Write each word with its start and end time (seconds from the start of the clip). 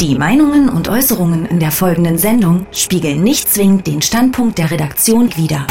Die 0.00 0.16
Meinungen 0.16 0.68
und 0.68 0.88
Äußerungen 0.88 1.46
in 1.46 1.60
der 1.60 1.70
folgenden 1.70 2.18
Sendung 2.18 2.66
spiegeln 2.72 3.22
nicht 3.22 3.48
zwingend 3.48 3.86
den 3.86 4.02
Standpunkt 4.02 4.58
der 4.58 4.70
Redaktion 4.70 5.30
wider. 5.36 5.66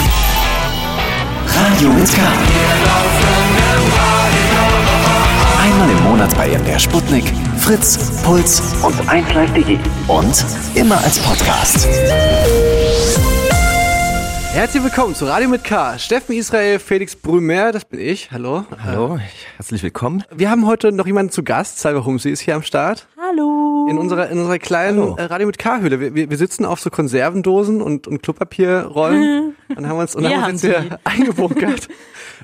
Radio 1.47 1.89
mit 1.89 2.07
K. 2.13 2.21
Einmal 5.61 5.89
im 5.89 6.03
Monat 6.03 6.35
bei 6.37 6.47
MDR 6.57 6.79
Sputnik, 6.79 7.25
Fritz, 7.57 8.21
Puls 8.23 8.61
und 8.81 8.95
1Live.de. 9.09 9.77
Und 10.07 10.45
immer 10.73 10.97
als 11.03 11.19
Podcast. 11.19 11.87
Herzlich 14.53 14.83
willkommen 14.83 15.15
zu 15.15 15.25
Radio 15.25 15.49
mit 15.49 15.65
K. 15.65 15.99
Steffen 15.99 16.33
Israel, 16.35 16.79
Felix 16.79 17.15
Brümer, 17.15 17.73
das 17.73 17.83
bin 17.83 17.99
ich. 17.99 18.31
Hallo. 18.31 18.63
Hallo, 18.83 19.19
herzlich 19.57 19.83
willkommen. 19.83 20.23
Wir 20.33 20.49
haben 20.49 20.65
heute 20.65 20.93
noch 20.93 21.07
jemanden 21.07 21.31
zu 21.31 21.43
Gast. 21.43 21.79
Salva 21.79 22.05
Humsi 22.05 22.29
ist 22.29 22.39
hier 22.39 22.55
am 22.55 22.63
Start. 22.63 23.05
Hallo. 23.17 23.72
In 23.89 23.97
unserer, 23.97 24.29
in 24.29 24.37
unserer 24.39 24.59
kleinen 24.59 25.17
äh, 25.17 25.23
Radio 25.23 25.47
mit 25.47 25.57
K-Höhle. 25.57 25.99
Wir, 25.99 26.15
wir, 26.15 26.29
wir 26.29 26.37
sitzen 26.37 26.65
auf 26.65 26.79
so 26.79 26.89
Konservendosen 26.89 27.81
und, 27.81 28.07
und 28.07 28.23
Klopapierrollen. 28.23 29.55
Und 29.75 29.87
haben 29.87 29.97
uns, 29.97 30.15
und 30.15 30.23
Wir 30.23 30.39
haben 30.39 30.51
uns 30.51 30.61
jetzt 30.61 30.83
hier 30.83 30.99
eingebunkert, 31.03 31.87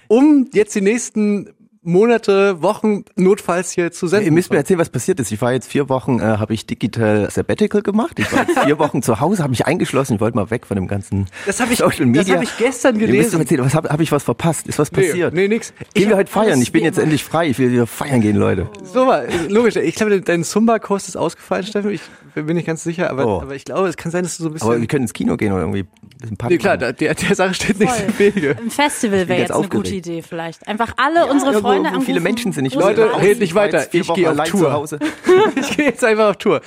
um 0.08 0.48
jetzt 0.52 0.74
die 0.74 0.82
nächsten 0.82 1.54
Monate, 1.82 2.62
Wochen 2.62 3.06
notfalls 3.16 3.72
hier 3.72 3.92
zu 3.92 4.08
senden. 4.08 4.26
Ihr 4.26 4.32
müsst 4.34 4.52
mir 4.52 4.58
erzählen, 4.58 4.80
was 4.80 4.90
passiert 4.90 5.20
ist. 5.22 5.32
Ich 5.32 5.42
war 5.42 5.54
jetzt 5.54 5.68
vier 5.72 5.88
Wochen, 5.88 6.20
äh, 6.20 6.24
habe 6.24 6.54
ich 6.54 6.66
Digital 6.66 7.30
Sabbatical 7.32 7.82
gemacht. 7.82 8.20
Ich 8.20 8.32
war 8.34 8.46
jetzt 8.48 8.60
vier 8.60 8.78
Wochen 8.80 9.02
zu 9.02 9.22
Hause, 9.22 9.44
habe 9.44 9.52
mich 9.52 9.66
eingeschlossen. 9.66 10.16
Ich 10.16 10.20
wollte 10.20 10.36
mal 10.36 10.52
weg 10.52 10.66
von 10.66 10.76
dem 10.76 10.88
ganzen 10.88 11.28
Das 11.46 11.60
habe 11.62 11.72
ich, 11.72 11.80
Social 11.80 12.06
das 12.12 12.26
Media. 12.26 12.36
hab 12.36 12.44
ich 12.44 12.58
gestern 12.58 12.96
Ihr 12.96 13.02
müsst 13.08 13.12
gelesen. 13.14 13.38
mir 13.38 13.44
erzählen, 13.44 13.66
was 13.66 13.74
habe 13.76 13.90
hab 13.90 14.00
ich 14.02 14.12
was 14.12 14.24
verpasst? 14.24 14.68
Ist 14.68 14.78
was 14.78 14.90
passiert? 14.92 15.34
Nee, 15.34 15.44
nee, 15.48 15.56
nix. 15.56 15.74
Gehen 15.94 16.06
wir 16.10 16.12
hab 16.12 16.20
heute 16.20 16.32
feiern? 16.32 16.62
Ich 16.62 16.72
bin 16.74 16.84
jetzt 16.84 17.00
endlich 17.00 17.24
frei. 17.24 17.48
Ich 17.48 17.58
will 17.60 17.72
wieder 17.72 17.88
feiern 17.88 18.20
gehen, 18.20 18.36
Leute. 18.36 18.70
So 18.84 19.08
war, 19.08 19.24
logisch. 19.48 19.78
Ich 19.78 19.96
glaube, 19.96 20.20
dein 20.22 20.44
Zumba-Kurs 20.44 21.08
ist 21.08 21.16
ausgefallen, 21.16 21.66
Steffen. 21.66 21.92
Ich 21.92 22.02
bin 22.36 22.56
nicht 22.56 22.68
ganz 22.68 22.84
sicher, 22.84 23.10
aber, 23.10 23.26
Oh. 23.26 23.42
aber 23.42 23.56
ich 23.56 23.66
glaube, 23.66 23.88
es 23.88 23.98
kann 23.98 24.12
sein, 24.12 24.24
dass 24.24 24.38
du 24.38 24.44
so 24.44 24.50
ein 24.50 24.54
bisschen. 24.54 24.68
Aber 24.70 24.80
wir 24.80 24.88
können 24.88 25.04
ins 25.04 25.14
Kino 25.14 25.36
gehen 25.38 25.52
oder 25.52 25.62
irgendwie 25.62 25.80
ein 25.82 26.18
bisschen 26.20 26.38
Party 26.38 26.54
nee, 26.56 26.58
klar, 26.60 26.78
der, 26.78 26.94
der 26.94 27.36
Sache 27.36 27.54
steht 27.54 27.80
nichts 27.80 28.00
im. 28.02 28.20
Wege. 28.20 28.56
Ein 28.62 28.70
Festival 28.70 29.28
wäre 29.28 29.40
ganz 29.40 29.50
jetzt 29.50 29.52
eine 29.58 29.68
gute. 29.70 29.96
Idee 29.96 30.22
vielleicht. 30.22 30.68
Einfach 30.68 30.94
alle 30.98 31.26
unsere 31.26 31.52
Ja, 31.54 31.58
wo- 31.58 31.62
Freunde 31.62 31.69
wo 31.70 31.88
anrufen. 31.88 32.06
viele 32.06 32.20
Menschen 32.20 32.52
sind. 32.52 32.72
Will 32.72 32.80
Leute, 32.80 33.10
red 33.22 33.40
nicht 33.40 33.56
weiter. 33.56 33.88
Ich 33.94 34.14
gehe 34.14 34.32
auf 34.32 34.50
Tour. 34.50 34.60
zu 34.60 34.74
Hause. 34.74 35.00
Ich 35.56 35.78
gehe 35.78 35.86
jetzt 35.86 36.04
einfach 36.04 36.30
auf 36.30 36.38
Tour. 36.38 36.62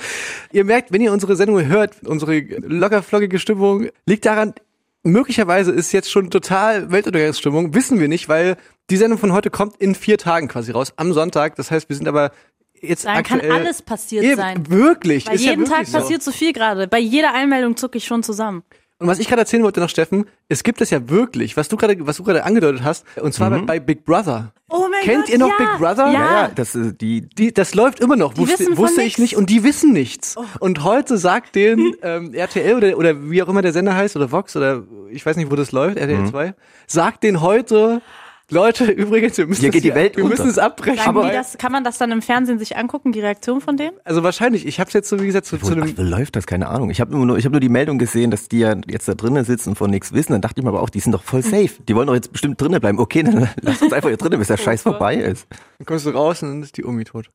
Ihr 0.51 0.63
merkt, 0.63 0.91
wenn 0.91 1.01
ihr 1.01 1.11
unsere 1.11 1.35
Sendung 1.35 1.65
hört, 1.65 1.95
unsere 2.05 2.39
lockerflockige 2.39 3.39
Stimmung 3.39 3.87
liegt 4.05 4.25
daran, 4.25 4.53
möglicherweise 5.03 5.71
ist 5.71 5.91
jetzt 5.91 6.09
schon 6.09 6.29
total 6.29 6.91
Weltuntergangsstimmung, 6.91 7.73
wissen 7.73 7.99
wir 7.99 8.07
nicht, 8.07 8.29
weil 8.29 8.57
die 8.89 8.97
Sendung 8.97 9.19
von 9.19 9.31
heute 9.33 9.49
kommt 9.49 9.77
in 9.77 9.95
vier 9.95 10.17
Tagen 10.17 10.47
quasi 10.47 10.71
raus, 10.71 10.93
am 10.95 11.13
Sonntag. 11.13 11.55
Das 11.55 11.71
heißt, 11.71 11.89
wir 11.89 11.95
sind 11.95 12.07
aber 12.07 12.31
jetzt 12.81 13.05
Dann 13.05 13.23
kann 13.23 13.39
aktuell... 13.39 13.51
alles 13.51 13.81
passiert 13.81 14.23
Eben, 14.23 14.37
sein. 14.37 14.69
Wirklich. 14.69 15.25
Bei 15.25 15.33
ist 15.33 15.43
ja 15.43 15.51
jedem 15.51 15.65
Tag 15.65 15.79
wirklich 15.79 15.89
so. 15.89 15.97
passiert 15.99 16.23
so 16.23 16.31
viel 16.31 16.53
gerade. 16.53 16.87
Bei 16.87 16.99
jeder 16.99 17.33
Einmeldung 17.33 17.77
zucke 17.77 17.97
ich 17.97 18.05
schon 18.05 18.23
zusammen. 18.23 18.63
Und 19.03 19.09
was 19.09 19.19
ich 19.19 19.27
gerade 19.27 19.41
erzählen 19.41 19.63
wollte 19.63 19.81
noch, 19.81 19.89
Steffen, 19.89 20.27
es 20.47 20.63
gibt 20.63 20.79
es 20.79 20.89
ja 20.89 21.09
wirklich, 21.09 21.57
was 21.57 21.67
du 21.67 21.75
gerade, 21.75 22.07
was 22.07 22.15
du 22.15 22.23
gerade 22.23 22.45
angedeutet 22.45 22.85
hast, 22.85 23.05
und 23.21 23.33
zwar 23.33 23.49
bei, 23.49 23.59
bei 23.59 23.79
Big 23.81 24.05
Brother. 24.05 24.53
Oh 24.69 24.87
mein 24.89 25.03
Kennt 25.03 25.25
Gott, 25.25 25.29
ihr 25.33 25.39
noch 25.39 25.49
ja. 25.49 25.55
Big 25.57 25.77
Brother? 25.77 26.09
Ja. 26.09 26.43
Ja, 26.43 26.51
das 26.55 26.73
ist 26.73 27.01
die, 27.01 27.27
Die, 27.27 27.53
das 27.53 27.75
läuft 27.75 27.99
immer 27.99 28.15
noch, 28.15 28.37
wusste, 28.37 28.77
wusste 28.77 29.01
ich 29.01 29.17
nix. 29.17 29.19
nicht 29.19 29.35
und 29.35 29.49
die 29.49 29.65
wissen 29.65 29.91
nichts. 29.91 30.37
Oh. 30.37 30.45
Und 30.61 30.85
heute 30.85 31.17
sagt 31.17 31.55
den 31.55 31.97
ähm, 32.01 32.33
RTL 32.33 32.77
oder, 32.77 32.97
oder 32.97 33.29
wie 33.29 33.43
auch 33.43 33.49
immer 33.49 33.61
der 33.61 33.73
Sender 33.73 33.93
heißt 33.93 34.15
oder 34.15 34.31
Vox 34.31 34.55
oder 34.55 34.83
ich 35.11 35.25
weiß 35.25 35.35
nicht, 35.35 35.51
wo 35.51 35.57
das 35.57 35.73
läuft, 35.73 35.97
RTL 35.97 36.25
2, 36.25 36.53
sagt 36.87 37.23
den 37.23 37.41
heute, 37.41 38.01
Leute, 38.49 38.85
übrigens, 38.91 39.37
wir 39.37 39.47
müssen, 39.47 39.61
Hier 39.61 39.69
das 39.69 39.81
geht 39.81 39.83
die 39.83 39.95
Welt 39.95 40.17
wir 40.17 40.23
unter. 40.25 40.37
müssen 40.37 40.49
es 40.49 40.57
abbrechen. 40.57 41.13
Die 41.15 41.31
das, 41.31 41.57
kann 41.57 41.71
man 41.71 41.83
das 41.83 41.97
dann 41.97 42.11
im 42.11 42.21
Fernsehen 42.21 42.59
sich 42.59 42.77
angucken, 42.77 43.11
die 43.11 43.21
Reaktion 43.21 43.61
von 43.61 43.77
denen? 43.77 43.93
also 44.03 44.23
wahrscheinlich, 44.23 44.65
ich 44.65 44.79
habe 44.79 44.89
es 44.89 44.93
jetzt 44.93 45.09
so 45.09 45.21
wie 45.21 45.25
gesagt 45.27 45.45
zu, 45.45 45.57
zu 45.57 45.67
Wo, 45.67 45.71
einem 45.71 45.83
ach, 45.83 45.97
wie 45.97 46.01
läuft 46.01 46.35
das? 46.35 46.45
Keine 46.45 46.67
Ahnung. 46.67 46.89
Ich 46.89 46.99
habe 47.01 47.15
nur, 47.17 47.37
ich 47.37 47.45
hab 47.45 47.51
nur 47.51 47.61
die 47.61 47.69
Meldung 47.69 47.97
gesehen, 47.97 48.31
dass 48.31 48.49
die 48.49 48.59
ja 48.59 48.75
jetzt 48.87 49.07
da 49.07 49.13
drinnen 49.15 49.45
sitzen 49.45 49.69
und 49.69 49.75
von 49.75 49.89
nichts 49.89 50.13
wissen. 50.13 50.33
Dann 50.33 50.41
dachte 50.41 50.59
ich 50.59 50.63
mir 50.63 50.69
aber 50.69 50.81
auch, 50.81 50.89
die 50.89 50.99
sind 50.99 51.13
doch 51.13 51.23
voll 51.23 51.41
safe. 51.41 51.71
Die 51.87 51.95
wollen 51.95 52.07
doch 52.07 52.15
jetzt 52.15 52.31
bestimmt 52.31 52.59
drinnen 52.61 52.79
bleiben. 52.79 52.99
Okay, 52.99 53.23
dann 53.23 53.49
lass 53.61 53.81
uns 53.81 53.93
einfach 53.93 54.09
hier 54.09 54.17
drinnen, 54.17 54.39
bis 54.39 54.49
der 54.49 54.57
Scheiß 54.57 54.81
vorbei 54.81 55.15
ist. 55.15 55.47
Dann 55.77 55.85
kommst 55.85 56.05
du 56.05 56.09
raus 56.11 56.43
und 56.43 56.49
dann 56.49 56.63
ist 56.63 56.77
die 56.77 56.85
Omi 56.85 57.05
tot. 57.05 57.29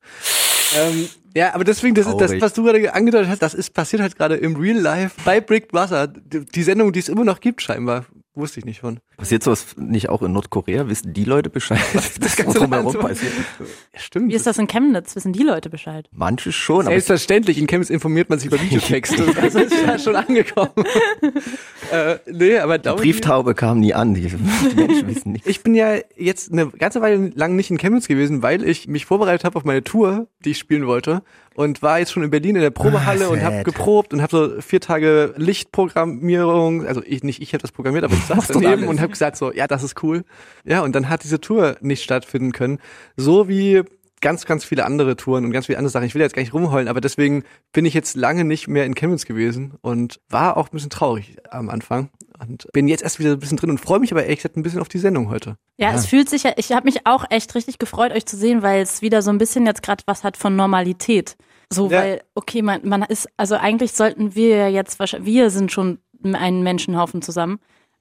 ähm, 0.77 1.09
ja, 1.35 1.55
aber 1.55 1.65
deswegen, 1.65 1.95
das, 1.95 2.07
ist, 2.07 2.17
das, 2.19 2.41
was 2.41 2.53
du 2.53 2.65
gerade 2.65 2.95
angedeutet 2.95 3.29
hast, 3.29 3.43
das 3.43 3.55
ist 3.55 3.73
passiert 3.73 4.03
halt 4.03 4.17
gerade 4.17 4.37
im 4.37 4.57
Real 4.57 4.79
Life 4.79 5.17
bei 5.25 5.41
Brick 5.41 5.69
Brother. 5.69 6.07
Die, 6.09 6.45
die 6.45 6.63
Sendung, 6.63 6.93
die 6.93 7.01
es 7.01 7.09
immer 7.09 7.25
noch 7.25 7.41
gibt, 7.41 7.63
scheinbar. 7.63 8.05
Wusste 8.39 8.61
ich 8.61 8.65
nicht 8.65 8.81
von. 8.81 9.01
Passiert 9.17 9.43
sowas 9.43 9.75
nicht 9.77 10.09
auch 10.11 10.23
in 10.23 10.31
Nordkorea? 10.33 10.89
Wissen 10.89 11.13
die 11.13 11.25
Leute 11.25 11.51
Bescheid, 11.51 11.81
was 11.93 12.15
das 12.15 12.37
ganze 12.37 12.61
drumherum 12.61 12.85
Land 12.87 12.93
so- 12.93 13.01
passiert? 13.01 13.33
Ja, 13.59 13.99
stimmt. 13.99 14.31
Wie 14.31 14.37
ist 14.37 14.47
das 14.47 14.59
in 14.59 14.69
Chemnitz? 14.69 15.17
Wissen 15.17 15.33
die 15.33 15.43
Leute 15.43 15.69
Bescheid? 15.71 16.09
Manche 16.13 16.53
schon, 16.53 16.83
aber 16.83 16.91
Selbstverständlich, 16.91 17.59
in 17.59 17.67
Chemnitz 17.67 17.91
informiert 17.91 18.31
man 18.31 18.39
sich 18.39 18.47
über 18.47 18.61
Videotexte. 18.61 19.27
Also 19.39 19.59
ist 19.61 19.75
ja 19.75 19.99
schon 19.99 20.15
angekommen. 20.15 20.71
äh, 21.93 22.19
nee, 22.31 22.59
aber 22.59 22.79
die 22.79 22.89
Brieftaube 22.91 23.55
kam 23.55 23.81
nie 23.81 23.95
an. 23.95 24.15
Die, 24.15 24.23
die 24.23 24.75
Menschen 24.75 25.09
wissen 25.09 25.33
nicht. 25.33 25.47
Ich 25.47 25.63
bin 25.63 25.75
ja 25.75 25.97
jetzt 26.17 26.53
eine 26.53 26.69
ganze 26.69 27.01
Weile 27.01 27.33
lang 27.35 27.57
nicht 27.57 27.71
in 27.71 27.79
Chemnitz 27.79 28.07
gewesen, 28.09 28.43
weil 28.43 28.63
ich 28.63 28.87
mich 28.87 29.07
vorbereitet 29.07 29.45
habe 29.45 29.57
auf 29.57 29.65
meine 29.65 29.83
Tour, 29.83 30.29
die 30.45 30.51
ich 30.51 30.59
spielen 30.59 30.87
wollte 30.87 31.23
und 31.59 31.83
war 31.83 31.99
jetzt 31.99 32.13
schon 32.13 32.23
in 32.23 32.31
Berlin 32.31 32.55
in 32.55 32.63
der 32.63 32.71
Probehalle 32.71 33.25
Ah, 33.25 33.31
und 33.31 33.43
habe 33.43 33.65
geprobt 33.65 34.15
und 34.15 34.23
habe 34.23 34.31
so 34.31 34.61
vier 34.61 34.81
Tage 34.81 35.35
Lichtprogrammierung, 35.37 36.87
also 36.87 37.03
ich 37.05 37.25
nicht 37.25 37.43
ich 37.43 37.53
habe 37.53 37.63
das 37.63 37.73
programmiert, 37.73 38.05
aber 38.05 38.15
ich 38.15 38.25
saß 38.27 38.47
daneben 38.47 38.87
und 38.87 39.01
habe 39.01 39.11
gesagt 39.11 39.37
so, 39.37 39.53
ja, 39.53 39.67
das 39.67 39.83
ist 39.83 40.01
cool. 40.05 40.25
Ja, 40.65 40.83
und 40.83 40.95
dann 40.95 41.09
hat 41.09 41.25
diese 41.25 41.41
Tour 41.41 41.77
nicht 41.81 42.05
stattfinden 42.05 42.53
können, 42.53 42.79
so 43.17 43.49
wie 43.49 43.83
ganz 44.21 44.47
ganz 44.47 44.65
viele 44.65 44.85
andere 44.85 45.17
Touren 45.17 45.45
und 45.45 45.53
ganz 45.53 45.67
viele 45.67 45.79
andere 45.79 45.91
Sachen. 45.91 46.07
Ich 46.07 46.15
will 46.15 46.23
jetzt 46.23 46.35
gar 46.35 46.43
nicht 46.43 46.55
rumheulen, 46.55 46.89
aber 46.89 47.01
deswegen 47.01 47.45
bin 47.73 47.85
ich 47.85 47.95
jetzt 47.95 48.17
lange 48.17 48.45
nicht 48.45 48.69
mehr 48.69 48.85
in 48.85 48.95
Chemnitz 48.95 49.25
gewesen 49.25 49.75
und 49.81 50.21
war 50.29 50.57
auch 50.57 50.69
ein 50.69 50.73
bisschen 50.73 50.91
traurig 50.91 51.37
am 51.51 51.69
Anfang 51.71 52.11
und 52.41 52.67
bin 52.73 52.89
jetzt 52.89 53.03
erst 53.03 53.19
wieder 53.19 53.33
ein 53.33 53.39
bisschen 53.39 53.57
drin 53.57 53.71
und 53.71 53.79
freue 53.79 53.99
mich 53.99 54.13
aber 54.13 54.23
ehrlich 54.23 54.39
gesagt 54.39 54.57
ein 54.57 54.63
bisschen 54.63 54.81
auf 54.81 54.89
die 54.89 54.99
Sendung 54.99 55.31
heute. 55.31 55.57
Ja, 55.77 55.93
es 55.93 56.07
fühlt 56.07 56.29
sich 56.31 56.43
ja, 56.45 56.53
ich 56.57 56.73
habe 56.73 56.85
mich 56.85 57.07
auch 57.07 57.25
echt 57.31 57.55
richtig 57.55 57.79
gefreut, 57.79 58.13
euch 58.13 58.27
zu 58.27 58.37
sehen, 58.37 58.63
weil 58.63 58.83
es 58.83 59.03
wieder 59.03 59.23
so 59.23 59.31
ein 59.31 59.39
bisschen 59.39 59.67
jetzt 59.67 59.83
gerade 59.83 60.03
was 60.07 60.25
hat 60.25 60.37
von 60.37 60.57
Normalität. 60.57 61.37
So, 61.73 61.91
Ja. 61.91 61.99
weil, 61.99 62.23
okay, 62.35 62.63
man, 62.63 62.81
man 62.89 63.03
ist, 63.03 63.29
also 63.37 63.55
eigentlich 63.57 63.93
sollten 63.93 64.35
wir 64.35 64.57
ja 64.57 64.69
jetzt 64.69 64.99
wahrscheinlich, 64.99 65.33
wir 65.33 65.51
sind 65.51 65.71
schon 65.71 65.99
ein 66.25 66.63
Menschenhaufen 66.63 67.23
zusammen. 67.23 67.59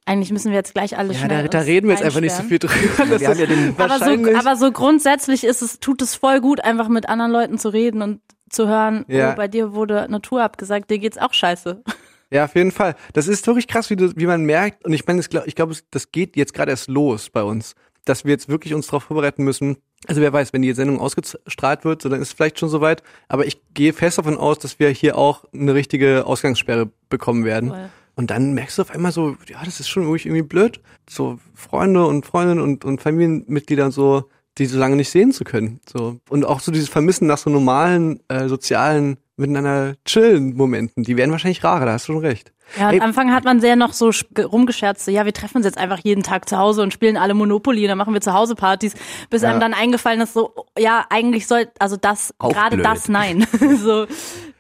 Eigentlich 0.08 0.32
müssen 0.32 0.52
wir 0.52 0.56
jetzt 0.58 0.74
gleich 0.74 0.98
alle 0.98 1.14
Ja, 1.14 1.28
da, 1.28 1.44
da 1.44 1.60
reden 1.60 1.88
wir 1.88 1.96
jetzt 1.96 2.04
einfach 2.04 2.22
nicht 2.22 2.34
so 2.34 2.44
viel 2.44 2.60
drüber. 2.60 3.18
Ja 3.20 3.34
den- 3.34 3.76
Aber 3.78 4.00
so, 4.00 4.36
aber 4.40 4.56
so 4.56 4.72
grundsätzlich 4.72 5.44
ist 5.44 5.62
es, 5.62 5.80
tut 5.80 6.02
es 6.02 6.16
voll 6.16 6.40
gut, 6.42 6.64
einfach 6.64 6.88
mit 6.88 7.10
anderen 7.10 7.32
Leuten 7.32 7.58
zu 7.58 7.70
reden 7.70 8.02
und 8.02 8.22
zu 8.50 8.68
hören, 8.68 9.04
Ja. 9.10 9.34
oh, 9.34 9.36
bei 9.36 9.48
dir 9.50 9.74
wurde 9.74 10.08
Natur 10.10 10.42
abgesagt, 10.44 10.90
dir 10.90 10.98
geht's 11.00 11.18
auch 11.18 11.34
scheiße. 11.34 11.84
Ja, 12.32 12.46
auf 12.46 12.56
jeden 12.56 12.72
Fall. 12.72 12.96
Das 13.14 13.28
ist 13.28 13.46
wirklich 13.48 13.68
krass, 13.68 13.90
wie, 13.90 13.96
du, 13.98 14.12
wie 14.16 14.26
man 14.26 14.44
merkt. 14.44 14.86
Und 14.86 14.94
ich 14.94 15.06
meine, 15.06 15.20
ich 15.22 15.56
glaube, 15.56 15.76
das 15.92 16.12
geht 16.12 16.36
jetzt 16.38 16.54
gerade 16.54 16.72
erst 16.72 16.88
los 16.90 17.30
bei 17.30 17.44
uns, 17.44 17.76
dass 18.06 18.24
wir 18.26 18.32
jetzt 18.32 18.48
wirklich 18.50 18.74
uns 18.74 18.88
darauf 18.88 19.04
vorbereiten 19.04 19.44
müssen. 19.44 19.78
Also 20.08 20.22
wer 20.22 20.32
weiß, 20.32 20.54
wenn 20.54 20.62
die 20.62 20.74
Sendung 20.74 21.00
ausgestrahlt 21.00 21.84
wird, 21.84 22.02
so 22.02 22.08
dann 22.10 22.22
ist 22.22 22.30
es 22.30 22.34
vielleicht 22.34 22.60
schon 22.60 22.70
soweit. 22.70 23.02
Aber 23.28 23.46
ich 23.46 23.62
gehe 23.74 23.92
fest 23.94 24.18
davon 24.18 24.38
aus, 24.38 24.60
dass 24.60 24.80
wir 24.80 24.90
hier 24.90 25.18
auch 25.18 25.44
eine 25.54 25.74
richtige 25.74 26.26
Ausgangssperre 26.26 26.90
bekommen 27.10 27.44
werden. 27.46 27.70
Voll. 27.72 27.90
Und 28.18 28.30
dann 28.32 28.54
merkst 28.54 28.78
du 28.78 28.82
auf 28.82 28.92
einmal 28.92 29.12
so, 29.14 29.38
ja, 29.48 29.60
das 29.64 29.80
ist 29.80 29.88
schon 29.90 30.04
wirklich 30.04 30.26
irgendwie 30.26 30.42
blöd. 30.44 30.82
So 31.10 31.40
Freunde 31.54 32.06
und 32.06 32.26
Freundinnen 32.26 32.60
und, 32.62 32.84
und 32.84 33.00
Familienmitglieder 33.02 33.86
und 33.86 33.92
so, 33.92 34.26
die 34.58 34.66
so 34.66 34.78
lange 34.80 34.96
nicht 34.98 35.10
sehen 35.12 35.32
zu 35.32 35.44
können. 35.44 35.80
So. 35.88 36.18
Und 36.30 36.44
auch 36.44 36.60
so 36.60 36.72
dieses 36.72 36.90
Vermissen 36.90 37.28
nach 37.28 37.38
so 37.38 37.50
normalen, 37.50 38.20
äh, 38.28 38.48
sozialen, 38.50 39.18
miteinander 39.40 39.94
chillen 40.04 40.56
Momenten, 40.58 41.04
die 41.04 41.16
werden 41.16 41.30
wahrscheinlich 41.30 41.64
rarer, 41.64 41.86
da 41.86 41.94
hast 41.94 42.08
du 42.10 42.14
schon 42.14 42.22
recht. 42.26 42.52
Ja, 42.80 42.90
am 42.90 43.00
Anfang 43.02 43.32
hat 43.32 43.44
man 43.44 43.62
sehr 43.62 43.76
noch 43.76 43.94
so 43.94 44.08
sch- 44.08 44.26
ge- 44.34 44.46
rumgescherzt, 44.46 45.06
so, 45.06 45.12
ja, 45.12 45.26
wir 45.26 45.34
treffen 45.34 45.58
uns 45.58 45.66
jetzt 45.68 45.78
einfach 45.78 46.00
jeden 46.00 46.24
Tag 46.24 46.50
zu 46.50 46.58
Hause 46.58 46.82
und 46.82 46.92
spielen 46.92 47.18
alle 47.18 47.36
Monopoly 47.36 47.84
und 47.84 47.90
dann 47.90 48.00
machen 48.00 48.16
wir 48.16 48.20
zu 48.22 48.34
Hause 48.34 48.56
Partys, 48.56 48.96
bis 49.30 49.44
Ja. 49.44 49.52
einem 49.52 49.60
dann 49.60 49.76
eingefallen 49.76 50.22
ist, 50.22 50.34
so, 50.34 50.56
ja, 50.76 51.06
eigentlich 51.12 51.46
soll, 51.46 51.68
also 51.78 51.98
das, 51.98 52.34
gerade 52.40 52.78
das, 52.78 53.10
nein. 53.10 53.46
so, 53.84 54.08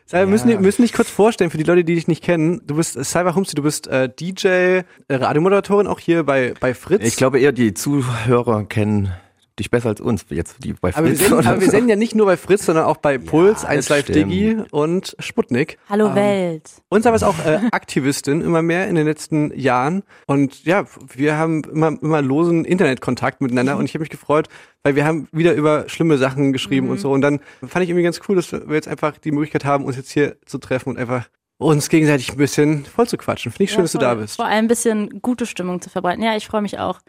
Sag, 0.09 0.21
wir 0.21 0.27
müssen, 0.27 0.61
müssen 0.61 0.83
dich 0.83 0.93
kurz 0.93 1.09
vorstellen, 1.09 1.49
für 1.49 1.57
die 1.57 1.65
Leute, 1.65 1.83
die 1.83 1.95
dich 1.95 2.07
nicht 2.07 2.23
kennen. 2.23 2.61
Du 2.65 2.75
bist 2.75 2.95
äh, 2.95 3.03
Cyber 3.03 3.35
Humsi, 3.35 3.55
du 3.55 3.61
bist 3.61 3.87
äh, 3.87 4.07
DJ, 4.07 4.47
äh, 4.47 4.83
Radiomoderatorin 5.09 5.85
auch 5.85 5.99
hier 5.99 6.23
bei, 6.23 6.53
bei 6.61 6.73
Fritz. 6.73 7.03
Ich 7.03 7.17
glaube 7.17 7.41
eher, 7.41 7.51
die 7.51 7.73
Zuhörer 7.73 8.63
kennen 8.63 9.11
dich 9.59 9.71
besser 9.71 9.89
als 9.89 10.01
uns, 10.01 10.25
jetzt 10.29 10.63
die 10.63 10.73
bei 10.73 10.95
aber 10.95 11.07
wir, 11.07 11.15
Fritz 11.15 11.29
senden, 11.29 11.47
aber 11.47 11.61
wir 11.61 11.69
senden 11.69 11.89
ja 11.89 11.95
nicht 11.95 12.15
nur 12.15 12.25
bei 12.25 12.37
Fritz, 12.37 12.65
sondern 12.65 12.85
auch 12.85 12.97
bei 12.97 13.17
Puls, 13.17 13.61
das 13.61 13.65
1 13.65 13.89
Live. 13.89 14.05
Digi 14.05 14.57
und 14.71 15.15
Sputnik. 15.19 15.77
hallo 15.89 16.13
Welt. 16.15 16.69
Und 16.89 17.03
Saba 17.03 17.15
ist 17.15 17.23
auch 17.23 17.37
äh, 17.45 17.59
Aktivistin 17.71 18.41
immer 18.41 18.61
mehr 18.61 18.87
in 18.87 18.95
den 18.95 19.05
letzten 19.05 19.57
Jahren. 19.57 20.03
Und 20.25 20.63
ja, 20.63 20.85
wir 21.15 21.37
haben 21.37 21.63
immer, 21.63 21.97
immer 22.01 22.21
losen 22.21 22.65
Internetkontakt 22.65 23.41
miteinander. 23.41 23.77
Und 23.77 23.85
ich 23.85 23.93
habe 23.93 24.01
mich 24.01 24.09
gefreut, 24.09 24.47
weil 24.83 24.95
wir 24.95 25.05
haben 25.05 25.27
wieder 25.31 25.53
über 25.53 25.89
schlimme 25.89 26.17
Sachen 26.17 26.53
geschrieben 26.53 26.89
und 26.89 26.99
so. 26.99 27.11
Und 27.11 27.21
dann 27.21 27.39
fand 27.65 27.83
ich 27.83 27.89
irgendwie 27.89 28.03
ganz 28.03 28.19
cool, 28.27 28.35
dass 28.35 28.51
wir 28.51 28.75
jetzt 28.75 28.87
einfach 28.87 29.17
die 29.17 29.31
Möglichkeit 29.31 29.65
haben, 29.65 29.85
uns 29.85 29.97
jetzt 29.97 30.11
hier 30.11 30.37
zu 30.45 30.59
treffen 30.59 30.89
und 30.89 30.97
einfach 30.97 31.27
uns 31.59 31.89
gegenseitig 31.89 32.31
ein 32.31 32.37
bisschen 32.37 32.85
voll 32.85 33.07
zu 33.07 33.17
quatschen. 33.17 33.51
Finde 33.51 33.63
ich 33.63 33.71
schön, 33.71 33.79
Ja, 33.79 33.83
dass 33.83 33.91
du 33.91 33.97
da 33.97 34.13
bist. 34.13 34.35
Vor 34.35 34.45
allem 34.45 34.65
ein 34.65 34.67
bisschen 34.67 35.21
gute 35.21 35.45
Stimmung 35.45 35.81
zu 35.81 35.89
verbreiten. 35.89 36.23
Ja, 36.23 36.35
ich 36.35 36.45
freue 36.47 36.61
mich 36.61 36.77
auch. 36.77 36.99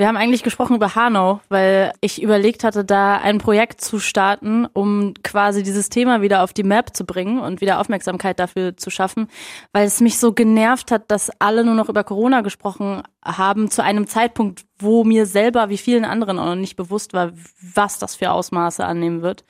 Wir 0.00 0.08
haben 0.08 0.16
eigentlich 0.16 0.42
gesprochen 0.42 0.76
über 0.76 0.94
Hanau, 0.94 1.42
weil 1.50 1.92
ich 2.00 2.22
überlegt 2.22 2.64
hatte, 2.64 2.86
da 2.86 3.18
ein 3.18 3.36
Projekt 3.36 3.82
zu 3.82 3.98
starten, 3.98 4.64
um 4.64 5.12
quasi 5.22 5.62
dieses 5.62 5.90
Thema 5.90 6.22
wieder 6.22 6.42
auf 6.42 6.54
die 6.54 6.62
Map 6.62 6.96
zu 6.96 7.04
bringen 7.04 7.38
und 7.38 7.60
wieder 7.60 7.78
Aufmerksamkeit 7.78 8.40
dafür 8.40 8.78
zu 8.78 8.88
schaffen, 8.88 9.28
weil 9.74 9.86
es 9.86 10.00
mich 10.00 10.18
so 10.18 10.32
genervt 10.32 10.90
hat, 10.90 11.10
dass 11.10 11.30
alle 11.38 11.66
nur 11.66 11.74
noch 11.74 11.90
über 11.90 12.02
Corona 12.02 12.40
gesprochen 12.40 13.02
haben 13.22 13.70
zu 13.70 13.84
einem 13.84 14.06
Zeitpunkt, 14.06 14.64
wo 14.78 15.04
mir 15.04 15.26
selber 15.26 15.68
wie 15.68 15.76
vielen 15.76 16.06
anderen 16.06 16.38
auch 16.38 16.46
noch 16.46 16.54
nicht 16.54 16.76
bewusst 16.76 17.12
war, 17.12 17.32
was 17.74 17.98
das 17.98 18.16
für 18.16 18.30
Ausmaße 18.30 18.82
annehmen 18.82 19.20
wird. 19.20 19.44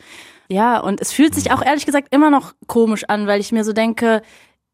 Ja, 0.49 0.81
und 0.81 1.01
es 1.01 1.13
fühlt 1.13 1.33
sich 1.33 1.53
auch 1.53 1.65
ehrlich 1.65 1.87
gesagt 1.87 2.09
immer 2.11 2.31
noch 2.31 2.55
komisch 2.67 3.05
an, 3.07 3.29
weil 3.29 3.39
ich 3.39 3.53
mir 3.53 3.63
so 3.63 3.73
denke, 3.73 4.21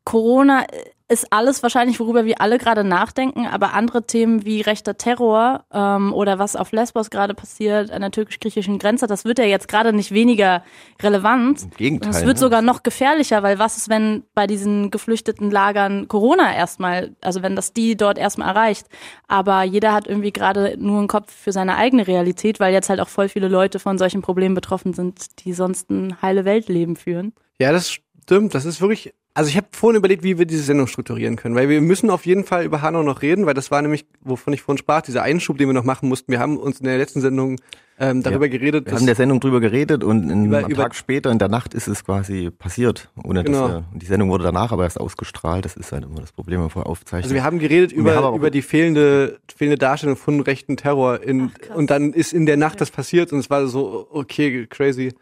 Corona 0.05 0.65
ist 1.09 1.33
alles 1.33 1.63
wahrscheinlich, 1.63 2.01
worüber 2.01 2.25
wir 2.25 2.41
alle 2.41 2.59
gerade 2.59 2.83
nachdenken, 2.83 3.47
aber 3.47 3.75
andere 3.75 4.07
Themen 4.07 4.45
wie 4.45 4.61
rechter 4.61 4.97
Terror 4.97 5.65
ähm, 5.73 6.13
oder 6.13 6.41
was 6.41 6.57
auf 6.57 6.73
Lesbos 6.73 7.11
gerade 7.11 7.33
passiert 7.33 7.93
an 7.93 8.01
der 8.01 8.11
türkisch-griechischen 8.11 8.81
Grenze, 8.81 9.07
das 9.07 9.25
wird 9.25 9.39
ja 9.39 9.45
jetzt 9.45 9.69
gerade 9.69 9.93
nicht 9.93 10.11
weniger 10.11 10.65
relevant. 11.01 11.63
Im 11.63 11.71
Gegenteil, 11.71 12.11
es 12.11 12.25
wird 12.25 12.37
ne? 12.37 12.41
sogar 12.41 12.61
noch 12.61 12.83
gefährlicher, 12.83 13.45
weil 13.45 13.61
was 13.61 13.77
ist, 13.77 13.89
wenn 13.89 14.25
bei 14.35 14.49
diesen 14.49 14.91
geflüchteten 14.91 15.51
Lagern 15.51 16.09
Corona 16.09 16.53
erstmal, 16.55 17.15
also 17.21 17.41
wenn 17.41 17.55
das 17.55 17.73
die 17.73 17.97
dort 17.97 18.19
erstmal 18.19 18.49
erreicht, 18.49 18.89
aber 19.29 19.63
jeder 19.63 19.93
hat 19.93 20.09
irgendwie 20.09 20.33
gerade 20.33 20.77
nur 20.77 20.99
einen 20.99 21.09
Kopf 21.09 21.33
für 21.33 21.53
seine 21.53 21.77
eigene 21.77 22.09
Realität, 22.09 22.59
weil 22.59 22.73
jetzt 22.73 22.89
halt 22.89 22.99
auch 22.99 23.09
voll 23.09 23.29
viele 23.29 23.47
Leute 23.47 23.79
von 23.79 23.97
solchen 23.97 24.23
Problemen 24.23 24.57
betroffen 24.57 24.93
sind, 24.93 25.45
die 25.45 25.53
sonst 25.53 25.89
ein 25.89 26.21
heile 26.21 26.45
Weltleben 26.45 26.97
führen. 26.97 27.33
Ja, 27.61 27.71
das 27.71 27.91
stimmt. 27.91 28.55
Das 28.55 28.65
ist 28.65 28.81
wirklich. 28.81 29.15
Also 29.37 29.51
ich 29.51 29.57
habe 29.59 29.67
vorhin 29.73 29.99
überlegt, 29.99 30.23
wie 30.23 30.39
wir 30.39 30.47
diese 30.47 30.63
Sendung 30.63 30.87
strukturieren 30.87 31.37
können, 31.37 31.55
weil 31.55 31.69
wir 31.69 31.83
müssen 31.83 32.09
auf 32.09 32.25
jeden 32.25 32.43
Fall 32.45 32.65
über 32.65 32.81
Hanau 32.81 33.03
noch 33.03 33.21
reden, 33.21 33.45
weil 33.45 33.53
das 33.53 33.71
war 33.71 33.83
nämlich, 33.83 34.07
wovon 34.23 34.55
ich 34.55 34.63
vorhin 34.63 34.79
sprach, 34.79 35.03
dieser 35.03 35.23
Einschub, 35.23 35.59
den 35.59 35.69
wir 35.69 35.75
noch 35.75 35.85
machen 35.85 36.09
mussten. 36.09 36.33
Wir 36.33 36.41
haben 36.41 36.57
uns 36.57 36.79
in 36.81 36.87
der 36.87 36.97
letzten 36.97 37.21
Sendung 37.21 37.57
ähm, 38.01 38.23
darüber 38.23 38.49
geredet, 38.49 38.87
Wir 38.87 38.93
haben 38.95 39.01
in 39.01 39.07
der 39.07 39.15
Sendung 39.15 39.41
drüber 39.41 39.61
geredet 39.61 40.05
und 40.05 40.31
einen 40.31 40.47
Über- 40.47 40.67
über- 40.67 40.83
Tag 40.85 40.95
später 40.95 41.31
in 41.31 41.39
der 41.39 41.49
Nacht 41.49 41.75
ist 41.75 41.87
es 41.87 42.03
quasi 42.03 42.51
passiert. 42.51 43.11
Ohne 43.25 43.45
Genau. 43.45 43.61
dass 43.63 43.71
wir, 43.73 43.85
und 43.93 44.03
die 44.03 44.07
Sendung 44.07 44.31
wurde 44.31 44.45
danach 44.45 44.73
aber 44.73 44.85
erst 44.85 44.99
ausgestrahlt. 44.99 45.67
Das 45.67 45.77
ist 45.77 45.93
halt 45.93 46.05
immer 46.05 46.21
das 46.23 46.33
Problem, 46.33 46.61
wenn 46.61 46.67
wir 46.67 46.71
vorher 46.71 46.89
aufzeichnen. 46.91 47.25
Also 47.25 47.35
wir 47.35 47.45
haben 47.45 47.59
geredet 47.59 47.91
wir 47.93 47.99
über, 47.99 48.15
haben 48.15 48.37
über 48.37 48.51
die 48.51 48.63
fehlende, 48.63 49.39
fehlende 49.55 49.77
Darstellung 49.77 50.17
von 50.17 50.41
rechten 50.41 50.79
Terror 50.79 51.23
in, 51.23 51.53
und 51.75 51.91
dann 51.91 52.15
ist 52.15 52.33
in 52.33 52.47
der 52.47 52.57
Nacht 52.57 52.81
das 52.81 52.91
passiert 52.91 53.35
und 53.35 53.41
es 53.41 53.51
war 53.51 53.67
so, 53.67 54.07
okay, 54.11 54.67
crazy. 54.67 55.13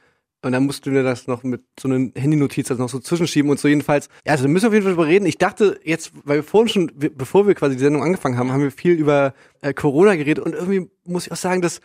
Und 0.45 0.53
dann 0.53 0.65
mussten 0.67 0.93
wir 0.93 1.03
das 1.03 1.27
noch 1.27 1.43
mit 1.43 1.63
so 1.81 1.89
einer 1.89 2.11
Handynotiz 2.15 2.69
das 2.69 2.79
noch 2.79 2.89
so 2.89 2.99
zwischenschieben 2.99 3.51
und 3.51 3.59
so 3.59 3.67
jedenfalls. 3.69 4.09
Ja, 4.27 4.33
also 4.33 4.45
wir 4.45 4.51
müssen 4.51 4.67
auf 4.67 4.73
jeden 4.73 4.85
Fall 4.85 4.93
drüber 4.95 5.07
reden. 5.07 5.27
Ich 5.27 5.39
dachte 5.39 5.81
jetzt, 5.85 6.13
weil 6.25 6.37
wir 6.37 6.43
vorhin 6.45 6.69
schon, 6.69 6.93
bevor 6.95 7.47
wir 7.47 7.55
quasi 7.55 7.77
die 7.77 7.83
Sendung 7.83 8.03
angefangen 8.03 8.37
haben, 8.39 8.53
haben 8.53 8.63
wir 8.63 8.71
viel 8.71 8.93
über 8.93 9.35
äh, 9.63 9.73
Corona 9.73 10.15
geredet 10.17 10.45
und 10.45 10.53
irgendwie 10.55 10.91
muss 11.05 11.27
ich 11.27 11.33
auch 11.33 11.37
sagen, 11.37 11.63
dass 11.63 11.81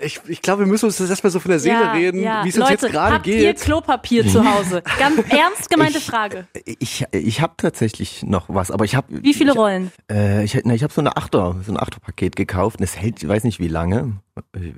ich, 0.00 0.20
ich 0.28 0.42
glaube, 0.42 0.60
wir 0.62 0.68
müssen 0.68 0.84
uns 0.86 0.98
das 0.98 1.10
erstmal 1.10 1.32
so 1.32 1.40
von 1.40 1.50
der 1.50 1.58
Seele 1.58 1.92
reden, 1.92 2.20
wie 2.20 2.48
es 2.50 2.54
uns 2.56 2.56
Leute, 2.56 2.72
jetzt 2.86 2.92
gerade 2.92 3.14
habt 3.16 3.26
ihr 3.26 3.36
geht. 3.36 3.60
Klopapier 3.60 4.24
zu 4.28 4.44
Hause? 4.44 4.80
Ganz 4.98 5.18
ernst 5.28 5.68
gemeinte 5.68 5.98
Ich- 5.98 6.06
Frage. 6.06 6.46
ich 6.64 7.04
ich 7.10 7.40
habe 7.40 7.54
tatsächlich 7.56 8.22
noch 8.22 8.44
was, 8.48 8.70
aber 8.70 8.84
ich 8.84 8.94
habe 8.94 9.08
Wie 9.24 9.34
viele 9.34 9.54
Rollen? 9.54 9.90
Äh, 10.08 10.44
ich 10.44 10.56
na, 10.62 10.74
ich 10.74 10.84
habe 10.84 10.92
so 10.92 11.00
eine 11.00 11.16
Achter, 11.16 11.56
so 11.66 11.72
ein 11.72 11.76
Achterpaket 11.80 12.36
gekauft 12.36 12.78
und 12.78 12.84
es 12.84 12.96
hält, 12.96 13.20
ich 13.20 13.28
weiß 13.28 13.42
nicht 13.42 13.58
wie 13.58 13.66
lange. 13.66 14.12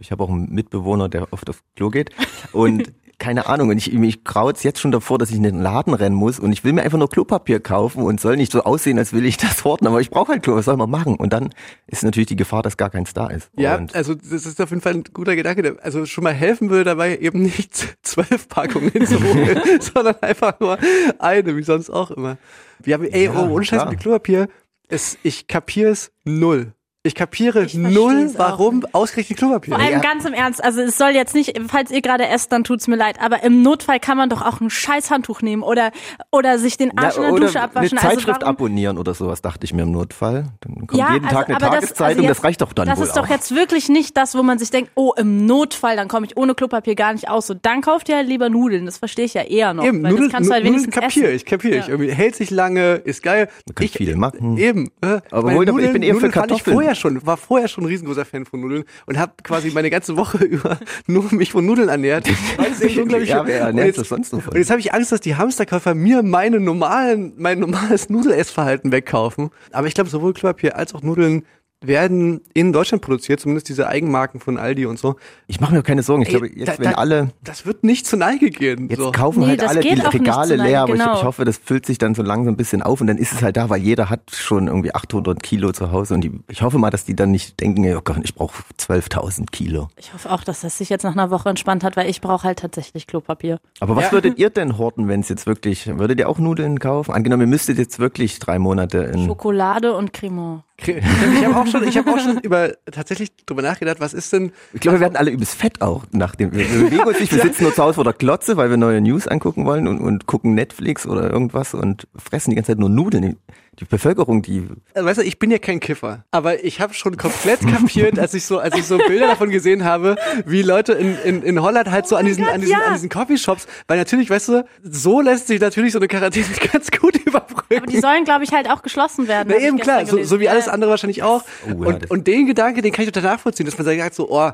Ich 0.00 0.10
habe 0.10 0.24
auch 0.24 0.30
einen 0.30 0.48
Mitbewohner, 0.54 1.10
der 1.10 1.30
oft 1.34 1.50
aufs 1.50 1.60
Klo 1.76 1.90
geht 1.90 2.10
und 2.52 2.90
keine 3.20 3.46
Ahnung 3.46 3.68
und 3.68 3.76
ich 3.76 3.92
mich 3.92 4.24
graut's 4.24 4.64
jetzt 4.64 4.80
schon 4.80 4.90
davor, 4.90 5.18
dass 5.18 5.30
ich 5.30 5.36
in 5.36 5.44
den 5.44 5.60
Laden 5.60 5.94
rennen 5.94 6.16
muss 6.16 6.40
und 6.40 6.52
ich 6.52 6.64
will 6.64 6.72
mir 6.72 6.82
einfach 6.82 6.98
nur 6.98 7.08
Klopapier 7.08 7.60
kaufen 7.60 8.02
und 8.02 8.20
soll 8.20 8.36
nicht 8.36 8.50
so 8.50 8.64
aussehen, 8.64 8.98
als 8.98 9.12
will 9.12 9.24
ich 9.26 9.36
das 9.36 9.62
horten, 9.62 9.86
aber 9.86 10.00
ich 10.00 10.10
brauche 10.10 10.32
halt 10.32 10.42
Klo, 10.42 10.56
was 10.56 10.64
soll 10.64 10.76
man 10.76 10.90
machen? 10.90 11.14
Und 11.16 11.32
dann 11.32 11.50
ist 11.86 12.02
natürlich 12.02 12.28
die 12.28 12.36
Gefahr, 12.36 12.62
dass 12.62 12.76
gar 12.76 12.90
keins 12.90 13.12
da 13.12 13.28
ist. 13.28 13.50
Ja, 13.56 13.76
und 13.76 13.94
also 13.94 14.14
das 14.14 14.46
ist 14.46 14.60
auf 14.60 14.70
jeden 14.70 14.82
Fall 14.82 14.94
ein 14.94 15.04
guter 15.12 15.36
Gedanke, 15.36 15.62
der 15.62 15.76
also 15.82 16.06
schon 16.06 16.24
mal 16.24 16.32
helfen 16.32 16.70
würde 16.70 16.84
dabei, 16.84 17.18
eben 17.18 17.42
nicht 17.42 17.98
zwölf 18.02 18.48
Packungen 18.48 18.90
hinzuholen, 18.90 19.60
sondern 19.80 20.16
einfach 20.22 20.58
nur 20.58 20.78
eine, 21.18 21.56
wie 21.56 21.62
sonst 21.62 21.90
auch 21.90 22.10
immer. 22.10 22.38
Wir 22.82 22.94
haben, 22.94 23.04
ey, 23.04 23.26
Ja, 23.26 23.44
oh, 23.44 23.50
ohne 23.50 23.64
Scheiß 23.64 23.88
mit 23.90 24.00
Klopapier, 24.00 24.48
es, 24.88 25.18
ich 25.22 25.46
kapiere 25.46 25.90
es 25.90 26.10
null. 26.24 26.72
Ich 27.02 27.14
kapiere 27.14 27.64
Ich 27.64 27.72
null, 27.72 28.30
auch 28.34 28.38
warum 28.38 28.84
ausgerechnet 28.92 29.38
Klopapier. 29.38 29.74
Vor 29.74 29.82
allem 29.82 29.94
Ja. 29.94 29.98
ganz 30.00 30.26
im 30.26 30.34
Ernst, 30.34 30.62
also 30.62 30.82
es 30.82 30.98
soll 30.98 31.12
jetzt 31.12 31.34
nicht, 31.34 31.58
falls 31.66 31.90
ihr 31.90 32.02
gerade 32.02 32.26
esst, 32.26 32.52
dann 32.52 32.62
tut's 32.62 32.88
mir 32.88 32.96
leid, 32.96 33.16
aber 33.22 33.42
im 33.42 33.62
Notfall 33.62 33.98
kann 34.00 34.18
man 34.18 34.28
doch 34.28 34.42
auch 34.42 34.60
ein 34.60 34.68
scheiß 34.68 35.10
Handtuch 35.10 35.40
nehmen 35.40 35.62
oder 35.62 35.92
oder 36.30 36.58
sich 36.58 36.76
den 36.76 36.98
Arsch 36.98 37.16
in 37.16 37.22
der 37.22 37.32
Dusche 37.32 37.62
abwaschen. 37.62 37.96
eine 37.96 38.06
Zeitschrift 38.06 38.28
also 38.28 38.40
warum, 38.42 38.54
abonnieren 38.54 38.98
oder 38.98 39.14
sowas, 39.14 39.40
dachte 39.40 39.64
ich 39.64 39.72
mir 39.72 39.84
im 39.84 39.92
Notfall. 39.92 40.48
Dann 40.60 40.86
kommt 40.86 41.00
ja, 41.00 41.14
jeden 41.14 41.26
Tag 41.26 41.48
also, 41.48 41.54
eine 41.54 41.56
aber 41.56 41.74
Tageszeitung, 41.76 42.26
das, 42.26 42.36
das, 42.36 42.44
reicht 42.44 42.60
doch 42.60 42.74
dann 42.74 42.86
Das 42.86 42.98
wohl 42.98 43.06
ist 43.06 43.16
doch 43.16 43.24
auch. 43.24 43.30
jetzt 43.30 43.54
wirklich 43.54 43.88
nicht 43.88 44.18
das, 44.18 44.34
wo 44.34 44.42
man 44.42 44.58
sich 44.58 44.70
denkt, 44.70 44.90
oh, 44.94 45.14
im 45.16 45.46
Notfall, 45.46 45.96
dann 45.96 46.08
komme 46.08 46.26
ich 46.26 46.36
ohne 46.36 46.54
Klopapier 46.54 46.96
gar 46.96 47.14
nicht 47.14 47.30
aus. 47.30 47.46
So, 47.46 47.54
dann 47.54 47.80
kauft 47.80 48.10
ihr 48.10 48.16
halt 48.16 48.28
lieber 48.28 48.50
Nudeln, 48.50 48.84
das 48.84 48.98
verstehe 48.98 49.24
ich 49.24 49.32
ja 49.32 49.42
eher 49.44 49.72
noch. 49.72 49.84
Eben, 49.86 50.02
weil 50.02 50.10
Nudeln, 50.10 50.28
das 50.28 50.34
kannst 50.34 50.50
du 50.50 50.52
halt 50.52 50.64
Nudeln 50.64 50.82
wenigstens 50.84 51.02
kapiere 51.02 51.26
essen. 51.28 51.36
ich, 51.36 51.46
kapiere 51.46 51.76
ich. 51.78 51.86
Ja. 51.86 51.92
Irgendwie 51.94 52.12
hält 52.12 52.36
sich 52.36 52.50
lange, 52.50 52.96
ist 52.96 53.22
geil. 53.22 53.48
Man 53.66 53.74
kann 53.74 53.86
ich, 53.86 53.92
viel 53.92 54.16
machen. 54.16 54.58
Eben. 54.58 54.90
Äh, 55.00 55.20
Aber 55.30 55.50
ich 55.52 55.92
bin 55.92 56.02
eher 56.02 56.14
für 56.16 56.26
Nudeln 56.26 56.32
Kartoffeln. 56.32 56.89
Vorher 56.90 56.94
schon, 56.96 57.26
war 57.26 57.36
vorher 57.36 57.68
schon 57.68 57.84
ein 57.84 57.88
riesengroßer 57.88 58.24
Fan 58.24 58.44
von 58.46 58.60
Nudeln 58.60 58.84
und 59.06 59.18
habe 59.18 59.32
quasi 59.42 59.70
meine 59.70 59.90
ganze 59.90 60.16
Woche 60.16 60.38
über 60.44 60.78
nur 61.06 61.32
mich 61.32 61.52
von 61.52 61.64
Nudeln 61.64 61.88
ernährt. 61.88 62.26
Es 62.58 62.80
echt 62.80 62.98
unglaublich 62.98 63.28
Ja, 63.30 63.46
wer 63.46 63.60
ernährt 63.60 63.88
jetzt- 63.88 63.98
sich 64.00 64.08
sonst 64.08 64.32
noch? 64.32 64.46
Und 64.48 64.56
jetzt 64.56 64.70
habe 64.70 64.80
ich 64.80 64.92
Angst, 64.92 65.12
dass 65.12 65.20
die 65.20 65.36
Hamsterkäufer 65.36 65.94
mir 65.94 66.22
meine 66.22 66.58
normalen, 66.60 67.32
mein 67.36 67.60
normales 67.60 68.08
Nudelessverhalten 68.08 68.92
wegkaufen. 68.92 69.50
Aber 69.72 69.86
ich 69.86 69.94
glaube, 69.94 70.10
sowohl 70.10 70.32
Klopapier 70.34 70.76
als 70.76 70.94
auch 70.94 71.02
Nudeln 71.02 71.44
werden 71.82 72.42
in 72.52 72.72
Deutschland 72.72 73.02
produziert, 73.02 73.40
zumindest 73.40 73.68
diese 73.68 73.88
Eigenmarken 73.88 74.38
von 74.40 74.58
Aldi 74.58 74.84
und 74.86 74.98
so. 74.98 75.16
Ich 75.46 75.60
mache 75.60 75.74
mir 75.74 75.82
keine 75.82 76.02
Sorgen. 76.02 76.22
Ich 76.22 76.28
Ey, 76.28 76.34
glaube, 76.34 76.48
jetzt 76.54 76.68
da- 76.68 76.78
wenn 76.78 76.90
da- 76.92 76.98
alle 76.98 77.30
Das 77.42 77.64
wird 77.64 77.84
nicht 77.84 78.06
zur 78.06 78.18
Neige 78.18 78.50
gehen. 78.50 78.88
Jetzt 78.90 78.98
so. 78.98 79.10
kaufen 79.12 79.40
Nee, 79.40 79.46
halt 79.46 79.62
alle 79.66 79.80
die 79.80 79.88
Regale 79.88 80.48
zu 80.48 80.56
lange, 80.56 80.68
leer, 80.70 80.82
aber 80.82 80.94
ich, 80.94 81.00
genau. 81.00 81.14
ich 81.14 81.24
hoffe, 81.24 81.44
das 81.44 81.56
füllt 81.56 81.86
sich 81.86 81.96
dann 81.98 82.14
so 82.14 82.22
langsam 82.22 82.52
ein 82.54 82.56
bisschen 82.56 82.82
auf 82.82 83.00
und 83.00 83.06
dann 83.06 83.16
ist 83.16 83.32
es 83.32 83.42
halt 83.42 83.56
da, 83.56 83.70
weil 83.70 83.80
jeder 83.80 84.10
hat 84.10 84.30
schon 84.34 84.66
irgendwie 84.66 84.94
800 84.94 85.42
Kilo 85.42 85.72
zu 85.72 85.90
Hause 85.90 86.14
und 86.14 86.20
die, 86.22 86.32
ich 86.48 86.60
hoffe 86.62 86.78
mal, 86.78 86.90
dass 86.90 87.04
die 87.06 87.16
dann 87.16 87.30
nicht 87.30 87.58
denken, 87.60 87.84
oh 87.96 88.00
Gott, 88.04 88.18
ich 88.24 88.34
brauche 88.34 88.62
12.000 88.78 89.50
Kilo. 89.50 89.88
Ich 89.96 90.12
hoffe 90.12 90.30
auch, 90.30 90.44
dass 90.44 90.60
das 90.60 90.76
sich 90.76 90.90
jetzt 90.90 91.02
nach 91.04 91.12
einer 91.12 91.30
Woche 91.30 91.48
entspannt 91.48 91.82
hat, 91.82 91.96
weil 91.96 92.10
ich 92.10 92.20
brauche 92.20 92.44
halt 92.44 92.58
tatsächlich 92.58 93.06
Klopapier. 93.06 93.58
Aber 93.80 93.96
was 93.96 94.04
Ja. 94.06 94.12
würdet 94.12 94.38
ihr 94.38 94.50
denn 94.50 94.76
horten, 94.76 95.08
wenn 95.08 95.20
es 95.20 95.28
jetzt 95.30 95.46
wirklich, 95.46 95.86
würdet 95.98 96.18
ihr 96.18 96.28
auch 96.28 96.38
Nudeln 96.38 96.78
kaufen? 96.78 97.12
Angenommen, 97.12 97.42
ihr 97.42 97.46
müsstet 97.48 97.78
jetzt 97.78 97.98
wirklich 97.98 98.38
drei 98.38 98.58
Monate 98.58 98.98
in, 98.98 99.26
Schokolade 99.26 99.94
und 99.94 100.12
Cremant. 100.12 100.62
Ich 100.86 101.44
habe 101.44 101.56
auch 101.56 101.66
schon, 101.66 101.86
ich 101.86 101.96
habe 101.96 102.12
auch 102.12 102.18
schon 102.18 102.38
über 102.42 102.72
tatsächlich 102.90 103.34
drüber 103.46 103.62
nachgedacht, 103.62 104.00
was 104.00 104.14
ist 104.14 104.32
denn 104.32 104.52
ich 104.72 104.80
glaube, 104.80 104.98
wir 104.98 105.00
werden 105.02 105.16
alle 105.16 105.30
übelst 105.30 105.54
fett 105.54 105.82
auch 105.82 106.04
nach 106.12 106.34
dem, 106.34 106.52
wir, 106.52 106.70
wir 106.70 106.84
bewegen 106.84 107.04
uns 107.04 107.20
nicht, 107.20 107.32
wir 107.32 107.42
sitzen 107.42 107.64
nur 107.64 107.74
zu 107.74 107.82
Hause 107.82 107.94
vor 107.94 108.04
der 108.04 108.12
Klotze, 108.12 108.56
weil 108.56 108.70
wir 108.70 108.76
neue 108.76 109.00
News 109.00 109.26
angucken 109.26 109.66
wollen 109.66 109.86
und, 109.86 110.00
und 110.00 110.26
gucken 110.26 110.54
Netflix 110.54 111.06
oder 111.06 111.30
irgendwas 111.30 111.74
und 111.74 112.06
fressen 112.16 112.50
die 112.50 112.56
ganze 112.56 112.72
Zeit 112.72 112.78
nur 112.78 112.88
Nudeln. 112.88 113.36
Die, 113.78 113.84
Bevölkerung, 113.84 114.42
die, 114.42 114.66
Also, 114.94 115.08
weißt 115.08 115.18
du, 115.20 115.22
ich 115.24 115.38
bin 115.38 115.50
ja 115.50 115.58
kein 115.58 115.80
Kiffer, 115.80 116.24
aber 116.32 116.64
ich 116.64 116.80
habe 116.80 116.92
schon 116.92 117.16
komplett 117.16 117.60
kapiert, 117.60 118.18
als 118.18 118.34
ich 118.34 118.44
so, 118.44 118.58
als 118.58 118.76
ich 118.76 118.84
so 118.84 118.98
Bilder 118.98 119.28
davon 119.28 119.50
gesehen 119.50 119.84
habe, 119.84 120.16
wie 120.44 120.62
Leute 120.62 120.92
in, 120.92 121.16
in, 121.24 121.42
in 121.42 121.62
Holland 121.62 121.90
halt 121.90 122.06
so 122.06 122.16
an 122.16 122.26
diesen, 122.26 122.44
an 122.44 122.60
diesen, 122.60 122.72
ja. 122.72 122.86
an 122.86 122.94
diesen 122.94 123.08
Coffeeshops, 123.08 123.66
weil 123.86 123.96
natürlich, 123.96 124.28
weißt 124.28 124.48
du, 124.48 124.64
so 124.82 125.20
lässt 125.20 125.46
sich 125.46 125.60
natürlich 125.60 125.92
so 125.92 125.98
eine 125.98 126.08
Quarantäne 126.08 126.46
ganz 126.72 126.90
gut 126.90 127.16
überbrücken. 127.24 127.76
Aber 127.76 127.86
die 127.86 128.00
sollen, 128.00 128.24
glaube 128.24 128.44
ich, 128.44 128.52
halt 128.52 128.68
auch 128.68 128.82
geschlossen 128.82 129.28
werden. 129.28 129.48
Na 129.50 129.58
eben 129.58 129.78
klar, 129.78 130.04
so, 130.04 130.22
so 130.24 130.40
wie 130.40 130.48
alles 130.48 130.68
andere 130.68 130.90
wahrscheinlich 130.90 131.22
auch. 131.22 131.44
Oh 131.66 131.84
ja, 131.84 131.88
und, 131.88 132.10
und 132.10 132.26
den 132.26 132.46
Gedanke, 132.46 132.82
den 132.82 132.92
kann 132.92 133.04
ich 133.04 133.12
total 133.12 133.32
nachvollziehen, 133.32 133.66
dass 133.66 133.78
man 133.78 133.86
sagt 133.86 134.14
so, 134.14 134.28
oh, 134.30 134.50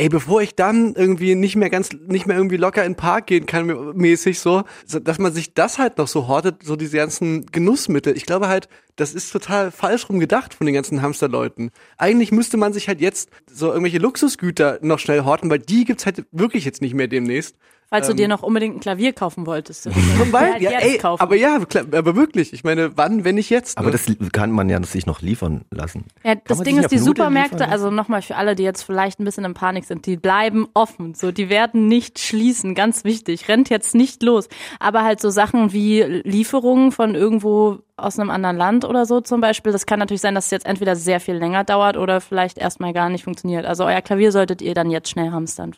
ey, 0.00 0.08
bevor 0.08 0.40
ich 0.40 0.54
dann 0.54 0.94
irgendwie 0.94 1.34
nicht 1.34 1.56
mehr 1.56 1.68
ganz, 1.68 1.90
nicht 1.92 2.26
mehr 2.26 2.38
irgendwie 2.38 2.56
locker 2.56 2.82
in 2.84 2.92
den 2.92 2.96
Park 2.96 3.26
gehen 3.26 3.44
kann, 3.44 3.66
mäßig 3.94 4.38
so, 4.38 4.62
dass 5.02 5.18
man 5.18 5.30
sich 5.30 5.52
das 5.52 5.78
halt 5.78 5.98
noch 5.98 6.08
so 6.08 6.26
hortet, 6.26 6.62
so 6.62 6.74
diese 6.74 6.96
ganzen 6.96 7.44
Genussmittel. 7.44 8.16
Ich 8.16 8.24
glaube 8.24 8.48
halt, 8.48 8.70
das 8.96 9.12
ist 9.12 9.30
total 9.30 9.70
falsch 9.70 10.08
rum 10.08 10.18
gedacht 10.18 10.54
von 10.54 10.66
den 10.66 10.74
ganzen 10.74 11.02
Hamsterleuten. 11.02 11.70
Eigentlich 11.98 12.32
müsste 12.32 12.56
man 12.56 12.72
sich 12.72 12.88
halt 12.88 13.02
jetzt 13.02 13.28
so 13.46 13.68
irgendwelche 13.68 13.98
Luxusgüter 13.98 14.78
noch 14.80 14.98
schnell 14.98 15.22
horten, 15.24 15.50
weil 15.50 15.58
die 15.58 15.84
gibt's 15.84 16.06
halt 16.06 16.24
wirklich 16.32 16.64
jetzt 16.64 16.80
nicht 16.80 16.94
mehr 16.94 17.08
demnächst. 17.08 17.56
Falls 17.90 18.06
du 18.06 18.14
dir 18.14 18.28
noch 18.28 18.44
unbedingt 18.44 18.76
ein 18.76 18.80
Klavier 18.80 19.12
kaufen 19.12 19.46
wolltest. 19.46 19.88
Ähm. 20.00 20.18
Zum 20.18 20.30
Beispiel, 20.30 20.62
ja, 20.62 20.78
ey, 20.78 20.98
kaufen. 20.98 21.20
aber 21.20 21.34
ja, 21.34 21.56
aber 21.56 22.14
wirklich. 22.14 22.52
Ich 22.52 22.62
meine, 22.62 22.96
wann, 22.96 23.24
wenn 23.24 23.34
nicht 23.34 23.50
jetzt? 23.50 23.76
aber 23.76 23.86
ne? 23.86 23.92
das 23.92 24.06
kann 24.32 24.50
man 24.50 24.68
ja 24.68 24.80
sich 24.82 25.06
noch 25.06 25.20
liefern 25.20 25.64
lassen. 25.70 26.04
Ja, 26.22 26.34
Kann 26.34 26.42
das 26.46 26.60
Ding 26.60 26.78
ist, 26.78 26.92
die 26.92 26.98
Supermärkte, 26.98 27.56
liefern? 27.56 27.70
also 27.70 27.90
nochmal 27.90 28.22
für 28.22 28.36
alle, 28.36 28.54
die 28.54 28.62
jetzt 28.62 28.82
vielleicht 28.82 29.18
ein 29.18 29.24
bisschen 29.24 29.44
in 29.44 29.54
Panik 29.54 29.84
sind, 29.84 30.06
die 30.06 30.16
bleiben 30.16 30.68
offen. 30.74 31.14
So, 31.14 31.32
die 31.32 31.48
werden 31.48 31.88
nicht 31.88 32.18
schließen, 32.18 32.74
ganz 32.74 33.04
wichtig. 33.04 33.48
Rennt 33.48 33.68
jetzt 33.70 33.94
nicht 33.94 34.22
los. 34.22 34.48
Aber 34.78 35.02
halt 35.02 35.20
so 35.20 35.30
Sachen 35.30 35.72
wie 35.72 36.02
Lieferungen 36.02 36.92
von 36.92 37.14
irgendwo 37.14 37.80
aus 37.96 38.18
einem 38.18 38.30
anderen 38.30 38.56
Land 38.56 38.84
oder 38.84 39.06
so 39.06 39.20
zum 39.20 39.40
Beispiel, 39.40 39.72
das 39.72 39.86
kann 39.86 39.98
natürlich 39.98 40.20
sein, 40.22 40.34
dass 40.34 40.46
es 40.46 40.50
jetzt 40.50 40.66
entweder 40.66 40.96
sehr 40.96 41.20
viel 41.20 41.34
länger 41.34 41.64
dauert 41.64 41.96
oder 41.96 42.20
vielleicht 42.20 42.58
erstmal 42.58 42.92
gar 42.92 43.08
nicht 43.08 43.24
funktioniert. 43.24 43.66
Also 43.66 43.84
euer 43.84 44.00
Klavier 44.00 44.32
solltet 44.32 44.62
ihr 44.62 44.74
dann 44.74 44.90
jetzt 44.90 45.10
schnell 45.10 45.30
hamstern. 45.30 45.74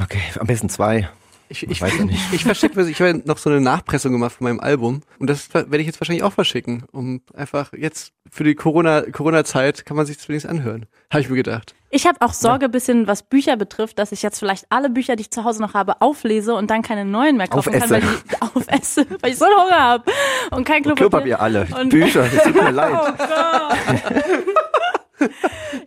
Okay, 0.00 0.20
am 0.38 0.46
besten 0.46 0.68
zwei. 0.68 1.08
Ich, 1.48 1.62
ich, 1.68 1.80
weiß 1.80 1.96
ja 1.98 2.04
nicht. 2.04 2.20
ich 2.32 2.42
verschicke, 2.44 2.82
ich 2.88 3.00
habe 3.00 3.22
noch 3.24 3.38
so 3.38 3.50
eine 3.50 3.60
Nachpressung 3.60 4.12
gemacht 4.12 4.32
von 4.36 4.44
meinem 4.46 4.60
Album 4.60 5.02
und 5.18 5.30
das 5.30 5.52
werde 5.54 5.78
ich 5.78 5.86
jetzt 5.86 6.00
wahrscheinlich 6.00 6.24
auch 6.24 6.32
verschicken, 6.32 6.84
um 6.92 7.20
einfach 7.34 7.72
jetzt 7.72 8.12
für 8.30 8.42
die 8.44 8.54
Corona 8.56 9.02
Corona 9.12 9.44
Zeit 9.44 9.86
kann 9.86 9.96
man 9.96 10.06
sich 10.06 10.16
das 10.16 10.28
wenigstens 10.28 10.50
anhören. 10.50 10.86
Habe 11.12 11.20
ich 11.20 11.28
mir 11.30 11.36
gedacht. 11.36 11.74
Ich 11.90 12.04
habe 12.06 12.20
auch 12.20 12.32
Sorge, 12.32 12.68
bisschen 12.68 13.06
was 13.06 13.22
Bücher 13.22 13.56
betrifft, 13.56 13.98
dass 14.00 14.10
ich 14.10 14.20
jetzt 14.22 14.40
vielleicht 14.40 14.66
alle 14.70 14.90
Bücher, 14.90 15.14
die 15.14 15.22
ich 15.22 15.30
zu 15.30 15.44
Hause 15.44 15.62
noch 15.62 15.72
habe, 15.74 16.00
auflese 16.02 16.54
und 16.54 16.68
dann 16.68 16.82
keine 16.82 17.04
neuen 17.04 17.36
mehr 17.36 17.46
kaufen 17.46 17.72
kann, 17.72 17.82
Aufesse. 17.84 17.94
weil 17.94 18.02
ich 18.02 18.42
aufesse, 18.42 19.06
weil 19.22 19.30
ich 19.30 19.38
so 19.38 19.44
einen 19.44 19.54
Hunger 19.54 19.78
habe 19.80 20.04
und 20.50 20.64
kein 20.64 20.82
Klopapier. 20.82 21.08
Klopapier 21.08 21.40
alle, 21.40 21.68
Und- 21.80 21.90
Bücher, 21.90 22.28
das 22.28 22.42
tut 22.42 22.54
mir 22.54 22.70
leid. 22.72 22.92
Oh 23.00 23.12
Gott. 23.16 24.65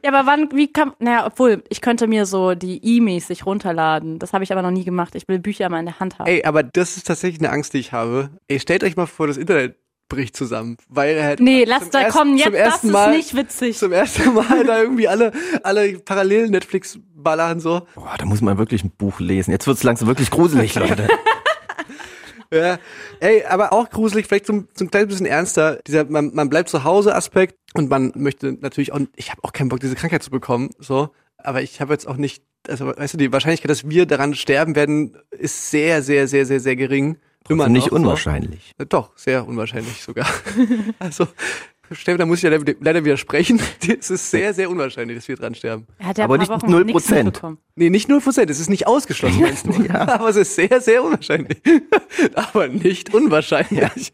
Ja, 0.03 0.12
aber 0.13 0.25
wann, 0.27 0.50
wie 0.53 0.71
kann, 0.71 0.93
naja, 1.00 1.25
obwohl, 1.27 1.63
ich 1.69 1.81
könnte 1.81 2.07
mir 2.07 2.25
so 2.25 2.55
die 2.55 2.79
E-mäßig 2.83 3.45
runterladen. 3.45 4.19
Das 4.19 4.33
habe 4.33 4.43
ich 4.43 4.51
aber 4.51 4.62
noch 4.62 4.71
nie 4.71 4.83
gemacht. 4.86 5.15
Ich 5.15 5.27
will 5.27 5.39
Bücher 5.39 5.69
mal 5.69 5.79
in 5.79 5.86
der 5.86 6.00
Hand 6.00 6.19
haben. 6.19 6.27
Ey, 6.27 6.43
aber 6.43 6.63
das 6.63 6.98
ist 6.98 7.07
tatsächlich 7.07 7.39
eine 7.39 7.51
Angst, 7.51 7.74
die 7.74 7.79
ich 7.79 7.91
habe. 7.91 8.29
Ey, 8.48 8.59
stellt 8.59 8.83
euch 8.83 8.95
mal 8.95 9.05
vor, 9.05 9.27
das 9.27 9.38
Internet 9.38 9.75
bricht 10.09 10.36
zusammen, 10.36 10.75
weil 10.88 11.21
halt 11.24 11.39
nee, 11.39 11.65
lass 11.65 11.91
da 11.91 12.01
ersten- 12.01 12.17
kommen, 12.19 12.36
jetzt, 12.38 12.48
das 12.48 12.55
ersten 12.55 12.88
ist 12.88 12.93
Mal, 12.93 13.12
nicht 13.15 13.36
witzig. 13.36 13.77
Zum 13.77 13.91
ersten 13.91 14.33
Mal 14.33 14.63
da 14.65 14.81
irgendwie 14.81 15.07
alle 15.07 15.31
alle 15.62 16.00
parallel 16.00 16.50
Netflix 16.50 16.98
ballern 17.13 17.59
so. 17.59 17.83
Boah, 17.93 18.15
da 18.17 18.25
muss 18.25 18.41
man 18.41 18.57
wirklich 18.57 18.83
ein 18.83 18.89
Buch 18.89 19.19
lesen. 19.19 19.51
Jetzt 19.51 19.67
wird's 19.67 19.83
langsam 19.83 20.07
wirklich 20.07 20.31
gruselig, 20.31 20.74
Leute. 20.79 21.07
Ja, 22.51 22.79
ey, 23.20 23.44
aber 23.46 23.74
auch 23.74 23.89
gruselig, 23.89 24.25
vielleicht 24.25 24.48
so, 24.48 24.63
so 24.74 24.86
ein 24.86 24.89
kleines 24.89 25.10
bisschen 25.10 25.27
ernster. 25.27 25.79
Dieser, 25.86 26.06
man, 26.06 26.34
man 26.34 26.50
bleibt 26.50 26.70
zu 26.70 26.84
Hause 26.84 27.15
Aspekt 27.15 27.56
und 27.75 27.89
man 27.89 28.12
möchte 28.15 28.53
natürlich 28.53 28.91
auch, 28.91 29.00
ich 29.15 29.29
habe 29.29 29.44
auch 29.44 29.53
keinen 29.53 29.70
Bock, 29.70 29.79
diese 29.79 29.96
Krankheit 29.96 30.24
zu 30.24 30.32
bekommen, 30.32 30.72
so. 30.79 31.10
Aber 31.38 31.62
ich 31.62 31.79
habe 31.79 31.94
jetzt 31.94 32.08
auch 32.08 32.18
nicht, 32.18 32.44
also 32.68 32.88
weißt 32.88 33.13
du, 33.13 33.18
die 33.18 33.32
Wahrscheinlichkeit, 33.32 33.70
dass 33.70 33.88
wir 33.88 34.06
daran 34.06 34.34
sterben 34.34 34.75
werden, 34.75 35.15
ist 35.32 35.70
sehr, 35.70 36.01
sehr, 36.01 36.27
sehr, 36.27 36.46
sehr, 36.46 36.60
sehr 36.60 36.75
gering. 36.75 37.18
Immer 37.48 37.63
Trotzdem 37.63 37.74
nicht 37.74 37.86
noch, 37.86 37.89
so. 37.89 37.96
unwahrscheinlich. 37.96 38.75
Äh, 38.77 38.86
Doch, 38.86 39.12
sehr 39.15 39.48
unwahrscheinlich 39.48 40.03
sogar. 40.03 40.27
also, 41.00 41.27
Steffen, 41.91 42.19
da 42.19 42.25
muss 42.25 42.39
ich 42.39 42.43
ja 42.43 42.50
leider- 42.50 43.03
widersprechen. 43.05 43.60
Es 44.00 44.10
ist 44.10 44.29
sehr, 44.31 44.53
sehr 44.53 44.69
unwahrscheinlich, 44.69 45.17
dass 45.17 45.27
wir 45.27 45.36
dran 45.36 45.55
sterben. 45.55 45.88
Er 45.98 46.08
hat 46.08 46.17
ja 46.17 46.24
aber 46.25 46.38
nicht 46.38 46.50
Wochen 46.50 46.65
0%. 46.74 46.84
nichts 46.86 47.10
mitbekommen. 47.10 47.58
Nee, 47.75 47.89
nicht 47.89 48.10
0%, 48.10 48.50
es 48.50 48.60
ist 48.60 48.69
nicht 48.69 48.88
ausgeschlossen, 48.88 49.39
du? 49.65 49.89
Aber 49.93 50.29
es 50.29 50.36
ist 50.36 50.55
sehr, 50.55 50.81
sehr 50.81 51.03
unwahrscheinlich. 51.03 51.62
Aber 52.36 52.67
nicht 52.67 53.13
unwahrscheinlich. 53.13 54.12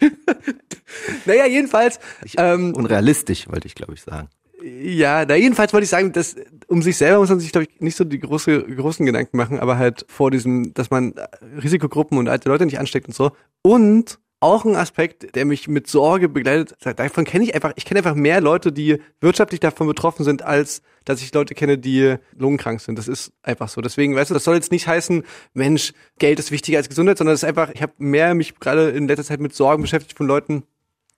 naja, 1.25 1.45
jedenfalls, 1.47 1.99
ähm, 2.37 2.73
Unrealistisch, 2.75 3.47
wollte 3.49 3.67
ich, 3.67 3.75
glaube 3.75 3.93
ich, 3.93 4.01
sagen. 4.01 4.29
ja, 4.63 5.25
na, 5.27 5.35
jedenfalls 5.35 5.73
wollte 5.73 5.83
ich 5.85 5.89
sagen, 5.89 6.11
dass 6.13 6.35
um 6.67 6.81
sich 6.81 6.97
selber 6.97 7.19
muss 7.19 7.29
man 7.29 7.39
sich, 7.39 7.51
glaube 7.51 7.67
ich, 7.69 7.81
nicht 7.81 7.95
so 7.97 8.03
die 8.03 8.19
große, 8.19 8.63
großen 8.63 9.05
Gedanken 9.05 9.37
machen, 9.37 9.59
aber 9.59 9.77
halt 9.77 10.05
vor 10.07 10.31
diesem, 10.31 10.73
dass 10.73 10.89
man 10.89 11.13
Risikogruppen 11.61 12.17
und 12.17 12.29
alte 12.29 12.49
Leute 12.49 12.65
nicht 12.65 12.79
ansteckt 12.79 13.07
und 13.07 13.13
so. 13.15 13.31
Und 13.61 14.19
auch 14.39 14.65
ein 14.65 14.75
Aspekt, 14.75 15.35
der 15.35 15.45
mich 15.45 15.67
mit 15.67 15.87
Sorge 15.87 16.29
begleitet, 16.29 16.75
davon 16.97 17.25
kenne 17.25 17.45
ich 17.45 17.55
einfach, 17.55 17.73
ich 17.75 17.85
kenne 17.85 17.99
einfach 17.99 18.15
mehr 18.15 18.41
Leute, 18.41 18.71
die 18.71 19.01
wirtschaftlich 19.19 19.59
davon 19.59 19.87
betroffen 19.87 20.23
sind, 20.23 20.43
als 20.43 20.81
dass 21.05 21.21
ich 21.21 21.33
Leute 21.33 21.55
kenne, 21.55 21.77
die 21.77 22.15
lungenkrank 22.35 22.81
sind. 22.81 22.97
Das 22.97 23.07
ist 23.07 23.31
einfach 23.43 23.69
so. 23.69 23.81
Deswegen, 23.81 24.15
weißt 24.15 24.31
du, 24.31 24.33
das 24.33 24.43
soll 24.43 24.55
jetzt 24.55 24.71
nicht 24.71 24.87
heißen, 24.87 25.23
Mensch, 25.53 25.93
Geld 26.19 26.39
ist 26.39 26.51
wichtiger 26.51 26.77
als 26.77 26.89
Gesundheit, 26.89 27.17
sondern 27.17 27.33
es 27.33 27.43
ist 27.43 27.49
einfach, 27.49 27.71
ich 27.73 27.81
habe 27.81 27.93
mehr 27.97 28.33
mich 28.35 28.59
gerade 28.59 28.89
in 28.89 29.07
letzter 29.07 29.23
Zeit 29.23 29.39
mit 29.39 29.55
Sorgen 29.55 29.81
beschäftigt 29.81 30.17
von 30.17 30.27
Leuten, 30.27 30.63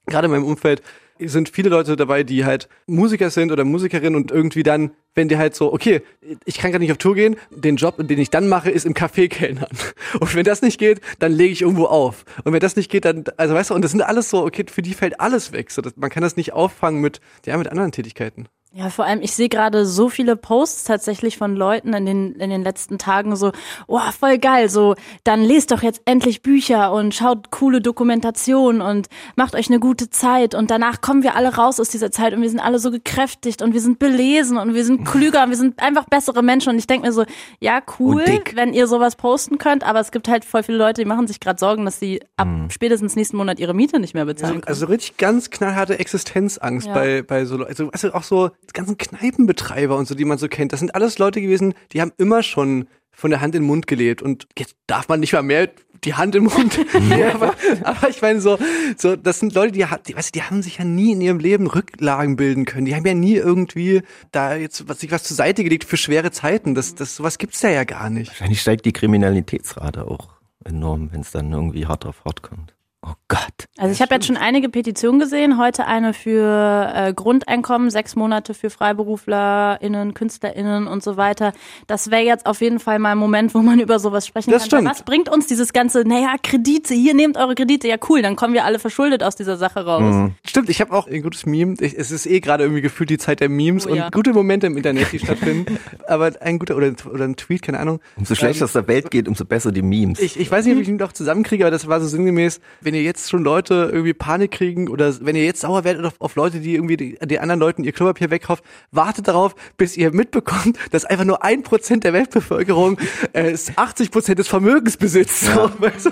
gerade 0.06 0.26
in 0.26 0.32
meinem 0.32 0.46
Umfeld 0.46 0.82
sind 1.20 1.50
viele 1.50 1.70
Leute 1.70 1.96
dabei, 1.96 2.24
die 2.24 2.46
halt 2.46 2.70
Musiker 2.86 3.30
sind 3.30 3.52
oder 3.52 3.64
Musikerinnen 3.64 4.16
und 4.16 4.32
irgendwie 4.32 4.64
dann, 4.64 4.92
wenn 5.16 5.28
die 5.28 5.38
halt 5.38 5.56
so, 5.56 5.74
okay, 5.74 6.02
ich 6.46 6.58
kann 6.58 6.72
gerade 6.72 6.84
nicht 6.84 6.92
auf 6.92 6.98
Tour 6.98 7.16
gehen, 7.16 7.36
den 7.50 7.76
Job, 7.76 7.96
den 7.98 8.20
ich 8.20 8.30
dann 8.30 8.48
mache, 8.48 8.70
ist 8.70 8.86
im 8.86 8.94
Café 8.94 9.28
kellnern. 9.28 9.70
Und 10.20 10.36
wenn 10.36 10.44
das 10.44 10.62
nicht 10.62 10.80
geht, 10.80 11.02
dann 11.20 11.32
lege 11.32 11.54
ich 11.54 11.62
irgendwo 11.62 11.86
auf. 11.86 12.26
Und 12.44 12.54
wenn 12.54 12.60
das 12.60 12.76
nicht 12.76 12.92
geht, 12.92 13.06
dann, 13.06 13.24
also 13.38 13.56
weißt 13.56 13.72
du, 13.72 13.74
und 13.74 13.82
das 13.82 13.92
sind 13.92 14.02
alles 14.02 14.30
so, 14.30 14.46
okay, 14.46 14.66
für 14.70 14.82
die 14.82 14.94
fällt 14.94 15.20
alles 15.20 15.52
weg. 15.52 15.72
So, 15.72 15.82
dass, 15.82 15.96
man 15.96 16.10
kann 16.10 16.24
das 16.24 16.38
nicht 16.38 16.54
auffangen 16.54 17.02
mit, 17.02 17.20
ja, 17.46 17.58
mit 17.58 17.68
anderen 17.68 17.92
Tätigkeiten. 17.92 18.48
Ja, 18.74 18.90
vor 18.90 19.06
allem, 19.06 19.22
ich 19.22 19.32
sehe 19.32 19.50
gerade 19.50 19.86
so 19.86 20.10
viele 20.10 20.36
Posts 20.36 20.84
tatsächlich 20.84 21.38
von 21.38 21.56
Leuten 21.56 21.94
in 21.94 22.06
den, 22.06 22.36
in 22.36 22.50
den 22.50 22.64
letzten 22.64 22.98
Tagen 23.00 23.36
so, 23.36 23.52
oh, 23.88 24.00
voll 24.18 24.38
geil, 24.38 24.70
so, 24.70 24.94
dann 25.24 25.42
lest 25.42 25.72
doch 25.72 25.82
jetzt 25.82 26.02
endlich 26.06 26.42
Bücher 26.42 26.92
und 26.92 27.16
schaut 27.16 27.50
coole 27.50 27.82
Dokumentation 27.82 28.82
und 28.82 29.08
macht 29.36 29.56
euch 29.56 29.70
eine 29.70 29.80
gute 29.80 30.10
Zeit 30.10 30.54
und 30.54 30.70
danach 30.70 31.02
kommen 31.02 31.24
wir 31.24 31.36
alle 31.36 31.56
raus 31.56 31.80
aus 31.80 31.90
dieser 31.90 32.12
Zeit 32.12 32.34
und 32.34 32.42
wir 32.42 32.50
sind 32.50 32.60
alle 32.60 32.78
so 32.78 32.92
gekräftigt 32.92 33.62
und 33.62 33.74
wir 33.74 33.82
sind 33.82 34.00
belesen 34.00 34.58
und 34.58 34.76
wir 34.76 34.84
sind 34.86 35.06
klüger 35.06 35.44
und 35.44 35.50
wir 35.50 35.58
sind 35.58 35.82
einfach 35.82 36.06
bessere 36.06 36.44
Menschen 36.44 36.70
und 36.74 36.78
ich 36.78 36.88
denke 36.88 37.08
mir 37.08 37.14
so, 37.14 37.24
ja, 37.60 37.82
cool, 38.00 38.24
wenn 38.54 38.74
ihr 38.74 38.88
sowas 38.88 39.16
posten 39.16 39.58
könnt, 39.58 39.84
aber 39.86 40.02
es 40.02 40.12
gibt 40.12 40.28
halt 40.28 40.46
voll 40.46 40.62
viele 40.62 40.78
Leute, 40.78 41.02
die 41.02 41.08
machen 41.08 41.26
sich 41.26 41.40
gerade 41.40 41.58
Sorgen, 41.60 41.86
dass 41.86 42.00
sie 42.00 42.22
ab 42.36 42.48
spätestens 42.70 43.16
nächsten 43.16 43.38
Monat 43.38 43.60
ihre 43.60 43.74
Miete 43.74 44.00
nicht 44.00 44.14
mehr 44.14 44.26
bezahlen 44.26 44.62
können. 44.62 44.68
Also 44.68 44.88
richtig 44.88 45.18
ganz 45.18 45.50
knallharte 45.50 45.98
Existenzangst 45.98 46.88
Ja. 46.88 46.94
bei, 46.94 47.22
bei 47.22 47.46
so 47.46 47.58
Leuten. 47.58 47.70
Also, 47.70 47.90
also 47.92 48.14
auch 48.14 48.24
so 48.24 48.52
die 48.64 48.74
ganzen 48.74 48.98
Kneipenbetreiber 48.98 49.96
und 49.96 50.08
so, 50.08 50.16
die 50.16 50.26
man 50.26 50.38
so 50.38 50.48
kennt. 50.48 50.74
Das 50.74 50.80
sind 50.80 50.96
alles 50.96 51.18
Leute 51.18 51.42
gewesen, 51.42 51.74
die 51.92 52.02
haben 52.02 52.12
immer 52.18 52.44
schon 52.44 52.88
von 53.18 53.32
der 53.32 53.42
Hand 53.42 53.56
in 53.56 53.64
den 53.64 53.68
Mund 53.68 53.88
gelebt. 53.88 54.22
Und 54.22 54.48
jetzt 54.58 54.76
darf 54.86 55.08
man 55.08 55.20
nicht 55.20 55.34
mal 55.34 55.42
mehr 55.42 55.70
die 56.04 56.14
Hand 56.14 56.36
im 56.36 56.44
Mund. 56.44 56.80
nee, 57.10 57.24
aber, 57.24 57.56
aber 57.84 58.10
ich 58.10 58.22
meine 58.22 58.40
so, 58.40 58.60
so, 58.96 59.16
das 59.16 59.40
sind 59.40 59.56
Leute, 59.56 59.72
die, 59.72 59.86
die, 60.08 60.16
weißt 60.16 60.36
du, 60.36 60.40
die 60.40 60.44
haben 60.44 60.62
sich 60.62 60.78
ja 60.78 60.86
nie 60.86 61.14
in 61.14 61.22
ihrem 61.22 61.40
Leben 61.40 61.66
Rücklagen 61.66 62.36
bilden 62.36 62.66
können. 62.66 62.86
Die 62.86 62.96
haben 62.96 63.06
ja 63.06 63.16
nie 63.16 63.34
irgendwie 63.34 64.04
da 64.32 64.56
jetzt 64.56 64.88
was, 64.88 65.00
sich 65.00 65.10
was 65.10 65.24
zur 65.24 65.36
Seite 65.36 65.64
gelegt 65.64 65.86
für 65.86 65.98
schwere 65.98 66.30
Zeiten. 66.30 66.76
Das, 66.76 66.94
das, 66.94 67.16
sowas 67.16 67.40
gibt's 67.40 67.60
da 67.62 67.70
ja 67.70 67.86
gar 67.86 68.12
nicht. 68.12 68.30
Wahrscheinlich 68.30 68.62
steigt 68.62 68.86
die 68.86 68.94
Kriminalitätsrate 68.94 70.06
auch 70.06 70.30
enorm, 70.64 71.12
wenn 71.12 71.22
es 71.22 71.32
dann 71.32 71.52
irgendwie 71.52 71.88
hart 71.88 72.06
auf 72.06 72.24
hart 72.24 72.44
kommt. 72.44 72.77
Oh 73.04 73.14
Gott. 73.28 73.40
Also 73.78 73.92
ich 73.94 74.02
habe 74.02 74.16
jetzt 74.16 74.26
schon 74.26 74.38
einige 74.38 74.70
Petitionen 74.70 75.20
gesehen. 75.20 75.60
Heute 75.60 75.86
eine 75.86 76.14
für 76.14 76.92
äh, 76.96 77.14
Grundeinkommen, 77.14 77.92
sechs 77.92 78.16
Monate 78.16 78.56
für 78.56 78.72
FreiberuflerInnen, 78.72 80.16
KünstlerInnen 80.16 80.88
und 80.88 81.04
so 81.04 81.16
weiter. 81.16 81.54
Das 81.86 82.10
wäre 82.10 82.24
jetzt 82.24 82.48
auf 82.48 82.60
jeden 82.62 82.80
Fall 82.80 82.98
mal 82.98 83.12
ein 83.12 83.18
Moment, 83.20 83.54
wo 83.54 83.60
man 83.60 83.80
über 83.82 84.00
sowas 84.00 84.26
sprechen 84.26 84.50
Das 84.52 84.64
kann. 84.64 84.80
stimmt. 84.80 84.90
Was 84.90 85.04
bringt 85.04 85.30
uns 85.30 85.46
dieses 85.46 85.74
ganze, 85.74 86.08
naja, 86.08 86.36
Kredite, 86.42 86.96
hier 86.96 87.14
nehmt 87.14 87.38
eure 87.38 87.54
Kredite, 87.54 87.88
ja 87.88 87.98
cool, 88.10 88.24
dann 88.24 88.36
kommen 88.36 88.56
wir 88.56 88.66
alle 88.66 88.80
verschuldet 88.80 89.22
aus 89.22 89.36
dieser 89.36 89.58
Sache 89.58 89.86
raus. 89.86 90.02
Mhm. 90.16 90.34
Stimmt, 90.46 90.70
ich 90.70 90.82
habe 90.82 90.92
auch 90.94 91.08
ein 91.08 91.22
gutes 91.22 91.46
Meme. 91.46 91.76
Ich, 91.80 91.96
es 91.98 92.10
ist 92.10 92.26
eh 92.26 92.40
gerade 92.40 92.64
irgendwie 92.64 92.82
gefühlt 92.82 93.12
die 93.12 93.20
Zeit 93.20 93.40
der 93.42 93.50
Memes 93.50 93.86
Oh 93.88 93.94
ja. 93.94 94.06
und 94.06 94.12
gute 94.14 94.34
Momente 94.34 94.66
im 94.68 94.76
Internet, 94.76 95.12
die 95.12 95.20
stattfinden. 95.20 95.78
Aber 96.08 96.32
ein 96.42 96.58
guter 96.58 96.76
oder, 96.76 96.94
oder 97.14 97.26
ein 97.26 97.36
Tweet, 97.36 97.62
keine 97.62 97.80
Ahnung. 97.80 98.00
Umso 98.16 98.34
schlechter 98.34 98.66
es 98.66 98.74
der 98.74 98.88
Welt 98.88 99.12
geht, 99.12 99.28
umso 99.28 99.46
besser 99.46 99.72
die 99.72 99.84
Memes. 99.84 100.20
Ich, 100.20 100.40
ich 100.40 100.50
weiß 100.50 100.66
nicht, 100.66 100.76
ob 100.76 100.82
ich 100.82 100.88
ihn 100.90 100.96
noch 100.98 101.14
zusammenkriege, 101.14 101.64
aber 101.64 101.72
das 101.72 101.88
war 101.88 102.02
so 102.02 102.08
sinngemäß, 102.08 102.60
wenn 102.88 102.94
ihr 102.94 103.04
jetzt 103.04 103.30
schon 103.30 103.44
Leute 103.44 103.90
irgendwie 103.92 104.14
Panik 104.14 104.52
kriegen 104.52 104.88
oder 104.88 105.14
wenn 105.20 105.36
ihr 105.36 105.44
jetzt 105.44 105.60
sauer 105.60 105.84
werdet 105.84 106.06
auf, 106.06 106.14
auf 106.20 106.36
Leute, 106.36 106.62
die 106.62 106.76
irgendwie 106.76 106.96
die, 106.96 107.18
die 107.22 107.38
anderen 107.38 107.60
Leuten 107.60 107.84
ihr 107.84 107.92
Klopapier 107.92 108.30
wegkauft, 108.30 108.64
wartet 108.92 109.28
darauf, 109.28 109.56
bis 109.76 109.98
ihr 109.98 110.14
mitbekommt, 110.14 110.78
dass 110.92 111.04
einfach 111.04 111.26
nur 111.26 111.44
ein 111.44 111.64
Prozent 111.64 112.06
der 112.06 112.14
Weltbevölkerung 112.14 112.98
äh, 113.34 113.58
80 113.76 114.10
Prozent 114.10 114.40
des 114.40 114.48
Vermögens 114.48 114.96
besitzt. 114.96 115.42
So, 115.42 115.70
weißt 115.80 116.06
du? 116.06 116.10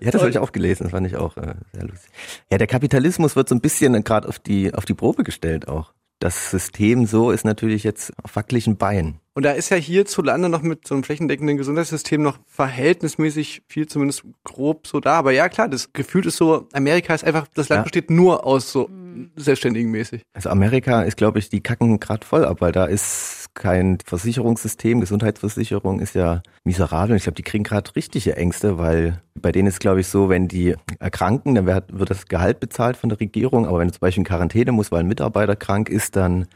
Ja, 0.00 0.10
das 0.10 0.20
habe 0.20 0.30
ich 0.30 0.38
auch 0.38 0.52
gelesen, 0.52 0.82
das 0.82 0.90
fand 0.92 1.06
ich 1.06 1.16
auch 1.16 1.38
äh, 1.38 1.54
sehr 1.72 1.84
lustig. 1.84 2.10
Ja, 2.50 2.58
der 2.58 2.66
Kapitalismus 2.66 3.34
wird 3.34 3.48
so 3.48 3.54
ein 3.54 3.62
bisschen 3.62 4.04
gerade 4.04 4.28
auf 4.28 4.38
die, 4.38 4.74
auf 4.74 4.84
die 4.84 4.94
Probe 4.94 5.24
gestellt 5.24 5.68
auch. 5.68 5.94
Das 6.20 6.50
System 6.50 7.06
so 7.06 7.30
ist 7.30 7.44
natürlich 7.44 7.84
jetzt 7.84 8.12
auf 8.22 8.34
wackeligen 8.34 8.76
Beinen. 8.76 9.20
Und 9.34 9.44
da 9.44 9.52
ist 9.52 9.68
ja 9.70 9.76
hierzulande 9.76 10.48
noch 10.48 10.62
mit 10.62 10.86
so 10.86 10.94
einem 10.94 11.04
flächendeckenden 11.04 11.56
Gesundheitssystem 11.56 12.20
noch 12.20 12.38
verhältnismäßig 12.46 13.62
viel, 13.68 13.86
zumindest 13.86 14.24
grob 14.42 14.88
so 14.88 14.98
da. 14.98 15.12
Aber 15.12 15.30
ja, 15.30 15.48
klar, 15.48 15.68
das 15.68 15.92
Gefühl 15.92 16.26
ist 16.26 16.36
so, 16.36 16.66
Amerika 16.72 17.14
ist 17.14 17.22
einfach, 17.24 17.46
das 17.54 17.68
Land 17.68 17.80
Ja. 17.80 17.82
besteht 17.84 18.10
nur 18.10 18.44
aus 18.44 18.72
so 18.72 18.90
Selbstständigen 19.36 19.90
mäßig. 19.92 20.22
Also 20.32 20.50
Amerika 20.50 21.02
ist, 21.02 21.16
glaube 21.16 21.38
ich, 21.38 21.50
die 21.50 21.60
kacken 21.60 22.00
gerade 22.00 22.26
voll 22.26 22.44
ab, 22.44 22.60
weil 22.60 22.72
da 22.72 22.86
ist 22.86 23.47
kein 23.58 23.98
Versicherungssystem, 24.04 25.00
Gesundheitsversicherung 25.00 26.00
ist 26.00 26.14
ja 26.14 26.42
miserabel. 26.64 27.16
Ich 27.16 27.24
glaube, 27.24 27.34
die 27.34 27.42
kriegen 27.42 27.64
gerade 27.64 27.94
richtige 27.94 28.36
Ängste, 28.36 28.78
weil 28.78 29.20
bei 29.34 29.52
denen 29.52 29.68
ist, 29.68 29.80
glaube 29.80 30.00
ich, 30.00 30.06
so, 30.06 30.28
wenn 30.28 30.48
die 30.48 30.76
erkranken, 31.00 31.54
dann 31.54 31.66
wird, 31.66 31.98
wird 31.98 32.10
das 32.10 32.26
Gehalt 32.26 32.60
bezahlt 32.60 32.96
von 32.96 33.10
der 33.10 33.20
Regierung. 33.20 33.66
Aber 33.66 33.80
wenn 33.80 33.88
du 33.88 33.92
zum 33.92 34.00
Beispiel 34.00 34.22
in 34.22 34.26
Quarantäne 34.26 34.72
musst, 34.72 34.92
weil 34.92 35.00
ein 35.00 35.08
Mitarbeiter 35.08 35.56
krank 35.56 35.90
ist, 35.90 36.16
dann 36.16 36.46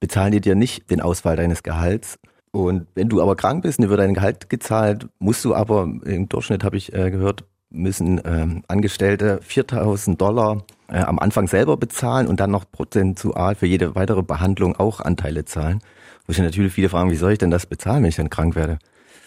bezahlen 0.00 0.32
die 0.32 0.40
dir 0.40 0.54
nicht 0.54 0.90
den 0.90 1.00
Ausfall 1.00 1.36
deines 1.36 1.62
Gehalts. 1.62 2.18
Und 2.50 2.86
wenn 2.94 3.08
du 3.08 3.22
aber 3.22 3.36
krank 3.36 3.62
bist 3.62 3.78
und 3.78 3.84
dir 3.84 3.90
wird 3.90 4.00
dein 4.00 4.14
Gehalt 4.14 4.50
gezahlt, 4.50 5.06
musst 5.18 5.44
du 5.44 5.54
aber, 5.54 5.82
im 6.04 6.28
Durchschnitt 6.28 6.64
habe 6.64 6.76
ich 6.76 6.92
äh, 6.92 7.10
gehört, 7.10 7.44
müssen 7.70 8.20
ähm, 8.24 8.62
Angestellte 8.66 9.40
4000 9.42 10.20
Dollar 10.20 10.64
äh, 10.88 10.98
am 10.98 11.18
Anfang 11.18 11.48
selber 11.48 11.76
bezahlen 11.76 12.26
und 12.26 12.40
dann 12.40 12.50
noch 12.50 12.64
prozentual 12.70 13.54
für 13.54 13.66
jede 13.66 13.94
weitere 13.94 14.22
Behandlung 14.22 14.76
auch 14.76 15.00
Anteile 15.00 15.44
zahlen. 15.44 15.80
Wo 16.28 16.34
sich 16.34 16.42
natürlich 16.42 16.74
viele 16.74 16.90
fragen, 16.90 17.10
wie 17.10 17.16
soll 17.16 17.32
ich 17.32 17.38
denn 17.38 17.50
das 17.50 17.64
bezahlen, 17.66 18.02
wenn 18.02 18.10
ich 18.10 18.16
dann 18.16 18.28
krank 18.28 18.54
werde? 18.54 18.78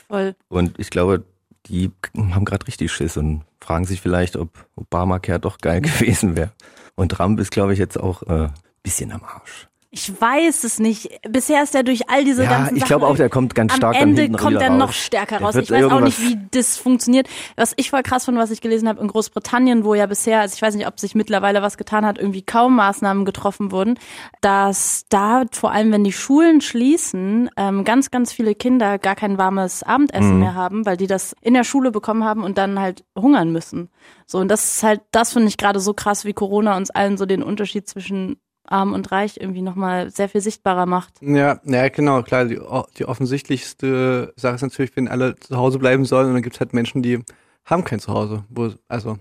Voll. 0.08 0.36
Und 0.50 0.80
ich 0.80 0.92
glaube, 0.92 1.26
die 1.66 1.92
haben 2.16 2.46
gerade 2.46 2.68
richtig 2.68 2.92
Schiss 2.92 3.18
und 3.18 3.42
fragen 3.60 3.86
sich 3.86 4.02
vielleicht, 4.02 4.36
ob 4.36 4.68
Obamacare 4.76 5.40
doch 5.40 5.58
geil 5.58 5.82
gewesen 5.82 6.36
wäre. 6.36 6.52
Und 6.96 7.12
Trump 7.12 7.40
ist, 7.40 7.52
glaube 7.52 7.74
ich, 7.74 7.80
jetzt 7.80 8.00
auch 8.00 8.22
äh, 8.24 8.50
bisschen 8.84 9.12
am 9.12 9.24
Arsch. 9.24 9.68
Ich 9.94 10.22
weiß 10.22 10.64
es 10.64 10.80
nicht. 10.80 11.10
Bisher 11.30 11.62
ist 11.64 11.76
er 11.76 11.84
durch 11.84 12.10
all 12.10 12.24
diese 12.24 12.46
Ja, 12.46 12.50
ganzen 12.50 12.78
ich 12.78 12.86
glaube 12.86 13.06
auch, 13.06 13.18
der 13.18 13.28
kommt 13.28 13.54
ganz 13.56 13.74
am 13.74 13.78
stark 13.78 14.00
dann 14.00 14.18
Ende 14.18 14.38
kommt 14.38 14.62
er 14.62 14.70
noch 14.70 14.94
stärker 14.94 15.40
Der 15.40 15.46
raus. 15.46 15.56
Ich 15.56 15.70
weiß 15.70 15.84
auch 15.92 16.00
nicht, 16.00 16.18
wie 16.22 16.40
das 16.52 16.78
funktioniert. 16.78 17.28
Was 17.58 17.74
ich 17.76 17.90
voll 17.90 18.02
krass 18.02 18.24
fand, 18.24 18.38
was 18.38 18.52
ich 18.52 18.62
gelesen 18.62 18.88
habe 18.88 19.02
in 19.02 19.10
Großbritannien, 19.10 19.84
wo 19.84 19.94
ja 19.94 20.06
bisher, 20.06 20.40
also 20.40 20.56
ich 20.56 20.62
weiß 20.62 20.76
nicht, 20.76 20.88
ob 20.88 20.98
sich 20.98 21.14
mittlerweile 21.14 21.62
was 21.62 21.78
getan 21.78 22.06
hat, 22.06 22.18
irgendwie 22.18 22.42
kaum 22.42 22.78
Maßnahmen 22.78 23.26
getroffen 23.26 23.74
wurden, 23.74 24.00
dass 24.40 25.04
da 25.10 25.44
vor 25.52 25.74
allem, 25.74 25.92
wenn 25.92 26.06
die 26.06 26.14
Schulen 26.14 26.62
schließen, 26.62 27.50
ähm, 27.58 27.84
ganz, 27.84 28.12
ganz 28.12 28.32
viele 28.32 28.56
Kinder 28.56 28.98
gar 28.98 29.16
kein 29.16 29.38
warmes 29.38 29.84
Abendessen 29.84 30.36
Mhm. 30.36 30.40
mehr 30.40 30.56
haben, 30.56 30.86
weil 30.86 30.96
die 30.96 31.08
das 31.08 31.36
in 31.42 31.54
der 31.54 31.66
Schule 31.66 31.92
bekommen 31.92 32.24
haben 32.24 32.46
und 32.46 32.58
dann 32.58 32.80
halt 32.80 33.04
hungern 33.20 33.52
müssen. 33.52 33.90
So, 34.26 34.38
und 34.38 34.48
das 34.48 34.76
ist 34.76 34.84
halt, 34.84 35.02
das 35.12 35.34
finde 35.34 35.50
ich 35.50 35.58
gerade 35.58 35.82
so 35.82 35.94
krass, 35.94 36.24
wie 36.24 36.32
Corona 36.32 36.78
uns 36.78 36.92
allen 36.92 37.18
so 37.18 37.26
den 37.26 37.44
Unterschied 37.44 37.90
zwischen 37.90 38.38
arm 38.72 38.94
und 38.94 39.12
reich 39.12 39.38
irgendwie 39.40 39.62
nochmal 39.62 40.12
sehr 40.12 40.30
viel 40.30 40.42
sichtbarer 40.42 40.86
macht. 40.86 41.22
Ja, 41.22 41.60
ja, 41.64 41.90
genau, 41.90 42.24
klar. 42.24 42.46
Die, 42.46 42.60
die 42.98 43.06
offensichtlichste 43.06 44.34
Sache 44.36 44.56
ist 44.56 44.62
natürlich, 44.62 44.96
wenn 44.96 45.08
alle 45.08 45.36
zu 45.36 45.58
Hause 45.58 45.80
bleiben 45.80 46.06
sollen 46.06 46.28
und 46.28 46.34
dann 46.34 46.44
gibt's 46.44 46.60
halt 46.60 46.74
Menschen, 46.74 47.02
die 47.02 47.20
haben 47.66 47.84
kein 47.84 48.00
Zuhause. 48.00 48.44
Wo, 48.50 48.72
also 48.88 49.18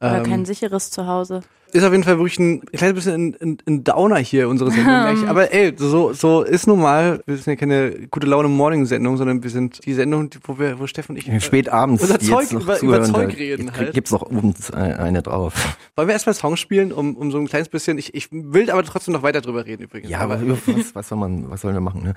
Oder 0.00 0.18
ähm, 0.18 0.24
kein 0.24 0.44
sicheres 0.46 0.90
Zuhause. 0.90 1.40
ist 1.72 1.84
auf 1.84 1.92
jeden 1.92 2.04
Fall 2.04 2.16
wirklich 2.18 2.38
ein 2.38 2.62
kleines 2.62 2.94
bisschen 2.94 3.14
ein, 3.14 3.36
ein, 3.42 3.58
ein 3.68 3.84
Downer 3.84 4.16
hier, 4.16 4.48
unsere 4.48 4.70
Sendung. 4.70 4.92
Aber 5.28 5.52
ey, 5.52 5.74
so, 5.76 6.12
so 6.14 6.42
ist 6.42 6.66
nun 6.66 6.80
mal, 6.80 7.22
wir 7.26 7.36
sind 7.36 7.46
ja 7.46 7.56
keine 7.56 8.06
gute 8.10 8.26
Laune 8.26 8.48
Morning-Sendung, 8.48 9.18
sondern 9.18 9.42
wir 9.42 9.50
sind 9.50 9.84
die 9.84 9.92
Sendung, 9.92 10.30
wo 10.44 10.58
wir, 10.58 10.78
wo 10.80 10.86
Steffen 10.86 11.16
und 11.16 11.28
ich. 11.28 11.44
Spät 11.44 11.68
abends. 11.68 12.02
Unser 12.02 12.16
die 12.18 12.26
Zeug 12.26 12.40
jetzt 12.42 12.52
noch 12.54 12.62
über- 12.62 12.80
über 12.80 13.02
Zeug 13.02 13.36
reden 13.36 13.70
halt. 13.76 13.92
Gibt's 13.92 14.10
noch 14.10 14.22
oben 14.22 14.54
eine 14.72 15.20
drauf. 15.22 15.54
Wollen 15.96 16.08
wir 16.08 16.12
erstmal 16.14 16.34
Songs 16.34 16.58
spielen, 16.60 16.92
um, 16.92 17.14
um 17.14 17.30
so 17.30 17.38
ein 17.38 17.46
kleines 17.46 17.68
bisschen, 17.68 17.98
ich, 17.98 18.14
ich 18.14 18.28
will 18.32 18.70
aber 18.70 18.82
trotzdem 18.82 19.12
noch 19.12 19.22
weiter 19.22 19.42
drüber 19.42 19.66
reden 19.66 19.82
übrigens. 19.82 20.10
Ja, 20.10 20.20
aber 20.20 20.38
über 20.40 20.56
was, 20.66 20.94
was 20.94 21.08
soll 21.08 21.18
man, 21.18 21.50
was 21.50 21.60
sollen 21.60 21.74
wir 21.74 21.80
machen? 21.82 22.02
Ne? 22.04 22.14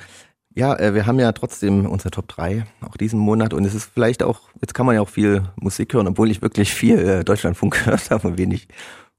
Ja, 0.56 0.76
äh, 0.78 0.94
wir 0.94 1.06
haben 1.06 1.20
ja 1.20 1.32
trotzdem 1.32 1.86
unsere 1.86 2.12
Top 2.12 2.28
3, 2.28 2.66
auch 2.82 2.96
diesen 2.98 3.20
Monat. 3.20 3.54
Und 3.54 3.66
es 3.66 3.74
ist 3.74 3.90
vielleicht 3.92 4.22
auch, 4.22 4.42
jetzt 4.62 4.74
kann 4.74 4.86
man 4.86 4.96
ja 4.96 5.02
auch 5.02 5.10
viel 5.10 5.44
Musik 5.56 5.94
hören, 5.94 6.08
obwohl 6.08 6.30
ich 6.30 6.42
wirklich 6.42 6.74
viel 6.74 7.00
äh, 7.00 7.24
Deutschlandfunk 7.24 7.74
gehört 7.86 8.12
habe 8.12 8.28
und 8.28 8.38
wenig 8.38 8.68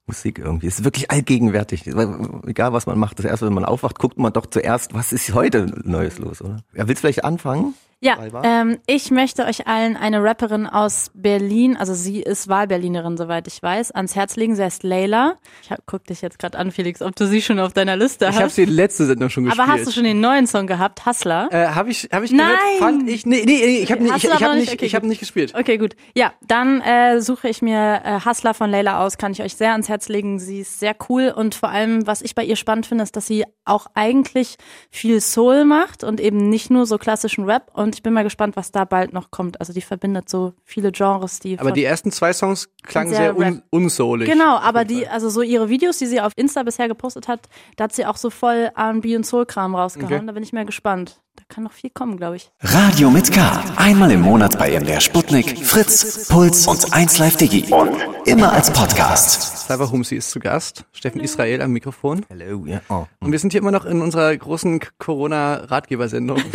Musik 0.06 0.38
irgendwie. 0.38 0.66
Es 0.66 0.78
ist 0.78 0.84
wirklich 0.84 1.10
allgegenwärtig. 1.10 1.86
Egal 1.86 2.72
was 2.72 2.86
man 2.86 2.98
macht, 2.98 3.18
das 3.18 3.24
erste, 3.24 3.46
wenn 3.46 3.54
man 3.54 3.64
aufwacht, 3.64 3.98
guckt 3.98 4.18
man 4.18 4.32
doch 4.32 4.46
zuerst, 4.46 4.92
was 4.92 5.12
ist 5.12 5.32
heute 5.32 5.66
Neues 5.84 6.18
los, 6.18 6.42
oder? 6.42 6.58
Ja, 6.74 6.86
willst 6.86 7.02
du 7.02 7.06
vielleicht 7.06 7.24
anfangen? 7.24 7.74
Ja, 8.04 8.18
ähm, 8.42 8.80
ich 8.86 9.10
möchte 9.10 9.46
euch 9.46 9.66
allen 9.66 9.96
eine 9.96 10.22
Rapperin 10.22 10.66
aus 10.66 11.10
Berlin, 11.14 11.74
also 11.74 11.94
sie 11.94 12.20
ist 12.20 12.48
Wahlberlinerin, 12.48 13.16
soweit 13.16 13.48
ich 13.48 13.62
weiß, 13.62 13.92
ans 13.92 14.14
Herz 14.14 14.36
legen. 14.36 14.54
Sie 14.56 14.62
heißt 14.62 14.82
Leila. 14.82 15.38
Ich 15.62 15.70
hab, 15.70 15.80
guck 15.86 16.04
dich 16.04 16.20
jetzt 16.20 16.38
gerade 16.38 16.58
an, 16.58 16.70
Felix, 16.70 17.00
ob 17.00 17.16
du 17.16 17.26
sie 17.26 17.40
schon 17.40 17.58
auf 17.58 17.72
deiner 17.72 17.96
Liste 17.96 18.26
Ich 18.26 18.34
habe 18.34 18.44
hast. 18.44 18.56
sie 18.56 18.66
letzte 18.66 19.06
Sendung 19.06 19.30
schon 19.30 19.44
gespielt. 19.44 19.66
Aber 19.66 19.72
hast 19.72 19.86
du 19.86 19.90
schon 19.90 20.04
den 20.04 20.20
neuen 20.20 20.46
Song 20.46 20.66
gehabt, 20.66 21.06
Hustler? 21.06 21.48
Äh, 21.50 21.68
habe 21.68 21.90
ich, 21.90 22.10
habe 22.12 22.26
ich 22.26 22.32
Nein! 22.32 22.48
gehört, 22.48 22.78
fand 22.78 23.08
ich, 23.08 23.24
nee, 23.24 23.42
nee, 23.46 23.56
nee 23.56 23.78
ich 23.78 23.90
habe 23.90 24.02
nicht, 24.02 24.12
Hast 24.12 24.24
ich, 24.24 24.30
ich 24.30 24.44
habe 24.44 24.56
nicht? 24.56 24.72
Okay, 24.74 24.84
ich 24.84 24.92
gut. 24.92 25.04
nicht 25.04 25.20
gespielt. 25.20 25.54
Okay, 25.58 25.78
gut. 25.78 25.96
Ja, 26.14 26.34
dann 26.46 26.82
äh, 26.82 27.22
suche 27.22 27.48
ich 27.48 27.62
mir 27.62 28.02
äh, 28.04 28.20
Hustler 28.22 28.52
von 28.52 28.70
Leila 28.70 29.02
aus, 29.02 29.16
kann 29.16 29.32
ich 29.32 29.42
euch 29.42 29.56
sehr 29.56 29.72
ans 29.72 29.88
Herz 29.88 30.10
legen. 30.10 30.38
Sie 30.38 30.60
ist 30.60 30.78
sehr 30.78 30.94
cool 31.08 31.32
und 31.34 31.54
vor 31.54 31.70
allem, 31.70 32.06
was 32.06 32.20
ich 32.20 32.34
bei 32.34 32.44
ihr 32.44 32.56
spannend 32.56 32.84
finde, 32.84 33.04
ist, 33.04 33.16
dass 33.16 33.26
sie 33.26 33.44
auch 33.64 33.86
eigentlich 33.94 34.56
viel 34.90 35.20
Soul 35.20 35.64
macht 35.64 36.04
und 36.04 36.20
eben 36.20 36.48
nicht 36.48 36.70
nur 36.70 36.86
so 36.86 36.98
klassischen 36.98 37.44
Rap. 37.44 37.70
Und 37.74 37.94
ich 37.94 38.02
bin 38.02 38.12
mal 38.12 38.24
gespannt, 38.24 38.56
was 38.56 38.72
da 38.72 38.84
bald 38.84 39.12
noch 39.12 39.30
kommt. 39.30 39.60
Also 39.60 39.72
die 39.72 39.80
verbindet 39.80 40.28
so 40.28 40.52
viele 40.64 40.92
Genres, 40.92 41.40
die 41.40 41.58
Aber 41.58 41.72
die 41.72 41.84
ersten 41.84 42.12
zwei 42.12 42.32
Songs 42.32 42.68
klangen 42.82 43.10
Sehr 43.10 43.34
sehr 43.34 43.36
un, 43.36 43.62
unsoulig. 43.70 44.28
Genau, 44.28 44.56
aber 44.56 44.84
die, 44.84 45.08
also 45.08 45.28
so 45.28 45.42
ihre 45.42 45.68
Videos, 45.68 45.98
die 45.98 46.06
sie 46.06 46.20
auf 46.20 46.32
Insta 46.36 46.62
bisher 46.62 46.88
gepostet 46.88 47.28
hat, 47.28 47.48
da 47.76 47.84
hat 47.84 47.92
sie 47.92 48.06
auch 48.06 48.16
so 48.16 48.30
voll 48.30 48.70
R&B 48.76 49.16
und 49.16 49.24
Soul-Kram 49.24 49.74
rausgehauen. 49.74 50.14
Okay. 50.14 50.26
Da 50.26 50.32
bin 50.32 50.42
ich 50.42 50.52
mal 50.52 50.66
gespannt. 50.66 51.23
Kann 51.48 51.64
noch 51.64 51.72
viel 51.72 51.90
kommen, 51.90 52.16
glaube 52.16 52.36
ich. 52.36 52.50
Radio 52.60 53.10
mit 53.10 53.30
K. 53.30 53.62
Einmal 53.76 54.10
im 54.10 54.22
Monat 54.22 54.58
bei 54.58 54.78
MDR 54.78 55.00
Sputnik, 55.00 55.58
Fritz, 55.58 56.28
Puls 56.28 56.66
und 56.66 56.80
1Live 56.92 57.36
Digi. 57.36 57.72
Und 57.72 57.90
immer 58.24 58.52
als 58.52 58.72
Podcast. 58.72 59.66
Cyber 59.66 59.90
Humsi 59.90 60.16
ist 60.16 60.30
zu 60.30 60.40
Gast. 60.40 60.84
Steffen 60.92 61.20
Israel 61.20 61.62
am 61.62 61.72
Mikrofon. 61.72 62.24
Hello, 62.28 62.64
ja. 62.66 62.80
Oh. 62.88 63.06
Und 63.20 63.32
wir 63.32 63.38
sind 63.38 63.52
hier 63.52 63.60
immer 63.60 63.70
noch 63.70 63.84
in 63.84 64.00
unserer 64.00 64.36
großen 64.36 64.80
Corona-Ratgebersendung. 64.98 66.42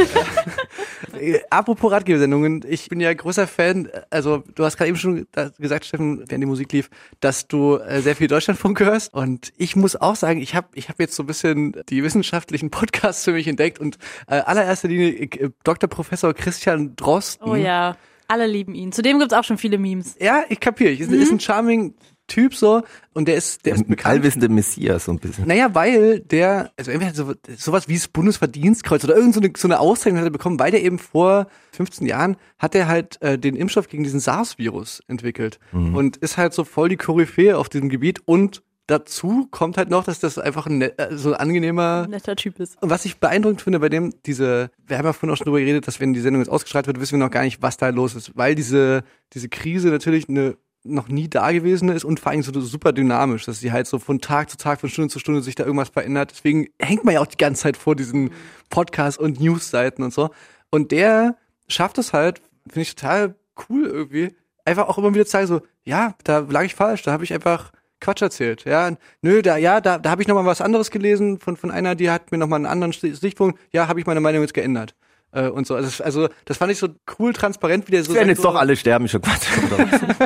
Äh, 1.20 1.40
Apropos 1.50 1.92
Ratgebersendungen, 1.92 2.64
ich 2.68 2.90
bin 2.90 3.00
ja 3.00 3.14
großer 3.14 3.48
Fan, 3.48 3.90
also 4.10 4.44
du 4.56 4.64
hast 4.64 4.78
gerade 4.78 4.90
eben 4.90 4.98
schon 4.98 5.28
gesagt, 5.58 5.86
Steffen, 5.86 6.20
während 6.28 6.44
die 6.44 6.48
Musik 6.48 6.72
lief, 6.72 6.90
dass 7.20 7.48
du 7.48 7.78
äh, 7.78 8.02
sehr 8.02 8.16
viel 8.16 8.28
Deutschlandfunk 8.28 8.80
hörst. 8.80 9.14
Und 9.14 9.52
ich 9.58 9.76
muss 9.76 9.96
auch 9.96 10.16
sagen, 10.16 10.42
ich 10.42 10.56
habe 10.56 10.68
ich 10.74 10.90
hab 10.90 11.00
jetzt 11.00 11.16
so 11.16 11.24
ein 11.24 11.28
bisschen 11.28 11.76
die 11.90 12.04
wissenschaftlichen 12.04 12.70
Podcasts 12.72 13.24
für 13.24 13.32
mich 13.32 13.48
entdeckt 13.48 13.80
und 13.80 13.98
äh, 14.28 14.40
allererster 14.80 14.88
Linie 14.88 15.22
äh, 15.22 15.50
Dr. 15.64 15.90
Professor 15.90 16.34
Christian 16.34 16.96
Drosten. 16.96 17.48
Oh 17.48 17.56
ja, 17.56 17.98
alle 18.28 18.48
lieben 18.48 18.76
ihn. 18.76 18.92
Zudem 18.92 19.20
gibt's 19.20 19.34
auch 19.34 19.44
schon 19.44 19.58
viele 19.58 19.78
Memes. 19.78 20.16
Ja, 20.20 20.44
ich 20.50 20.60
kapiere. 20.60 20.92
Ist, 20.92 21.12
ist 21.12 21.32
ein 21.32 21.40
charming 21.40 21.96
Typ 22.28 22.54
so 22.54 22.84
und 23.14 23.28
der 23.28 23.38
ist, 23.38 23.66
der 23.66 23.74
ist 23.74 23.80
Ein 23.82 23.88
bekannt. 23.88 24.18
allwissende 24.18 24.50
Messias 24.50 25.06
so 25.06 25.12
ein 25.12 25.18
bisschen. 25.18 25.48
Naja, 25.48 25.74
weil 25.74 26.20
der, 26.20 26.72
also 26.78 26.92
entweder 26.92 27.16
so, 27.16 27.34
sowas 27.58 27.88
wie 27.88 27.96
das 27.96 28.08
Bundesverdienstkreuz 28.08 29.04
oder 29.04 29.16
irgend 29.16 29.34
so 29.34 29.40
eine, 29.42 29.52
so 29.58 29.68
eine 29.68 29.80
Auszeichnung 29.80 30.20
hat 30.20 30.28
er 30.28 30.32
bekommen, 30.32 30.60
weil 30.60 30.70
der 30.70 30.84
eben 30.84 31.00
vor 31.00 31.48
15 31.72 32.06
Jahren 32.06 32.38
hat 32.60 32.76
er 32.76 32.88
halt 32.88 33.20
äh, 33.24 33.40
den 33.40 33.56
Impfstoff 33.56 33.88
gegen 33.90 34.04
diesen 34.04 34.20
SARS-Virus 34.20 35.02
entwickelt 35.08 35.60
und 35.72 36.18
ist 36.18 36.38
halt 36.38 36.54
so 36.54 36.66
voll 36.66 36.90
die 36.90 36.98
Koryphäe 36.98 37.58
auf 37.58 37.68
diesem 37.68 37.90
Gebiet 37.90 38.22
und 38.26 38.62
dazu 38.90 39.48
kommt 39.52 39.78
halt 39.78 39.90
noch, 39.90 40.04
dass 40.04 40.20
das 40.20 40.38
einfach 40.38 40.66
ein, 40.68 40.80
net- 40.80 41.00
äh, 41.00 41.16
so 41.16 41.34
ein 41.34 41.40
angenehmer 41.40 42.08
Netter 42.08 42.36
Typ 42.36 42.60
ist. 42.60 42.82
und 42.82 42.90
was 42.90 43.06
ich 43.06 43.18
beeindruckend 43.20 43.62
finde 43.62 43.80
bei 43.80 43.90
dem, 43.90 44.14
diese, 44.26 44.72
wir 44.88 44.98
haben 44.98 45.06
ja 45.06 45.14
vorhin 45.14 45.32
auch 45.34 45.38
schon 45.38 45.46
drüber 45.46 45.60
geredet, 45.60 45.88
dass 45.88 46.00
wenn 46.00 46.14
die 46.14 46.20
Sendung 46.20 46.42
jetzt 46.42 46.50
ausgestrahlt 46.52 46.88
wird, 46.88 47.00
wissen 47.00 47.20
wir 47.20 47.26
noch 47.26 47.32
gar 47.32 47.44
nicht, 47.44 47.62
was 47.62 47.78
da 47.78 47.90
los 47.90 48.16
ist, 48.16 48.36
weil 48.36 48.56
diese, 48.56 49.04
diese 49.34 49.50
Krise 49.50 49.90
natürlich 49.90 50.28
eine 50.30 50.58
noch 50.84 51.10
nie 51.10 51.28
dagewesene 51.28 51.94
ist 51.94 52.06
und 52.06 52.22
vor 52.22 52.32
allem 52.32 52.42
so 52.42 52.58
super 52.62 52.94
dynamisch, 52.94 53.46
dass 53.46 53.60
sie 53.60 53.72
halt 53.74 53.86
so 53.86 54.00
von 54.00 54.22
Tag 54.22 54.50
zu 54.50 54.56
Tag, 54.56 54.80
von 54.80 54.90
Stunde 54.90 55.10
zu 55.10 55.20
Stunde 55.20 55.42
sich 55.42 55.56
da 55.56 55.66
irgendwas 55.66 55.90
verändert. 55.90 56.32
Deswegen 56.32 56.68
hängt 56.80 57.04
man 57.04 57.14
ja 57.16 57.20
auch 57.20 57.28
die 57.28 57.36
ganze 57.38 57.64
Zeit 57.64 57.76
vor 57.76 57.98
diesen 57.98 58.32
Podcasts 58.70 59.20
und 59.20 59.42
Newsseiten 59.42 60.04
und 60.06 60.14
so. 60.14 60.30
Und 60.72 60.92
der 60.94 61.36
schafft 61.68 61.98
es 61.98 62.14
halt, 62.14 62.42
finde 62.68 62.82
ich 62.82 62.96
total 62.96 63.36
cool 63.70 63.88
irgendwie, 63.88 64.34
einfach 64.64 64.88
auch 64.88 64.98
immer 64.98 65.14
wieder 65.14 65.26
zu 65.26 65.32
sagen 65.32 65.48
so, 65.48 65.62
ja, 65.84 66.16
da 66.24 66.40
lag 66.50 66.64
ich 66.64 66.76
falsch, 66.76 67.04
da 67.04 67.12
habe 67.12 67.26
ich 67.26 67.34
einfach 67.34 67.72
Quatsch 68.02 68.22
erzählt. 68.22 68.66
Ja, 68.66 68.92
nö, 69.22 69.42
da 69.42 69.58
ja, 69.58 69.82
da, 69.82 69.98
da 69.98 70.10
habe 70.10 70.22
ich 70.22 70.28
noch 70.28 70.36
mal 70.36 70.46
was 70.46 70.62
anderes 70.62 70.90
gelesen 70.92 71.40
von 71.40 71.58
von 71.58 71.72
einer, 71.72 71.96
die 71.96 72.10
hat 72.10 72.32
mir 72.32 72.38
noch 72.38 72.48
mal 72.48 72.56
einen 72.58 72.66
anderen 72.66 72.92
Sichtpunkt. 72.94 73.60
Ja, 73.72 73.88
habe 73.88 74.00
ich 74.00 74.06
meine 74.06 74.20
Meinung 74.22 74.42
jetzt 74.42 74.54
geändert. 74.54 74.96
Äh, 75.32 75.48
und 75.50 75.68
so. 75.68 75.76
Also, 75.76 75.88
das- 75.88 76.02
also 76.02 76.28
das 76.46 76.58
fand 76.58 76.72
ich 76.72 76.80
so 76.80 76.88
cool 77.20 77.34
transparent, 77.34 77.88
wie 77.88 77.92
der 77.92 78.04
so 78.04 78.14
werden 78.16 78.30
jetzt 78.30 78.42
so, 78.42 78.48
doch 78.50 78.56
alle 78.56 78.76
sterben, 78.76 79.08
schon 79.08 79.22
Quatsch. 79.22 79.48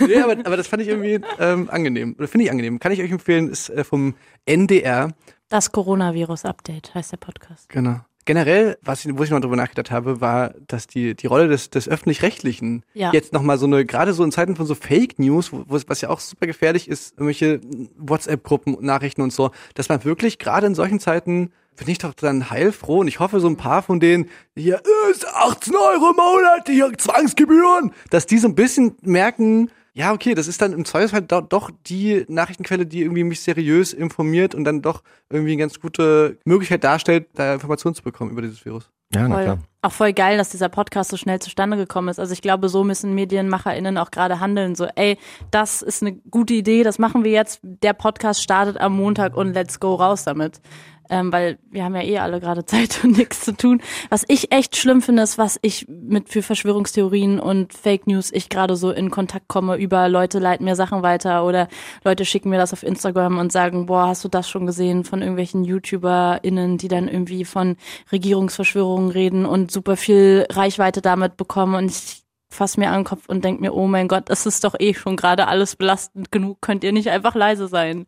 Nee, 0.00 0.18
aber, 0.20 0.32
aber 0.44 0.56
das 0.56 0.66
fand 0.68 0.82
ich 0.82 0.88
irgendwie 0.88 1.20
ähm, 1.38 1.68
angenehm. 1.70 2.14
Oder 2.18 2.28
finde 2.28 2.44
ich 2.44 2.50
angenehm. 2.50 2.78
Kann 2.78 2.92
ich 2.92 3.00
euch 3.00 3.10
empfehlen, 3.10 3.48
ist 3.48 3.70
äh, 3.70 3.82
vom 3.84 4.14
NDR. 4.44 5.12
Das 5.48 5.72
Coronavirus-Update 5.72 6.94
heißt 6.94 7.12
der 7.12 7.16
Podcast. 7.18 7.68
Genau. 7.68 8.00
Generell, 8.26 8.76
was 8.82 9.04
ich, 9.04 9.16
wo 9.16 9.22
ich 9.22 9.30
noch 9.30 9.40
drüber 9.40 9.56
nachgedacht 9.56 9.90
habe, 9.90 10.20
war, 10.20 10.52
dass 10.66 10.86
die, 10.86 11.14
die 11.14 11.26
Rolle 11.26 11.48
des, 11.48 11.70
des 11.70 11.88
Öffentlich-Rechtlichen 11.88 12.84
Ja. 12.92 13.12
jetzt 13.12 13.32
nochmal 13.32 13.56
so 13.56 13.66
eine, 13.66 13.86
gerade 13.86 14.12
so 14.12 14.22
in 14.24 14.32
Zeiten 14.32 14.56
von 14.56 14.66
so 14.66 14.74
Fake 14.74 15.18
News, 15.18 15.52
wo, 15.52 15.64
was 15.68 16.00
ja 16.00 16.10
auch 16.10 16.20
super 16.20 16.46
gefährlich 16.46 16.88
ist, 16.88 17.12
irgendwelche 17.12 17.60
WhatsApp-Gruppen, 17.96 18.76
Nachrichten 18.80 19.22
und 19.22 19.32
so, 19.32 19.52
dass 19.74 19.88
man 19.88 20.04
wirklich 20.04 20.38
gerade 20.38 20.66
in 20.66 20.74
solchen 20.74 21.00
Zeiten 21.00 21.52
bin 21.76 21.88
ich 21.88 21.98
doch 21.98 22.14
dann 22.14 22.50
heilfroh 22.50 23.00
und 23.00 23.08
ich 23.08 23.20
hoffe, 23.20 23.38
so 23.38 23.48
ein 23.48 23.56
paar 23.56 23.82
von 23.82 24.00
denen 24.00 24.28
hier 24.56 24.80
ist 25.10 25.26
18 25.28 25.74
Euro 25.74 26.10
im 26.10 26.16
Monat, 26.16 26.68
hier 26.68 26.90
Zwangsgebühren, 26.96 27.92
dass 28.10 28.26
die 28.26 28.38
so 28.38 28.48
ein 28.48 28.54
bisschen 28.54 28.96
merken, 29.02 29.70
ja, 29.96 30.12
okay, 30.12 30.34
das 30.34 30.46
ist 30.46 30.60
dann 30.60 30.74
im 30.74 30.84
Zweifelsfall 30.84 31.22
do, 31.22 31.40
doch 31.40 31.70
die 31.86 32.26
Nachrichtenquelle, 32.28 32.84
die 32.84 33.00
irgendwie 33.00 33.24
mich 33.24 33.40
seriös 33.40 33.94
informiert 33.94 34.54
und 34.54 34.64
dann 34.64 34.82
doch 34.82 35.02
irgendwie 35.30 35.52
eine 35.52 35.60
ganz 35.60 35.80
gute 35.80 36.36
Möglichkeit 36.44 36.84
darstellt, 36.84 37.28
da 37.32 37.54
Informationen 37.54 37.94
zu 37.94 38.02
bekommen 38.02 38.30
über 38.30 38.42
dieses 38.42 38.62
Virus. 38.62 38.90
Ja, 39.14 39.26
na 39.26 39.42
klar. 39.42 39.58
Auch 39.80 39.92
voll 39.92 40.12
geil, 40.12 40.36
dass 40.36 40.50
dieser 40.50 40.68
Podcast 40.68 41.10
so 41.10 41.16
schnell 41.16 41.38
zustande 41.38 41.78
gekommen 41.78 42.08
ist. 42.08 42.18
Also 42.18 42.32
ich 42.34 42.42
glaube, 42.42 42.68
so 42.68 42.84
müssen 42.84 43.14
MedienmacherInnen 43.14 43.96
auch 43.96 44.10
gerade 44.10 44.38
handeln. 44.40 44.74
So, 44.74 44.86
ey, 44.96 45.16
das 45.50 45.80
ist 45.80 46.02
eine 46.02 46.12
gute 46.30 46.54
Idee, 46.54 46.82
das 46.82 46.98
machen 46.98 47.24
wir 47.24 47.30
jetzt. 47.30 47.60
Der 47.62 47.94
Podcast 47.94 48.42
startet 48.42 48.78
am 48.78 48.96
Montag 48.96 49.34
und 49.34 49.54
let's 49.54 49.80
go 49.80 49.94
raus 49.94 50.24
damit. 50.24 50.60
Ähm, 51.08 51.32
weil 51.32 51.58
wir 51.70 51.84
haben 51.84 51.94
ja 51.94 52.02
eh 52.02 52.18
alle 52.18 52.40
gerade 52.40 52.64
Zeit 52.66 53.00
und 53.04 53.16
nichts 53.16 53.40
zu 53.40 53.56
tun. 53.56 53.80
Was 54.08 54.24
ich 54.28 54.52
echt 54.52 54.76
schlimm 54.76 55.02
finde, 55.02 55.22
ist, 55.22 55.38
was 55.38 55.58
ich 55.62 55.86
mit 55.88 56.28
für 56.28 56.42
Verschwörungstheorien 56.42 57.40
und 57.40 57.72
Fake 57.72 58.06
News 58.06 58.30
ich 58.32 58.48
gerade 58.48 58.76
so 58.76 58.90
in 58.90 59.10
Kontakt 59.10 59.48
komme 59.48 59.76
über 59.76 60.08
Leute 60.08 60.38
leiten 60.38 60.64
mir 60.64 60.76
Sachen 60.76 61.02
weiter 61.02 61.44
oder 61.44 61.68
Leute 62.04 62.24
schicken 62.24 62.50
mir 62.50 62.58
das 62.58 62.72
auf 62.72 62.82
Instagram 62.82 63.38
und 63.38 63.52
sagen, 63.52 63.86
boah, 63.86 64.08
hast 64.08 64.24
du 64.24 64.28
das 64.28 64.48
schon 64.48 64.66
gesehen 64.66 65.04
von 65.04 65.20
irgendwelchen 65.20 65.64
YouTuberInnen, 65.64 66.78
die 66.78 66.88
dann 66.88 67.08
irgendwie 67.08 67.44
von 67.44 67.76
Regierungsverschwörungen 68.12 69.10
reden 69.10 69.46
und 69.46 69.70
super 69.70 69.96
viel 69.96 70.46
Reichweite 70.50 71.00
damit 71.00 71.36
bekommen 71.36 71.74
und 71.74 71.90
ich 71.90 72.25
fasse 72.56 72.80
mir 72.80 72.88
an 72.88 73.00
den 73.00 73.04
Kopf 73.04 73.28
und 73.28 73.44
denke 73.44 73.60
mir, 73.60 73.74
oh 73.74 73.86
mein 73.86 74.08
Gott, 74.08 74.24
das 74.30 74.46
ist 74.46 74.64
doch 74.64 74.74
eh 74.78 74.94
schon 74.94 75.16
gerade 75.16 75.46
alles 75.46 75.76
belastend 75.76 76.32
genug. 76.32 76.60
Könnt 76.60 76.82
ihr 76.84 76.92
nicht 76.92 77.08
einfach 77.10 77.34
leise 77.34 77.68
sein? 77.68 78.06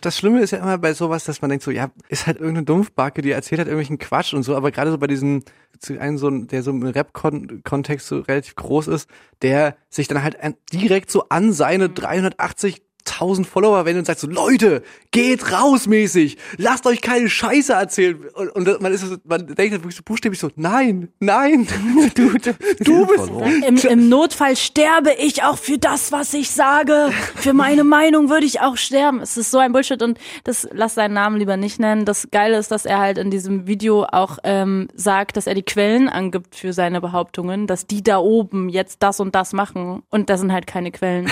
Das 0.00 0.16
Schlimme 0.16 0.40
ist 0.40 0.52
ja 0.52 0.58
immer 0.58 0.78
bei 0.78 0.94
sowas, 0.94 1.24
dass 1.24 1.42
man 1.42 1.50
denkt 1.50 1.64
so, 1.64 1.70
ja, 1.70 1.90
ist 2.08 2.26
halt 2.26 2.38
irgendeine 2.38 2.64
Dumpfbacke, 2.64 3.22
die 3.22 3.30
erzählt 3.32 3.60
hat 3.60 3.66
irgendwelchen 3.66 3.98
Quatsch 3.98 4.32
und 4.34 4.42
so, 4.42 4.56
aber 4.56 4.70
gerade 4.70 4.90
so 4.90 4.98
bei 4.98 5.06
diesem, 5.06 5.42
zu 5.78 6.00
einem 6.00 6.18
so, 6.18 6.28
ein- 6.28 6.46
der 6.46 6.62
so 6.62 6.70
im 6.70 6.82
Rap-Kontext 6.82 8.06
so 8.06 8.20
relativ 8.20 8.54
groß 8.54 8.88
ist, 8.88 9.08
der 9.42 9.76
sich 9.88 10.08
dann 10.08 10.22
halt 10.22 10.36
direkt 10.72 11.10
so 11.10 11.24
an 11.28 11.52
seine 11.52 11.88
380 11.88 12.82
1000 13.12 13.46
Follower 13.46 13.84
wendet 13.84 14.00
und 14.00 14.06
sagt 14.06 14.20
so, 14.20 14.28
Leute, 14.28 14.82
geht 15.10 15.52
raus 15.52 15.86
mäßig, 15.86 16.36
lasst 16.56 16.86
euch 16.86 17.00
keine 17.00 17.28
Scheiße 17.28 17.72
erzählen. 17.72 18.18
Und, 18.34 18.50
und 18.50 18.80
man 18.80 18.92
ist 18.92 19.00
so, 19.00 19.16
man 19.24 19.46
denkt 19.46 19.74
dann 19.74 19.82
wirklich 19.82 19.96
so 19.96 20.02
buchstäblich 20.04 20.40
so, 20.40 20.50
nein, 20.56 21.08
nein, 21.18 21.66
du, 22.14 22.38
du, 22.38 22.54
du 22.80 23.06
bist, 23.06 23.30
Im, 23.66 23.76
Im 23.76 24.08
Notfall 24.08 24.56
sterbe 24.56 25.12
ich 25.18 25.42
auch 25.42 25.58
für 25.58 25.78
das, 25.78 26.12
was 26.12 26.34
ich 26.34 26.50
sage. 26.50 27.10
Für 27.36 27.52
meine 27.52 27.84
Meinung 27.84 28.28
würde 28.28 28.46
ich 28.46 28.60
auch 28.60 28.76
sterben. 28.76 29.20
Es 29.20 29.36
ist 29.36 29.50
so 29.50 29.58
ein 29.58 29.72
Bullshit 29.72 30.02
und 30.02 30.18
das 30.44 30.68
lass 30.72 30.94
seinen 30.94 31.14
Namen 31.14 31.36
lieber 31.36 31.56
nicht 31.56 31.80
nennen. 31.80 32.04
Das 32.04 32.28
Geile 32.30 32.58
ist, 32.58 32.70
dass 32.70 32.84
er 32.84 32.98
halt 32.98 33.18
in 33.18 33.30
diesem 33.30 33.66
Video 33.66 34.04
auch 34.04 34.38
ähm, 34.44 34.88
sagt, 34.94 35.36
dass 35.36 35.46
er 35.46 35.54
die 35.54 35.62
Quellen 35.62 36.08
angibt 36.08 36.54
für 36.54 36.72
seine 36.72 37.00
Behauptungen, 37.00 37.66
dass 37.66 37.86
die 37.86 38.02
da 38.02 38.18
oben 38.18 38.68
jetzt 38.68 39.02
das 39.02 39.20
und 39.20 39.34
das 39.34 39.52
machen 39.52 40.02
und 40.10 40.30
da 40.30 40.36
sind 40.36 40.52
halt 40.52 40.66
keine 40.66 40.90
Quellen. 40.90 41.30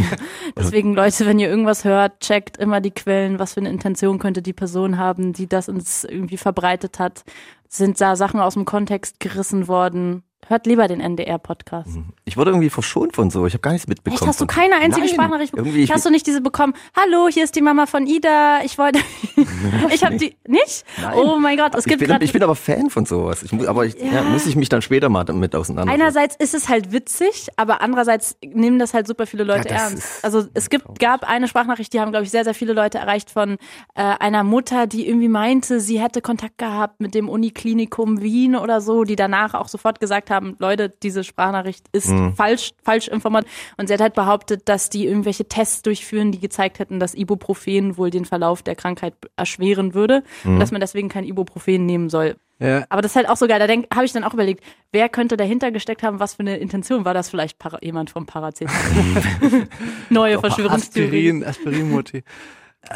Deswegen 0.56 0.94
Leute, 0.94 1.19
wenn 1.26 1.38
ihr 1.38 1.48
irgendwas 1.48 1.84
hört, 1.84 2.20
checkt 2.20 2.56
immer 2.56 2.80
die 2.80 2.90
Quellen, 2.90 3.38
was 3.38 3.54
für 3.54 3.60
eine 3.60 3.70
Intention 3.70 4.18
könnte 4.18 4.42
die 4.42 4.52
Person 4.52 4.98
haben, 4.98 5.32
die 5.32 5.46
das 5.46 5.68
uns 5.68 6.04
irgendwie 6.04 6.36
verbreitet 6.36 6.98
hat. 6.98 7.24
Sind 7.68 8.00
da 8.00 8.16
Sachen 8.16 8.40
aus 8.40 8.54
dem 8.54 8.64
Kontext 8.64 9.20
gerissen 9.20 9.68
worden? 9.68 10.24
Hört 10.50 10.66
lieber 10.66 10.88
den 10.88 10.98
NDR-Podcast. 10.98 12.00
Ich 12.24 12.36
wurde 12.36 12.50
irgendwie 12.50 12.70
verschont 12.70 13.14
von 13.14 13.30
so. 13.30 13.46
Ich 13.46 13.52
habe 13.52 13.60
gar 13.60 13.70
nichts 13.70 13.86
mitbekommen. 13.86 14.20
Echt, 14.20 14.26
hast 14.26 14.40
du 14.40 14.46
keine 14.46 14.74
einzige 14.74 15.06
Nein, 15.06 15.14
Sprachnachricht 15.14 15.52
bekommen? 15.52 15.68
Irgendwie, 15.68 15.84
ich, 15.84 15.92
hast 15.92 16.04
du 16.04 16.10
nicht 16.10 16.26
diese 16.26 16.40
bekommen? 16.40 16.74
Hallo, 16.96 17.28
hier 17.28 17.44
ist 17.44 17.54
die 17.54 17.60
Mama 17.60 17.86
von 17.86 18.04
Ida. 18.04 18.58
Ich 18.64 18.76
wollte. 18.76 18.98
ich 19.94 20.02
habe 20.02 20.16
die 20.16 20.34
nicht. 20.48 20.84
Nein. 21.00 21.14
Oh 21.14 21.38
mein 21.38 21.56
Gott, 21.56 21.76
es 21.76 21.86
ich, 21.86 21.96
gibt 21.96 22.04
bin, 22.04 22.20
ich 22.20 22.32
bin 22.32 22.42
aber 22.42 22.56
Fan 22.56 22.90
von 22.90 23.06
sowas. 23.06 23.44
Ich 23.44 23.52
muss, 23.52 23.64
aber 23.64 23.86
ich, 23.86 23.94
ja. 23.94 24.12
Ja. 24.12 24.22
muss 24.24 24.44
ich 24.44 24.56
mich 24.56 24.68
dann 24.68 24.82
später 24.82 25.08
mal 25.08 25.22
damit 25.22 25.54
auseinandersetzen. 25.54 26.02
Einerseits 26.02 26.34
ist 26.34 26.54
es 26.54 26.68
halt 26.68 26.90
witzig, 26.90 27.46
aber 27.54 27.80
andererseits 27.80 28.36
nehmen 28.44 28.80
das 28.80 28.92
halt 28.92 29.06
super 29.06 29.28
viele 29.28 29.44
Leute 29.44 29.68
Ja, 29.68 29.76
ernst. 29.76 30.24
Also 30.24 30.48
es 30.54 30.68
gibt, 30.68 30.98
gab 30.98 31.30
eine 31.30 31.46
Sprachnachricht, 31.46 31.92
die 31.92 32.00
haben, 32.00 32.10
glaube 32.10 32.24
ich, 32.24 32.32
sehr, 32.32 32.42
sehr 32.42 32.54
viele 32.54 32.72
Leute 32.72 32.98
erreicht 32.98 33.30
von 33.30 33.52
äh, 33.94 34.02
einer 34.02 34.42
Mutter, 34.42 34.88
die 34.88 35.06
irgendwie 35.06 35.28
meinte, 35.28 35.78
sie 35.78 36.00
hätte 36.00 36.20
Kontakt 36.22 36.58
gehabt 36.58 37.00
mit 37.00 37.14
dem 37.14 37.28
Uniklinikum 37.28 38.20
Wien 38.20 38.56
oder 38.56 38.80
so, 38.80 39.04
die 39.04 39.14
danach 39.14 39.54
auch 39.54 39.68
sofort 39.68 40.00
gesagt 40.00 40.28
haben, 40.28 40.39
Leute, 40.58 40.92
diese 41.02 41.24
Sprachnachricht 41.24 41.86
ist 41.92 42.08
Mhm. 42.08 42.34
falsch, 42.34 42.72
falsch 42.82 43.08
informiert. 43.08 43.46
Und 43.76 43.86
sie 43.88 43.94
hat 43.94 44.00
halt 44.00 44.14
behauptet, 44.14 44.68
dass 44.68 44.90
die 44.90 45.06
irgendwelche 45.06 45.46
Tests 45.46 45.82
durchführen, 45.82 46.32
die 46.32 46.40
gezeigt 46.40 46.78
hätten, 46.78 46.98
dass 47.00 47.14
Ibuprofen 47.14 47.96
wohl 47.96 48.10
den 48.10 48.24
Verlauf 48.24 48.62
der 48.62 48.74
Krankheit 48.76 49.14
erschweren 49.36 49.94
würde 49.94 50.22
Mhm. 50.44 50.54
und 50.54 50.60
dass 50.60 50.70
man 50.72 50.80
deswegen 50.80 51.08
kein 51.08 51.24
Ibuprofen 51.24 51.86
nehmen 51.86 52.08
soll. 52.10 52.36
ja, 52.58 52.84
Aber 52.90 53.00
das 53.02 53.12
ist 53.12 53.16
halt 53.16 53.28
auch 53.28 53.36
so 53.36 53.46
geil. 53.46 53.58
Da 53.58 53.96
habe 53.96 54.04
ich 54.04 54.12
dann 54.12 54.24
auch 54.24 54.34
überlegt, 54.34 54.62
wer 54.92 55.08
könnte 55.08 55.36
dahinter 55.36 55.70
gesteckt 55.70 56.02
haben, 56.02 56.20
was 56.20 56.34
für 56.34 56.40
eine 56.40 56.58
Intention? 56.58 57.04
War 57.04 57.14
das 57.14 57.30
vielleicht 57.30 57.58
para 57.58 57.78
jemand 57.82 58.10
vom 58.10 58.26
Paracetamol? 58.26 58.74
Neue 60.10 60.38
Verschwörungstheorien. 60.40 61.44
Aspirin, 61.44 61.72
Aspirin-Mutti. 61.72 62.22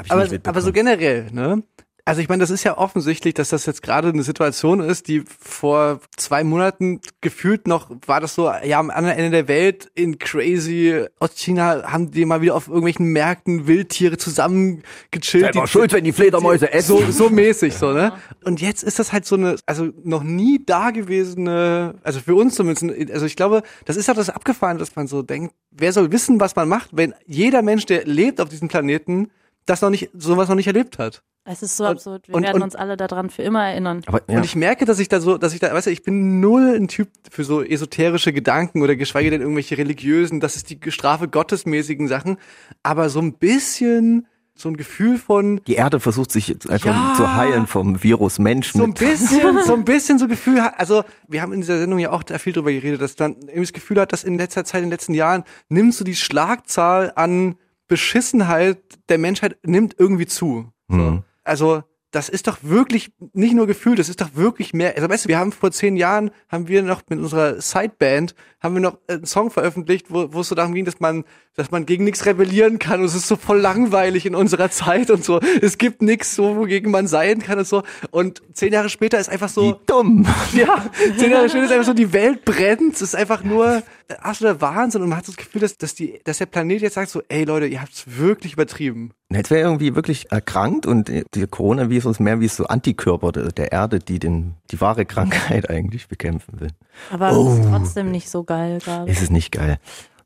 Aber, 0.08 0.26
aber 0.46 0.60
so 0.60 0.72
generell, 0.72 1.30
ne? 1.32 1.62
Also 2.06 2.20
ich 2.20 2.28
meine, 2.28 2.42
das 2.42 2.50
ist 2.50 2.64
ja 2.64 2.76
offensichtlich, 2.76 3.32
dass 3.32 3.48
das 3.48 3.64
jetzt 3.64 3.80
gerade 3.82 4.08
eine 4.08 4.22
Situation 4.22 4.80
ist, 4.80 5.08
die 5.08 5.22
vor 5.26 6.00
zwei 6.18 6.44
Monaten 6.44 7.00
gefühlt 7.22 7.66
noch 7.66 7.88
war 8.06 8.20
das 8.20 8.34
so, 8.34 8.52
ja, 8.62 8.78
am 8.78 8.90
anderen 8.90 9.16
Ende 9.16 9.30
der 9.30 9.48
Welt 9.48 9.90
in 9.94 10.18
crazy 10.18 11.06
Ostchina 11.18 11.90
haben 11.90 12.10
die 12.10 12.26
mal 12.26 12.42
wieder 12.42 12.56
auf 12.56 12.66
irgendwelchen 12.68 13.06
Märkten 13.06 13.66
Wildtiere 13.66 14.18
zusammengechillt. 14.18 15.54
Die- 15.54 15.66
schuld, 15.66 15.94
wenn 15.94 16.04
die 16.04 16.12
Fledermäuse 16.12 16.70
essen. 16.74 16.88
so, 16.98 17.10
so 17.10 17.30
mäßig, 17.30 17.74
so, 17.74 17.92
ne? 17.92 18.12
Und 18.44 18.60
jetzt 18.60 18.82
ist 18.82 18.98
das 18.98 19.14
halt 19.14 19.24
so 19.24 19.36
eine, 19.36 19.56
also 19.64 19.88
noch 20.02 20.22
nie 20.22 20.62
dagewesene, 20.62 21.94
also 22.02 22.20
für 22.20 22.34
uns 22.34 22.54
zumindest, 22.54 23.10
also 23.12 23.24
ich 23.24 23.36
glaube, 23.36 23.62
das 23.86 23.96
ist 23.96 24.08
halt 24.08 24.18
das 24.18 24.28
Abgefahren, 24.28 24.76
dass 24.76 24.94
man 24.94 25.06
so 25.06 25.22
denkt, 25.22 25.54
wer 25.70 25.92
soll 25.94 26.12
wissen, 26.12 26.38
was 26.38 26.54
man 26.54 26.68
macht, 26.68 26.90
wenn 26.92 27.14
jeder 27.26 27.62
Mensch, 27.62 27.86
der 27.86 28.04
lebt 28.04 28.42
auf 28.42 28.50
diesem 28.50 28.68
Planeten, 28.68 29.30
das 29.64 29.80
noch 29.80 29.88
nicht, 29.90 30.10
sowas 30.12 30.50
noch 30.50 30.56
nicht 30.56 30.66
erlebt 30.66 30.98
hat. 30.98 31.22
Es 31.46 31.62
ist 31.62 31.76
so 31.76 31.84
Und- 31.84 31.90
absurd. 31.90 32.26
Wir 32.28 32.34
und- 32.36 32.42
werden 32.42 32.56
und- 32.56 32.62
uns 32.62 32.74
alle 32.74 32.96
daran 32.96 33.28
für 33.28 33.42
immer 33.42 33.64
erinnern. 33.66 34.00
aber, 34.06 34.22
ja. 34.28 34.36
Und 34.38 34.44
ich 34.44 34.56
merke, 34.56 34.86
dass 34.86 34.98
ich 34.98 35.08
da 35.08 35.20
so, 35.20 35.36
dass 35.36 35.52
ich 35.52 35.60
da, 35.60 35.72
weißt 35.74 35.86
du, 35.88 35.90
ich 35.90 36.02
bin 36.02 36.40
null 36.40 36.74
ein 36.74 36.88
Typ 36.88 37.08
für 37.30 37.44
so 37.44 37.62
esoterische 37.62 38.32
Gedanken 38.32 38.80
oder 38.82 38.96
geschweige 38.96 39.30
denn 39.30 39.42
irgendwelche 39.42 39.76
religiösen, 39.76 40.40
das 40.40 40.56
ist 40.56 40.70
die 40.70 40.78
Strafe 40.90 41.28
gottesmäßigen 41.28 42.08
Sachen, 42.08 42.38
aber 42.82 43.10
so 43.10 43.20
ein 43.20 43.34
bisschen 43.34 44.26
so 44.56 44.68
ein 44.68 44.76
Gefühl 44.76 45.18
von, 45.18 45.60
die 45.66 45.74
Erde 45.74 45.98
versucht 45.98 46.30
sich 46.30 46.46
jetzt 46.46 46.70
einfach 46.70 46.86
Ja. 46.94 47.14
zu 47.16 47.34
heilen 47.34 47.66
vom 47.66 48.02
Virus 48.04 48.38
Mensch. 48.38 48.72
so 48.72 48.84
ein 48.84 48.94
bisschen, 48.94 49.58
so 49.66 49.74
ein 49.74 49.84
bisschen 49.84 50.18
so 50.20 50.28
Gefühl 50.28 50.62
hat, 50.62 50.78
also 50.78 51.02
wir 51.26 51.42
haben 51.42 51.52
in 51.52 51.60
dieser 51.60 51.78
Sendung 51.78 51.98
ja 51.98 52.10
auch 52.12 52.22
da 52.22 52.38
viel 52.38 52.52
drüber 52.52 52.70
geredet, 52.70 53.02
dass 53.02 53.16
dann 53.16 53.32
irgendwie 53.42 53.62
das 53.62 53.72
Gefühl 53.72 54.00
hat, 54.00 54.12
dass 54.12 54.22
in 54.24 54.38
letzter 54.38 54.64
Zeit, 54.64 54.78
in 54.82 54.86
den 54.86 54.92
letzten 54.92 55.12
Jahren, 55.12 55.42
nimmst 55.68 55.98
du 56.00 56.04
die 56.04 56.14
Schlagzahl 56.14 57.12
an 57.16 57.56
Beschissenheit 57.88 58.78
der 59.08 59.18
Menschheit 59.18 59.56
nimmt 59.64 59.96
irgendwie 59.98 60.26
zu. 60.26 60.70
So. 60.88 60.94
Mhm. 60.96 61.22
Also 61.44 61.84
das 62.14 62.28
ist 62.28 62.46
doch 62.46 62.58
wirklich 62.62 63.10
nicht 63.32 63.54
nur 63.54 63.66
Gefühl, 63.66 63.96
das 63.96 64.08
ist 64.08 64.20
doch 64.20 64.34
wirklich 64.34 64.72
mehr. 64.72 64.94
Also 64.94 65.08
weißt 65.08 65.24
du, 65.24 65.28
wir 65.28 65.38
haben 65.38 65.50
vor 65.50 65.72
zehn 65.72 65.96
Jahren 65.96 66.30
haben 66.48 66.68
wir 66.68 66.82
noch 66.82 67.02
mit 67.08 67.18
unserer 67.18 67.60
Sideband 67.60 68.36
haben 68.60 68.74
wir 68.74 68.80
noch 68.80 68.98
einen 69.08 69.26
Song 69.26 69.50
veröffentlicht, 69.50 70.06
wo, 70.10 70.32
wo 70.32 70.40
es 70.40 70.48
so 70.48 70.54
darum 70.54 70.74
ging, 70.74 70.84
dass 70.84 71.00
man, 71.00 71.24
dass 71.56 71.72
man 71.72 71.86
gegen 71.86 72.04
nichts 72.04 72.24
rebellieren 72.24 72.78
kann. 72.78 73.00
Und 73.00 73.06
es 73.06 73.14
ist 73.14 73.26
so 73.26 73.36
voll 73.36 73.60
langweilig 73.60 74.26
in 74.26 74.34
unserer 74.34 74.70
Zeit 74.70 75.10
und 75.10 75.24
so. 75.24 75.40
Es 75.60 75.76
gibt 75.76 76.02
nichts 76.02 76.34
so, 76.34 76.56
wogegen 76.56 76.90
man 76.90 77.08
sein 77.08 77.40
kann 77.40 77.58
und 77.58 77.66
so. 77.66 77.82
Und 78.10 78.42
zehn 78.52 78.72
Jahre 78.72 78.88
später 78.88 79.18
ist 79.18 79.28
einfach 79.28 79.50
Wie 79.50 79.54
so, 79.54 79.80
dumm. 79.84 80.26
ja, 80.52 80.86
zehn 81.18 81.32
Jahre 81.32 81.48
später 81.48 81.64
ist 81.64 81.72
einfach 81.72 81.86
so, 81.86 81.94
die 81.94 82.12
Welt 82.12 82.44
brennt. 82.44 82.94
Es 82.94 83.02
ist 83.02 83.16
einfach 83.16 83.42
nur 83.42 83.82
absoluter 84.18 84.60
Wahnsinn. 84.60 85.02
Und 85.02 85.08
man 85.08 85.18
hat 85.18 85.28
das 85.28 85.36
Gefühl, 85.36 85.60
dass, 85.60 85.76
dass, 85.76 85.94
die, 85.94 86.20
dass 86.24 86.38
der 86.38 86.46
Planet 86.46 86.82
jetzt 86.82 86.94
sagt 86.94 87.10
so, 87.10 87.22
ey 87.28 87.44
Leute, 87.44 87.66
ihr 87.66 87.80
habt's 87.80 88.04
wirklich 88.06 88.54
übertrieben. 88.54 89.12
Jetzt 89.30 89.50
wäre 89.50 89.62
irgendwie 89.62 89.94
wirklich 89.94 90.30
erkrankt 90.30 90.86
und 90.86 91.08
der 91.08 91.46
Coronavirus 91.46 92.20
mehr 92.20 92.40
wie 92.40 92.48
so 92.48 92.66
Antikörper 92.66 93.32
der, 93.32 93.72
Erde, 93.72 93.98
die 93.98 94.18
den, 94.18 94.54
die 94.70 94.80
wahre 94.80 95.06
Krankheit 95.06 95.68
eigentlich 95.70 96.08
bekämpfen 96.08 96.60
will. 96.60 96.70
Aber 97.10 97.30
es 97.30 97.58
ist 97.58 97.68
trotzdem 97.68 98.10
nicht 98.10 98.28
so 98.28 98.44
geil 98.44 98.78
gerade. 98.78 99.10
Es 99.10 99.22
ist 99.22 99.32
nicht 99.32 99.50
geil. 99.52 99.78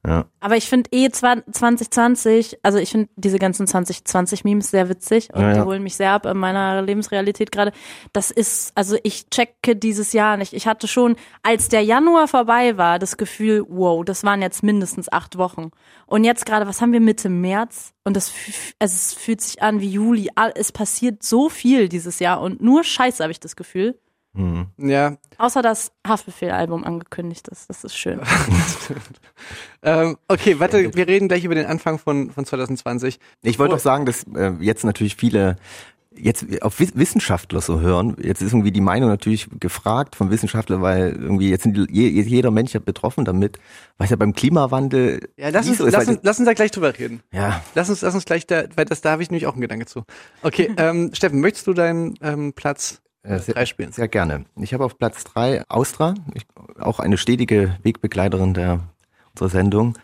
Ja. 0.09 0.25
Aber 0.41 0.57
ich 0.57 0.69
finde 0.69 0.89
eh 0.93 1.11
2020, 1.11 2.61
also 2.63 2.79
ich 2.79 2.91
finde 2.91 3.11
diese 3.17 3.39
ganzen 3.39 3.67
2020-Memes 3.67 4.71
sehr 4.71 4.89
witzig 4.89 5.29
und 5.35 5.43
Ja, 5.43 5.53
die 5.53 5.59
ja. 5.59 5.65
holen 5.67 5.83
mich 5.83 5.97
sehr 5.97 6.13
ab 6.13 6.25
in 6.25 6.39
meiner 6.39 6.81
Lebensrealität 6.81 7.53
gerade. 7.53 7.73
Das 8.15 8.31
ist, 8.31 8.73
also 8.75 8.97
ich 9.03 9.29
checke 9.29 9.77
dieses 9.77 10.15
Jahr 10.15 10.39
nicht. 10.39 10.55
Ich 10.55 10.67
hatte 10.67 10.89
schon, 10.89 11.17
als 11.43 11.69
der 11.69 11.83
Januar 11.83 12.27
vorbei 12.27 12.79
war, 12.79 12.99
das 12.99 13.19
Gefühl, 13.19 13.67
wow, 13.69 14.03
das 14.03 14.25
waren 14.25 14.41
jetzt 14.41 14.63
mindestens 14.63 15.13
acht 15.13 15.37
Wochen. 15.37 15.71
Und 16.07 16.25
jetzt 16.25 16.47
gerade, 16.47 16.67
was 16.67 16.81
haben 16.81 16.93
wir 16.93 17.01
Mitte 17.01 17.29
März? 17.29 17.93
Und 18.05 18.17
das, 18.17 18.33
also 18.79 18.95
es 18.95 19.13
fühlt 19.13 19.43
sich 19.43 19.63
an 19.63 19.81
wie 19.81 19.91
Juli. 19.91 20.31
Es 20.55 20.73
passiert 20.73 21.23
so 21.23 21.51
viel 21.51 21.91
dieses 21.91 22.19
Jahr 22.19 22.41
und 22.41 22.63
nur 22.63 22.83
Scheiße 22.83 23.23
habe 23.23 23.33
ich 23.33 23.41
das 23.41 23.57
Gefühl. 23.57 23.99
Mhm. 24.35 24.67
Ja, 24.77 25.17
Außer 25.39 25.63
das 25.63 25.91
Haftbefehl-Album 26.07 26.85
angekündigt 26.85 27.49
ist. 27.49 27.69
Das 27.71 27.83
ist 27.85 27.97
schön. 27.97 28.21
Ähm, 29.83 30.17
okay, 30.27 30.59
warte, 30.59 30.95
wir 30.95 31.07
reden 31.07 31.29
gleich 31.29 31.45
über 31.45 31.55
den 31.55 31.67
Anfang 31.67 31.99
von, 31.99 32.31
von 32.31 32.45
2020. 32.45 33.21
Ich 33.43 33.59
wollte 33.59 33.73
Wo- 33.73 33.77
auch 33.77 33.81
sagen, 33.81 34.07
dass 34.07 34.25
äh, 34.35 34.53
jetzt 34.61 34.85
natürlich 34.85 35.15
viele 35.17 35.57
jetzt 36.21 36.45
auf 36.63 36.81
Wiss- 36.81 36.97
Wissenschaftler 36.97 37.61
so 37.61 37.79
hören. 37.81 38.17
Jetzt 38.21 38.43
ist 38.43 38.53
irgendwie 38.53 38.73
die 38.73 38.81
Meinung 38.81 39.09
natürlich 39.09 39.49
gefragt 39.61 40.17
von 40.17 40.31
Wissenschaftlern, 40.33 40.83
weil 40.83 41.11
irgendwie 41.13 41.49
jetzt 41.49 41.63
sind 41.63 41.77
die, 41.77 41.87
je, 41.91 42.09
jeder 42.09 42.51
Mensch 42.51 42.73
ja 42.75 42.81
betroffen 42.81 43.25
damit, 43.25 43.59
was 43.99 44.11
ja 44.11 44.17
beim 44.17 44.33
Klimawandel 44.35 45.29
Ja, 45.37 45.51
lass 45.51 45.69
uns, 45.69 45.79
so 45.79 45.85
ist, 45.87 45.93
lass, 45.93 46.09
uns, 46.09 46.19
lass 46.23 46.39
uns 46.41 46.47
da 46.47 46.55
gleich 46.55 46.73
drüber 46.73 46.99
reden. 46.99 47.23
ja, 47.33 47.63
Lass 47.77 47.89
uns, 47.89 48.03
lass 48.03 48.15
uns 48.15 48.25
gleich 48.25 48.49
da, 48.49 48.65
weil 48.75 48.85
das, 48.85 49.01
da 49.01 49.13
habe 49.13 49.23
ich 49.23 49.31
nämlich 49.31 49.47
auch 49.47 49.53
einen 49.53 49.61
Gedanke 49.61 49.87
zu. 49.87 50.03
Okay, 50.43 50.73
ähm, 50.77 51.11
Steffen, 51.15 51.41
möchtest 51.41 51.69
du 51.69 51.73
deinen 51.73 52.15
ähm, 52.21 52.53
Platz 52.53 53.01
Äh, 53.23 53.39
sehr, 53.39 53.55
drei 53.55 53.67
spielen? 53.67 53.93
Sehr 53.93 54.09
gerne. 54.09 54.45
Ich 54.57 54.75
habe 54.75 54.85
auf 54.85 54.99
Platz 54.99 55.25
drei 55.25 55.63
Austra, 55.69 56.15
ich, 56.35 56.47
auch 56.79 57.01
eine 57.01 57.19
stetige 57.19 57.77
Wegbegleiterin 57.83 58.55
der 58.55 58.81
unserer 59.33 59.49
Sendung. 59.49 59.99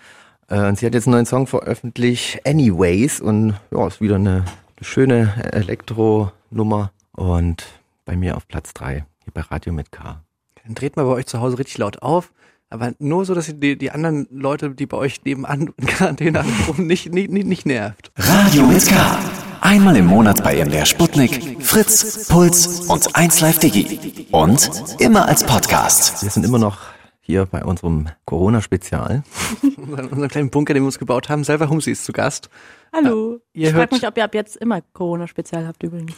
Äh, 0.48 0.66
und 0.68 0.78
sie 0.78 0.86
hat 0.86 0.94
jetzt 0.94 1.06
einen 1.06 1.14
neuen 1.14 1.26
Song 1.26 1.46
veröffentlicht, 1.46 2.46
Anyways, 2.46 3.20
und 3.20 3.54
ja, 3.70 3.86
ist 3.86 4.00
wieder 4.00 4.16
eine, 4.16 4.44
eine 4.76 4.82
schöne 4.82 5.52
Elektro-Nummer. 5.52 6.92
Und 7.12 7.64
bei 8.04 8.16
mir 8.16 8.36
auf 8.36 8.48
Platz 8.48 8.74
drei 8.74 9.06
hier 9.22 9.32
bei 9.32 9.40
Radio 9.40 9.72
mit 9.72 9.92
K. 9.92 10.20
Dann 10.64 10.74
dreht 10.74 10.96
mal 10.96 11.04
bei 11.04 11.12
euch 11.12 11.26
zu 11.26 11.40
Hause 11.40 11.58
richtig 11.58 11.78
laut 11.78 12.02
auf, 12.02 12.32
aber 12.70 12.92
nur 12.98 13.24
so, 13.24 13.34
dass 13.34 13.48
ihr 13.48 13.54
die, 13.54 13.78
die 13.78 13.90
anderen 13.90 14.26
Leute, 14.30 14.70
die 14.70 14.86
bei 14.86 14.96
euch 14.96 15.24
nebenan 15.24 15.72
in 15.76 15.86
Quarantäne 15.86 16.40
anrufen, 16.40 16.86
nicht, 16.86 17.12
nicht, 17.12 17.30
nicht, 17.30 17.46
nicht 17.46 17.66
nervt. 17.66 18.10
Radio 18.16 18.66
mit 18.66 18.86
K. 18.86 19.18
Einmal 19.64 19.96
im 19.96 20.04
Monat 20.04 20.44
bei 20.44 20.62
MDR 20.62 20.84
Sputnik, 20.84 21.56
Fritz, 21.64 22.28
Puls 22.28 22.80
und 22.80 23.16
1Live 23.16 23.60
Digi. 23.60 24.26
Und 24.30 24.70
immer 24.98 25.26
als 25.26 25.42
Podcast. 25.42 26.22
Wir 26.22 26.28
sind 26.28 26.44
immer 26.44 26.58
noch 26.58 26.80
hier 27.22 27.46
bei 27.46 27.64
unserem 27.64 28.10
Corona-Spezial. 28.26 29.22
Unseren 29.78 30.28
kleinen 30.28 30.50
Bunker, 30.50 30.74
den 30.74 30.82
wir 30.82 30.88
uns 30.88 30.98
gebaut 30.98 31.30
haben. 31.30 31.44
Selber 31.44 31.70
Humsi 31.70 31.92
ist 31.92 32.04
zu 32.04 32.12
Gast. 32.12 32.50
Hallo. 32.92 33.40
Ihr 33.54 33.68
ich 33.68 33.74
frage 33.74 33.94
mich, 33.94 34.06
ob 34.06 34.18
ihr 34.18 34.24
ab 34.24 34.34
jetzt 34.34 34.56
immer 34.56 34.82
Corona-Spezial 34.92 35.66
habt 35.66 35.82
übrigens. 35.82 36.12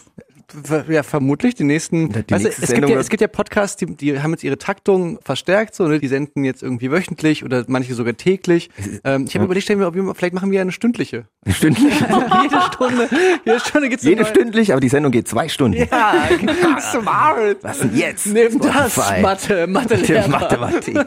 Ja, 0.88 1.02
vermutlich 1.02 1.54
die 1.56 1.64
nächsten. 1.64 2.10
Die 2.12 2.18
weißt 2.18 2.30
nächste 2.30 2.48
es, 2.48 2.56
gibt 2.56 2.66
Sendung 2.68 2.90
ja, 2.90 2.96
wird- 2.96 3.04
es 3.04 3.08
gibt 3.10 3.20
ja 3.20 3.26
Podcasts, 3.26 3.76
die, 3.76 3.86
die 3.86 4.20
haben 4.20 4.30
jetzt 4.30 4.44
ihre 4.44 4.58
Taktung 4.58 5.18
verstärkt, 5.24 5.74
so, 5.74 5.88
ne? 5.88 5.98
die 5.98 6.06
senden 6.08 6.44
jetzt 6.44 6.62
irgendwie 6.62 6.90
wöchentlich 6.92 7.44
oder 7.44 7.64
manche 7.66 7.94
sogar 7.94 8.16
täglich. 8.16 8.70
Ähm, 9.02 9.24
ich 9.26 9.34
habe 9.34 9.44
überlegt, 9.44 9.64
stellen 9.64 9.80
wir, 9.80 9.88
ob 9.88 9.94
wir, 9.96 10.14
vielleicht 10.14 10.34
machen 10.34 10.50
wir 10.52 10.60
eine 10.60 10.70
stündliche. 10.72 11.26
Stündlich. 11.48 11.92
jede 12.00 12.62
Stunde, 12.72 13.08
jede 13.44 13.60
Stunde 13.60 13.88
geht's 13.88 14.04
Jede 14.04 14.20
eine 14.20 14.28
stündlich, 14.28 14.70
aber 14.72 14.80
die 14.80 14.88
Sendung 14.88 15.10
geht 15.12 15.26
zwei 15.26 15.48
Stunden. 15.48 15.78
Ja, 15.90 16.14
smart. 16.80 17.56
Was 17.62 17.80
denn 17.80 17.96
jetzt? 17.96 18.26
Nimm 18.26 18.60
das. 18.60 18.96
Mathe, 19.20 19.66
Mathe, 19.66 19.96
Der 19.98 20.28
Mathematik. 20.28 20.96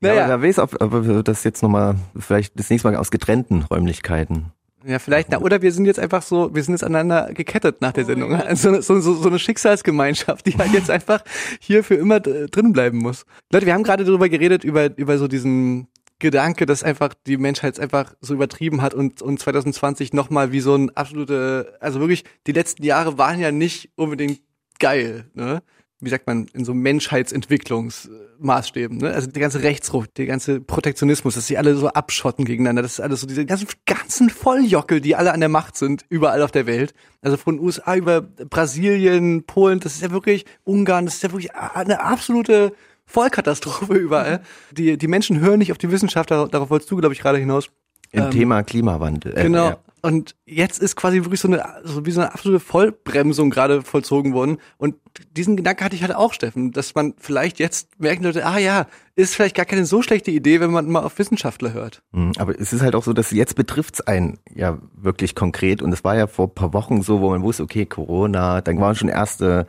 Naja. 0.00 0.14
Ja, 0.14 0.24
aber 0.34 0.42
wer 0.42 0.48
weiß, 0.48 0.58
ob, 0.58 0.80
ob 0.82 1.06
wir 1.06 1.22
das 1.22 1.44
jetzt 1.44 1.62
nochmal, 1.62 1.96
vielleicht 2.18 2.58
das 2.58 2.68
nächste 2.70 2.90
Mal 2.90 2.96
aus 2.96 3.10
getrennten 3.10 3.62
Räumlichkeiten. 3.62 4.46
Ja, 4.86 4.98
vielleicht, 4.98 5.30
na, 5.30 5.40
oder 5.40 5.62
wir 5.62 5.72
sind 5.72 5.86
jetzt 5.86 5.98
einfach 5.98 6.22
so, 6.22 6.54
wir 6.54 6.62
sind 6.62 6.74
jetzt 6.74 6.84
aneinander 6.84 7.32
gekettet 7.32 7.80
nach 7.80 7.92
der 7.92 8.04
Sendung. 8.04 8.34
Also, 8.34 8.80
so, 8.80 9.00
so, 9.00 9.14
so 9.14 9.28
eine 9.28 9.38
Schicksalsgemeinschaft, 9.38 10.46
die 10.46 10.56
halt 10.56 10.72
jetzt 10.72 10.90
einfach 10.90 11.22
hier 11.60 11.82
für 11.82 11.94
immer 11.94 12.20
drin 12.20 12.72
bleiben 12.72 12.98
muss. 12.98 13.24
Leute, 13.50 13.66
wir 13.66 13.74
haben 13.74 13.82
gerade 13.82 14.04
darüber 14.04 14.28
geredet, 14.28 14.62
über, 14.62 14.96
über 14.96 15.16
so 15.16 15.26
diesen 15.26 15.88
Gedanke, 16.18 16.66
dass 16.66 16.82
einfach 16.82 17.14
die 17.26 17.36
Menschheit 17.36 17.74
es 17.74 17.80
einfach 17.80 18.14
so 18.20 18.34
übertrieben 18.34 18.82
hat 18.82 18.94
und, 18.94 19.22
und 19.22 19.40
2020 19.40 20.12
nochmal 20.12 20.52
wie 20.52 20.60
so 20.60 20.74
ein 20.74 20.94
absolute, 20.96 21.76
also 21.80 22.00
wirklich, 22.00 22.24
die 22.46 22.52
letzten 22.52 22.84
Jahre 22.84 23.18
waren 23.18 23.40
ja 23.40 23.52
nicht 23.52 23.90
unbedingt 23.96 24.40
geil, 24.78 25.26
ne? 25.34 25.62
Wie 26.04 26.10
sagt 26.10 26.26
man, 26.26 26.46
in 26.52 26.64
so 26.64 26.74
Menschheitsentwicklungsmaßstäben, 26.74 28.98
ne? 28.98 29.12
Also 29.12 29.30
der 29.30 29.40
ganze 29.40 29.62
Rechtsruck, 29.62 30.12
der 30.14 30.26
ganze 30.26 30.60
Protektionismus, 30.60 31.34
dass 31.34 31.46
sie 31.46 31.58
alle 31.58 31.76
so 31.76 31.88
abschotten 31.88 32.44
gegeneinander, 32.44 32.82
das 32.82 32.94
ist 32.94 33.00
alles 33.00 33.20
so 33.20 33.26
diese 33.26 33.46
ganzen, 33.46 33.68
ganzen 33.86 34.30
Volljockel, 34.30 35.00
die 35.00 35.16
alle 35.16 35.32
an 35.32 35.40
der 35.40 35.48
Macht 35.48 35.76
sind, 35.76 36.04
überall 36.08 36.42
auf 36.42 36.50
der 36.50 36.66
Welt. 36.66 36.94
Also 37.22 37.36
von 37.36 37.58
USA 37.58 37.96
über 37.96 38.22
Brasilien, 38.22 39.44
Polen, 39.44 39.80
das 39.80 39.94
ist 39.94 40.02
ja 40.02 40.10
wirklich, 40.10 40.44
Ungarn, 40.64 41.06
das 41.06 41.14
ist 41.14 41.22
ja 41.22 41.32
wirklich 41.32 41.54
eine 41.54 42.00
absolute 42.00 42.72
Vollkatastrophe 43.06 43.94
überall. 43.94 44.42
Die, 44.72 44.96
die 44.96 45.08
Menschen 45.08 45.40
hören 45.40 45.58
nicht 45.58 45.72
auf 45.72 45.78
die 45.78 45.90
Wissenschaftler, 45.90 46.48
darauf 46.48 46.70
wolltest 46.70 46.90
du, 46.90 46.96
glaube 46.96 47.14
ich, 47.14 47.20
gerade 47.20 47.38
hinaus. 47.38 47.70
Im 48.14 48.24
Ähm, 48.24 48.30
Thema 48.30 48.62
Klimawandel. 48.62 49.36
Äh, 49.36 49.42
Genau. 49.44 49.68
ja. 49.70 49.76
Und 50.02 50.34
jetzt 50.44 50.82
ist 50.82 50.96
quasi 50.96 51.22
wirklich 51.24 51.40
so 51.40 51.48
eine, 51.48 51.64
so 51.82 52.04
wie 52.04 52.10
so 52.10 52.20
eine 52.20 52.34
absolute 52.34 52.60
Vollbremsung 52.60 53.48
gerade 53.48 53.80
vollzogen 53.80 54.34
worden. 54.34 54.58
Und 54.76 54.96
diesen 55.34 55.56
Gedanke 55.56 55.82
hatte 55.82 55.96
ich 55.96 56.02
halt 56.02 56.14
auch, 56.14 56.34
Steffen, 56.34 56.72
dass 56.72 56.94
man 56.94 57.14
vielleicht 57.16 57.58
jetzt 57.58 57.98
merken 57.98 58.22
Leute, 58.22 58.44
ah 58.44 58.58
ja, 58.58 58.86
ist 59.16 59.34
vielleicht 59.34 59.56
gar 59.56 59.64
keine 59.64 59.86
so 59.86 60.02
schlechte 60.02 60.30
Idee, 60.30 60.60
wenn 60.60 60.70
man 60.72 60.90
mal 60.90 61.04
auf 61.04 61.18
Wissenschaftler 61.18 61.72
hört. 61.72 62.02
Mhm, 62.12 62.32
Aber 62.36 62.52
es 62.60 62.74
ist 62.74 62.82
halt 62.82 62.94
auch 62.94 63.02
so, 63.02 63.14
dass 63.14 63.30
jetzt 63.30 63.56
betrifft's 63.56 64.02
einen 64.02 64.38
ja 64.54 64.76
wirklich 64.94 65.34
konkret. 65.34 65.80
Und 65.80 65.90
es 65.94 66.04
war 66.04 66.14
ja 66.16 66.26
vor 66.26 66.48
ein 66.48 66.54
paar 66.54 66.74
Wochen 66.74 67.00
so, 67.00 67.22
wo 67.22 67.30
man 67.30 67.42
wusste, 67.42 67.62
okay, 67.62 67.86
Corona, 67.86 68.60
dann 68.60 68.78
waren 68.78 68.94
schon 68.96 69.08
erste 69.08 69.66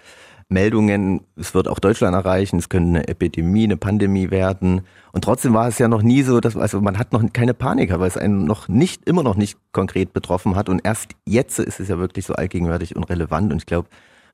Meldungen, 0.47 1.21
es 1.36 1.53
wird 1.55 1.67
auch 1.67 1.79
Deutschland 1.79 2.15
erreichen, 2.15 2.58
es 2.58 2.69
könnte 2.69 2.89
eine 2.89 3.08
Epidemie, 3.08 3.63
eine 3.63 3.77
Pandemie 3.77 4.29
werden. 4.29 4.81
Und 5.12 5.23
trotzdem 5.23 5.53
war 5.53 5.67
es 5.67 5.79
ja 5.79 5.88
noch 5.88 6.03
nie 6.03 6.21
so, 6.21 6.39
dass, 6.39 6.55
also 6.55 6.81
man 6.81 6.99
hat 6.99 7.13
noch 7.13 7.23
keine 7.34 7.53
Panik, 7.53 7.91
weil 7.97 8.08
es 8.08 8.17
einen 8.17 8.45
noch 8.45 8.67
nicht, 8.67 9.08
immer 9.08 9.23
noch 9.23 9.36
nicht 9.36 9.58
konkret 9.71 10.13
betroffen 10.13 10.55
hat. 10.55 10.69
Und 10.69 10.86
erst 10.86 11.15
jetzt 11.25 11.58
ist 11.60 11.79
es 11.79 11.88
ja 11.88 11.97
wirklich 11.97 12.25
so 12.25 12.36
allgegenwärtig 12.36 12.95
und 12.95 13.05
relevant. 13.05 13.51
Und 13.51 13.58
ich 13.58 13.65
glaube, 13.65 13.88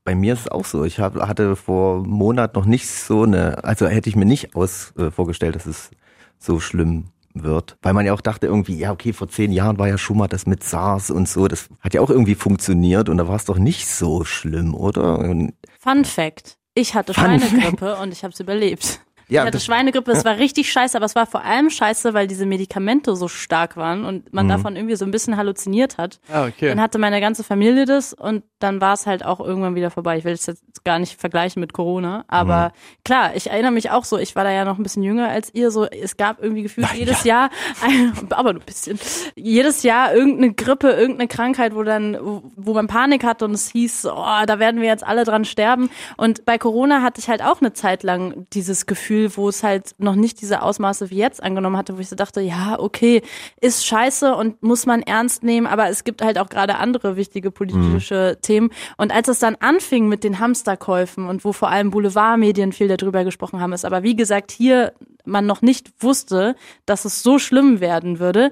bei 0.03 0.15
mir 0.15 0.33
ist 0.33 0.41
es 0.41 0.47
auch 0.49 0.65
so. 0.65 0.83
Ich 0.83 0.99
hab, 0.99 1.15
hatte 1.15 1.55
vor 1.55 1.99
einem 1.99 2.09
Monat 2.09 2.55
noch 2.55 2.65
nicht 2.65 2.87
so 2.89 3.23
eine, 3.23 3.63
also 3.63 3.87
hätte 3.87 4.09
ich 4.09 4.15
mir 4.15 4.25
nicht 4.25 4.55
aus 4.55 4.93
äh, 4.97 5.11
vorgestellt, 5.11 5.55
dass 5.55 5.65
es 5.65 5.91
so 6.39 6.59
schlimm 6.59 7.05
wird. 7.33 7.77
Weil 7.81 7.93
man 7.93 8.05
ja 8.05 8.13
auch 8.13 8.21
dachte 8.21 8.47
irgendwie, 8.47 8.77
ja, 8.77 8.91
okay, 8.91 9.13
vor 9.13 9.29
zehn 9.29 9.51
Jahren 9.51 9.77
war 9.77 9.87
ja 9.87 9.97
schon 9.97 10.17
mal 10.17 10.27
das 10.27 10.45
mit 10.45 10.63
SARS 10.63 11.11
und 11.11 11.29
so. 11.29 11.47
Das 11.47 11.69
hat 11.79 11.93
ja 11.93 12.01
auch 12.01 12.09
irgendwie 12.09 12.35
funktioniert 12.35 13.07
und 13.07 13.17
da 13.17 13.27
war 13.27 13.35
es 13.35 13.45
doch 13.45 13.57
nicht 13.57 13.87
so 13.87 14.25
schlimm, 14.25 14.73
oder? 14.73 15.19
Und 15.19 15.53
Fun 15.83 16.05
Fact. 16.05 16.59
Ich 16.75 16.93
hatte 16.93 17.11
Fun 17.15 17.23
Schweinegrippe 17.23 17.95
und 17.95 18.13
ich 18.13 18.23
habe 18.23 18.33
es 18.33 18.39
überlebt. 18.39 18.99
Ja, 19.31 19.41
ich 19.41 19.47
hatte 19.47 19.57
das- 19.57 19.65
Schweinegrippe, 19.65 20.11
es 20.11 20.25
war 20.25 20.37
richtig 20.37 20.71
scheiße, 20.71 20.95
aber 20.97 21.05
es 21.05 21.15
war 21.15 21.25
vor 21.25 21.43
allem 21.43 21.69
scheiße, 21.69 22.13
weil 22.13 22.27
diese 22.27 22.45
Medikamente 22.45 23.15
so 23.15 23.27
stark 23.27 23.77
waren 23.77 24.05
und 24.05 24.33
man 24.33 24.47
davon 24.49 24.75
irgendwie 24.75 24.95
so 24.95 25.05
ein 25.05 25.11
bisschen 25.11 25.37
halluziniert 25.37 25.97
hat. 25.97 26.19
Ah, 26.31 26.45
okay. 26.45 26.69
Dann 26.69 26.81
hatte 26.81 26.97
meine 26.99 27.21
ganze 27.21 27.43
Familie 27.43 27.85
das 27.85 28.13
und 28.13 28.43
dann 28.59 28.79
war 28.81 28.93
es 28.93 29.07
halt 29.07 29.25
auch 29.25 29.39
irgendwann 29.39 29.73
wieder 29.75 29.89
vorbei. 29.89 30.17
Ich 30.17 30.23
will 30.25 30.33
es 30.33 30.45
jetzt 30.45 30.83
gar 30.83 30.99
nicht 30.99 31.19
vergleichen 31.19 31.59
mit 31.59 31.73
Corona, 31.73 32.25
aber 32.27 32.73
klar, 33.05 33.35
ich 33.35 33.49
erinnere 33.49 33.71
mich 33.71 33.89
auch 33.91 34.03
so, 34.03 34.17
ich 34.17 34.35
war 34.35 34.43
da 34.43 34.51
ja 34.51 34.65
noch 34.65 34.77
ein 34.77 34.83
bisschen 34.83 35.03
jünger 35.03 35.29
als 35.29 35.53
ihr, 35.53 35.71
so 35.71 35.85
es 35.85 36.17
gab 36.17 36.41
irgendwie 36.43 36.63
gefühlt 36.63 36.87
Na 36.91 36.95
jedes 36.97 37.23
Jahr, 37.23 37.49
ein, 37.81 38.13
aber 38.31 38.53
nur 38.53 38.61
ein 38.61 38.65
bisschen, 38.65 38.99
jedes 39.35 39.83
Jahr 39.83 40.13
irgendeine 40.13 40.53
Grippe, 40.53 40.89
irgendeine 40.91 41.27
Krankheit, 41.27 41.73
wo 41.75 41.83
dann, 41.83 42.17
wo- 42.21 42.43
wo 42.55 42.73
man 42.73 42.87
Panik 42.87 43.23
hatte 43.23 43.45
und 43.45 43.51
es 43.53 43.69
hieß, 43.69 44.07
oh, 44.07 44.45
da 44.45 44.59
werden 44.59 44.81
wir 44.81 44.87
jetzt 44.87 45.05
alle 45.05 45.23
dran 45.23 45.45
sterben. 45.45 45.89
Und 46.17 46.45
bei 46.45 46.57
Corona 46.57 47.01
hatte 47.01 47.19
ich 47.21 47.29
halt 47.29 47.41
auch 47.43 47.61
eine 47.61 47.73
Zeit 47.73 48.03
lang 48.03 48.47
dieses 48.53 48.85
Gefühl, 48.85 49.20
wo 49.35 49.49
es 49.49 49.63
halt 49.63 49.95
noch 49.97 50.15
nicht 50.15 50.41
diese 50.41 50.61
Ausmaße 50.61 51.09
wie 51.09 51.17
jetzt 51.17 51.41
angenommen 51.41 51.77
hatte, 51.77 51.97
wo 51.97 52.01
ich 52.01 52.09
so 52.09 52.15
dachte, 52.15 52.41
ja, 52.41 52.79
okay, 52.79 53.21
ist 53.59 53.85
scheiße 53.85 54.35
und 54.35 54.61
muss 54.63 54.85
man 54.85 55.01
ernst 55.01 55.43
nehmen, 55.43 55.67
aber 55.67 55.89
es 55.89 56.03
gibt 56.03 56.21
halt 56.21 56.37
auch 56.37 56.49
gerade 56.49 56.77
andere 56.77 57.15
wichtige 57.15 57.51
politische 57.51 58.37
Themen. 58.41 58.71
Und 58.97 59.13
als 59.13 59.27
es 59.27 59.39
dann 59.39 59.55
anfing 59.59 60.07
mit 60.07 60.23
den 60.23 60.39
Hamsterkäufen 60.39 61.27
und 61.27 61.45
wo 61.45 61.53
vor 61.53 61.69
allem 61.69 61.91
Boulevardmedien 61.91 62.71
viel 62.71 62.87
darüber 62.87 63.23
gesprochen 63.23 63.59
haben, 63.59 63.73
ist 63.73 63.85
aber 63.85 64.03
wie 64.03 64.15
gesagt 64.15 64.51
hier 64.51 64.93
man 65.25 65.45
noch 65.45 65.61
nicht 65.61 65.91
wusste, 65.99 66.55
dass 66.85 67.05
es 67.05 67.23
so 67.23 67.37
schlimm 67.39 67.79
werden 67.79 68.19
würde, 68.19 68.51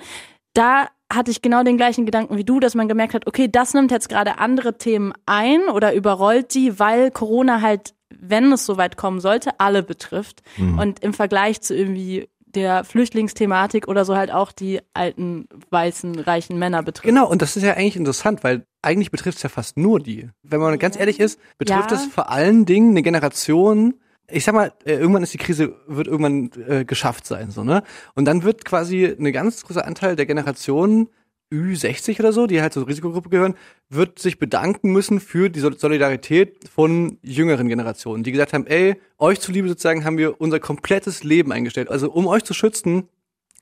da 0.53 0.87
hatte 1.11 1.31
ich 1.31 1.41
genau 1.41 1.63
den 1.63 1.77
gleichen 1.77 2.05
Gedanken 2.05 2.37
wie 2.37 2.43
du, 2.43 2.59
dass 2.59 2.75
man 2.75 2.87
gemerkt 2.87 3.13
hat, 3.13 3.25
okay, 3.25 3.47
das 3.51 3.73
nimmt 3.73 3.91
jetzt 3.91 4.09
gerade 4.09 4.37
andere 4.37 4.77
Themen 4.77 5.13
ein 5.25 5.67
oder 5.67 5.93
überrollt 5.93 6.53
die, 6.53 6.79
weil 6.79 7.09
Corona 7.11 7.61
halt, 7.61 7.93
wenn 8.17 8.51
es 8.51 8.65
soweit 8.65 8.97
kommen 8.97 9.19
sollte, 9.19 9.59
alle 9.59 9.83
betrifft. 9.83 10.41
Und 10.57 11.01
im 11.03 11.13
Vergleich 11.13 11.61
zu 11.61 11.75
irgendwie 11.75 12.29
der 12.45 12.83
Flüchtlingsthematik 12.83 13.87
oder 13.87 14.05
so 14.05 14.15
halt 14.15 14.31
auch 14.31 14.51
die 14.51 14.79
alten, 14.93 15.47
weißen, 15.69 16.19
reichen 16.19 16.57
Männer 16.57 16.81
betrifft. 16.81 17.05
Genau, 17.05 17.29
und 17.29 17.41
das 17.41 17.55
ist 17.55 17.63
ja 17.63 17.73
eigentlich 17.73 17.95
interessant, 17.95 18.43
weil 18.43 18.65
eigentlich 18.81 19.11
betrifft 19.11 19.37
es 19.37 19.43
ja 19.43 19.49
fast 19.49 19.77
nur 19.77 19.99
die. 19.99 20.29
Wenn 20.43 20.59
man 20.59 20.79
ganz 20.79 20.97
ehrlich 20.97 21.19
ist, 21.19 21.39
betrifft 21.57 21.91
Ja. 21.91 21.97
es 21.97 22.05
vor 22.05 22.31
allen 22.31 22.65
Dingen 22.65 22.91
eine 22.91 23.03
Generation, 23.03 23.95
ich 24.27 24.45
sag 24.45 24.55
mal, 24.55 24.73
äh, 24.85 24.93
irgendwann 24.93 25.23
ist 25.23 25.33
die 25.33 25.37
Krise, 25.37 25.75
wird 25.87 26.07
irgendwann 26.07 26.49
äh, 26.67 26.85
geschafft 26.85 27.27
sein, 27.27 27.51
so, 27.51 27.63
ne? 27.63 27.83
Und 28.15 28.25
dann 28.25 28.43
wird 28.43 28.65
quasi 28.65 29.05
ein 29.05 29.31
ganz 29.31 29.63
großer 29.63 29.85
Anteil 29.85 30.15
der 30.15 30.25
Generation 30.25 31.09
Ü60 31.51 32.19
oder 32.19 32.31
so, 32.31 32.45
die 32.45 32.61
halt 32.61 32.73
zur 32.73 32.87
Risikogruppe 32.87 33.29
gehören, 33.29 33.55
wird 33.89 34.19
sich 34.19 34.37
bedanken 34.37 34.91
müssen 34.91 35.19
für 35.19 35.49
die 35.49 35.59
Sol- 35.59 35.77
Solidarität 35.77 36.69
von 36.69 37.17
jüngeren 37.23 37.67
Generationen, 37.67 38.23
die 38.23 38.31
gesagt 38.31 38.53
haben, 38.53 38.67
ey, 38.67 38.99
euch 39.17 39.39
zuliebe 39.39 39.67
sozusagen 39.67 40.05
haben 40.05 40.17
wir 40.17 40.39
unser 40.39 40.59
komplettes 40.59 41.23
Leben 41.23 41.51
eingestellt. 41.51 41.89
Also 41.89 42.11
um 42.11 42.27
euch 42.27 42.43
zu 42.43 42.53
schützen, 42.53 43.09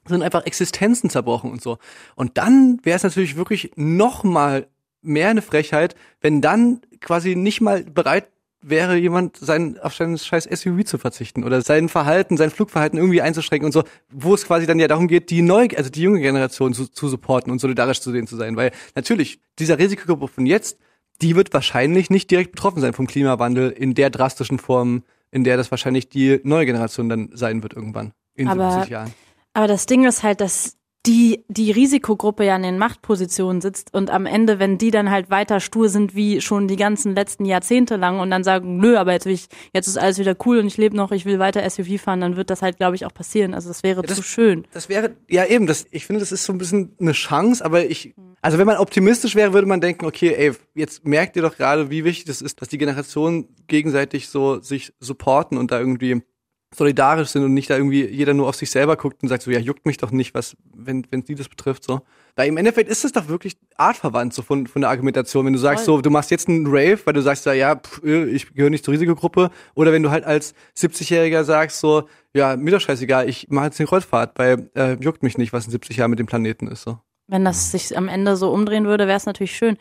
sind 0.06 0.22
einfach 0.22 0.46
Existenzen 0.46 1.10
zerbrochen 1.10 1.52
und 1.52 1.62
so. 1.62 1.78
Und 2.16 2.38
dann 2.38 2.80
wäre 2.84 2.98
es 2.98 3.04
natürlich 3.04 3.36
wirklich 3.36 3.72
noch 3.76 4.24
mal 4.24 4.68
mehr 5.02 5.30
eine 5.30 5.42
Frechheit, 5.42 5.96
wenn 6.22 6.42
dann 6.42 6.82
quasi 7.00 7.36
nicht 7.36 7.62
mal 7.62 7.84
bereit 7.84 8.28
wäre, 8.62 8.98
jemand 8.98 9.38
sein, 9.38 9.78
auf 9.80 9.96
sein 9.96 10.18
scheiß 10.18 10.46
SUV 10.46 10.84
zu 10.84 10.98
verzichten 10.98 11.44
oder 11.44 11.62
sein 11.62 11.90
Verhalten, 11.90 12.38
sein 12.38 12.50
Flugverhalten 12.50 12.98
irgendwie 12.98 13.22
einzuschränken 13.22 13.66
und 13.66 13.72
so, 13.72 13.84
wo 14.12 14.34
es 14.34 14.46
quasi 14.46 14.66
dann 14.66 14.80
ja 14.80 14.88
darum 14.88 15.08
geht, 15.08 15.30
die 15.30 15.42
neue, 15.42 15.78
also 15.78 15.90
die 15.90 16.02
junge 16.02 16.20
Generation 16.20 16.74
zu, 16.74 16.88
zu 16.88 17.08
supporten 17.08 17.52
und 17.52 17.60
solidarisch 17.60 18.02
zu 18.02 18.12
denen 18.12 18.28
zu 18.28 18.36
sein. 18.36 18.56
Weil 18.56 18.72
natürlich, 18.96 19.40
dieser 19.60 19.78
Risikogruppe 19.78 20.28
von 20.28 20.46
jetzt, 20.46 20.78
die 21.22 21.36
wird 21.36 21.54
wahrscheinlich 21.54 22.10
nicht 22.10 22.30
direkt 22.32 22.52
betroffen 22.52 22.82
sein 22.82 22.94
vom 22.94 23.08
Klimawandel 23.08 23.72
in 23.72 23.94
der 23.94 24.10
drastischen 24.10 24.60
Form, 24.60 25.04
in 25.32 25.44
der 25.44 25.58
das 25.58 25.72
wahrscheinlich 25.72 26.10
die 26.10 26.40
neue 26.44 26.66
Generation 26.66 27.10
dann 27.10 27.30
sein 27.34 27.64
wird 27.64 27.74
irgendwann. 27.74 28.14
In 28.36 28.48
Aber 28.48 28.72
70 28.72 28.92
Jahren. 28.92 29.14
Aber 29.54 29.68
das 29.68 29.88
Ding 29.88 30.06
ist 30.06 30.24
halt, 30.24 30.42
dass 30.42 30.77
die, 31.08 31.46
die 31.48 31.72
Risikogruppe 31.72 32.44
ja 32.46 32.56
in 32.56 32.64
den 32.64 32.78
Machtpositionen 32.78 33.62
sitzt 33.62 33.94
und 33.94 34.10
am 34.10 34.26
Ende, 34.26 34.60
wenn 34.60 34.78
die 34.78 34.92
dann 34.92 35.10
halt 35.10 35.30
weiter 35.30 35.60
stur 35.62 35.88
sind 35.90 36.16
wie 36.16 36.42
schon 36.42 36.68
die 36.68 36.76
ganzen 36.76 37.16
letzten 37.16 37.46
Jahrzehnte 37.46 37.96
lang 37.96 38.20
und 38.20 38.30
dann 38.30 38.44
sagen, 38.44 38.78
nö, 38.78 38.98
aber 38.98 39.14
jetzt 39.14 39.26
will 39.26 39.34
ich, 39.34 39.48
jetzt 39.74 39.88
ist 39.88 39.98
alles 39.98 40.20
wieder 40.20 40.36
cool 40.46 40.60
und 40.60 40.68
ich 40.68 40.76
lebe 40.78 40.96
noch, 40.96 41.12
ich 41.12 41.26
will 41.26 41.40
weiter 41.40 41.68
SUV 41.70 42.00
fahren, 42.02 42.20
dann 42.22 42.36
wird 42.36 42.50
das 42.50 42.62
halt, 42.62 42.78
glaube 42.78 42.96
ich, 42.96 43.06
auch 43.06 43.14
passieren. 43.14 43.54
Also 43.54 43.70
das 43.70 43.84
wäre 43.84 44.02
das- 44.02 44.18
zu 44.18 44.24
schön. 44.24 44.66
Das 44.74 44.90
wäre, 44.90 45.16
ja 45.30 45.46
eben, 45.46 45.66
das, 45.66 45.86
ich 45.92 46.06
finde, 46.06 46.20
das 46.20 46.32
ist 46.32 46.44
so 46.44 46.52
ein 46.54 46.58
bisschen 46.58 46.94
eine 47.00 47.14
Chance, 47.14 47.64
aber 47.64 47.86
ich, 47.86 48.14
also 48.42 48.58
wenn 48.58 48.68
man 48.68 48.78
optimistisch 48.78 49.36
wäre, 49.36 49.54
würde 49.54 49.68
man 49.68 49.80
denken, 49.82 50.06
okay, 50.06 50.34
ey, 50.36 50.52
jetzt 50.76 51.06
merkt 51.08 51.36
ihr 51.38 51.42
doch 51.42 51.56
gerade, 51.56 51.90
wie 51.90 52.04
wichtig 52.04 52.26
das 52.26 52.42
ist, 52.42 52.62
dass 52.62 52.68
die 52.68 52.78
Generationen 52.78 53.48
gegenseitig 53.68 54.28
so 54.28 54.60
sich 54.60 54.94
supporten 55.00 55.58
und 55.58 55.72
da 55.72 55.80
irgendwie 55.80 56.22
solidarisch 56.76 57.30
sind 57.30 57.44
und 57.44 57.54
nicht 57.54 57.70
da 57.70 57.78
irgendwie 57.78 58.06
jeder 58.06 58.34
nur 58.34 58.48
auf 58.50 58.56
sich 58.56 58.70
selber 58.70 58.98
guckt 58.98 59.24
und 59.24 59.30
sagt 59.30 59.44
so, 59.44 59.52
ja, 59.52 59.60
juckt 59.60 59.86
mich 59.86 59.98
doch 59.98 60.12
nicht, 60.12 60.34
was, 60.34 60.56
wenn, 60.76 61.06
wenn 61.12 61.24
die 61.24 61.36
das 61.36 61.48
betrifft, 61.48 61.84
so. 61.84 62.02
Weil 62.36 62.50
im 62.50 62.58
Endeffekt 62.58 62.90
ist 62.90 63.06
es 63.06 63.14
doch 63.14 63.30
wirklich 63.30 63.58
artverwandt, 63.78 64.34
so 64.34 64.42
von, 64.42 64.68
von 64.68 64.82
der 64.82 64.92
Argumentation. 64.92 65.46
Wenn 65.46 65.54
du 65.54 65.60
sagst 65.60 65.86
so, 65.86 66.02
du 66.02 66.10
machst 66.10 66.30
jetzt 66.30 66.48
einen 66.48 66.68
Rave, 66.68 67.00
weil 67.06 67.14
du 67.14 67.22
sagst 67.22 67.46
ja, 67.46 67.54
ja, 67.54 67.76
pff, 67.76 68.04
äh, 68.04 68.26
ich 68.26 68.54
gehöre 68.54 68.70
nicht 68.70 68.86
zur 68.86 68.94
Risikogruppe. 68.94 69.50
Oder 69.76 69.92
wenn 69.92 70.04
du 70.04 70.12
halt 70.12 70.26
als 70.26 70.54
70-Jähriger 70.78 71.44
sagst 71.44 71.80
so, 71.80 72.08
ja, 72.34 72.56
mir 72.56 72.72
doch 72.72 72.82
scheißegal, 72.82 73.28
ich 73.28 73.48
mache 73.50 73.66
jetzt 73.66 73.80
eine 73.80 73.88
Kreuzfahrt, 73.88 74.38
weil 74.38 74.70
äh, 74.76 74.98
juckt 75.00 75.24
mich 75.24 75.38
nicht, 75.38 75.54
was 75.54 75.66
in 75.66 75.72
70 75.72 75.98
Jahren 75.98 76.12
mit 76.12 76.20
dem 76.20 76.28
Planeten 76.28 76.68
ist, 76.68 76.84
so. 76.84 77.00
Wenn 77.30 77.44
das 77.44 77.72
sich 77.72 77.98
am 77.98 78.08
Ende 78.08 78.38
so 78.38 78.52
umdrehen 78.52 78.86
würde, 78.86 79.08
wäre 79.08 79.18
es 79.18 79.26
natürlich 79.26 79.56
schön. 79.56 79.78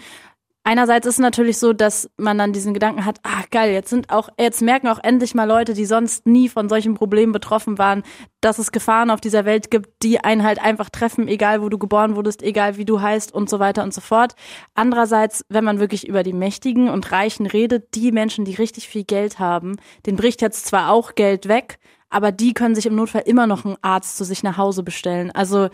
Einerseits 0.68 1.06
ist 1.06 1.14
es 1.14 1.20
natürlich 1.20 1.58
so, 1.58 1.72
dass 1.72 2.10
man 2.16 2.38
dann 2.38 2.52
diesen 2.52 2.74
Gedanken 2.74 3.04
hat, 3.04 3.20
ah 3.22 3.44
geil, 3.52 3.72
jetzt 3.72 3.88
sind 3.88 4.10
auch, 4.10 4.30
jetzt 4.36 4.62
merken 4.62 4.88
auch 4.88 4.98
endlich 5.00 5.32
mal 5.32 5.44
Leute, 5.44 5.74
die 5.74 5.84
sonst 5.84 6.26
nie 6.26 6.48
von 6.48 6.68
solchen 6.68 6.94
Problemen 6.94 7.30
betroffen 7.30 7.78
waren, 7.78 8.02
dass 8.40 8.58
es 8.58 8.72
Gefahren 8.72 9.10
auf 9.10 9.20
dieser 9.20 9.44
Welt 9.44 9.70
gibt, 9.70 10.02
die 10.02 10.18
einen 10.18 10.42
halt 10.42 10.60
einfach 10.60 10.90
treffen, 10.90 11.28
egal 11.28 11.62
wo 11.62 11.68
du 11.68 11.78
geboren 11.78 12.16
wurdest, 12.16 12.42
egal 12.42 12.78
wie 12.78 12.84
du 12.84 13.00
heißt 13.00 13.32
und 13.32 13.48
so 13.48 13.60
weiter 13.60 13.84
und 13.84 13.94
so 13.94 14.00
fort. 14.00 14.34
Andererseits, 14.74 15.44
wenn 15.48 15.62
man 15.62 15.78
wirklich 15.78 16.08
über 16.08 16.24
die 16.24 16.32
Mächtigen 16.32 16.88
und 16.88 17.12
Reichen 17.12 17.46
redet, 17.46 17.94
die 17.94 18.10
Menschen, 18.10 18.44
die 18.44 18.56
richtig 18.56 18.88
viel 18.88 19.04
Geld 19.04 19.38
haben, 19.38 19.76
den 20.04 20.16
bricht 20.16 20.42
jetzt 20.42 20.66
zwar 20.66 20.90
auch 20.90 21.14
Geld 21.14 21.46
weg, 21.46 21.78
aber 22.10 22.32
die 22.32 22.54
können 22.54 22.74
sich 22.74 22.86
im 22.86 22.96
Notfall 22.96 23.22
immer 23.24 23.46
noch 23.46 23.64
einen 23.64 23.76
Arzt 23.82 24.16
zu 24.16 24.24
sich 24.24 24.42
nach 24.42 24.56
Hause 24.56 24.82
bestellen. 24.82 25.30
Also 25.30 25.68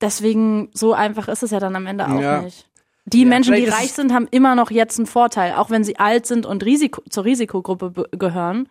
deswegen, 0.00 0.70
so 0.72 0.92
einfach 0.92 1.26
ist 1.26 1.42
es 1.42 1.50
ja 1.50 1.58
dann 1.58 1.74
am 1.74 1.86
Ende 1.86 2.06
auch 2.06 2.20
Ja. 2.20 2.42
nicht. 2.42 2.68
Die 3.06 3.22
Ja, 3.22 3.28
Menschen, 3.28 3.54
die 3.54 3.66
reich 3.66 3.92
sind, 3.92 4.12
haben 4.12 4.26
immer 4.30 4.54
noch 4.54 4.70
jetzt 4.70 4.98
einen 4.98 5.06
Vorteil, 5.06 5.54
auch 5.54 5.70
wenn 5.70 5.84
sie 5.84 5.98
alt 5.98 6.26
sind 6.26 6.46
und 6.46 6.64
Risiko, 6.64 7.02
zur 7.10 7.24
Risikogruppe 7.24 8.08
gehören. 8.12 8.68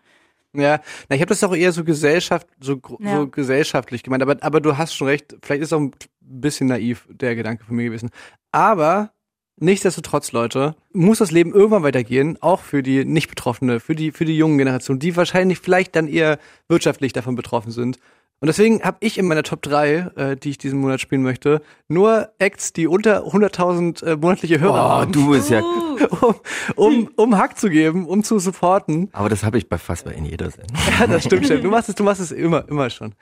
Ja, 0.56 0.80
na, 1.08 1.16
ich 1.16 1.20
habe 1.22 1.28
das 1.28 1.42
auch 1.42 1.54
eher 1.54 1.72
so 1.72 1.82
Gesellschaft, 1.84 2.46
so, 2.60 2.80
Ja. 3.00 3.16
so 3.16 3.28
gesellschaftlich 3.28 4.02
gemeint, 4.02 4.22
aber, 4.22 4.36
aber 4.40 4.60
du 4.60 4.76
hast 4.76 4.94
schon 4.94 5.08
recht, 5.08 5.36
vielleicht 5.42 5.62
ist 5.62 5.72
auch 5.72 5.80
ein 5.80 5.92
bisschen 6.20 6.68
naiv 6.68 7.06
der 7.10 7.34
Gedanke 7.34 7.64
von 7.64 7.74
mir 7.76 7.84
gewesen. 7.84 8.10
Aber 8.52 9.12
nichtsdestotrotz, 9.56 10.30
Leute, 10.32 10.76
muss 10.92 11.18
das 11.18 11.32
Leben 11.32 11.52
irgendwann 11.52 11.82
weitergehen, 11.82 12.38
auch 12.40 12.60
für 12.60 12.82
die 12.82 13.04
nicht 13.04 13.28
Betroffene, 13.28 13.80
für 13.80 13.94
die, 13.96 14.12
für 14.12 14.24
die 14.24 14.36
jungen 14.36 14.58
Generationen, 14.58 15.00
die 15.00 15.16
wahrscheinlich 15.16 15.58
vielleicht 15.58 15.96
dann 15.96 16.06
eher 16.08 16.38
wirtschaftlich 16.68 17.12
davon 17.12 17.34
betroffen 17.34 17.72
sind. 17.72 17.98
Und 18.40 18.48
deswegen 18.48 18.82
habe 18.82 18.98
ich 19.00 19.16
in 19.16 19.26
meiner 19.26 19.42
Top 19.42 19.62
3, 19.62 19.94
äh, 20.16 20.36
die 20.36 20.50
ich 20.50 20.58
diesen 20.58 20.78
Monat 20.80 21.00
spielen 21.00 21.22
möchte, 21.22 21.62
nur 21.88 22.30
Acts, 22.38 22.72
die 22.74 22.86
unter 22.86 23.26
100.000 23.26 24.04
äh, 24.04 24.16
monatliche 24.16 24.60
Hörer 24.60 24.86
Oh, 24.86 24.88
haben, 24.88 25.12
du 25.12 25.30
bist 25.30 25.48
ja. 25.48 25.60
um, 26.20 26.34
um, 26.76 27.10
um 27.16 27.38
Hack 27.38 27.58
zu 27.58 27.70
geben, 27.70 28.06
um 28.06 28.22
zu 28.22 28.38
supporten. 28.38 29.08
Aber 29.12 29.28
das 29.30 29.44
habe 29.44 29.56
ich 29.56 29.68
bei 29.68 29.78
fast 29.78 30.04
bei 30.04 30.12
in 30.12 30.24
jeder 30.26 30.50
Sendung. 30.50 30.76
Ja, 31.00 31.06
das 31.06 31.24
stimmt, 31.24 31.46
stimmt. 31.46 31.64
Du 31.64 31.70
machst 31.70 31.88
es, 31.88 31.94
du 31.94 32.04
machst 32.04 32.20
es 32.20 32.32
immer, 32.32 32.68
immer 32.68 32.90
schon. 32.90 33.14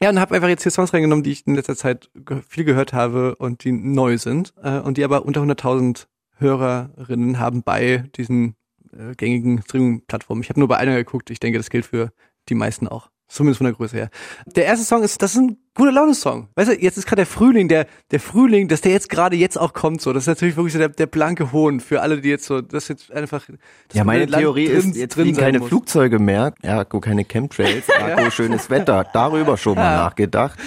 Ja, 0.00 0.10
und 0.10 0.20
habe 0.20 0.34
einfach 0.36 0.48
jetzt 0.48 0.62
hier 0.62 0.70
Songs 0.70 0.94
reingenommen, 0.94 1.24
die 1.24 1.32
ich 1.32 1.46
in 1.46 1.56
letzter 1.56 1.74
Zeit 1.74 2.10
viel 2.48 2.64
gehört 2.64 2.92
habe 2.92 3.34
und 3.36 3.64
die 3.64 3.72
neu 3.72 4.16
sind 4.18 4.54
äh, 4.62 4.78
und 4.78 4.96
die 4.96 5.04
aber 5.04 5.24
unter 5.24 5.40
100.000 5.42 6.06
Hörerinnen 6.36 7.40
haben 7.40 7.62
bei 7.64 8.04
diesen 8.16 8.54
äh, 8.92 9.14
gängigen 9.16 9.62
Streaming-Plattformen. 9.62 10.42
Ich 10.42 10.50
habe 10.50 10.60
nur 10.60 10.68
bei 10.68 10.76
einer 10.76 10.94
geguckt. 10.94 11.30
Ich 11.30 11.40
denke, 11.40 11.58
das 11.58 11.70
gilt 11.70 11.86
für 11.86 12.12
die 12.48 12.54
meisten 12.54 12.86
auch. 12.86 13.10
Zumindest 13.30 13.58
von 13.58 13.66
der 13.66 13.74
Größe 13.74 13.94
her. 13.96 14.10
Der 14.46 14.64
erste 14.64 14.86
Song 14.86 15.02
ist, 15.02 15.20
das 15.20 15.32
ist 15.34 15.36
ein 15.42 15.58
guter 15.74 15.92
Laune-Song. 15.92 16.48
Weißt 16.54 16.70
du, 16.70 16.74
jetzt 16.80 16.96
ist 16.96 17.06
gerade 17.06 17.20
der 17.20 17.26
Frühling, 17.26 17.68
der, 17.68 17.86
der 18.10 18.20
Frühling, 18.20 18.68
dass 18.68 18.80
der 18.80 18.92
jetzt 18.92 19.10
gerade 19.10 19.36
jetzt 19.36 19.58
auch 19.58 19.74
kommt, 19.74 20.00
so. 20.00 20.14
Das 20.14 20.22
ist 20.22 20.28
natürlich 20.28 20.56
wirklich 20.56 20.72
so 20.72 20.78
der, 20.78 20.88
der 20.88 21.04
blanke 21.06 21.52
Hohn 21.52 21.80
für 21.80 22.00
alle, 22.00 22.22
die 22.22 22.30
jetzt 22.30 22.46
so, 22.46 22.62
das 22.62 22.88
jetzt 22.88 23.12
einfach. 23.12 23.44
Ja, 23.92 24.04
meine 24.04 24.26
Theorie 24.26 24.68
drin- 24.68 24.76
ist, 24.92 24.96
jetzt 24.96 25.16
drin 25.16 25.24
fliegen 25.26 25.38
keine 25.38 25.58
muss. 25.58 25.68
Flugzeuge 25.68 26.18
mehr, 26.18 26.54
ergo 26.62 27.00
keine 27.00 27.24
Chemtrails, 27.26 27.88
ergo 28.00 28.30
schönes 28.30 28.70
Wetter. 28.70 29.04
Darüber 29.12 29.58
schon 29.58 29.74
mal 29.74 29.94
nachgedacht. 29.96 30.58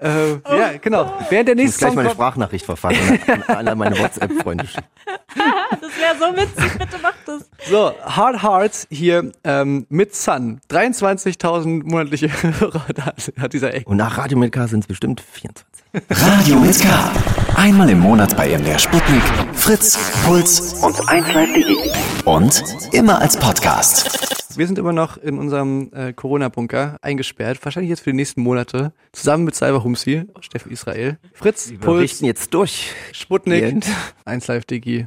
Äh, 0.00 0.30
ja, 0.48 0.78
genau. 0.80 1.12
Während 1.28 1.48
der 1.48 1.56
Ich 1.56 1.64
muss 1.64 1.64
nächste 1.64 1.78
gleich 1.80 1.88
Song 1.90 1.94
mal 1.96 2.00
eine 2.02 2.08
kommt, 2.10 2.14
Sprachnachricht 2.20 2.64
verfassen 2.64 3.18
an 3.28 3.42
alle 3.48 3.74
meine 3.74 3.98
WhatsApp-Freunde. 3.98 4.66
schicken. 4.66 4.86
Das 5.80 5.90
wäre 5.98 6.16
so 6.18 6.36
witzig, 6.36 6.78
bitte 6.78 6.96
mach 7.02 7.14
das. 7.24 7.48
So, 7.68 7.92
Hard 8.02 8.42
Hearts 8.42 8.86
hier 8.90 9.32
ähm, 9.44 9.86
mit 9.88 10.14
Sun. 10.14 10.60
23.000 10.70 11.84
monatliche 11.84 12.30
Hörer 12.42 12.84
hat 13.38 13.52
dieser 13.52 13.74
Eck. 13.74 13.86
Und 13.86 13.96
nach 13.98 14.18
Radio 14.18 14.38
mit 14.38 14.52
K 14.52 14.66
sind 14.66 14.80
es 14.80 14.86
bestimmt 14.86 15.20
24. 15.20 15.64
Radio 16.10 16.56
mit 16.56 16.80
K. 16.80 17.12
Einmal 17.54 17.90
im 17.90 18.00
Monat 18.00 18.36
bei 18.36 18.56
MDR 18.56 18.78
Sputnik, 18.78 19.22
Fritz, 19.52 19.98
Puls 20.24 20.74
und 20.82 20.94
1Live.de. 20.96 21.90
Und 22.24 22.62
immer 22.92 23.20
als 23.20 23.36
Podcast. 23.36 24.56
Wir 24.56 24.66
sind 24.66 24.78
immer 24.78 24.92
noch 24.92 25.16
in 25.16 25.38
unserem 25.38 25.90
äh, 25.92 26.12
Corona-Bunker 26.12 26.96
eingesperrt, 27.00 27.64
wahrscheinlich 27.64 27.90
jetzt 27.90 28.00
für 28.00 28.10
die 28.10 28.16
nächsten 28.16 28.42
Monate, 28.42 28.92
zusammen 29.12 29.44
mit 29.44 29.54
Cyber 29.54 29.84
Humsi, 29.84 30.24
Steffen 30.40 30.72
Israel, 30.72 31.18
Fritz, 31.32 31.70
Wir 31.70 31.78
Puls, 31.78 32.02
richten 32.02 32.24
jetzt 32.24 32.52
durch. 32.54 32.92
Sputnik, 33.12 33.62
End. 33.62 33.86
1Live 34.26 34.66
Digi. 34.66 35.06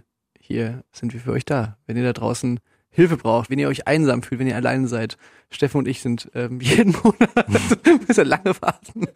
Hier 0.52 0.84
sind 0.92 1.14
wir 1.14 1.22
für 1.22 1.32
euch 1.32 1.46
da. 1.46 1.78
Wenn 1.88 1.96
ihr 1.96 2.04
da 2.04 2.12
draußen 2.12 2.60
Hilfe 2.90 3.16
braucht, 3.16 3.50
wenn 3.50 3.58
ihr 3.58 3.70
euch 3.70 3.88
einsam 3.88 4.22
fühlt, 4.22 4.40
wenn 4.40 4.48
ihr 4.48 4.58
alleine 4.58 4.90
seid. 4.90 5.16
Steffen 5.52 5.78
und 5.80 5.88
ich 5.88 6.02
sind 6.02 6.32
ähm, 6.34 6.60
jeden 6.62 6.94
Monat, 7.04 7.50
müsst 8.08 8.18
ihr 8.18 8.26
lange 8.26 8.56
warten. 8.62 9.08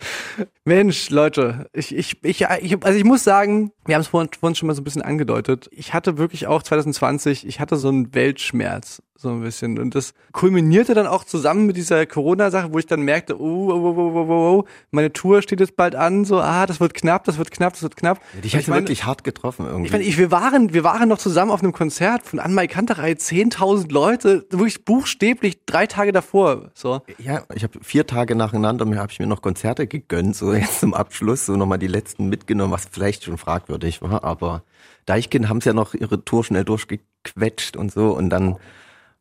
Mensch, 0.65 1.10
Leute, 1.10 1.67
ich, 1.74 1.95
ich, 1.95 2.24
ich, 2.24 2.41
ich, 2.41 2.84
also 2.86 2.98
ich 2.98 3.06
muss 3.06 3.24
sagen, 3.24 3.71
wir 3.86 3.95
haben 3.95 4.02
es 4.02 4.08
vorhin, 4.08 4.30
vorhin 4.38 4.56
schon 4.56 4.67
mal 4.67 4.76
so 4.76 4.82
ein 4.82 4.84
bisschen 4.84 5.02
angedeutet. 5.02 5.69
Ich 5.71 5.93
hatte 5.93 6.17
wirklich 6.17 6.48
auch 6.48 6.62
2020, 6.62 7.48
ich 7.48 7.60
hatte 7.60 7.78
so 7.78 7.88
einen 7.88 8.13
Weltschmerz, 8.13 9.02
so 9.15 9.30
ein 9.30 9.41
bisschen. 9.41 9.80
Und 9.80 9.95
das 9.95 10.13
kulminierte 10.32 10.93
dann 10.93 11.08
auch 11.08 11.24
zusammen 11.24 11.65
mit 11.65 11.78
dieser 11.78 12.06
Corona-Sache, 12.06 12.74
wo 12.74 12.80
ich 12.80 12.86
dann 12.86 13.02
merkte, 13.02 13.39
oh, 13.39 13.71
oh, 13.71 13.74
oh, 13.74 13.95
oh, 13.98 14.28
oh, 14.28 14.60
oh, 14.60 14.65
meine 14.91 15.13
Tour 15.13 15.41
steht 15.41 15.60
jetzt 15.60 15.76
bald 15.76 15.95
an, 15.95 16.26
so, 16.26 16.39
ah, 16.39 16.65
das 16.65 16.80
wird 16.80 16.93
knapp, 16.93 17.24
das 17.24 17.38
wird 17.38 17.52
knapp, 17.52 17.74
das 17.74 17.84
wird 17.84 17.95
knapp. 17.95 18.19
Dich 18.43 18.54
Und 18.54 18.54
hat 18.54 18.62
ich 18.62 18.67
meine, 18.67 18.82
wirklich 18.82 19.06
hart 19.06 19.24
getroffen 19.24 19.65
irgendwie. 19.65 19.86
ich 19.86 19.91
meine, 19.91 20.04
ich, 20.04 20.17
wir 20.17 20.32
waren, 20.32 20.74
wir 20.74 20.84
waren 20.84 21.08
noch 21.08 21.17
zusammen 21.17 21.52
auf 21.52 21.62
einem 21.62 21.74
Konzert 21.74 22.24
von 22.24 22.39
Anmai 22.39 22.67
Kanterei, 22.67 23.12
10.000 23.12 23.91
Leute, 23.91 24.45
wirklich 24.50 24.84
buchstäblich 24.84 25.65
drei 25.65 25.88
Tage 25.88 26.12
davor, 26.12 26.24
so. 26.73 27.01
ja, 27.17 27.43
ich 27.53 27.63
habe 27.63 27.79
vier 27.81 28.07
Tage 28.07 28.35
nacheinander, 28.35 28.85
mir 28.85 28.99
habe 28.99 29.11
ich 29.11 29.19
mir 29.19 29.27
noch 29.27 29.41
Konzerte 29.41 29.88
gegönnt, 29.88 30.35
so 30.35 30.53
jetzt 30.53 30.79
zum 30.79 30.93
Abschluss, 30.93 31.45
so 31.45 31.55
nochmal 31.55 31.79
die 31.79 31.88
letzten 31.88 32.27
mitgenommen, 32.27 32.73
was 32.73 32.88
vielleicht 32.89 33.23
schon 33.23 33.38
fragwürdig 33.38 34.01
war, 34.01 34.23
aber 34.23 34.63
Deichkind 35.05 35.49
haben 35.49 35.57
es 35.57 35.65
ja 35.65 35.73
noch 35.73 35.93
ihre 35.93 36.23
Tour 36.25 36.43
schnell 36.43 36.65
durchgequetscht 36.65 37.77
und 37.77 37.91
so 37.91 38.11
und 38.11 38.29
dann 38.29 38.57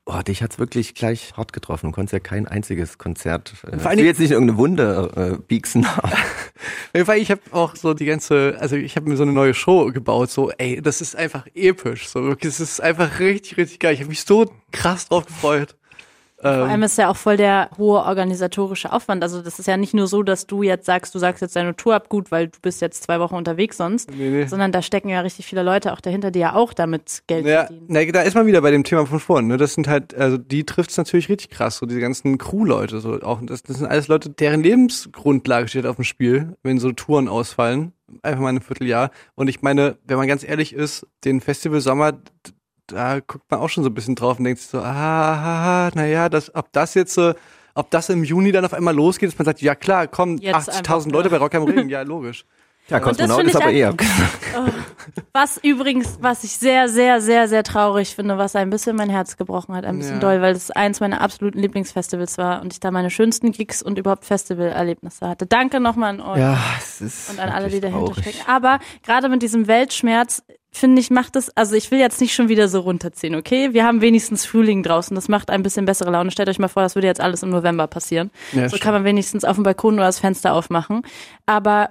Oh, 0.07 0.21
dich 0.21 0.43
hat's 0.43 0.59
wirklich 0.59 0.95
gleich 0.95 1.33
hart 1.35 1.55
getroffen. 1.55 1.87
Du 1.87 1.93
konntest 1.93 2.13
ja 2.13 2.19
kein 2.19 2.47
einziges 2.47 2.99
Konzert. 2.99 3.55
Äh, 3.67 3.79
Vor 3.79 3.89
allen 3.89 3.99
ich 3.99 4.05
jetzt 4.05 4.21
nicht 4.21 4.33
irgendeine 4.33 4.59
Wunde 4.59 5.11
äh, 5.17 5.43
pieksen. 5.43 5.87
Weil 6.93 7.23
ich 7.23 7.31
habe 7.31 7.41
auch 7.53 7.75
so 7.75 7.95
die 7.95 8.05
ganze, 8.05 8.57
also 8.61 8.77
ich 8.77 8.97
habe 8.97 9.09
mir 9.09 9.17
so 9.17 9.23
eine 9.23 9.33
neue 9.33 9.55
Show 9.55 9.91
gebaut, 9.93 10.31
so, 10.31 10.51
ey, 10.51 10.83
das 10.83 11.01
ist 11.01 11.17
einfach 11.17 11.47
episch, 11.55 12.09
so 12.09 12.23
wirklich, 12.23 12.53
es 12.53 12.61
ist 12.61 12.83
einfach 12.83 13.19
richtig, 13.19 13.57
richtig 13.57 13.81
geil. 13.81 13.95
Ich 13.95 14.01
habe 14.01 14.11
mich 14.11 14.25
so 14.25 14.53
krass 14.73 15.09
drauf 15.09 15.25
gefreut. 15.25 15.75
Vor 16.45 16.53
Ähm, 16.53 16.71
allem 16.71 16.83
ist 16.83 16.99
ja 16.99 17.09
auch 17.09 17.17
voll 17.17 17.39
der 17.39 17.71
hohe 17.79 18.01
organisatorische 18.03 18.93
Aufwand. 18.93 19.23
Also 19.23 19.41
das 19.41 19.59
ist 19.59 19.67
ja 19.67 19.79
nicht 19.79 19.95
nur 19.95 20.07
so, 20.07 20.23
dass 20.23 20.47
du 20.47 20.63
jetzt 20.63 20.85
sagst, 20.85 21.15
du 21.15 21.19
sagst 21.19 21.41
jetzt 21.41 21.57
deine 21.57 21.75
Tour 21.75 21.95
ab, 21.95 22.11
gut, 22.11 22.31
weil 22.31 22.49
du 22.49 22.59
bist 22.61 22.83
jetzt 22.83 23.03
zwei 23.03 23.19
Wochen 23.19 23.35
unterwegs 23.35 23.79
sonst, 23.79 24.11
Nee, 24.11 24.29
nee. 24.29 24.47
sondern 24.47 24.71
da 24.71 24.83
stecken 24.83 25.09
ja 25.09 25.21
richtig 25.23 25.47
viele 25.47 25.63
Leute 25.63 25.93
auch 25.95 26.03
dahinter, 26.03 26.31
die 26.31 26.41
ja 26.41 26.55
auch 26.55 26.75
damit 26.75 27.23
Geld 27.27 27.47
Ja, 27.47 27.65
verdienen. 27.65 27.87
na, 27.89 28.05
da 28.05 28.21
ist 28.23 28.35
man 28.35 28.47
wieder 28.47 28.61
bei 28.61 28.71
dem 28.71 28.85
Thema 28.85 29.07
von 29.07 29.21
vorhin. 29.21 29.47
Ne? 29.47 29.57
Das 29.57 29.73
sind 29.75 29.89
halt, 29.89 30.15
also 30.15 30.37
die 30.37 30.65
trifft's 30.65 30.99
natürlich 30.99 31.31
richtig 31.31 31.49
krass, 31.49 31.79
so 31.79 31.87
diese 31.87 32.01
ganzen 32.01 32.37
Crew-Leute. 32.37 33.01
So 33.01 33.21
auch, 33.23 33.41
das, 33.43 33.63
das 33.63 33.79
sind 33.79 33.87
alles 33.87 34.09
Leute, 34.09 34.29
deren 34.29 34.63
Lebensgrundlage 34.63 35.69
steht 35.69 35.87
auf 35.87 35.97
dem 35.97 36.05
Spiel, 36.05 36.57
wenn 36.63 36.79
so 36.79 36.93
Touren 36.93 37.29
ausfallen. 37.29 37.93
Einfach 38.23 38.41
mal 38.43 38.51
ein 38.51 38.61
Vierteljahr. 38.61 39.11
Und 39.35 39.49
ich 39.49 39.63
meine, 39.63 39.97
wenn 40.07 40.19
man 40.19 40.29
ganz 40.29 40.45
ehrlich 40.45 40.75
ist, 40.75 41.07
den 41.25 41.41
Festival 41.41 41.81
Sommer, 41.81 42.13
da 42.87 43.21
guckt 43.21 43.51
man 43.51 43.61
auch 43.61 43.69
schon 43.69 43.85
so 43.85 43.91
ein 43.91 43.95
bisschen 43.95 44.15
drauf 44.15 44.39
und 44.39 44.45
denkt 44.45 44.61
sich 44.61 44.71
so, 44.71 44.79
ah, 44.81 45.91
naja, 45.95 46.29
das, 46.29 46.55
ob 46.55 46.73
das 46.73 46.95
jetzt 46.95 47.15
so, 47.15 47.33
ob 47.75 47.91
das 47.91 48.09
im 48.11 48.25
Juni 48.25 48.53
dann 48.53 48.65
auf 48.65 48.75
einmal 48.75 48.95
losgeht, 48.95 49.31
dass 49.31 49.39
man 49.39 49.47
sagt, 49.47 49.61
ja 49.63 49.75
klar, 49.75 50.07
komm, 50.07 50.39
Jetzt 50.39 50.69
80.000 50.71 50.77
einfach, 50.79 51.07
Leute 51.13 51.31
bei 51.31 51.37
Rock 51.39 51.55
am 51.55 51.65
Ring, 51.65 51.89
ja, 51.89 52.03
logisch. 52.03 52.45
Ja, 52.91 53.01
Kosmonaut 53.01 53.45
ist 53.45 53.57
aber 53.57 53.71
eher. 53.73 53.95
Was 55.33 55.57
übrigens, 55.63 56.19
was 56.21 56.45
ich 56.45 56.53
sehr, 56.59 56.89
sehr, 56.89 57.21
sehr, 57.23 57.49
sehr 57.49 57.63
traurig 57.63 58.15
finde, 58.15 58.37
was 58.39 58.55
ein 58.57 58.69
bisschen 58.71 58.95
mein 58.97 59.09
Herz 59.09 59.37
gebrochen 59.39 59.75
hat, 59.75 59.85
ein 59.87 59.99
bisschen 59.99 60.15
Ja. 60.17 60.21
doll, 60.21 60.43
weil 60.43 60.55
es 60.55 60.71
eins 60.71 61.01
meiner 61.01 61.21
absoluten 61.23 61.59
Lieblingsfestivals 61.59 62.37
war 62.39 62.61
und 62.61 62.73
ich 62.75 62.81
da 62.81 62.91
meine 62.91 63.11
schönsten 63.11 63.53
Gigs 63.53 63.83
und 63.83 63.99
überhaupt 63.99 64.25
Festivalerlebnisse 64.27 65.27
hatte. 65.29 65.47
Danke 65.47 65.81
nochmal 65.81 66.11
an 66.11 66.21
euch. 66.21 66.39
Ja, 66.39 66.59
es 66.79 67.01
ist 67.01 67.31
und 67.31 67.41
an 67.41 67.49
alle, 67.49 67.69
die 67.69 67.81
dahinter 67.81 68.07
traurig. 68.13 68.23
stecken. 68.35 68.49
Aber 68.51 68.79
gerade 69.03 69.29
mit 69.31 69.43
diesem 69.43 69.67
Weltschmerz, 69.67 70.43
finde 70.77 71.01
ich, 71.01 71.11
macht 71.11 71.37
es, 71.37 71.57
also 71.57 71.75
ich 71.75 71.91
will 71.91 71.99
jetzt 71.99 72.21
nicht 72.21 72.35
schon 72.35 72.49
wieder 72.49 72.69
so 72.69 72.81
runterziehen, 72.81 73.35
okay? 73.35 73.73
Wir 73.73 73.85
haben 73.85 74.01
wenigstens 74.01 74.45
Frühling 74.45 74.83
draußen, 74.83 75.15
das 75.15 75.29
macht 75.29 75.51
ein 75.51 75.63
bisschen 75.63 75.85
bessere 75.85 76.11
Laune. 76.11 76.31
Stellt 76.31 76.49
euch 76.49 76.59
mal 76.59 76.69
vor, 76.69 76.83
das 76.83 76.95
würde 76.95 77.07
jetzt 77.07 77.21
alles 77.21 77.43
im 77.43 77.51
November 77.51 77.87
passieren. 77.87 78.31
Ja, 78.53 78.63
so 78.63 78.69
stimmt. 78.69 78.83
kann 78.83 78.95
man 78.95 79.05
wenigstens 79.05 79.45
auf 79.45 79.57
dem 79.57 79.63
Balkon 79.63 79.95
oder 79.95 80.07
das 80.07 80.19
Fenster 80.19 80.53
aufmachen. 80.53 81.03
Aber 81.47 81.91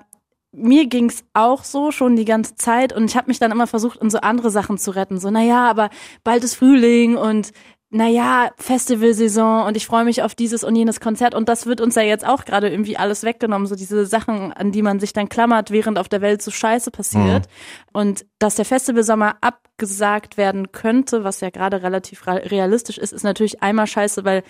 mir 0.52 0.88
ging's 0.88 1.24
auch 1.34 1.64
so 1.64 1.92
schon 1.92 2.16
die 2.16 2.26
ganze 2.26 2.56
Zeit 2.56 2.94
und 2.94 3.06
ich 3.06 3.16
habe 3.16 3.28
mich 3.28 3.40
dann 3.40 3.52
immer 3.52 3.68
versucht, 3.68 4.00
in 4.02 4.10
so 4.10 4.20
andere 4.20 4.52
Sachen 4.52 4.78
zu 4.78 4.92
retten. 4.92 5.20
So, 5.20 5.32
naja, 5.32 5.70
aber 5.70 5.90
bald 6.24 6.44
ist 6.44 6.56
Frühling 6.56 7.18
und 7.18 7.52
naja, 7.94 8.50
Festivalsaison 8.58 9.68
und 9.68 9.78
ich 9.78 9.86
freue 9.86 10.04
mich 10.04 10.24
auf 10.24 10.34
dieses 10.34 10.64
und 10.64 10.76
jenes 10.76 11.00
Konzert 11.00 11.36
und 11.36 11.48
das 11.48 11.68
wird 11.68 11.80
uns 11.80 11.94
ja 11.94 12.02
jetzt 12.02 12.26
auch 12.26 12.44
gerade 12.44 12.68
irgendwie 12.68 12.98
alles 12.98 13.24
weggenommen, 13.24 13.68
so 13.68 13.76
diese 13.76 14.08
Sachen, 14.08 14.52
an 14.52 14.72
die 14.72 14.82
man 14.82 15.00
sich 15.00 15.14
dann 15.14 15.30
klammert, 15.30 15.70
während 15.70 16.00
auf 16.00 16.10
der 16.10 16.22
Welt 16.22 16.42
so 16.42 16.50
Scheiße 16.50 16.90
passiert. 16.90 17.46
Mhm. 17.46 18.00
Und 18.00 18.26
dass 18.40 18.56
der 18.56 18.66
Festivalsommer 18.66 19.36
abgesagt 19.42 20.38
werden 20.38 20.72
könnte, 20.72 21.24
was 21.24 21.40
ja 21.42 21.52
gerade 21.52 21.84
relativ 21.84 22.26
realistisch 22.26 22.98
ist, 22.98 23.14
ist 23.14 23.24
natürlich 23.24 23.62
einmal 23.62 23.86
scheiße, 23.86 24.26
weil 24.26 24.44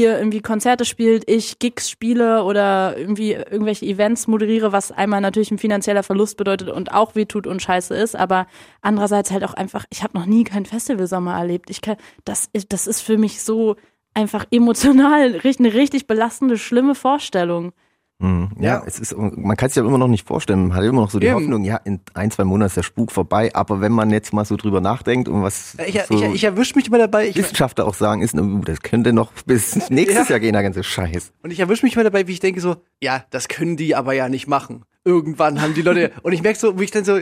ihr 0.00 0.18
irgendwie 0.18 0.40
Konzerte 0.40 0.84
spielt, 0.84 1.28
ich 1.28 1.58
Gigs 1.58 1.88
spiele 1.90 2.44
oder 2.44 2.96
irgendwie 2.96 3.32
irgendwelche 3.32 3.86
Events 3.86 4.26
moderiere, 4.26 4.72
was 4.72 4.92
einmal 4.92 5.20
natürlich 5.20 5.50
ein 5.50 5.58
finanzieller 5.58 6.02
Verlust 6.02 6.36
bedeutet 6.36 6.68
und 6.70 6.92
auch 6.92 7.14
wehtut 7.14 7.46
und 7.46 7.62
scheiße 7.62 7.94
ist, 7.94 8.16
aber 8.16 8.46
andererseits 8.80 9.30
halt 9.30 9.44
auch 9.44 9.54
einfach, 9.54 9.84
ich 9.90 10.02
habe 10.02 10.18
noch 10.18 10.26
nie 10.26 10.44
keinen 10.44 10.66
Festivalsommer 10.66 11.34
erlebt. 11.34 11.70
Ich 11.70 11.80
kann, 11.80 11.96
das, 12.24 12.50
das 12.68 12.86
ist 12.86 13.00
für 13.00 13.18
mich 13.18 13.42
so 13.42 13.76
einfach 14.14 14.46
emotional 14.50 15.40
eine 15.58 15.74
richtig 15.74 16.06
belastende, 16.06 16.58
schlimme 16.58 16.94
Vorstellung. 16.94 17.72
Mhm. 18.20 18.50
Ja, 18.60 18.76
ja, 18.76 18.82
es 18.86 19.00
ist, 19.00 19.16
man 19.16 19.56
kann 19.56 19.68
sich 19.68 19.76
ja 19.76 19.84
immer 19.84 19.98
noch 19.98 20.08
nicht 20.08 20.26
vorstellen. 20.26 20.68
Man 20.68 20.76
hat 20.76 20.84
immer 20.84 21.02
noch 21.02 21.10
so 21.10 21.18
die 21.18 21.26
Eben. 21.26 21.36
Hoffnung, 21.36 21.64
ja, 21.64 21.76
in 21.78 22.00
ein, 22.14 22.30
zwei 22.30 22.44
Monaten 22.44 22.68
ist 22.68 22.76
der 22.76 22.82
Spuk 22.82 23.10
vorbei. 23.10 23.50
Aber 23.54 23.80
wenn 23.80 23.92
man 23.92 24.10
jetzt 24.10 24.32
mal 24.32 24.44
so 24.44 24.56
drüber 24.56 24.80
nachdenkt 24.80 25.28
und 25.28 25.42
was 25.42 25.76
ich, 25.84 26.00
so 26.04 26.14
ich, 26.14 26.22
ich 26.22 26.44
erwische 26.44 26.76
mich 26.76 26.86
immer 26.86 26.98
dabei, 26.98 27.28
ich, 27.28 27.36
Wissenschaftler 27.36 27.86
auch 27.86 27.94
sagen, 27.94 28.22
ist, 28.22 28.36
das 28.64 28.82
könnte 28.82 29.12
noch 29.12 29.32
bis 29.46 29.76
nächstes 29.90 30.28
ja. 30.28 30.34
Jahr 30.34 30.40
gehen, 30.40 30.52
der 30.52 30.62
ganze 30.62 30.84
Scheiß. 30.84 31.32
Und 31.42 31.50
ich 31.50 31.58
erwische 31.58 31.84
mich 31.84 31.94
immer 31.94 32.04
dabei, 32.04 32.26
wie 32.28 32.32
ich 32.32 32.40
denke 32.40 32.60
so, 32.60 32.76
ja, 33.00 33.24
das 33.30 33.48
können 33.48 33.76
die 33.76 33.96
aber 33.96 34.12
ja 34.12 34.28
nicht 34.28 34.46
machen. 34.46 34.84
Irgendwann 35.04 35.60
haben 35.60 35.74
die 35.74 35.82
Leute, 35.82 36.12
und 36.22 36.32
ich 36.32 36.42
merke 36.42 36.58
so, 36.58 36.78
wie 36.78 36.84
ich 36.84 36.92
dann 36.92 37.04
so, 37.04 37.18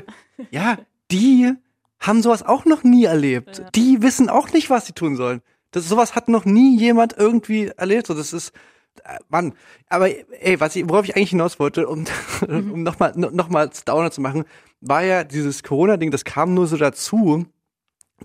ja, 0.50 0.76
die 1.10 1.52
haben 2.00 2.22
sowas 2.22 2.44
auch 2.44 2.64
noch 2.64 2.84
nie 2.84 3.04
erlebt. 3.04 3.58
Ja. 3.58 3.70
Die 3.74 4.02
wissen 4.02 4.28
auch 4.28 4.52
nicht, 4.52 4.68
was 4.68 4.86
sie 4.86 4.92
tun 4.92 5.16
sollen. 5.16 5.40
Das, 5.70 5.88
sowas 5.88 6.14
hat 6.14 6.28
noch 6.28 6.44
nie 6.44 6.78
jemand 6.78 7.14
irgendwie 7.16 7.68
erlebt. 7.76 8.08
So, 8.08 8.14
das 8.14 8.32
ist, 8.32 8.52
Mann, 9.28 9.54
aber 9.88 10.08
ey, 10.40 10.60
was 10.60 10.76
ich, 10.76 10.88
worauf 10.88 11.04
ich 11.04 11.16
eigentlich 11.16 11.30
hinaus 11.30 11.58
wollte, 11.58 11.88
um, 11.88 12.04
mhm. 12.48 12.72
um 12.72 12.82
nochmal 12.82 13.12
noch 13.16 13.48
mal 13.48 13.70
Downer 13.84 14.10
zu 14.10 14.20
machen, 14.20 14.44
war 14.80 15.02
ja 15.02 15.24
dieses 15.24 15.62
Corona-Ding, 15.62 16.10
das 16.10 16.24
kam 16.24 16.54
nur 16.54 16.66
so 16.66 16.76
dazu, 16.76 17.46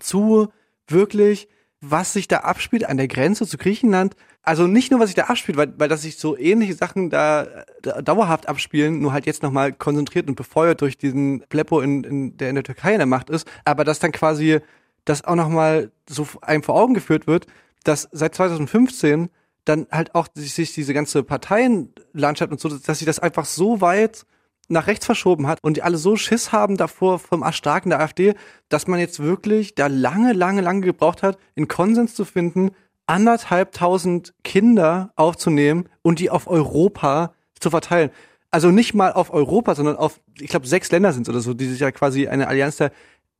zu 0.00 0.48
wirklich, 0.86 1.48
was 1.80 2.12
sich 2.12 2.28
da 2.28 2.38
abspielt 2.38 2.84
an 2.84 2.96
der 2.96 3.08
Grenze 3.08 3.46
zu 3.46 3.56
Griechenland. 3.56 4.14
Also 4.42 4.66
nicht 4.66 4.90
nur, 4.90 5.00
was 5.00 5.08
sich 5.08 5.14
da 5.14 5.24
abspielt, 5.24 5.58
weil, 5.58 5.72
weil 5.78 5.88
dass 5.88 6.02
sich 6.02 6.18
so 6.18 6.36
ähnliche 6.36 6.74
Sachen 6.74 7.10
da, 7.10 7.46
da 7.82 8.02
dauerhaft 8.02 8.48
abspielen, 8.48 9.00
nur 9.00 9.12
halt 9.12 9.26
jetzt 9.26 9.42
nochmal 9.42 9.72
konzentriert 9.72 10.28
und 10.28 10.34
befeuert 10.34 10.80
durch 10.80 10.98
diesen 10.98 11.44
Pleppo, 11.48 11.80
in, 11.80 12.04
in, 12.04 12.36
der 12.36 12.48
in 12.48 12.54
der 12.56 12.64
Türkei 12.64 12.92
in 12.92 12.98
der 12.98 13.06
Macht 13.06 13.30
ist, 13.30 13.48
aber 13.64 13.84
dass 13.84 13.98
dann 13.98 14.12
quasi 14.12 14.60
das 15.04 15.24
auch 15.24 15.36
nochmal 15.36 15.92
so 16.08 16.26
einem 16.42 16.62
vor 16.62 16.74
Augen 16.74 16.94
geführt 16.94 17.26
wird, 17.26 17.46
dass 17.84 18.08
seit 18.10 18.34
2015 18.34 19.28
dann 19.68 19.86
halt 19.90 20.14
auch 20.14 20.28
sich 20.34 20.72
diese 20.72 20.94
ganze 20.94 21.22
Parteienlandschaft 21.22 22.50
und 22.52 22.60
so, 22.60 22.68
dass 22.68 22.98
sich 22.98 23.06
das 23.06 23.18
einfach 23.18 23.44
so 23.44 23.80
weit 23.80 24.24
nach 24.68 24.86
rechts 24.86 25.06
verschoben 25.06 25.46
hat 25.46 25.58
und 25.62 25.76
die 25.76 25.82
alle 25.82 25.96
so 25.96 26.16
Schiss 26.16 26.52
haben 26.52 26.76
davor 26.76 27.18
vom 27.18 27.42
Erstarken 27.42 27.90
der 27.90 28.00
AfD, 28.00 28.34
dass 28.68 28.86
man 28.86 29.00
jetzt 29.00 29.20
wirklich 29.20 29.74
da 29.74 29.86
lange, 29.86 30.32
lange, 30.32 30.60
lange 30.60 30.82
gebraucht 30.82 31.22
hat, 31.22 31.38
in 31.54 31.68
Konsens 31.68 32.14
zu 32.14 32.24
finden, 32.24 32.70
anderthalb 33.06 33.72
tausend 33.72 34.34
Kinder 34.44 35.10
aufzunehmen 35.16 35.88
und 36.02 36.18
die 36.18 36.30
auf 36.30 36.46
Europa 36.46 37.32
zu 37.58 37.70
verteilen. 37.70 38.10
Also 38.50 38.70
nicht 38.70 38.94
mal 38.94 39.12
auf 39.12 39.32
Europa, 39.32 39.74
sondern 39.74 39.96
auf, 39.96 40.20
ich 40.38 40.48
glaube, 40.48 40.66
sechs 40.66 40.90
Länder 40.90 41.12
sind 41.12 41.28
oder 41.28 41.40
so, 41.40 41.54
die 41.54 41.66
sich 41.66 41.80
ja 41.80 41.90
quasi 41.90 42.28
eine 42.28 42.48
Allianz 42.48 42.76
der, 42.76 42.92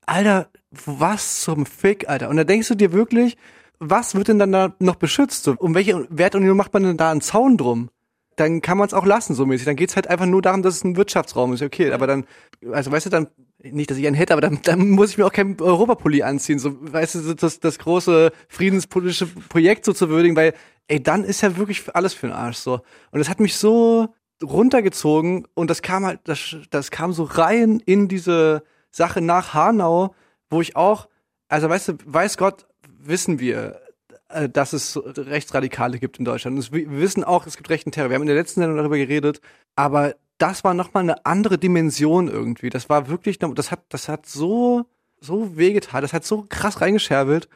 Alter, 0.07 0.49
was 0.71 1.43
zum 1.43 1.67
Fick, 1.67 2.09
Alter. 2.09 2.31
Und 2.31 2.39
da 2.39 2.45
denkst 2.45 2.69
du 2.69 2.75
dir 2.75 2.93
wirklich, 2.93 3.37
was 3.81 4.15
wird 4.15 4.29
denn 4.29 4.39
dann 4.39 4.53
da 4.53 4.75
noch 4.79 4.97
beschützt? 4.97 5.45
So, 5.45 5.55
um 5.59 5.75
welche 5.75 6.07
Wertunion 6.11 6.57
macht 6.57 6.73
man 6.73 6.83
denn 6.83 6.97
da 6.97 7.11
einen 7.11 7.21
Zaun 7.21 7.57
drum? 7.57 7.91
Dann 8.37 8.61
kann 8.61 8.79
man 8.79 8.87
es 8.87 8.95
auch 8.95 9.05
lassen, 9.05 9.35
so 9.35 9.47
mäßig. 9.47 9.67
Dann 9.67 9.77
geht's 9.77 9.97
halt 9.97 10.07
einfach 10.07 10.27
nur 10.27 10.43
darum, 10.43 10.63
dass 10.63 10.77
es 10.77 10.85
ein 10.85 10.97
Wirtschaftsraum 10.97 11.53
ist. 11.53 11.63
Okay, 11.63 11.91
aber 11.91 12.07
dann, 12.07 12.25
also 12.73 12.93
weißt 12.93 13.07
du, 13.07 13.11
dann, 13.11 13.29
nicht, 13.63 13.91
dass 13.91 13.99
ich 13.99 14.07
einen 14.07 14.15
hätte, 14.15 14.33
aber 14.33 14.41
dann, 14.41 14.61
dann 14.63 14.91
muss 14.91 15.11
ich 15.11 15.19
mir 15.19 15.27
auch 15.27 15.33
kein 15.33 15.61
Europapulli 15.61 16.23
anziehen. 16.23 16.59
So, 16.59 16.77
weißt 16.81 17.17
du, 17.17 17.35
das, 17.35 17.59
das 17.59 17.79
große 17.79 18.31
friedenspolitische 18.49 19.27
Projekt 19.27 19.85
so 19.85 19.93
zu 19.93 20.09
würdigen, 20.09 20.37
weil, 20.37 20.55
ey, 20.87 21.03
dann 21.03 21.25
ist 21.25 21.41
ja 21.41 21.57
wirklich 21.57 21.85
alles 21.95 22.15
für 22.15 22.29
den 22.29 22.37
Arsch 22.37 22.59
so. 22.59 22.75
Und 23.11 23.19
das 23.19 23.29
hat 23.29 23.41
mich 23.41 23.57
so 23.57 24.15
runtergezogen 24.43 25.49
und 25.55 25.69
das 25.69 25.83
kam 25.83 26.07
halt, 26.07 26.21
das, 26.25 26.57
das 26.71 26.93
kam 26.93 27.13
so 27.13 27.25
rein 27.25 27.83
in 27.85 28.07
diese 28.07 28.63
Sache 28.91 29.21
nach 29.21 29.53
Hanau, 29.55 30.15
wo 30.49 30.61
ich 30.61 30.77
auch, 30.77 31.09
also 31.49 31.69
weißt 31.69 31.89
du, 31.89 31.93
weiß 32.05 32.37
Gott, 32.37 32.68
wissen 33.09 33.41
wir, 33.41 33.81
äh, 34.29 34.49
dass 34.49 34.73
es 34.73 34.99
Rechtsradikale 35.05 35.99
gibt 35.99 36.19
in 36.19 36.25
Deutschland. 36.25 36.73
Wir 36.73 36.91
wissen 36.91 37.25
auch, 37.25 37.47
es 37.47 37.57
gibt 37.57 37.71
rechten 37.71 37.91
Terror. 37.91 38.11
Wir 38.11 38.15
haben 38.15 38.23
in 38.23 38.29
der 38.29 38.37
letzten 38.37 38.61
Sendung 38.61 38.77
darüber 38.77 38.99
geredet, 38.99 39.41
aber 39.75 40.15
das 40.37 40.63
war 40.65 40.75
nochmal 40.75 41.03
eine 41.03 41.27
andere 41.27 41.59
Dimension 41.59 42.29
irgendwie. 42.29 42.71
Das 42.71 42.89
war 42.89 43.09
wirklich, 43.09 43.39
das 43.39 43.71
hat, 43.71 43.81
das 43.89 44.09
hat 44.09 44.27
so, 44.27 44.87
so 45.21 45.57
wehgetan, 45.57 46.03
das 46.03 46.13
hat 46.13 46.25
so 46.25 46.47
krass 46.49 46.81
reingescherbelt. 46.81 47.49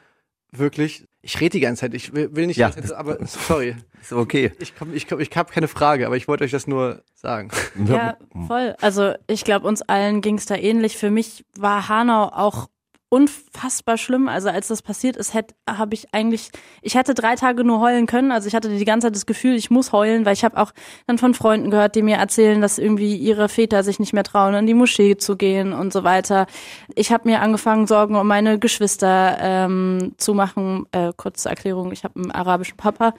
Wirklich. 0.50 1.07
Ich 1.22 1.40
rede 1.40 1.50
die 1.50 1.61
ganze 1.61 1.82
Zeit, 1.82 1.94
ich 1.94 2.12
will, 2.12 2.46
nicht, 2.46 2.57
ja, 2.57 2.72
Zeit, 2.72 2.92
aber 2.92 3.24
sorry. 3.26 3.76
Ist 4.03 4.12
okay. 4.12 4.53
Ich, 4.59 4.74
komm, 4.76 4.92
ich, 4.92 5.07
komm, 5.07 5.20
ich 5.20 5.30
habe 5.36 5.53
keine 5.53 5.68
Frage, 5.68 6.05
aber 6.05 6.16
ich 6.16 6.26
wollte 6.26 6.42
euch 6.44 6.50
das 6.50 6.66
nur 6.66 7.03
sagen. 7.14 7.50
Ja, 7.86 8.16
voll. 8.48 8.74
Also 8.80 9.14
ich 9.28 9.44
glaube, 9.44 9.68
uns 9.68 9.82
allen 9.82 10.20
ging 10.20 10.36
es 10.36 10.46
da 10.46 10.57
ähnlich. 10.57 10.96
Für 10.96 11.11
mich 11.11 11.44
war 11.57 11.88
Hanau 11.88 12.24
auch 12.24 12.68
unfassbar 13.13 13.99
schlimm. 13.99 14.27
Also 14.27 14.49
als 14.49 14.69
das 14.69 14.81
passiert 14.81 15.19
ist, 15.19 15.35
hätte 15.35 15.55
habe 15.69 15.93
ich 15.95 16.15
eigentlich, 16.15 16.51
ich 16.81 16.95
hätte 16.95 17.13
drei 17.13 17.35
Tage 17.35 17.63
nur 17.63 17.79
heulen 17.79 18.07
können. 18.07 18.33
Also 18.33 18.49
ich 18.49 18.55
hatte 18.55 18.71
die 18.71 18.85
ganze 18.87 19.09
Zeit 19.09 19.15
das 19.15 19.27
Gefühl, 19.27 19.55
ich 19.55 19.71
muss 19.71 19.93
heulen, 19.93 20.25
weil 20.25 20.33
ich 20.33 20.45
habe 20.45 20.57
auch 20.57 20.73
dann 21.07 21.19
von 21.19 21.35
Freunden 21.35 21.71
gehört, 21.71 21.95
die 21.95 22.01
mir 22.01 22.17
erzählen, 22.17 22.63
dass 22.63 22.79
irgendwie 22.79 23.15
ihre 23.17 23.51
Väter 23.51 23.83
sich 23.83 24.01
nicht 24.01 24.15
mehr 24.15 24.25
trauen, 24.25 24.55
in 24.55 24.67
die 24.67 24.73
Moschee 24.73 25.19
zu 25.19 25.37
gehen 25.37 25.75
und 25.75 25.93
so 25.93 26.05
weiter. 26.05 26.47
Ich 26.95 27.13
habe 27.13 27.29
mir 27.29 27.43
angefangen, 27.43 27.87
Sorgen 27.87 28.17
um 28.17 28.27
meine 28.27 28.59
Geschwister 28.59 29.37
ähm, 29.43 30.15
zu 30.17 30.33
machen. 30.33 30.87
Äh, 30.93 31.13
kurze 31.15 31.51
Erklärung, 31.51 31.93
ich 31.93 32.05
habe 32.05 32.19
einen 32.19 32.31
arabischen 32.31 32.79
Papa, 32.79 33.13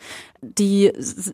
die 0.43 0.91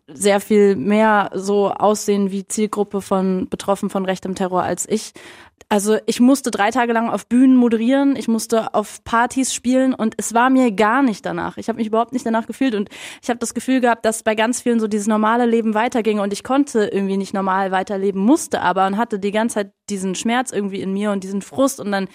sehr 0.07 0.39
viel 0.39 0.75
mehr 0.75 1.31
so 1.33 1.71
aussehen 1.71 2.31
wie 2.31 2.47
Zielgruppe 2.47 3.01
von 3.01 3.47
betroffen 3.49 3.89
von 3.89 4.05
rechtem 4.05 4.35
Terror 4.35 4.63
als 4.63 4.87
ich. 4.87 5.13
Also 5.67 5.97
ich 6.05 6.19
musste 6.19 6.51
drei 6.51 6.71
Tage 6.71 6.93
lang 6.93 7.09
auf 7.09 7.27
Bühnen 7.27 7.55
moderieren, 7.55 8.15
ich 8.15 8.27
musste 8.27 8.73
auf 8.73 9.03
Partys 9.03 9.53
spielen 9.53 9.93
und 9.93 10.15
es 10.17 10.33
war 10.33 10.49
mir 10.49 10.71
gar 10.71 11.03
nicht 11.03 11.25
danach. 11.25 11.57
Ich 11.57 11.67
habe 11.67 11.77
mich 11.77 11.87
überhaupt 11.87 12.13
nicht 12.13 12.25
danach 12.25 12.47
gefühlt 12.47 12.73
und 12.73 12.89
ich 13.21 13.29
habe 13.29 13.39
das 13.39 13.53
Gefühl 13.53 13.81
gehabt, 13.81 14.05
dass 14.05 14.23
bei 14.23 14.35
ganz 14.35 14.61
vielen 14.61 14.79
so 14.79 14.87
dieses 14.87 15.07
normale 15.07 15.45
Leben 15.45 15.73
weiterging 15.73 16.19
und 16.19 16.33
ich 16.33 16.43
konnte 16.43 16.85
irgendwie 16.85 17.17
nicht 17.17 17.33
normal 17.33 17.71
weiterleben, 17.71 18.21
musste 18.21 18.61
aber 18.61 18.87
und 18.87 18.97
hatte 18.97 19.19
die 19.19 19.31
ganze 19.31 19.55
Zeit 19.55 19.73
diesen 19.89 20.15
Schmerz 20.15 20.51
irgendwie 20.51 20.81
in 20.81 20.93
mir 20.93 21.11
und 21.11 21.23
diesen 21.23 21.41
Frust 21.41 21.79
und 21.79 21.91
dann 21.91 22.07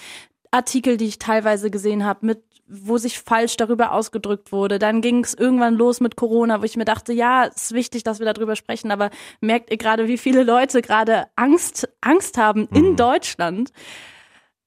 Artikel, 0.51 0.97
die 0.97 1.07
ich 1.07 1.19
teilweise 1.19 1.71
gesehen 1.71 2.05
habe 2.05 2.27
mit 2.27 2.43
wo 2.83 2.99
sich 2.99 3.20
falsch 3.20 3.57
darüber 3.57 3.93
ausgedrückt 3.93 4.53
wurde. 4.53 4.79
Dann 4.79 5.01
ging 5.01 5.25
es 5.25 5.35
irgendwann 5.35 5.75
los 5.75 6.01
mit 6.01 6.16
Corona, 6.16 6.61
wo 6.61 6.64
ich 6.64 6.77
mir 6.77 6.85
dachte, 6.85 7.12
ja, 7.12 7.47
es 7.47 7.64
ist 7.64 7.75
wichtig, 7.75 8.05
dass 8.05 8.18
wir 8.18 8.33
darüber 8.33 8.57
sprechen, 8.57 8.91
aber 8.91 9.11
merkt 9.41 9.70
ihr 9.70 9.77
gerade, 9.77 10.09
wie 10.09 10.18
viele 10.18 10.43
Leute 10.43 10.83
gerade 10.83 11.27
Angst, 11.37 11.89
Angst 12.01 12.39
haben 12.39 12.68
in 12.72 12.93
mhm. 12.93 12.97
Deutschland? 12.97 13.72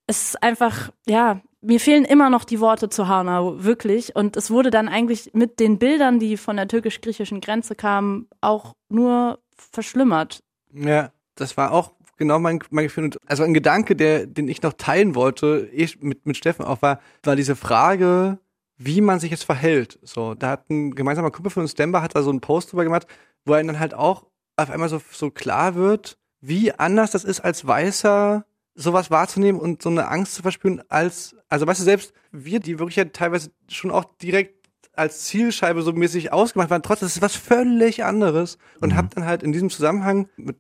Es 0.08 0.30
ist 0.30 0.44
einfach, 0.44 0.92
ja, 1.06 1.42
mir 1.62 1.80
fehlen 1.80 2.06
immer 2.06 2.30
noch 2.30 2.46
die 2.46 2.60
Worte 2.60 2.90
zu 2.90 3.08
Hanau, 3.08 3.64
wirklich. 3.64 4.16
Und 4.16 4.38
es 4.38 4.50
wurde 4.50 4.70
dann 4.70 4.88
eigentlich 4.88 5.32
mit 5.34 5.60
den 5.60 5.80
Bildern, 5.80 6.20
die 6.20 6.38
von 6.38 6.56
der 6.56 6.68
türkisch-griechischen 6.68 7.42
Grenze 7.42 7.76
kamen, 7.76 8.28
auch 8.42 8.74
nur 8.90 9.40
verschlimmert. 9.56 10.40
Ja, 10.74 11.12
das 11.36 11.58
war 11.58 11.72
auch 11.72 11.92
genau 12.18 12.40
mein, 12.40 12.60
mein 12.70 12.86
Gefühl. 12.86 13.06
Und 13.06 13.18
also 13.26 13.44
ein 13.44 13.54
Gedanke, 13.54 13.96
der, 13.96 14.26
den 14.26 14.48
ich 14.48 14.62
noch 14.62 14.74
teilen 14.74 15.16
wollte, 15.16 15.70
ich 15.72 16.02
mit, 16.02 16.26
mit 16.26 16.38
Steffen 16.38 16.66
auch, 16.66 16.82
war, 16.82 17.00
war 17.24 17.36
diese 17.36 17.56
Frage, 17.56 18.40
wie 18.78 19.02
man 19.02 19.20
sich 19.20 19.32
jetzt 19.32 19.44
verhält. 19.44 20.00
So, 20.04 20.36
da 20.36 20.52
hat 20.52 20.70
ein 20.70 20.94
gemeinsamer 20.96 21.32
Kumpel 21.32 21.52
von 21.52 21.64
uns, 21.64 21.74
Demba, 21.74 22.02
hat 22.02 22.16
da 22.16 22.22
so 22.22 22.30
einen 22.30 22.42
Post 22.42 22.72
drüber 22.72 22.84
gemacht, 22.84 23.08
wo 23.46 23.54
er 23.54 23.64
dann 23.64 23.80
halt 23.80 23.94
auch 23.94 24.26
auf 24.56 24.70
einmal 24.70 24.90
so, 24.90 25.02
so 25.12 25.32
klar 25.32 25.76
wird, 25.76 26.18
wie 26.42 26.72
anders 26.72 27.12
das 27.12 27.24
ist 27.24 27.40
als 27.40 27.66
Weißer, 27.66 28.46
sowas 28.76 29.10
wahrzunehmen 29.10 29.60
und 29.60 29.82
so 29.82 29.90
eine 29.90 30.08
Angst 30.08 30.36
zu 30.36 30.44
verspüren 30.44 30.84
als, 30.88 31.36
also 31.50 31.66
weißt 31.66 31.80
du, 31.80 31.84
selbst 31.84 32.14
wir, 32.32 32.60
die 32.60 32.78
wirklich 32.78 32.96
ja 32.96 33.06
teilweise 33.06 33.52
schon 33.68 33.90
auch 33.90 34.06
direkt 34.22 34.58
als 34.98 35.26
Zielscheibe 35.26 35.82
so 35.84 35.94
mäßig 35.94 36.34
ausgemacht 36.34 36.70
waren, 36.70 36.82
trotzdem, 36.82 37.06
das 37.06 37.16
ist 37.16 37.22
was 37.22 37.36
völlig 37.36 38.04
anderes. 38.04 38.58
Und 38.82 38.94
mhm. 38.94 38.98
hab 38.98 39.14
dann 39.14 39.26
halt 39.26 39.44
in 39.44 39.52
diesem 39.52 39.70
Zusammenhang 39.70 40.28
mit 40.38 40.58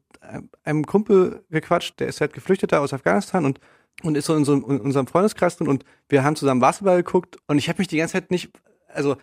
einem 0.63 0.85
Kumpel 0.85 1.43
gequatscht, 1.49 1.99
der 1.99 2.07
ist 2.07 2.21
halt 2.21 2.33
Geflüchteter 2.33 2.81
aus 2.81 2.93
Afghanistan 2.93 3.45
und 3.45 3.59
und 4.03 4.15
ist 4.15 4.25
so 4.25 4.35
in, 4.35 4.45
so 4.45 4.53
in 4.53 4.63
unserem 4.63 5.07
Freundeskreis 5.07 5.57
drin 5.57 5.67
und 5.67 5.83
wir 6.09 6.23
haben 6.23 6.35
zusammen 6.35 6.61
Basketball 6.61 6.97
geguckt 6.97 7.37
und 7.47 7.57
ich 7.57 7.67
habe 7.67 7.79
mich 7.79 7.87
die 7.87 7.97
ganze 7.97 8.13
Zeit 8.13 8.31
nicht, 8.31 8.51
also 8.87 9.17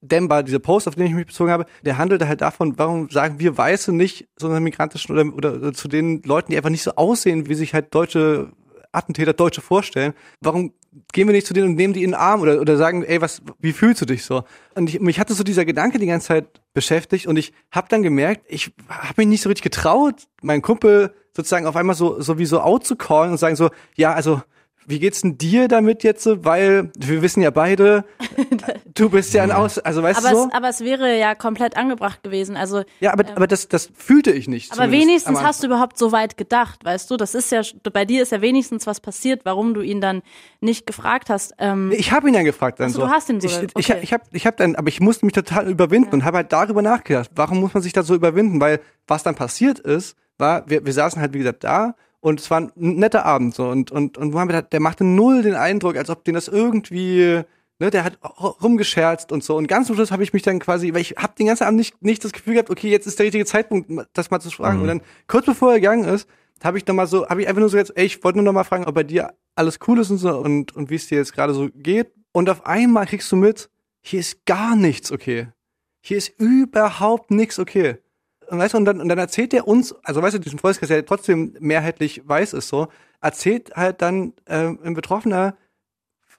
Demba, 0.00 0.42
dieser 0.42 0.58
Post, 0.58 0.86
auf 0.86 0.94
den 0.94 1.06
ich 1.06 1.14
mich 1.14 1.26
bezogen 1.26 1.50
habe, 1.50 1.66
der 1.82 1.98
handelte 1.98 2.28
halt 2.28 2.40
davon, 2.40 2.78
warum 2.78 3.10
sagen 3.10 3.40
wir 3.40 3.58
Weiße 3.58 3.92
nicht 3.92 4.28
so 4.36 4.48
einer 4.48 4.60
migrantischen 4.60 5.12
oder, 5.12 5.34
oder 5.34 5.72
zu 5.72 5.88
den 5.88 6.22
Leuten, 6.22 6.52
die 6.52 6.56
einfach 6.56 6.70
nicht 6.70 6.82
so 6.82 6.92
aussehen, 6.92 7.48
wie 7.48 7.54
sich 7.54 7.74
halt 7.74 7.94
deutsche 7.94 8.52
Attentäter 8.96 9.32
Deutsche 9.32 9.60
vorstellen, 9.60 10.14
warum 10.40 10.72
gehen 11.12 11.28
wir 11.28 11.34
nicht 11.34 11.46
zu 11.46 11.54
denen 11.54 11.68
und 11.68 11.74
nehmen 11.74 11.92
die 11.92 12.02
in 12.02 12.12
den 12.12 12.18
Arm 12.18 12.40
oder, 12.40 12.60
oder 12.60 12.76
sagen, 12.76 13.04
ey, 13.04 13.20
was, 13.20 13.42
wie 13.60 13.72
fühlst 13.72 14.00
du 14.00 14.06
dich 14.06 14.24
so? 14.24 14.44
Und 14.74 14.88
ich, 14.88 15.00
mich 15.00 15.20
hatte 15.20 15.34
so 15.34 15.44
dieser 15.44 15.64
Gedanke 15.64 15.98
die 15.98 16.06
ganze 16.06 16.28
Zeit 16.28 16.60
beschäftigt 16.72 17.26
und 17.26 17.36
ich 17.36 17.52
habe 17.70 17.88
dann 17.90 18.02
gemerkt, 18.02 18.44
ich 18.48 18.72
habe 18.88 19.14
mich 19.18 19.26
nicht 19.26 19.42
so 19.42 19.48
richtig 19.48 19.64
getraut, 19.64 20.26
meinen 20.42 20.62
Kumpel 20.62 21.14
sozusagen 21.34 21.66
auf 21.66 21.76
einmal 21.76 21.94
so, 21.94 22.20
so 22.20 22.38
wie 22.38 22.46
so 22.46 22.60
out 22.60 22.86
zu 22.86 22.96
callen 22.96 23.32
und 23.32 23.38
sagen 23.38 23.56
so, 23.56 23.70
ja, 23.94 24.14
also 24.14 24.40
wie 24.86 25.00
geht's 25.00 25.22
denn 25.22 25.36
dir 25.36 25.68
damit 25.68 26.04
jetzt? 26.04 26.26
Weil 26.44 26.90
wir 26.96 27.22
wissen 27.22 27.42
ja 27.42 27.50
beide, 27.50 28.04
du 28.94 29.10
bist 29.10 29.34
ja 29.34 29.42
ein 29.42 29.50
Aus, 29.50 29.78
also 29.78 30.02
weißt 30.02 30.20
aber 30.20 30.30
du 30.30 30.36
so? 30.36 30.48
Es, 30.48 30.54
aber 30.54 30.68
es 30.68 30.80
wäre 30.80 31.18
ja 31.18 31.34
komplett 31.34 31.76
angebracht 31.76 32.22
gewesen. 32.22 32.56
Also 32.56 32.84
ja, 33.00 33.12
aber, 33.12 33.24
aber 33.34 33.46
das, 33.46 33.68
das 33.68 33.90
fühlte 33.94 34.30
ich 34.30 34.48
nicht. 34.48 34.72
Aber 34.72 34.90
wenigstens 34.92 35.42
hast 35.42 35.62
du 35.62 35.66
überhaupt 35.66 35.98
so 35.98 36.12
weit 36.12 36.36
gedacht, 36.36 36.84
weißt 36.84 37.10
du? 37.10 37.16
Das 37.16 37.34
ist 37.34 37.50
ja, 37.50 37.62
bei 37.92 38.04
dir 38.04 38.22
ist 38.22 38.32
ja 38.32 38.40
wenigstens 38.40 38.86
was 38.86 39.00
passiert, 39.00 39.44
warum 39.44 39.74
du 39.74 39.80
ihn 39.80 40.00
dann 40.00 40.22
nicht 40.60 40.86
gefragt 40.86 41.30
hast. 41.30 41.54
Ähm, 41.58 41.92
ich 41.92 42.12
habe 42.12 42.28
ihn 42.28 42.34
ja 42.34 42.42
gefragt 42.42 42.78
dann 42.78 42.86
also, 42.86 43.00
so. 43.00 43.06
Du 43.06 43.12
hast 43.12 43.28
ihn 43.28 43.40
so. 43.40 43.48
Ich, 43.48 43.56
okay. 43.56 43.70
ich, 43.76 43.90
ich 43.90 44.12
habe 44.12 44.24
ich 44.30 44.46
hab 44.46 44.56
dann, 44.56 44.76
aber 44.76 44.88
ich 44.88 45.00
musste 45.00 45.26
mich 45.26 45.34
total 45.34 45.68
überwinden 45.68 46.10
ja. 46.10 46.14
und 46.14 46.24
habe 46.24 46.38
halt 46.38 46.52
darüber 46.52 46.82
nachgedacht. 46.82 47.30
Warum 47.34 47.60
muss 47.60 47.74
man 47.74 47.82
sich 47.82 47.92
da 47.92 48.02
so 48.02 48.14
überwinden? 48.14 48.60
Weil 48.60 48.80
was 49.06 49.24
dann 49.24 49.34
passiert 49.34 49.80
ist, 49.80 50.16
war, 50.38 50.68
wir, 50.68 50.84
wir 50.86 50.92
saßen 50.92 51.20
halt 51.20 51.34
wie 51.34 51.38
gesagt 51.38 51.64
da 51.64 51.94
und 52.26 52.40
es 52.40 52.50
war 52.50 52.60
ein 52.60 52.72
netter 52.74 53.24
Abend 53.24 53.54
so. 53.54 53.68
Und 53.68 53.92
und 53.92 54.18
und 54.18 54.32
Mohammed 54.32 54.56
hat, 54.56 54.72
der 54.72 54.80
machte 54.80 55.04
null 55.04 55.42
den 55.42 55.54
Eindruck, 55.54 55.96
als 55.96 56.10
ob 56.10 56.24
den 56.24 56.34
das 56.34 56.48
irgendwie 56.48 57.42
ne, 57.78 57.90
der 57.90 58.02
hat 58.02 58.18
rumgescherzt 58.60 59.30
und 59.30 59.44
so. 59.44 59.56
Und 59.56 59.68
ganz 59.68 59.86
zum 59.86 59.94
Schluss 59.94 60.10
habe 60.10 60.24
ich 60.24 60.32
mich 60.32 60.42
dann 60.42 60.58
quasi, 60.58 60.92
weil 60.92 61.02
ich 61.02 61.14
habe 61.16 61.34
den 61.38 61.46
ganzen 61.46 61.62
Abend 61.62 61.78
nicht 61.78 62.02
nicht 62.02 62.24
das 62.24 62.32
Gefühl 62.32 62.54
gehabt, 62.54 62.68
okay, 62.68 62.90
jetzt 62.90 63.06
ist 63.06 63.20
der 63.20 63.26
richtige 63.26 63.44
Zeitpunkt, 63.44 63.92
das 64.12 64.32
mal 64.32 64.40
zu 64.40 64.50
fragen. 64.50 64.78
Mhm. 64.78 64.82
und 64.82 64.88
dann 64.88 65.02
kurz 65.28 65.46
bevor 65.46 65.74
er 65.74 65.78
gegangen 65.78 66.02
ist, 66.02 66.28
habe 66.64 66.78
ich 66.78 66.86
noch 66.88 66.96
mal 66.96 67.06
so, 67.06 67.28
habe 67.28 67.42
ich 67.42 67.48
einfach 67.48 67.60
nur 67.60 67.68
so 67.68 67.76
jetzt, 67.76 67.96
ey, 67.96 68.06
ich 68.06 68.24
wollte 68.24 68.38
nur 68.38 68.44
noch 68.44 68.52
mal 68.52 68.64
fragen, 68.64 68.86
ob 68.86 68.96
bei 68.96 69.04
dir 69.04 69.32
alles 69.54 69.78
cool 69.86 70.00
ist 70.00 70.10
und 70.10 70.18
so 70.18 70.36
und 70.36 70.74
und 70.74 70.90
wie 70.90 70.96
es 70.96 71.06
dir 71.06 71.18
jetzt 71.18 71.32
gerade 71.32 71.54
so 71.54 71.68
geht. 71.76 72.12
Und 72.32 72.50
auf 72.50 72.66
einmal 72.66 73.06
kriegst 73.06 73.30
du 73.30 73.36
mit, 73.36 73.70
hier 74.00 74.18
ist 74.18 74.44
gar 74.46 74.74
nichts 74.74 75.12
okay. 75.12 75.46
Hier 76.00 76.16
ist 76.16 76.32
überhaupt 76.40 77.30
nichts 77.30 77.60
okay 77.60 77.98
und 78.48 78.58
weißt 78.58 78.74
du, 78.74 78.78
und 78.78 78.84
dann, 78.84 79.00
und 79.00 79.08
dann 79.08 79.18
erzählt 79.18 79.54
er 79.54 79.66
uns, 79.66 79.94
also 80.04 80.22
weißt 80.22 80.36
du, 80.36 80.38
diesen 80.38 80.58
Freundeskreis, 80.58 80.88
der 80.88 81.04
trotzdem 81.04 81.56
mehrheitlich 81.60 82.22
weiß 82.26 82.52
ist 82.52 82.68
so, 82.68 82.88
erzählt 83.20 83.74
halt 83.76 84.02
dann 84.02 84.32
äh, 84.46 84.68
ein 84.82 84.94
Betroffener 84.94 85.56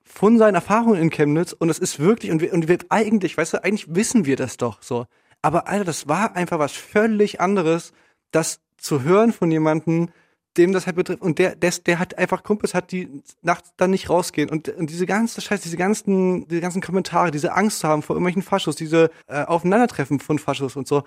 von 0.03 0.37
seinen 0.37 0.55
Erfahrungen 0.55 1.01
in 1.01 1.09
Chemnitz 1.09 1.53
und 1.53 1.69
es 1.69 1.79
ist 1.79 1.99
wirklich, 1.99 2.31
und 2.31 2.41
wir, 2.41 2.53
und 2.53 2.67
wir 2.67 2.77
eigentlich, 2.89 3.37
weißt 3.37 3.53
du, 3.53 3.63
eigentlich 3.63 3.93
wissen 3.93 4.25
wir 4.25 4.35
das 4.35 4.57
doch 4.57 4.81
so. 4.81 5.05
Aber 5.41 5.67
Alter, 5.67 5.85
das 5.85 6.07
war 6.07 6.35
einfach 6.35 6.59
was 6.59 6.71
völlig 6.71 7.41
anderes, 7.41 7.93
das 8.31 8.61
zu 8.77 9.03
hören 9.03 9.33
von 9.33 9.51
jemandem, 9.51 10.09
dem 10.57 10.73
das 10.73 10.87
halt 10.87 10.95
betrifft. 10.95 11.21
Und 11.21 11.39
der, 11.39 11.55
der, 11.55 11.71
der 11.85 11.99
hat 11.99 12.17
einfach 12.17 12.43
Kumpels 12.43 12.73
hat, 12.73 12.91
die 12.91 13.21
nachts 13.41 13.73
dann 13.77 13.91
nicht 13.91 14.09
rausgehen. 14.09 14.49
Und, 14.49 14.69
und 14.69 14.89
diese 14.89 15.05
ganze 15.05 15.41
Scheiße, 15.41 15.63
diese 15.63 15.77
ganzen, 15.77 16.47
diese 16.47 16.61
ganzen 16.61 16.81
Kommentare, 16.81 17.31
diese 17.31 17.53
Angst 17.53 17.79
zu 17.79 17.87
haben 17.87 18.01
vor 18.01 18.15
irgendwelchen 18.15 18.41
Faschos, 18.41 18.75
diese 18.75 19.11
äh, 19.27 19.43
Aufeinandertreffen 19.43 20.19
von 20.19 20.39
Faschos 20.39 20.75
und 20.75 20.87
so. 20.87 21.03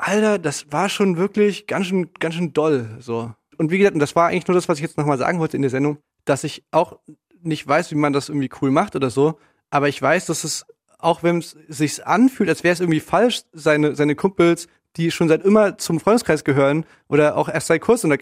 Alter, 0.00 0.38
das 0.38 0.72
war 0.72 0.88
schon 0.88 1.16
wirklich 1.16 1.66
ganz 1.66 1.86
schön, 1.86 2.10
ganz 2.18 2.34
schön 2.34 2.52
doll, 2.52 2.88
so. 3.00 3.32
Und 3.58 3.70
wie 3.70 3.78
gesagt, 3.78 3.94
und 3.94 4.00
das 4.00 4.16
war 4.16 4.28
eigentlich 4.28 4.48
nur 4.48 4.54
das, 4.54 4.68
was 4.68 4.78
ich 4.78 4.82
jetzt 4.82 4.96
nochmal 4.96 5.18
sagen 5.18 5.38
wollte 5.38 5.56
in 5.56 5.62
der 5.62 5.70
Sendung, 5.70 5.98
dass 6.24 6.44
ich 6.44 6.64
auch 6.70 6.98
nicht 7.42 7.66
weiß, 7.66 7.90
wie 7.90 7.96
man 7.96 8.12
das 8.12 8.28
irgendwie 8.28 8.50
cool 8.60 8.70
macht 8.70 8.96
oder 8.96 9.10
so, 9.10 9.38
aber 9.70 9.88
ich 9.88 10.00
weiß, 10.00 10.26
dass 10.26 10.44
es, 10.44 10.66
auch 10.98 11.22
wenn 11.22 11.38
es 11.38 11.56
sich 11.68 12.06
anfühlt, 12.06 12.48
als 12.48 12.64
wäre 12.64 12.72
es 12.72 12.80
irgendwie 12.80 13.00
falsch, 13.00 13.42
seine, 13.52 13.94
seine 13.94 14.14
Kumpels, 14.14 14.68
die 14.96 15.10
schon 15.10 15.28
seit 15.28 15.44
immer 15.44 15.78
zum 15.78 16.00
Freundeskreis 16.00 16.44
gehören 16.44 16.84
oder 17.08 17.36
auch 17.36 17.48
erst 17.48 17.68
seit 17.68 17.80
kurzem, 17.80 18.12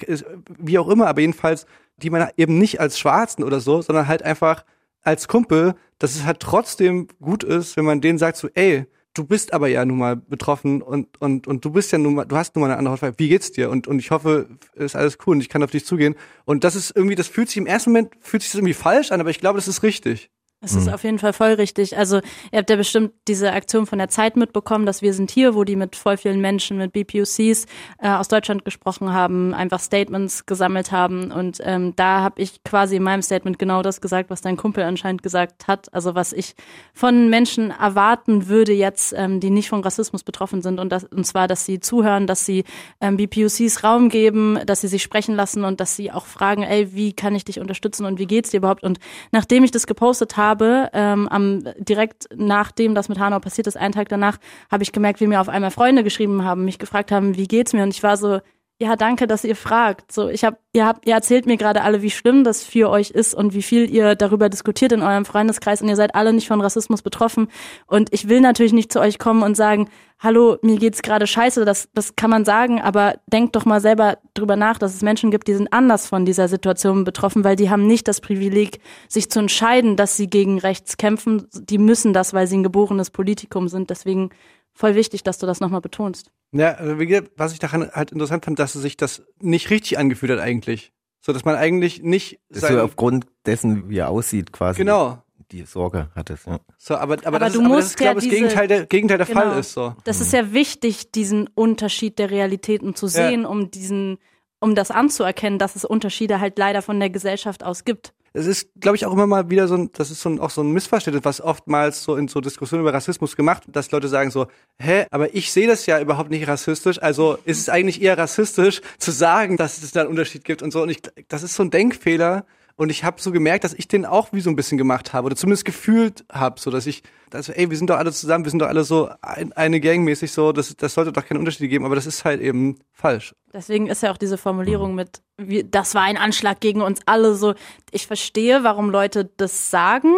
wie 0.59 0.79
auch 0.79 0.89
immer, 0.89 1.07
aber 1.07 1.21
jedenfalls, 1.21 1.67
die 1.97 2.11
man 2.11 2.29
eben 2.37 2.59
nicht 2.59 2.81
als 2.81 2.99
Schwarzen 2.99 3.43
oder 3.43 3.61
so, 3.61 3.81
sondern 3.81 4.07
halt 4.07 4.23
einfach 4.23 4.65
als 5.03 5.29
Kumpel, 5.29 5.75
dass 5.99 6.15
es 6.15 6.25
halt 6.25 6.41
trotzdem 6.41 7.09
gut 7.21 7.43
ist, 7.43 7.77
wenn 7.77 7.85
man 7.85 8.01
denen 8.01 8.19
sagt 8.19 8.37
so, 8.37 8.49
ey, 8.55 8.87
du 9.19 9.25
bist 9.25 9.53
aber 9.53 9.69
ja 9.69 9.85
nun 9.85 9.99
mal 9.99 10.17
betroffen 10.17 10.81
und, 10.81 11.21
und, 11.21 11.47
und 11.47 11.65
du 11.65 11.71
bist 11.71 11.91
ja 11.93 11.99
nun 11.99 12.15
mal, 12.15 12.25
du 12.25 12.37
hast 12.37 12.55
nun 12.55 12.63
mal 12.63 12.69
eine 12.69 12.79
andere 12.79 12.93
Hautfarbe. 12.93 13.19
Wie 13.19 13.29
geht's 13.29 13.51
dir? 13.51 13.69
Und, 13.71 13.89
und 13.89 13.99
ich 13.99 14.11
hoffe, 14.11 14.49
ist 14.75 14.95
alles 14.95 15.19
cool 15.27 15.37
und 15.37 15.41
ich 15.41 15.49
kann 15.49 15.63
auf 15.63 15.71
dich 15.71 15.85
zugehen. 15.85 16.15
Und 16.45 16.65
das 16.65 16.77
ist 16.77 16.95
irgendwie, 16.95 17.17
das 17.17 17.27
fühlt 17.27 17.49
sich 17.49 17.57
im 17.57 17.67
ersten 17.67 17.91
Moment, 17.91 18.15
fühlt 18.21 18.43
sich 18.43 18.53
das 18.53 18.59
irgendwie 18.59 18.75
falsch 18.75 19.11
an, 19.11 19.21
aber 19.21 19.31
ich 19.31 19.41
glaube, 19.41 19.59
das 19.59 19.69
ist 19.69 19.83
richtig. 19.83 20.31
Es 20.61 20.75
ist 20.75 20.87
mhm. 20.87 20.95
auf 20.95 21.05
jeden 21.05 21.19
Fall 21.21 21.33
voll 21.33 21.53
richtig. 21.53 21.97
Also 21.97 22.17
ihr 22.51 22.59
habt 22.59 22.69
ja 22.69 22.75
bestimmt 22.75 23.13
diese 23.29 23.53
Aktion 23.53 23.87
von 23.87 23.99
der 23.99 24.09
Zeit 24.09 24.37
mitbekommen, 24.37 24.87
dass 24.87 25.03
wir 25.03 25.15
sind 25.15 25.31
hier, 25.31 25.55
wo 25.55 25.63
die 25.63 25.77
mit 25.77 25.95
voll 25.95 26.17
vielen 26.17 26.41
Menschen, 26.41 26.79
mit 26.79 26.93
BPUCs 26.93 27.67
äh, 27.99 28.09
aus 28.09 28.27
Deutschland 28.27 28.65
gesprochen 28.65 29.13
haben, 29.13 29.55
einfach 29.55 29.79
Statements 29.79 30.47
gesammelt 30.47 30.91
haben. 30.91 31.31
Und 31.31 31.61
ähm, 31.63 31.95
da 31.95 32.23
habe 32.23 32.43
ich 32.43 32.65
quasi 32.65 32.97
in 32.97 33.05
meinem 33.05 33.23
Statement 33.23 33.61
genau 33.61 33.83
das 33.83 34.01
gesagt, 34.01 34.31
was 34.31 34.41
dein 34.41 34.57
Kumpel 34.57 34.83
anscheinend 34.83 35.23
gesagt 35.23 35.69
hat. 35.69 35.95
Also 35.95 36.17
was 36.17 36.33
ich 36.33 36.57
von 36.93 37.31
Menschen 37.31 37.71
erwarten 37.71 38.49
würde 38.49 38.73
jetzt, 38.73 39.15
ähm, 39.17 39.39
die 39.39 39.51
nicht 39.51 39.69
von 39.69 39.85
Rassismus 39.85 40.25
betroffen 40.25 40.61
sind. 40.61 40.81
Und, 40.81 40.91
das, 40.91 41.05
und 41.05 41.25
zwar, 41.25 41.47
dass 41.47 41.67
sie 41.67 41.79
zuhören, 41.79 42.27
dass 42.27 42.45
sie 42.45 42.65
ähm, 43.01 43.17
BPUCs 43.17 43.85
Raum 43.85 44.09
geben, 44.09 44.59
dass 44.67 44.81
sie 44.81 44.89
sich 44.89 45.05
sprechen 45.05 45.37
lassen 45.37 45.63
und 45.63 45.79
dass 45.79 45.95
sie 45.95 46.11
auch 46.11 46.27
fragen, 46.27 46.65
ey, 46.65 46.93
wie 46.95 47.13
kann 47.13 47.37
ich 47.37 47.45
dich 47.45 47.61
unterstützen 47.61 48.07
und 48.07 48.19
wie 48.19 48.27
geht's 48.27 48.51
dir 48.51 48.57
überhaupt? 48.57 48.83
Und 48.83 48.99
nachdem 49.31 49.63
ich 49.63 49.71
das 49.71 49.87
gepostet 49.87 50.37
habe, 50.37 50.48
habe, 50.49 50.89
ähm, 50.93 51.29
am, 51.29 51.65
direkt 51.79 52.29
nachdem 52.35 52.95
das 52.95 53.09
mit 53.09 53.19
Hanau 53.19 53.39
passiert 53.41 53.67
ist, 53.67 53.77
einen 53.77 53.93
Tag 53.93 54.09
danach, 54.09 54.39
habe 54.71 54.83
ich 54.83 54.93
gemerkt, 54.93 55.21
wie 55.21 55.27
mir 55.27 55.41
auf 55.41 55.49
einmal 55.49 55.71
Freunde 55.71 56.03
geschrieben 56.03 56.45
haben, 56.45 56.65
mich 56.65 56.79
gefragt 56.79 57.13
haben, 57.13 57.37
wie 57.37 57.47
geht's 57.47 57.73
mir? 57.73 57.83
Und 57.83 57.95
ich 57.95 58.03
war 58.03 58.17
so, 58.17 58.41
ja, 58.81 58.95
danke, 58.95 59.27
dass 59.27 59.43
ihr 59.43 59.57
fragt. 59.57 60.13
So, 60.13 60.29
ich 60.29 60.45
habe, 60.45 60.57
ihr 60.73 60.87
habt, 60.87 61.05
ihr 61.05 61.15
erzählt 61.15 61.47
mir 61.47 61.57
gerade 61.57 61.83
alle, 61.83 62.01
wie 62.01 62.11
schlimm 62.11 62.45
das 62.45 62.63
für 62.63 62.89
euch 62.91 63.11
ist 63.11 63.35
und 63.35 63.53
wie 63.53 63.63
viel 63.63 63.91
ihr 63.91 64.15
darüber 64.15 64.49
diskutiert 64.49 64.93
in 64.93 65.03
eurem 65.03 65.25
Freundeskreis 65.25 65.83
und 65.83 65.89
ihr 65.89 65.97
seid 65.97 66.15
alle 66.15 66.33
nicht 66.33 66.47
von 66.47 66.61
Rassismus 66.61 67.03
betroffen. 67.03 67.49
Und 67.89 68.13
ich 68.13 68.29
will 68.29 68.41
natürlich 68.41 68.73
nicht 68.73 68.93
zu 68.93 69.01
euch 69.01 69.19
kommen 69.19 69.43
und 69.43 69.57
sagen, 69.57 69.89
hallo, 70.21 70.59
mir 70.63 70.79
geht's 70.79 71.03
gerade 71.03 71.27
scheiße. 71.27 71.65
Das, 71.65 71.89
das 71.93 72.15
kann 72.15 72.31
man 72.31 72.45
sagen, 72.45 72.81
aber 72.81 73.17
denkt 73.27 73.57
doch 73.57 73.65
mal 73.65 73.81
selber 73.81 74.19
drüber 74.35 74.55
nach, 74.55 74.79
dass 74.79 74.95
es 74.95 75.03
Menschen 75.03 75.33
gibt, 75.33 75.49
die 75.49 75.55
sind 75.55 75.73
anders 75.73 76.07
von 76.07 76.25
dieser 76.25 76.47
Situation 76.47 77.03
betroffen, 77.03 77.43
weil 77.43 77.57
die 77.57 77.71
haben 77.71 77.89
nicht 77.89 78.07
das 78.07 78.21
Privileg, 78.21 78.79
sich 79.09 79.29
zu 79.29 79.41
entscheiden, 79.41 79.97
dass 79.97 80.17
sie 80.17 80.31
gegen 80.31 80.61
rechts 80.61 80.97
kämpfen. 80.97 81.49
Die 81.53 81.79
müssen 81.79 82.13
das, 82.13 82.33
weil 82.33 82.47
sie 82.47 82.59
ein 82.59 82.63
geborenes 82.63 83.11
Politikum 83.11 83.67
sind. 83.67 83.91
Deswegen 83.91 84.31
voll 84.73 84.95
wichtig, 84.95 85.25
dass 85.25 85.39
du 85.39 85.47
das 85.47 85.59
nochmal 85.59 85.81
betonst. 85.81 86.31
Ja, 86.53 86.73
also 86.75 86.99
was 87.37 87.53
ich 87.53 87.59
daran 87.59 87.91
halt 87.93 88.13
interessant 88.13 88.45
fand, 88.45 88.59
dass 88.59 88.73
sich 88.73 88.97
das 88.97 89.23
nicht 89.41 89.71
richtig 89.71 89.99
angefühlt 89.99 90.33
hat 90.33 90.39
eigentlich. 90.39 90.93
So, 91.21 91.33
dass 91.33 91.45
man 91.45 91.57
eigentlich 91.57 92.03
nicht. 92.03 92.41
Dass 92.49 92.69
du 92.69 92.83
aufgrund 92.83 93.27
dessen, 93.45 93.89
wie 93.91 93.99
er 93.99 94.09
aussieht, 94.09 94.53
quasi. 94.53 94.79
Genau. 94.79 95.23
Die 95.51 95.63
Sorge 95.63 96.11
hattest, 96.15 96.47
ja. 96.47 96.61
So, 96.77 96.97
aber, 96.97 97.15
aber, 97.15 97.27
aber 97.27 97.39
das, 97.39 97.55
du 97.55 97.61
ist, 97.61 97.65
aber 97.65 97.75
musst 97.75 97.81
das 97.81 97.91
ist, 97.91 97.97
glaube 97.97 98.21
ja 98.21 98.27
ich, 98.27 98.31
das 98.31 98.39
Gegenteil 98.39 98.69
der, 98.69 98.87
Gegenteil 98.87 99.19
der 99.19 99.27
genau. 99.27 99.41
Fall 99.41 99.59
ist, 99.59 99.73
so. 99.73 99.95
Das 100.05 100.21
ist 100.21 100.33
ja 100.35 100.53
wichtig, 100.53 101.11
diesen 101.13 101.49
Unterschied 101.55 102.19
der 102.19 102.31
Realitäten 102.31 102.95
zu 102.95 103.07
sehen, 103.07 103.43
ja. 103.43 103.49
um 103.49 103.71
diesen, 103.71 104.19
um 104.61 104.75
das 104.75 104.91
anzuerkennen, 104.91 105.59
dass 105.59 105.75
es 105.75 105.87
Unterschiede 105.87 106.41
halt 106.41 106.59
leider 106.59 106.83
von 106.83 107.01
der 107.01 107.09
Gesellschaft 107.09 107.65
aus 107.65 107.85
gibt 107.85 108.13
es 108.33 108.47
ist, 108.47 108.69
glaube 108.81 108.97
ich, 108.97 109.07
auch 109.07 109.13
immer 109.13 109.27
mal 109.27 109.51
wieder 109.51 109.69
so 109.69 109.75
ein, 109.77 109.91
das 109.93 110.11
ist 110.11 110.21
so 110.21 110.29
ein, 110.29 110.41
auch 110.41 110.51
so 110.51 110.63
ein 110.63 110.71
Missverständnis, 110.73 111.25
was 111.25 111.41
oftmals 111.41 112.03
so 112.03 112.17
in 112.17 112.29
so 112.29 112.41
Diskussionen 112.41 112.83
über 112.83 112.93
Rassismus 112.93 113.37
gemacht, 113.37 113.65
dass 113.69 113.91
Leute 113.91 114.09
sagen 114.09 114.31
so, 114.31 114.47
hä, 114.79 115.07
aber 115.11 115.35
ich 115.35 115.53
sehe 115.53 115.67
das 115.67 115.87
ja 115.87 116.01
überhaupt 116.01 116.31
nicht 116.31 116.47
rassistisch, 116.47 117.01
also 117.03 117.39
ist 117.45 117.59
es 117.59 117.69
eigentlich 117.69 118.03
eher 118.03 118.19
rassistisch 118.19 118.81
zu 118.99 119.11
sagen, 119.11 119.57
dass 119.57 119.83
es 119.83 119.93
da 119.93 120.01
einen 120.01 120.11
Unterschied 120.11 120.45
gibt 120.45 120.63
und 120.63 120.73
so. 120.73 120.83
Und 120.83 120.91
ich, 120.91 121.01
das 121.29 121.43
ist 121.43 121.55
so 121.55 121.63
ein 121.63 121.71
Denkfehler, 121.71 122.45
und 122.79 122.91
ich 122.91 123.03
habe 123.03 123.21
so 123.21 123.33
gemerkt, 123.33 123.65
dass 123.65 123.75
ich 123.75 123.89
den 123.89 124.07
auch 124.07 124.33
wie 124.33 124.41
so 124.41 124.49
ein 124.51 124.57
bisschen 124.57 124.79
gemacht 124.79 125.13
habe 125.13 125.27
oder 125.27 125.37
zumindest 125.37 125.65
gefühlt 125.65 126.25
habe, 126.33 126.61
so 126.61 126.71
dass 126.71 126.87
ich, 126.87 127.03
also 127.33 127.53
ey, 127.53 127.69
wir 127.69 127.77
sind 127.77 127.91
doch 127.91 127.97
alle 127.97 128.13
zusammen, 128.13 128.45
wir 128.45 128.51
sind 128.51 128.61
doch 128.61 128.69
alle 128.69 128.85
so 128.85 129.11
ein, 129.21 129.53
eine 129.55 129.81
Gang 129.81 130.05
mäßig 130.05 130.31
so, 130.31 130.53
das, 130.53 130.77
das 130.77 130.95
sollte 130.95 131.13
doch 131.13 131.27
keine 131.27 131.41
Unterschiede 131.41 131.69
geben, 131.69 131.85
aber 131.85 131.97
das 131.97 132.07
ist 132.07 132.25
halt 132.25 132.41
eben 132.41 132.79
falsch. 132.93 133.35
Deswegen 133.53 133.89
ist 133.89 134.05
ja 134.05 134.13
auch 134.13 134.17
diese 134.17 134.39
Formulierung 134.39 134.95
mit, 134.95 135.23
wie, 135.37 135.65
das 135.69 135.97
war 135.97 136.03
ein 136.03 136.17
Anschlag 136.17 136.61
gegen 136.61 136.81
uns 136.81 137.01
alle 137.05 137.35
so. 137.35 137.55
Ich 137.91 138.07
verstehe, 138.07 138.63
warum 138.63 138.91
Leute 138.91 139.29
das 139.37 139.73
sagen. 139.73 140.15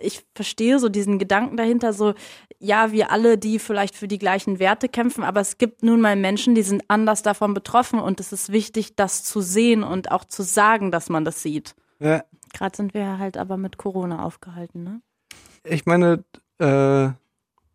Ich 0.00 0.22
verstehe 0.36 0.78
so 0.78 0.88
diesen 0.88 1.18
Gedanken 1.18 1.56
dahinter, 1.56 1.92
so, 1.92 2.14
ja, 2.60 2.92
wir 2.92 3.10
alle, 3.10 3.38
die 3.38 3.58
vielleicht 3.58 3.96
für 3.96 4.06
die 4.06 4.20
gleichen 4.20 4.60
Werte 4.60 4.88
kämpfen, 4.88 5.24
aber 5.24 5.40
es 5.40 5.58
gibt 5.58 5.82
nun 5.82 6.00
mal 6.00 6.14
Menschen, 6.14 6.54
die 6.54 6.62
sind 6.62 6.84
anders 6.86 7.22
davon 7.22 7.54
betroffen 7.54 7.98
und 7.98 8.20
es 8.20 8.32
ist 8.32 8.52
wichtig, 8.52 8.94
das 8.94 9.24
zu 9.24 9.40
sehen 9.40 9.82
und 9.82 10.12
auch 10.12 10.24
zu 10.24 10.44
sagen, 10.44 10.92
dass 10.92 11.10
man 11.10 11.24
das 11.24 11.42
sieht. 11.42 11.74
Ja. 12.04 12.24
Gerade 12.52 12.76
sind 12.76 12.94
wir 12.94 13.18
halt 13.18 13.36
aber 13.36 13.56
mit 13.56 13.78
Corona 13.78 14.22
aufgehalten, 14.22 14.84
ne? 14.84 15.00
Ich 15.64 15.86
meine, 15.86 16.22
äh, 16.58 17.08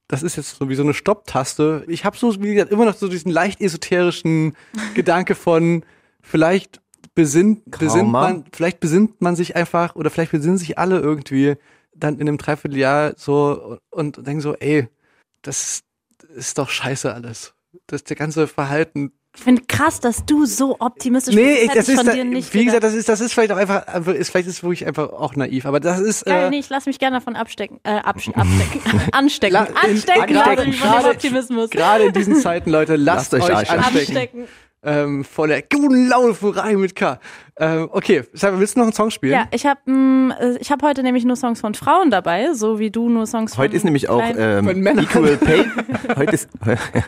das 0.08 0.24
ist 0.24 0.36
jetzt 0.36 0.56
so 0.56 0.70
wie 0.70 0.76
so 0.76 0.84
eine 0.84 0.94
Stopptaste. 0.94 1.84
Ich 1.88 2.06
habe 2.06 2.16
so, 2.16 2.42
wie 2.42 2.54
gesagt, 2.54 2.72
immer 2.72 2.86
noch 2.86 2.96
so 2.96 3.08
diesen 3.08 3.32
leicht 3.32 3.60
esoterischen 3.60 4.56
Gedanke 4.94 5.36
von 5.36 5.84
vielleicht 6.22 6.82
besinnt, 7.16 7.70
besinnt 7.78 8.12
man, 8.12 8.46
vielleicht 8.54 8.80
besinnt 8.80 9.22
man 9.22 9.36
sich 9.36 9.56
einfach 9.56 9.96
oder 9.96 10.10
vielleicht 10.10 10.32
besinnen 10.32 10.58
sich 10.58 10.78
alle 10.78 11.00
irgendwie 11.00 11.56
dann 11.94 12.20
in 12.20 12.28
einem 12.28 12.38
Dreivierteljahr 12.38 13.14
so 13.18 13.80
und, 13.90 14.18
und 14.18 14.28
denken 14.28 14.42
so, 14.42 14.56
ey, 14.56 14.88
das 15.42 15.84
ist 16.36 16.58
doch 16.58 16.70
scheiße 16.70 17.14
alles. 17.14 17.56
Das 17.88 18.04
der 18.04 18.16
ganze 18.16 18.48
Verhalten 18.48 19.12
Ich 19.36 19.44
finde 19.44 19.62
krass, 19.68 20.00
dass 20.00 20.26
du 20.26 20.46
so 20.46 20.76
optimistisch 20.80 21.36
Nee, 21.36 21.44
bist. 21.52 21.62
ich, 21.62 21.68
Das 21.68 21.76
das 21.76 21.88
ich 21.88 21.94
ist, 21.94 21.98
von 22.00 22.06
da, 22.08 22.14
dir 22.14 22.26
nicht 22.26 22.54
wie 22.54 22.66
gesagt, 22.66 22.82
gedacht. 22.82 22.94
das 22.94 23.00
ist, 23.00 23.10
das 23.10 23.22
ist 23.22 23.32
vielleicht 23.34 23.52
auch 23.52 23.58
einfach, 23.58 23.88
einfach- 23.88 24.14
ist, 24.14 24.32
vielleicht 24.32 24.48
ist 24.48 24.56
es 24.58 24.64
wirklich 24.64 24.86
einfach 24.88 25.10
auch 25.14 25.36
naiv, 25.36 25.66
aber 25.66 25.80
das 25.80 26.00
ist, 26.00 26.26
Geil, 26.26 26.48
äh, 26.48 26.50
nee, 26.50 26.60
ich 26.60 26.70
lass 26.70 26.88
mich 26.88 26.98
gerne 27.00 27.18
davon 27.18 27.36
abstecken, 27.36 27.80
äh, 27.84 27.92
absch 27.92 28.30
anstecken, 28.36 29.12
anstecken, 29.14 29.54
La- 29.54 29.68
anstecken, 29.84 30.26
dem 30.72 30.72
gerade- 30.72 31.10
Optimismus. 31.10 31.70
gerade 31.70 32.04
in 32.06 32.14
diesen 32.14 32.36
Zeiten, 32.38 32.72
Leute, 32.72 32.96
lasst, 32.96 33.32
Lasst 33.32 33.50
euch 33.50 33.56
euch 33.56 33.70
anstecken. 33.70 33.98
anstecken. 33.98 34.48
Ähm, 34.82 35.26
von 35.26 35.50
der 35.50 35.62
guten 35.62 36.08
Laune 36.08 36.34
von 36.34 36.52
Rein 36.52 36.78
mit 36.78 36.96
K. 36.96 37.20
Ähm, 37.58 37.90
okay, 37.92 38.24
sag 38.32 38.54
mal, 38.54 38.62
willst 38.62 38.76
du 38.76 38.80
noch 38.80 38.86
einen 38.86 38.94
Song 38.94 39.12
spielen? 39.12 39.34
Ja, 39.34 39.48
ich 39.52 39.66
habe 39.66 39.82
ich 40.62 40.72
hab 40.72 40.82
heute 40.82 41.04
nämlich 41.04 41.26
nur 41.26 41.36
Songs 41.36 41.60
von 41.60 41.74
Frauen 41.74 42.12
dabei, 42.12 42.54
so 42.54 42.80
wie 42.80 42.90
du 42.90 43.10
nur 43.10 43.28
Songs 43.28 43.56
von 43.56 43.64
Heute 43.66 43.76
ist 43.76 43.84
nämlich 43.84 44.08
auch 44.08 44.24
Von 44.26 44.38
ähm, 44.38 44.66
Männern. 44.80 45.04
Equal 45.04 45.36
Pay. 45.36 45.66
Heute 46.16 46.32
ist, 46.34 46.50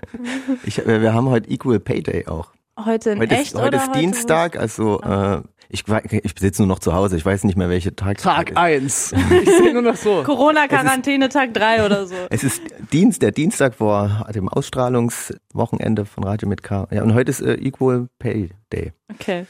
ich, 0.66 0.86
äh, 0.86 1.02
wir 1.02 1.14
haben 1.14 1.30
heute 1.30 1.50
Equal 1.50 1.80
Pay 1.80 2.04
Day 2.04 2.28
auch. 2.28 2.50
heute 2.78 3.12
in 3.12 3.20
Heute 3.20 3.36
echt 3.36 3.54
ist, 3.54 3.56
heute 3.56 3.78
oder 3.78 3.86
ist 3.86 3.96
Dienstag, 3.96 4.58
also 4.58 5.00
äh, 5.02 5.42
ich, 5.72 5.86
ich 6.12 6.34
sitze 6.38 6.62
nur 6.62 6.68
noch 6.68 6.80
zu 6.80 6.94
Hause. 6.94 7.18
Ich 7.18 7.26
weiß 7.26 7.44
nicht 7.46 7.58
mehr, 7.58 7.70
welche 7.70 7.96
Tag. 7.96 8.18
Tag 8.18 8.52
ist. 8.52 8.58
eins. 8.58 9.14
Ich 9.42 9.50
sehe 9.50 9.74
nur 9.74 9.82
noch 9.82 9.96
so. 9.96 10.24
Corona-Quarantäne 10.24 11.30
Tag 11.30 11.54
3 11.54 11.86
oder 11.86 12.06
so. 12.06 12.16
Es 12.30 12.44
ist 12.44 12.62
Dienst, 12.92 13.22
der 13.22 13.32
Dienstag 13.32 13.76
vor 13.76 14.28
dem 14.36 14.50
Ausstrahlungswochenende 14.50 16.06
von 16.06 16.24
Radio 16.24 16.48
mit 16.48 16.64
K. 16.64 16.88
Ja, 16.92 17.04
und 17.04 17.14
heute 17.14 17.32
ist 17.32 17.42
äh, 17.42 17.54
Equal 17.56 18.08
Pay 18.20 18.50
Day. 18.72 18.94
Okay. 19.14 19.46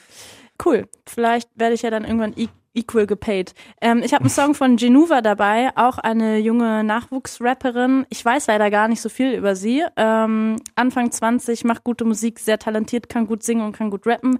Cool. 0.63 0.87
Vielleicht 1.07 1.49
werde 1.55 1.73
ich 1.73 1.81
ja 1.81 1.89
dann 1.89 2.03
irgendwann 2.03 2.33
e 2.35 2.47
equal 2.73 3.05
gepaid. 3.05 3.53
Ähm, 3.81 4.01
ich 4.01 4.13
habe 4.13 4.23
einen 4.23 4.29
Song 4.29 4.53
von 4.55 4.77
Genuva 4.77 5.21
dabei, 5.21 5.71
auch 5.75 5.97
eine 5.97 6.37
junge 6.37 6.85
Nachwuchsrapperin. 6.85 8.05
Ich 8.09 8.23
weiß 8.23 8.47
leider 8.47 8.69
gar 8.69 8.87
nicht 8.87 9.01
so 9.01 9.09
viel 9.09 9.33
über 9.33 9.57
sie. 9.57 9.83
Ähm, 9.97 10.55
Anfang 10.75 11.11
20, 11.11 11.65
macht 11.65 11.83
gute 11.83 12.05
Musik, 12.05 12.39
sehr 12.39 12.59
talentiert, 12.59 13.09
kann 13.09 13.27
gut 13.27 13.43
singen 13.43 13.65
und 13.65 13.73
kann 13.73 13.89
gut 13.89 14.07
rappen. 14.07 14.39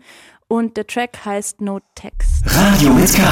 Und 0.52 0.76
der 0.76 0.86
Track 0.86 1.24
heißt 1.24 1.62
No 1.62 1.80
Text. 1.96 2.44
Radio 2.46 2.92
mit 2.94 3.14
K. 3.14 3.24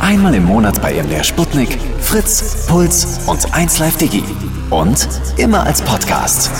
Einmal 0.00 0.32
im 0.36 0.44
Monat 0.44 0.80
bei 0.80 0.94
MDR 0.94 1.24
Sputnik, 1.24 1.76
Fritz, 2.00 2.68
Puls 2.68 3.26
und 3.26 3.40
1Live 3.52 3.98
Digi. 3.98 4.22
Und 4.70 5.08
immer 5.38 5.64
als 5.66 5.82
Podcast. 5.82 6.52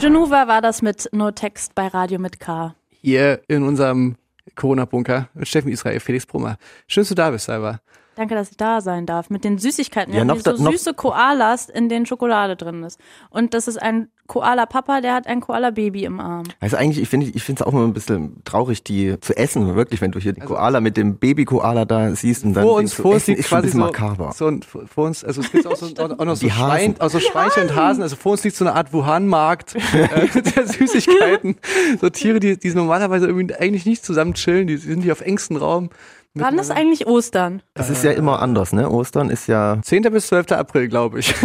Genuva 0.00 0.46
war 0.46 0.60
das 0.60 0.80
mit 0.80 1.08
No 1.10 1.32
Text 1.32 1.74
bei 1.74 1.88
Radio 1.88 2.20
mit 2.20 2.38
K. 2.38 2.76
Hier 3.00 3.40
in 3.48 3.64
unserem 3.64 4.14
Corona-Bunker 4.54 5.28
mit 5.34 5.48
Steffen 5.48 5.72
Israel, 5.72 5.98
Felix 5.98 6.24
Brummer. 6.24 6.56
Schön, 6.86 7.00
dass 7.00 7.08
du 7.08 7.16
da 7.16 7.30
bist, 7.32 7.46
Salva. 7.46 7.80
Danke, 8.14 8.36
dass 8.36 8.50
ich 8.52 8.56
da 8.56 8.80
sein 8.80 9.06
darf. 9.06 9.28
Mit 9.28 9.42
den 9.42 9.58
Süßigkeiten. 9.58 10.12
Wir 10.12 10.18
Ja, 10.18 10.20
haben 10.20 10.28
noch 10.28 10.36
so 10.36 10.52
da- 10.56 10.62
noch- 10.62 10.70
süße 10.70 10.94
Koalas, 10.94 11.68
in 11.68 11.88
denen 11.88 12.06
Schokolade 12.06 12.54
drin 12.54 12.84
ist. 12.84 13.00
Und 13.30 13.54
das 13.54 13.66
ist 13.66 13.82
ein 13.82 14.08
Koala-Papa, 14.32 15.02
der 15.02 15.12
hat 15.12 15.26
ein 15.26 15.42
Koala-Baby 15.42 16.04
im 16.06 16.18
Arm. 16.18 16.44
Also 16.58 16.78
eigentlich, 16.78 17.02
ich 17.02 17.08
finde 17.10 17.26
ich 17.26 17.42
finde 17.42 17.62
es 17.62 17.66
auch 17.66 17.72
immer 17.74 17.84
ein 17.84 17.92
bisschen 17.92 18.42
traurig, 18.44 18.82
die 18.82 19.20
zu 19.20 19.36
essen, 19.36 19.74
wirklich, 19.76 20.00
wenn 20.00 20.10
du 20.10 20.18
hier 20.18 20.32
die 20.32 20.40
Koala 20.40 20.80
mit 20.80 20.96
dem 20.96 21.16
Baby-Koala 21.16 21.84
da 21.84 22.14
siehst 22.14 22.42
und 22.42 22.54
dann 22.54 22.64
vor 22.64 22.76
uns, 22.76 22.94
vor 22.94 23.12
uns 23.12 23.24
essen, 23.24 23.30
liegt 23.32 23.40
ist 23.40 23.48
schon 23.50 23.58
ein 23.58 23.62
quasi 23.64 23.78
bisschen 23.78 23.80
so, 23.80 23.86
makaber. 23.86 24.32
so 24.32 24.46
ein, 24.46 24.62
vor 24.62 25.04
uns, 25.04 25.22
also 25.22 25.42
es 25.42 25.52
gibt 25.52 25.66
auch, 25.66 25.76
so, 25.76 25.94
auch 25.94 26.24
noch 26.24 26.36
so. 26.36 26.48
Schwein, 26.48 26.94
also 26.98 27.20
Schweinchen 27.20 27.64
und 27.64 27.76
Hasen, 27.76 28.02
also 28.02 28.16
vor 28.16 28.32
uns 28.32 28.42
liegt 28.42 28.56
so 28.56 28.64
eine 28.64 28.74
Art 28.74 28.94
Wuhan-Markt 28.94 29.74
äh, 29.92 30.42
der 30.56 30.66
Süßigkeiten. 30.66 31.56
So 32.00 32.08
Tiere, 32.08 32.40
die, 32.40 32.58
die 32.58 32.72
normalerweise 32.72 33.26
irgendwie 33.26 33.54
eigentlich 33.54 33.84
nicht 33.84 34.02
zusammen 34.02 34.32
chillen, 34.32 34.66
die 34.66 34.78
sind 34.78 35.02
hier 35.02 35.12
auf 35.12 35.20
engstem 35.20 35.58
Raum. 35.58 35.90
Wann 36.32 36.58
ist 36.58 36.70
eigentlich 36.70 37.06
Ostern? 37.06 37.60
Das 37.74 37.90
ist 37.90 38.02
ja 38.02 38.12
immer 38.12 38.40
anders, 38.40 38.72
ne? 38.72 38.88
Ostern 38.88 39.28
ist 39.28 39.48
ja 39.48 39.78
10. 39.82 40.04
bis 40.04 40.28
12. 40.28 40.52
April, 40.52 40.88
glaube 40.88 41.18
ich. 41.18 41.34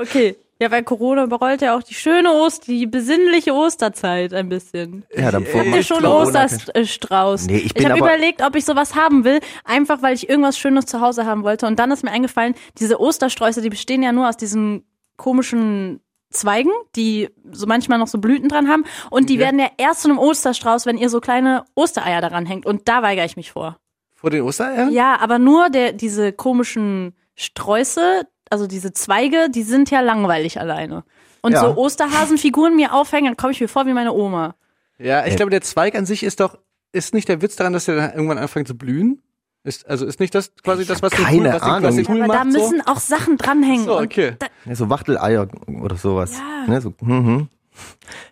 Okay. 0.00 0.36
Ja, 0.60 0.70
weil 0.72 0.82
Corona 0.82 1.22
überrollt 1.24 1.62
ja 1.62 1.76
auch 1.76 1.82
die 1.84 1.94
schöne 1.94 2.32
Ost, 2.32 2.66
die 2.66 2.86
besinnliche 2.86 3.54
Osterzeit 3.54 4.34
ein 4.34 4.48
bisschen. 4.48 5.04
ja 5.16 5.30
dann 5.30 5.46
vor 5.46 5.60
Habt 5.60 5.74
ihr 5.74 5.82
schon 5.84 6.04
Osterstrauß? 6.04 7.46
Nee, 7.46 7.58
ich 7.58 7.74
bin 7.74 7.84
habe 7.84 7.94
aber- 8.02 8.14
überlegt, 8.14 8.42
ob 8.42 8.56
ich 8.56 8.64
sowas 8.64 8.94
haben 8.96 9.24
will, 9.24 9.40
einfach 9.64 10.02
weil 10.02 10.14
ich 10.14 10.28
irgendwas 10.28 10.58
Schönes 10.58 10.86
zu 10.86 11.00
Hause 11.00 11.26
haben 11.26 11.44
wollte. 11.44 11.66
Und 11.66 11.78
dann 11.78 11.90
ist 11.92 12.02
mir 12.02 12.10
eingefallen, 12.10 12.54
diese 12.78 13.00
Ostersträuße, 13.00 13.60
die 13.62 13.70
bestehen 13.70 14.02
ja 14.02 14.12
nur 14.12 14.28
aus 14.28 14.36
diesen 14.36 14.84
komischen 15.16 16.00
Zweigen, 16.30 16.70
die 16.96 17.28
so 17.52 17.66
manchmal 17.66 17.98
noch 17.98 18.06
so 18.08 18.18
Blüten 18.18 18.48
dran 18.48 18.68
haben. 18.68 18.84
Und 19.10 19.30
die 19.30 19.34
Okay. 19.34 19.44
werden 19.44 19.60
ja 19.60 19.68
erst 19.78 20.02
zu 20.02 20.08
einem 20.08 20.18
Osterstrauß, 20.18 20.86
wenn 20.86 20.98
ihr 20.98 21.08
so 21.08 21.20
kleine 21.20 21.64
Ostereier 21.74 22.20
daran 22.20 22.46
hängt. 22.46 22.66
Und 22.66 22.88
da 22.88 23.02
weigere 23.02 23.24
ich 23.24 23.36
mich 23.36 23.52
vor. 23.52 23.78
Vor 24.14 24.30
den 24.30 24.42
Ostereiern? 24.42 24.92
Ja, 24.92 25.18
aber 25.20 25.38
nur 25.38 25.70
der, 25.70 25.92
diese 25.92 26.32
komischen 26.32 27.14
Sträuße, 27.36 28.26
also 28.50 28.66
diese 28.66 28.92
Zweige, 28.92 29.48
die 29.50 29.62
sind 29.62 29.90
ja 29.90 30.00
langweilig 30.00 30.60
alleine. 30.60 31.04
Und 31.42 31.52
Ja. 31.52 31.60
so 31.60 31.76
Osterhasenfiguren 31.76 32.74
mir 32.76 32.92
aufhängen, 32.94 33.26
dann 33.26 33.36
komme 33.36 33.52
ich 33.52 33.60
mir 33.60 33.68
vor 33.68 33.86
wie 33.86 33.92
meine 33.92 34.12
Oma. 34.12 34.54
Ja, 34.98 35.24
ich 35.26 35.34
Äh. 35.34 35.36
glaube, 35.36 35.50
der 35.50 35.60
Zweig 35.62 35.94
an 35.94 36.06
sich 36.06 36.22
ist 36.22 36.40
doch, 36.40 36.58
ist 36.92 37.14
nicht 37.14 37.28
der 37.28 37.42
Witz 37.42 37.56
daran, 37.56 37.72
dass 37.72 37.84
der 37.84 37.96
dann 37.96 38.12
irgendwann 38.12 38.38
anfängt 38.38 38.66
zu 38.68 38.76
blühen? 38.76 39.22
Ist, 39.64 39.86
also 39.88 40.06
ist 40.06 40.18
nicht 40.20 40.34
das 40.34 40.52
quasi 40.62 40.86
das, 40.86 41.02
was 41.02 41.12
den 41.12 41.24
keine 41.24 41.38
cool, 41.38 41.44
was 41.46 41.52
den, 41.52 41.60
was 41.60 41.68
Ahnung. 41.84 41.96
den 41.96 42.06
cool 42.08 42.22
Aber 42.22 42.32
da 42.32 42.44
macht? 42.44 42.52
müssen 42.58 42.80
auch 42.86 42.98
Sachen 42.98 43.36
dranhängen. 43.36 43.84
so? 43.84 43.98
so, 43.98 44.00
okay. 44.00 44.32
da, 44.38 44.46
Ja, 44.64 44.74
so 44.74 44.88
Wachteleier 44.88 45.48
oder 45.82 45.96
sowas. 45.96 46.32
Ja. 46.38 46.72
Ne, 46.72 46.80
so, 46.80 46.94
mhm. 47.00 47.48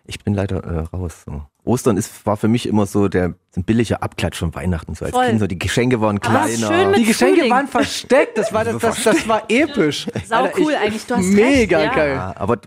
Ich 0.05 0.23
bin 0.23 0.33
leider 0.33 0.63
äh, 0.63 0.79
raus. 0.95 1.23
So. 1.25 1.43
Ostern 1.63 1.97
ist, 1.97 2.25
war 2.25 2.37
für 2.37 2.47
mich 2.47 2.65
immer 2.67 2.85
so 2.85 3.07
der 3.07 3.35
so 3.51 3.61
ein 3.61 3.63
billiger 3.63 4.01
Abklatsch 4.01 4.37
von 4.37 4.53
Weihnachten. 4.55 4.95
So 4.95 5.05
als 5.05 5.13
Voll. 5.13 5.27
Kind, 5.27 5.39
so 5.39 5.47
die 5.47 5.59
Geschenke 5.59 5.99
waren 6.01 6.19
Aber 6.23 6.47
ist 6.47 6.57
kleiner. 6.65 6.91
Die 6.93 7.03
Geschenke 7.03 7.35
Frühling. 7.35 7.51
waren 7.51 7.67
versteckt, 7.67 8.37
das 8.37 8.53
war, 8.53 8.63
das, 8.65 8.77
das, 8.79 9.03
das 9.03 9.27
war 9.27 9.43
episch. 9.49 10.07
Sau 10.25 10.43
Alter, 10.43 10.59
cool 10.59 10.71
ich- 10.71 10.77
eigentlich, 10.77 11.05
du 11.05 11.15
hast 11.15 11.25
Mega 11.25 11.77
recht, 11.79 11.89
ja. 11.89 11.95
geil. 11.95 12.13
ja, 12.15 12.33
aber 12.37 12.57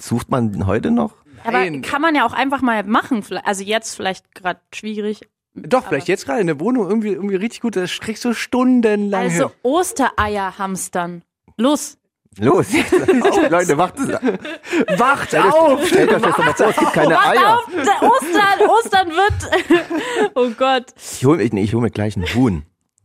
sucht 0.00 0.30
man 0.30 0.66
heute 0.66 0.90
noch? 0.90 1.14
aber 1.42 1.58
Nein. 1.58 1.82
kann 1.82 2.00
man 2.00 2.14
ja 2.14 2.24
auch 2.26 2.32
einfach 2.32 2.62
mal 2.62 2.82
machen. 2.84 3.22
Also 3.44 3.62
jetzt 3.64 3.94
vielleicht 3.96 4.34
gerade 4.34 4.60
schwierig. 4.72 5.28
Doch, 5.56 5.86
vielleicht 5.86 6.08
jetzt 6.08 6.24
gerade 6.24 6.40
in 6.40 6.46
der 6.46 6.58
Wohnung 6.58 6.88
irgendwie, 6.88 7.10
irgendwie 7.12 7.36
richtig 7.36 7.60
gut, 7.60 7.76
das 7.76 7.98
kriegst 8.00 8.24
du 8.24 8.32
stundenlang 8.34 9.24
Also. 9.30 9.52
Ostereier 9.62 10.58
hamstern. 10.58 11.22
Los. 11.56 11.98
Los, 12.40 12.66
auf, 13.22 13.50
Leute, 13.50 13.78
wacht 13.78 13.94
es. 13.98 14.08
Wacht 14.98 15.36
auf! 15.36 15.86
Stellt 15.86 16.12
euch 16.12 16.22
das 16.22 16.38
mal 16.38 16.52
vor, 16.54 16.66
es 16.68 16.76
gibt 16.76 16.92
keine 16.92 17.14
Wart 17.14 17.26
Eier. 17.28 17.58
auf, 17.58 17.66
der 17.72 18.02
Ostern, 18.10 18.68
Ostern 18.68 19.08
wird. 19.10 20.32
oh 20.34 20.50
Gott. 20.58 20.86
Ich 20.96 21.24
hole 21.24 21.48
nee, 21.52 21.62
ich 21.62 21.74
hol 21.74 21.80
mir 21.80 21.90
gleich 21.90 22.16
einen 22.16 22.26
Huhn, 22.34 22.62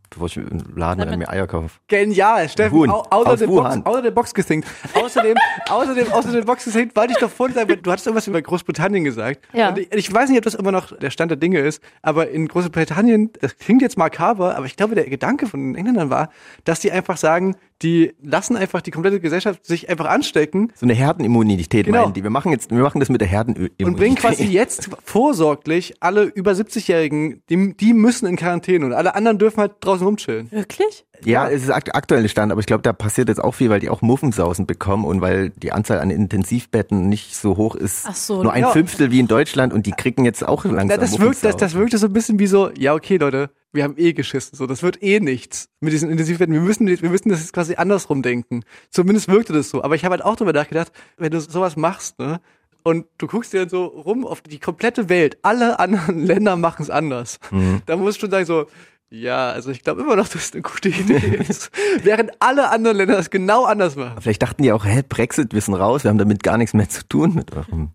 bevor 0.09 0.27
ich 0.27 0.37
im 0.37 0.75
Laden 0.75 1.07
dann 1.07 1.19
mir 1.19 1.29
Eier 1.29 1.45
kaufe. 1.45 1.79
Genial, 1.87 2.49
Steffen. 2.49 2.75
Huhn. 2.77 2.89
Au- 2.89 3.05
Außer 3.11 3.37
der 3.37 3.47
Box, 3.47 3.77
außer 3.85 4.01
der 4.01 4.11
Box 4.11 4.33
gesinkt. 4.33 4.67
Außerdem, 4.95 5.37
außerdem, 5.69 6.11
außer 6.11 6.31
der 6.31 6.41
Box 6.41 6.65
gesinkt, 6.65 6.95
wollte 6.95 7.13
ich 7.13 7.19
doch 7.19 7.29
vorhin 7.29 7.53
sagen, 7.55 7.79
du 7.81 7.91
hattest 7.91 8.07
irgendwas 8.07 8.25
über 8.27 8.41
Großbritannien 8.41 9.03
gesagt. 9.03 9.41
Ja. 9.53 9.69
Und 9.69 9.77
ich, 9.79 9.91
ich 9.93 10.11
weiß 10.13 10.29
nicht, 10.29 10.39
ob 10.39 10.43
das 10.45 10.55
immer 10.55 10.71
noch 10.71 10.97
der 10.97 11.11
Stand 11.11 11.29
der 11.29 11.37
Dinge 11.37 11.59
ist, 11.59 11.83
aber 12.01 12.29
in 12.29 12.47
Großbritannien, 12.47 13.31
das 13.41 13.57
klingt 13.57 13.81
jetzt 13.83 13.97
makaber, 13.97 14.55
aber 14.55 14.65
ich 14.65 14.75
glaube, 14.75 14.95
der 14.95 15.05
Gedanke 15.09 15.45
von 15.45 15.59
den 15.59 15.75
Engländern 15.75 16.09
war, 16.09 16.29
dass 16.63 16.79
die 16.79 16.91
einfach 16.91 17.17
sagen, 17.17 17.55
die 17.81 18.13
lassen 18.21 18.57
einfach 18.57 18.81
die 18.81 18.91
komplette 18.91 19.19
Gesellschaft 19.19 19.65
sich 19.65 19.89
einfach 19.89 20.05
anstecken 20.05 20.71
So 20.75 20.85
eine 20.85 20.93
Herdenimmunität 20.93 21.85
Genau. 21.85 22.03
meinen 22.03 22.13
die. 22.13 22.23
Wir 22.23 22.29
machen 22.29 22.51
jetzt, 22.51 22.71
wir 22.71 22.81
machen 22.81 22.99
das 22.99 23.09
mit 23.09 23.21
der 23.21 23.27
Herdenimmunität. 23.27 23.87
und 23.87 23.95
bringen 23.95 24.15
quasi 24.15 24.43
jetzt 24.45 24.89
vorsorglich 25.03 25.95
alle 26.01 26.23
über 26.23 26.51
70-Jährigen, 26.51 27.41
die, 27.49 27.75
die 27.75 27.93
müssen 27.93 28.25
in 28.27 28.35
Quarantäne 28.35 28.85
und 28.85 28.93
alle 28.93 29.15
anderen 29.15 29.37
dürfen 29.37 29.61
halt 29.61 29.73
draußen 29.79 30.05
rumchillen. 30.05 30.51
Wirklich? 30.51 31.05
Ja, 31.25 31.49
es 31.49 31.63
ist 31.63 31.69
akt 31.69 31.95
aktuelle 31.95 32.29
Stand, 32.29 32.51
aber 32.51 32.59
ich 32.61 32.65
glaube, 32.67 32.81
da 32.81 32.93
passiert 32.93 33.27
jetzt 33.27 33.43
auch 33.43 33.53
viel, 33.53 33.69
weil 33.69 33.79
die 33.79 33.89
auch 33.89 34.01
Muffensausen 34.01 34.65
bekommen 34.65 35.05
und 35.05 35.21
weil 35.21 35.49
die 35.49 35.71
Anzahl 35.71 35.99
an 35.99 36.11
Intensivbetten 36.11 37.09
nicht 37.09 37.35
so 37.35 37.57
hoch 37.57 37.75
ist. 37.75 38.05
Ach 38.07 38.15
so, 38.15 38.43
Nur 38.43 38.53
ein 38.53 38.61
ja. 38.63 38.71
Fünftel 38.71 39.11
wie 39.11 39.19
in 39.19 39.27
Deutschland 39.27 39.73
und 39.73 39.85
die 39.85 39.91
kriegen 39.91 40.25
jetzt 40.25 40.47
auch 40.47 40.63
langsam 40.65 40.87
Na, 40.87 40.97
das, 40.97 41.19
wirkt, 41.19 41.43
das, 41.43 41.57
das 41.57 41.73
wirkte 41.73 41.97
so 41.97 42.07
ein 42.07 42.13
bisschen 42.13 42.39
wie 42.39 42.47
so, 42.47 42.71
ja, 42.77 42.93
okay, 42.93 43.17
Leute, 43.17 43.49
wir 43.71 43.83
haben 43.83 43.95
eh 43.97 44.13
geschissen, 44.13 44.57
so, 44.57 44.65
das 44.65 44.81
wird 44.81 45.01
eh 45.03 45.19
nichts 45.19 45.69
mit 45.79 45.93
diesen 45.93 46.09
Intensivbetten. 46.09 46.53
Wir 46.53 46.61
müssen, 46.61 46.87
wir 46.87 47.09
müssen 47.09 47.29
das 47.29 47.39
jetzt 47.39 47.53
quasi 47.53 47.75
andersrum 47.75 48.21
denken. 48.21 48.63
Zumindest 48.89 49.27
wirkte 49.27 49.53
das 49.53 49.69
so. 49.69 49.83
Aber 49.83 49.95
ich 49.95 50.03
habe 50.05 50.13
halt 50.13 50.23
auch 50.23 50.35
darüber 50.35 50.53
nachgedacht, 50.53 50.91
wenn 51.17 51.31
du 51.31 51.39
sowas 51.39 51.75
machst, 51.75 52.19
ne, 52.19 52.41
und 52.83 53.05
du 53.17 53.27
guckst 53.27 53.53
dir 53.53 53.59
dann 53.59 53.69
so 53.69 53.85
rum 53.85 54.25
auf 54.25 54.41
die 54.41 54.59
komplette 54.59 55.09
Welt, 55.09 55.37
alle 55.41 55.79
anderen 55.79 56.19
Länder 56.25 56.55
machen 56.55 56.83
es 56.83 56.89
anders. 56.89 57.39
Mhm. 57.51 57.81
Da 57.85 57.95
musst 57.97 58.23
du 58.23 58.29
sagen 58.29 58.45
so, 58.45 58.65
ja, 59.11 59.49
also 59.51 59.71
ich 59.71 59.83
glaube 59.83 60.01
immer 60.01 60.15
noch, 60.15 60.27
dass 60.27 60.45
es 60.45 60.53
eine 60.53 60.61
gute 60.61 60.89
Idee 60.89 61.39
ist. 61.47 61.71
Während 62.03 62.31
alle 62.39 62.69
anderen 62.69 62.97
Länder 62.97 63.15
das 63.15 63.29
genau 63.29 63.65
anders 63.65 63.95
machen. 63.95 64.21
Vielleicht 64.21 64.41
dachten 64.41 64.63
die 64.63 64.71
auch, 64.71 64.85
hä, 64.85 65.03
Brexit, 65.07 65.53
wir 65.53 65.61
sind 65.61 65.73
raus, 65.75 66.03
wir 66.03 66.09
haben 66.09 66.19
damit 66.19 66.43
gar 66.43 66.57
nichts 66.57 66.73
mehr 66.73 66.89
zu 66.89 67.07
tun 67.07 67.33
mit 67.33 67.55
eurem. 67.55 67.89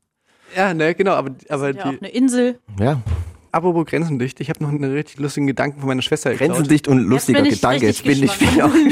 Ja, 0.57 0.75
ne, 0.75 0.95
genau, 0.95 1.13
aber, 1.13 1.35
aber 1.49 1.75
Ja, 1.75 1.85
auch 1.85 1.91
die, 1.91 1.99
eine 1.99 2.09
Insel. 2.11 2.59
Ja, 2.79 3.01
apropos 3.55 3.87
Grenzendicht, 3.87 4.41
ich 4.41 4.51
habe 4.51 4.63
noch 4.63 4.71
einen 4.71 4.85
richtig 4.93 5.19
lustigen 5.19 5.47
Gedanken 5.47 5.81
von 5.81 5.89
meiner 5.89 6.03
Schwester 6.03 6.31
geklaut. 6.31 6.51
grenzendicht 6.51 6.89
und 6.89 6.99
lustiger 6.99 7.43
bin 7.43 7.47
ich 7.47 7.61
Gedanke. 7.61 7.87
Jetzt 7.87 8.05
bin 8.05 8.23
ich 8.23 8.41
wieder. 8.41 8.71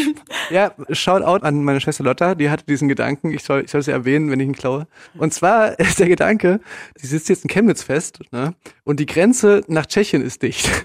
Ja, 0.51 0.73
Shoutout 0.91 1.47
an 1.47 1.63
meine 1.65 1.81
Schwester 1.81 2.05
Lotta, 2.05 2.35
die 2.35 2.51
hatte 2.51 2.65
diesen 2.67 2.89
Gedanken, 2.89 3.33
ich 3.33 3.43
soll, 3.43 3.63
ich 3.65 3.71
soll 3.71 3.81
sie 3.81 3.91
erwähnen, 3.91 4.31
wenn 4.31 4.41
ich 4.41 4.47
ihn 4.47 4.55
klaue. 4.55 4.87
Und 5.17 5.33
zwar 5.33 5.79
ist 5.79 5.99
der 5.99 6.09
Gedanke, 6.09 6.61
sie 6.97 7.07
sitzt 7.07 7.29
jetzt 7.29 7.45
in 7.45 7.49
Chemnitz 7.49 7.83
fest, 7.83 8.21
ne? 8.33 8.55
Und 8.85 8.99
die 8.99 9.07
Grenze 9.07 9.63
nach 9.69 9.87
Tschechien 9.87 10.23
ist 10.23 10.43
dicht. 10.43 10.69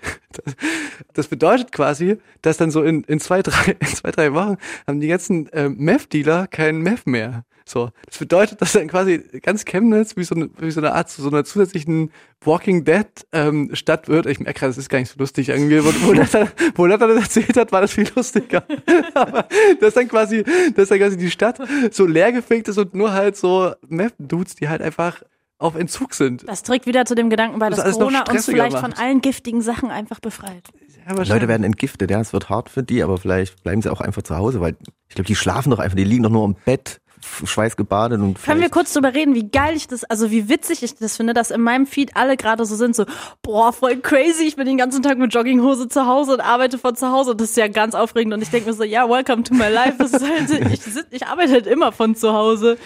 Das 1.14 1.28
bedeutet 1.28 1.72
quasi, 1.72 2.18
dass 2.44 2.58
dann 2.58 2.70
so 2.70 2.84
in, 2.84 3.04
in 3.06 3.20
zwei, 3.20 3.42
drei, 3.42 3.72
in 3.80 3.88
zwei, 3.88 4.12
drei 4.12 4.34
Wochen 4.34 4.58
haben 4.86 5.00
die 5.00 5.08
ganzen 5.08 5.48
äh, 5.52 5.68
Meth-Dealer 5.68 6.46
keinen 6.46 6.82
Meth 6.82 7.08
mehr. 7.08 7.44
So, 7.66 7.90
das 8.06 8.18
bedeutet, 8.18 8.62
dass 8.62 8.74
dann 8.74 8.88
quasi 8.88 9.18
ganz 9.42 9.66
Chemnitz 9.66 10.16
wie 10.16 10.24
so 10.24 10.36
eine, 10.36 10.50
wie 10.60 10.72
so 10.72 10.80
eine 10.80 10.94
Art 10.94 11.10
zu 11.10 11.22
so 11.22 11.30
einer 11.30 11.44
zusätzlichen 11.44 12.12
Walking 12.42 12.86
Dead 12.86 13.08
ähm, 13.34 13.72
Stadt 13.74 14.08
wird. 14.08 14.26
Ich 14.26 14.40
merke 14.40 14.60
gerade, 14.60 14.70
das 14.70 14.78
ist 14.78 14.90
gar 14.90 15.00
nicht 15.00 15.12
so 15.12 15.20
lustig 15.20 15.50
irgendwie. 15.50 15.84
Wo, 15.84 15.92
wo, 16.08 16.14
Lotta, 16.14 16.48
wo 16.76 16.86
Lotta 16.86 17.08
das 17.08 17.24
erzählt 17.24 17.58
hat, 17.58 17.72
war 17.74 17.82
das 17.82 17.92
viel 17.92 18.08
lustiger. 18.16 18.64
Aber 19.16 19.48
dass 19.82 19.96
dann 19.96 20.08
quasi, 20.08 20.46
dass 20.76 20.90
dann 20.90 21.00
quasi 21.00 21.18
die 21.18 21.32
Stadt 21.32 21.60
so 21.92 22.06
leergefegt 22.06 22.70
ist 22.70 22.78
und 22.78 22.94
nur 22.94 23.12
halt 23.12 23.36
so 23.36 23.74
Meth-Dudes, 23.90 24.56
die 24.56 24.70
halt 24.70 24.82
einfach 24.82 25.24
auf 25.60 25.76
Entzug 25.76 26.14
sind. 26.14 26.48
Das 26.48 26.64
trägt 26.64 26.86
wieder 26.86 27.06
zu 27.06 27.16
dem 27.16 27.30
Gedanken 27.30 27.60
bei, 27.60 27.70
Das 27.70 27.80
dass 27.80 27.94
noch 27.98 28.08
Corona 28.10 28.24
uns 28.30 28.46
vielleicht 28.46 28.74
macht. 28.74 28.84
von 28.84 28.94
allen 28.94 29.22
giftigen 29.22 29.62
Sachen 29.62 29.90
einfach 29.90 30.20
befreit. 30.20 30.64
Ja, 31.08 31.16
Leute 31.16 31.48
werden 31.48 31.64
entgiftet, 31.64 32.12
ja, 32.12 32.20
es 32.20 32.34
wird 32.34 32.50
hart 32.50 32.70
für 32.70 32.84
die, 32.84 33.02
aber 33.02 33.18
vielleicht 33.18 33.64
bleiben 33.64 33.82
sie 33.82 33.92
auch 33.92 34.02
einfach 34.02 34.22
zu 34.24 34.36
Hause, 34.38 34.60
weil 34.62 34.76
ich 35.08 35.16
glaube, 35.16 35.28
die 35.28 35.36
schlafen 35.36 35.70
doch 35.72 35.80
einfach, 35.80 35.96
die 35.96 36.04
liegen 36.04 36.24
doch 36.24 36.30
nur 36.30 36.44
im 36.46 36.56
Bett, 36.66 37.00
f- 37.24 37.44
schweißgebadet 37.50 38.20
und 38.22 38.44
Können 38.44 38.62
wir 38.62 38.70
kurz 38.70 38.94
drüber 38.94 39.14
reden, 39.14 39.34
wie 39.34 39.50
geil 39.50 39.76
ich 39.76 39.88
das, 39.88 40.04
also 40.04 40.30
wie 40.32 40.50
witzig 40.50 40.84
ich 40.84 40.96
das 40.96 41.16
finde, 41.18 41.34
dass 41.34 41.50
in 41.50 41.62
meinem 41.62 41.88
Feed 41.88 42.16
alle 42.16 42.36
gerade 42.38 42.64
so 42.66 42.76
sind, 42.76 42.96
so, 42.96 43.06
boah, 43.42 43.72
voll 43.74 43.98
crazy, 43.98 44.44
ich 44.44 44.58
bin 44.58 44.66
den 44.68 44.78
ganzen 44.78 45.02
Tag 45.02 45.18
mit 45.18 45.34
Jogginghose 45.34 45.88
zu 45.88 46.06
Hause 46.06 46.34
und 46.34 46.42
arbeite 46.42 46.78
von 46.78 46.96
zu 46.96 47.10
Hause 47.12 47.32
und 47.32 47.42
das 47.42 47.52
ist 47.52 47.58
ja 47.58 47.68
ganz 47.70 47.96
aufregend 47.96 48.34
und 48.34 48.42
ich 48.42 48.50
denke 48.50 48.68
mir 48.70 48.76
so, 48.76 48.84
ja, 48.84 49.10
welcome 49.10 49.44
to 49.44 49.54
my 49.56 49.70
life, 49.70 49.96
das 49.98 50.12
ist 50.14 50.24
halt, 50.30 50.72
ich, 50.72 50.82
sit- 50.84 51.08
ich 51.12 51.26
arbeite 51.26 51.54
halt 51.54 51.66
immer 51.68 51.92
von 51.94 52.16
zu 52.16 52.34
Hause. 52.34 52.78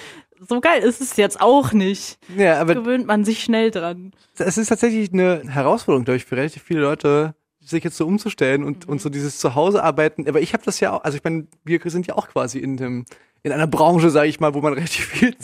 So 0.48 0.60
geil 0.60 0.82
ist 0.82 1.02
es 1.02 1.18
jetzt 1.18 1.40
auch 1.40 1.72
nicht. 1.72 2.18
Ja, 2.36 2.60
aber 2.60 2.74
Gewöhnt 2.76 3.06
man 3.06 3.24
sich 3.26 3.44
schnell 3.44 3.70
dran. 3.70 4.12
es 4.38 4.58
ist 4.58 4.68
tatsächlich 4.68 5.14
eine 5.14 5.44
Herausforderung, 5.48 6.04
glaube 6.06 6.18
ich, 6.18 6.26
für 6.26 6.36
relativ 6.36 6.64
viele 6.64 6.82
Leute, 6.82 7.36
sich 7.64 7.84
jetzt 7.84 7.96
so 7.96 8.08
umzustellen 8.08 8.64
und, 8.64 8.88
und 8.88 9.00
so 9.02 9.10
dieses 9.10 9.38
Zuhause-Arbeiten. 9.38 10.28
Aber 10.28 10.42
ich 10.42 10.54
habe 10.54 10.64
das 10.66 10.80
ja 10.80 10.94
auch, 10.94 11.04
also 11.04 11.16
ich 11.18 11.24
meine, 11.24 11.46
wir 11.64 11.80
sind 11.86 12.08
ja 12.08 12.16
auch 12.18 12.28
quasi 12.28 12.58
in 12.58 12.76
dem, 12.76 13.06
in 13.44 13.52
einer 13.52 13.68
Branche, 13.68 14.10
sage 14.10 14.30
ich 14.30 14.40
mal, 14.40 14.56
wo 14.56 14.62
man 14.62 14.74
relativ 14.74 15.06
viel 15.06 15.36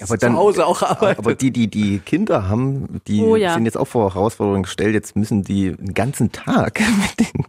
Aber 0.00 0.16
dann- 0.16 0.32
zu 0.32 0.38
Hause 0.38 0.66
auch 0.66 0.82
arbeitet. 0.82 1.18
Aber 1.18 1.34
die, 1.34 1.50
die, 1.50 1.68
die 1.68 1.98
Kinder 1.98 2.48
haben, 2.48 3.00
die 3.06 3.20
Oh 3.20 3.36
ja. 3.36 3.52
sind 3.52 3.66
jetzt 3.66 3.76
auch 3.76 3.84
vor 3.86 4.14
Herausforderungen 4.14 4.62
gestellt. 4.62 4.94
Jetzt 4.94 5.14
müssen 5.14 5.42
die 5.42 5.76
den 5.76 5.92
ganzen 5.92 6.32
Tag 6.32 6.80
mit 7.18 7.20
den 7.34 7.44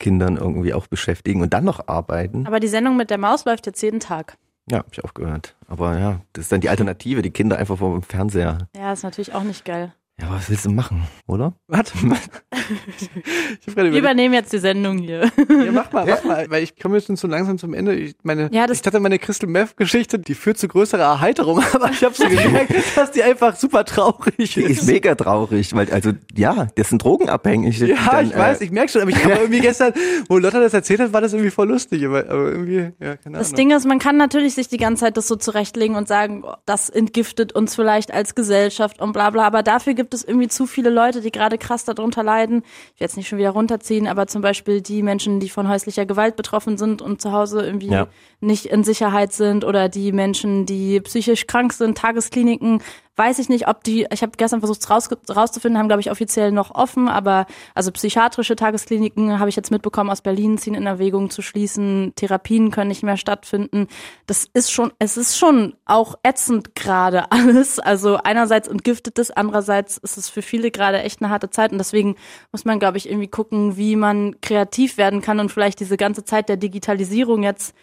Kindern 0.00 0.36
irgendwie 0.38 0.74
auch 0.74 0.88
beschäftigen 0.88 1.40
und 1.40 1.52
dann 1.54 1.62
noch 1.64 1.86
arbeiten. 1.86 2.48
Aber 2.48 2.58
die 2.58 2.66
Sendung 2.68 2.96
mit 2.96 3.10
der 3.10 3.18
Maus 3.18 3.44
läuft 3.44 3.66
jetzt 3.66 3.80
jeden 3.80 4.00
Tag. 4.00 4.36
Ja, 4.70 4.78
habe 4.78 4.88
ich 4.92 5.04
auch 5.04 5.14
gehört. 5.14 5.56
Aber 5.66 5.98
ja, 5.98 6.20
das 6.32 6.44
ist 6.44 6.52
dann 6.52 6.60
die 6.60 6.68
Alternative, 6.68 7.22
die 7.22 7.30
Kinder 7.30 7.58
einfach 7.58 7.78
vor 7.78 7.92
dem 7.92 8.02
Fernseher. 8.02 8.68
Ja, 8.76 8.92
ist 8.92 9.02
natürlich 9.02 9.34
auch 9.34 9.42
nicht 9.42 9.64
geil. 9.64 9.92
Ja, 10.22 10.30
was 10.30 10.48
willst 10.48 10.64
du 10.66 10.70
machen, 10.70 11.02
oder? 11.26 11.52
Warte. 11.66 11.92
ich 12.00 13.66
hab 13.66 13.74
gerade 13.74 13.90
Wir 13.92 13.98
übernehmen 13.98 14.34
jetzt 14.34 14.52
die 14.52 14.58
Sendung 14.58 14.98
hier. 14.98 15.22
ja, 15.36 15.72
mach 15.72 15.90
mal, 15.90 16.06
mach 16.06 16.22
mal, 16.22 16.46
weil 16.48 16.62
ich 16.62 16.78
komme 16.78 16.96
jetzt 16.96 17.08
schon 17.08 17.16
so 17.16 17.26
langsam 17.26 17.58
zum 17.58 17.74
Ende. 17.74 17.94
Ich 17.96 18.14
meine, 18.22 18.48
Ja, 18.52 18.66
das- 18.68 18.76
ich 18.78 18.82
dachte, 18.82 19.00
meine 19.00 19.18
Crystal 19.18 19.48
Meth 19.50 19.76
Geschichte, 19.76 20.20
die 20.20 20.34
führt 20.34 20.58
zu 20.58 20.68
größerer 20.68 21.02
Erheiterung, 21.02 21.60
aber 21.72 21.90
ich 21.90 22.04
habe 22.04 22.14
so 22.14 22.24
gemerkt, 22.28 22.72
dass 22.96 23.10
die 23.10 23.22
einfach 23.24 23.56
super 23.56 23.84
traurig 23.84 24.54
Die 24.54 24.62
ist 24.62 24.82
ist. 24.82 24.86
mega 24.86 25.14
traurig, 25.16 25.74
weil, 25.74 25.90
also, 25.92 26.12
ja, 26.36 26.68
das 26.76 26.90
sind 26.90 27.02
drogenabhängig. 27.02 27.78
Ja, 27.80 27.96
dann, 28.10 28.26
ich 28.26 28.36
weiß, 28.36 28.60
äh, 28.60 28.64
ich 28.64 28.70
merke 28.70 28.92
schon, 28.92 29.02
aber 29.02 29.10
ich 29.10 29.24
habe 29.24 29.34
irgendwie 29.34 29.60
gestern, 29.60 29.92
wo 30.28 30.38
Lotta 30.38 30.60
das 30.60 30.72
erzählt 30.72 31.00
hat, 31.00 31.12
war 31.12 31.20
das 31.20 31.32
irgendwie 31.32 31.50
voll 31.50 31.68
lustig, 31.68 32.04
aber, 32.06 32.20
aber 32.28 32.48
irgendwie, 32.52 32.92
ja, 33.00 33.16
keine 33.16 33.38
Das 33.38 33.48
Ahnung. 33.48 33.56
Ding 33.56 33.70
ist, 33.72 33.86
man 33.86 33.98
kann 33.98 34.16
natürlich 34.18 34.54
sich 34.54 34.68
die 34.68 34.76
ganze 34.76 35.00
Zeit 35.04 35.16
das 35.16 35.26
so 35.26 35.34
zurechtlegen 35.34 35.96
und 35.96 36.06
sagen, 36.06 36.44
oh, 36.46 36.54
das 36.64 36.90
entgiftet 36.90 37.52
uns 37.54 37.74
vielleicht 37.74 38.12
als 38.12 38.36
Gesellschaft 38.36 39.00
und 39.00 39.12
bla 39.12 39.30
bla, 39.30 39.46
aber 39.48 39.64
dafür 39.64 39.94
gibt 39.94 40.11
es 40.12 40.24
irgendwie 40.24 40.48
zu 40.48 40.66
viele 40.66 40.90
Leute, 40.90 41.20
die 41.20 41.32
gerade 41.32 41.58
krass 41.58 41.84
darunter 41.84 42.22
leiden. 42.22 42.62
Ich 42.94 43.00
will 43.00 43.04
jetzt 43.06 43.16
nicht 43.16 43.28
schon 43.28 43.38
wieder 43.38 43.50
runterziehen, 43.50 44.06
aber 44.06 44.26
zum 44.26 44.42
Beispiel 44.42 44.80
die 44.80 45.02
Menschen, 45.02 45.40
die 45.40 45.48
von 45.48 45.68
häuslicher 45.68 46.06
Gewalt 46.06 46.36
betroffen 46.36 46.76
sind 46.78 47.02
und 47.02 47.20
zu 47.20 47.32
Hause 47.32 47.62
irgendwie 47.64 47.88
Ja. 47.90 48.08
nicht 48.40 48.66
in 48.66 48.84
Sicherheit 48.84 49.32
sind 49.32 49.64
oder 49.64 49.88
die 49.88 50.12
Menschen, 50.12 50.66
die 50.66 51.00
psychisch 51.00 51.46
krank 51.46 51.72
sind, 51.72 51.98
Tageskliniken, 51.98 52.82
weiß 53.16 53.38
ich 53.40 53.48
nicht, 53.48 53.68
ob 53.68 53.84
die, 53.84 54.06
ich 54.10 54.22
habe 54.22 54.32
gestern 54.36 54.60
versucht 54.60 54.88
raus, 54.88 55.08
rauszufinden, 55.28 55.78
haben 55.78 55.88
glaube 55.88 56.00
ich 56.00 56.10
offiziell 56.10 56.50
noch 56.50 56.74
offen, 56.74 57.08
aber 57.08 57.46
also 57.74 57.92
psychiatrische 57.92 58.56
Tageskliniken 58.56 59.38
habe 59.38 59.50
ich 59.50 59.56
jetzt 59.56 59.70
mitbekommen 59.70 60.08
aus 60.08 60.22
Berlin 60.22 60.56
ziehen 60.56 60.74
in 60.74 60.86
Erwägung 60.86 61.28
zu 61.28 61.42
schließen, 61.42 62.12
Therapien 62.16 62.70
können 62.70 62.88
nicht 62.88 63.02
mehr 63.02 63.18
stattfinden. 63.18 63.88
Das 64.26 64.48
ist 64.54 64.72
schon, 64.72 64.92
es 64.98 65.16
ist 65.16 65.36
schon 65.36 65.74
auch 65.84 66.14
ätzend 66.22 66.74
gerade 66.74 67.30
alles. 67.32 67.78
Also 67.78 68.16
einerseits 68.16 68.68
entgiftet 68.68 69.18
es, 69.18 69.30
andererseits 69.30 69.98
ist 69.98 70.16
es 70.16 70.30
für 70.30 70.42
viele 70.42 70.70
gerade 70.70 71.02
echt 71.02 71.20
eine 71.20 71.30
harte 71.30 71.50
Zeit 71.50 71.72
und 71.72 71.78
deswegen 71.78 72.16
muss 72.50 72.64
man 72.64 72.78
glaube 72.78 72.96
ich 72.96 73.08
irgendwie 73.08 73.28
gucken, 73.28 73.76
wie 73.76 73.96
man 73.96 74.40
kreativ 74.40 74.96
werden 74.96 75.20
kann 75.20 75.38
und 75.38 75.50
vielleicht 75.50 75.80
diese 75.80 75.98
ganze 75.98 76.24
Zeit 76.24 76.48
der 76.48 76.56
Digitalisierung 76.56 77.42
jetzt 77.42 77.74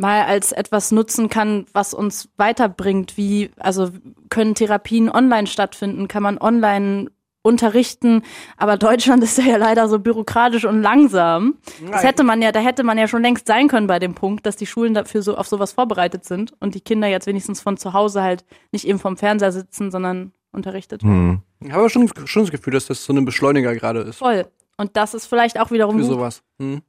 mal 0.00 0.22
als 0.24 0.52
etwas 0.52 0.90
nutzen 0.90 1.28
kann, 1.28 1.66
was 1.72 1.94
uns 1.94 2.28
weiterbringt. 2.36 3.16
Wie, 3.16 3.50
also 3.58 3.90
können 4.28 4.54
Therapien 4.54 5.10
online 5.10 5.46
stattfinden? 5.46 6.08
Kann 6.08 6.22
man 6.22 6.38
online 6.38 7.10
unterrichten? 7.42 8.22
Aber 8.56 8.76
Deutschland 8.76 9.22
ist 9.24 9.38
ja 9.38 9.56
leider 9.56 9.88
so 9.88 9.98
bürokratisch 9.98 10.64
und 10.64 10.82
langsam. 10.82 11.58
Das 11.90 12.02
hätte 12.02 12.24
man 12.24 12.42
ja, 12.42 12.52
da 12.52 12.60
hätte 12.60 12.82
man 12.82 12.98
ja 12.98 13.08
schon 13.08 13.22
längst 13.22 13.46
sein 13.46 13.68
können 13.68 13.86
bei 13.86 13.98
dem 13.98 14.14
Punkt, 14.14 14.46
dass 14.46 14.56
die 14.56 14.66
Schulen 14.66 14.94
dafür 14.94 15.22
so 15.22 15.36
auf 15.36 15.46
sowas 15.46 15.72
vorbereitet 15.72 16.24
sind 16.24 16.54
und 16.60 16.74
die 16.74 16.80
Kinder 16.80 17.08
jetzt 17.08 17.26
wenigstens 17.26 17.60
von 17.60 17.76
zu 17.76 17.92
Hause 17.92 18.22
halt 18.22 18.44
nicht 18.72 18.86
eben 18.86 18.98
vom 18.98 19.16
Fernseher 19.16 19.52
sitzen, 19.52 19.90
sondern 19.90 20.32
unterrichtet 20.52 21.02
werden. 21.04 21.14
hm. 21.14 21.40
Ich 21.62 21.70
habe 21.70 21.80
aber 21.80 21.90
schon, 21.90 22.10
schon 22.24 22.42
das 22.42 22.50
Gefühl, 22.50 22.72
dass 22.72 22.86
das 22.86 23.04
so 23.04 23.12
ein 23.12 23.24
Beschleuniger 23.24 23.74
gerade 23.74 24.00
ist. 24.00 24.16
Voll. 24.16 24.46
Und 24.78 24.96
das 24.96 25.12
ist 25.12 25.26
vielleicht 25.26 25.60
auch 25.60 25.70
wiederum 25.70 25.96
Für 25.98 26.02
gut. 26.02 26.10
sowas. 26.10 26.42
Hm. 26.58 26.80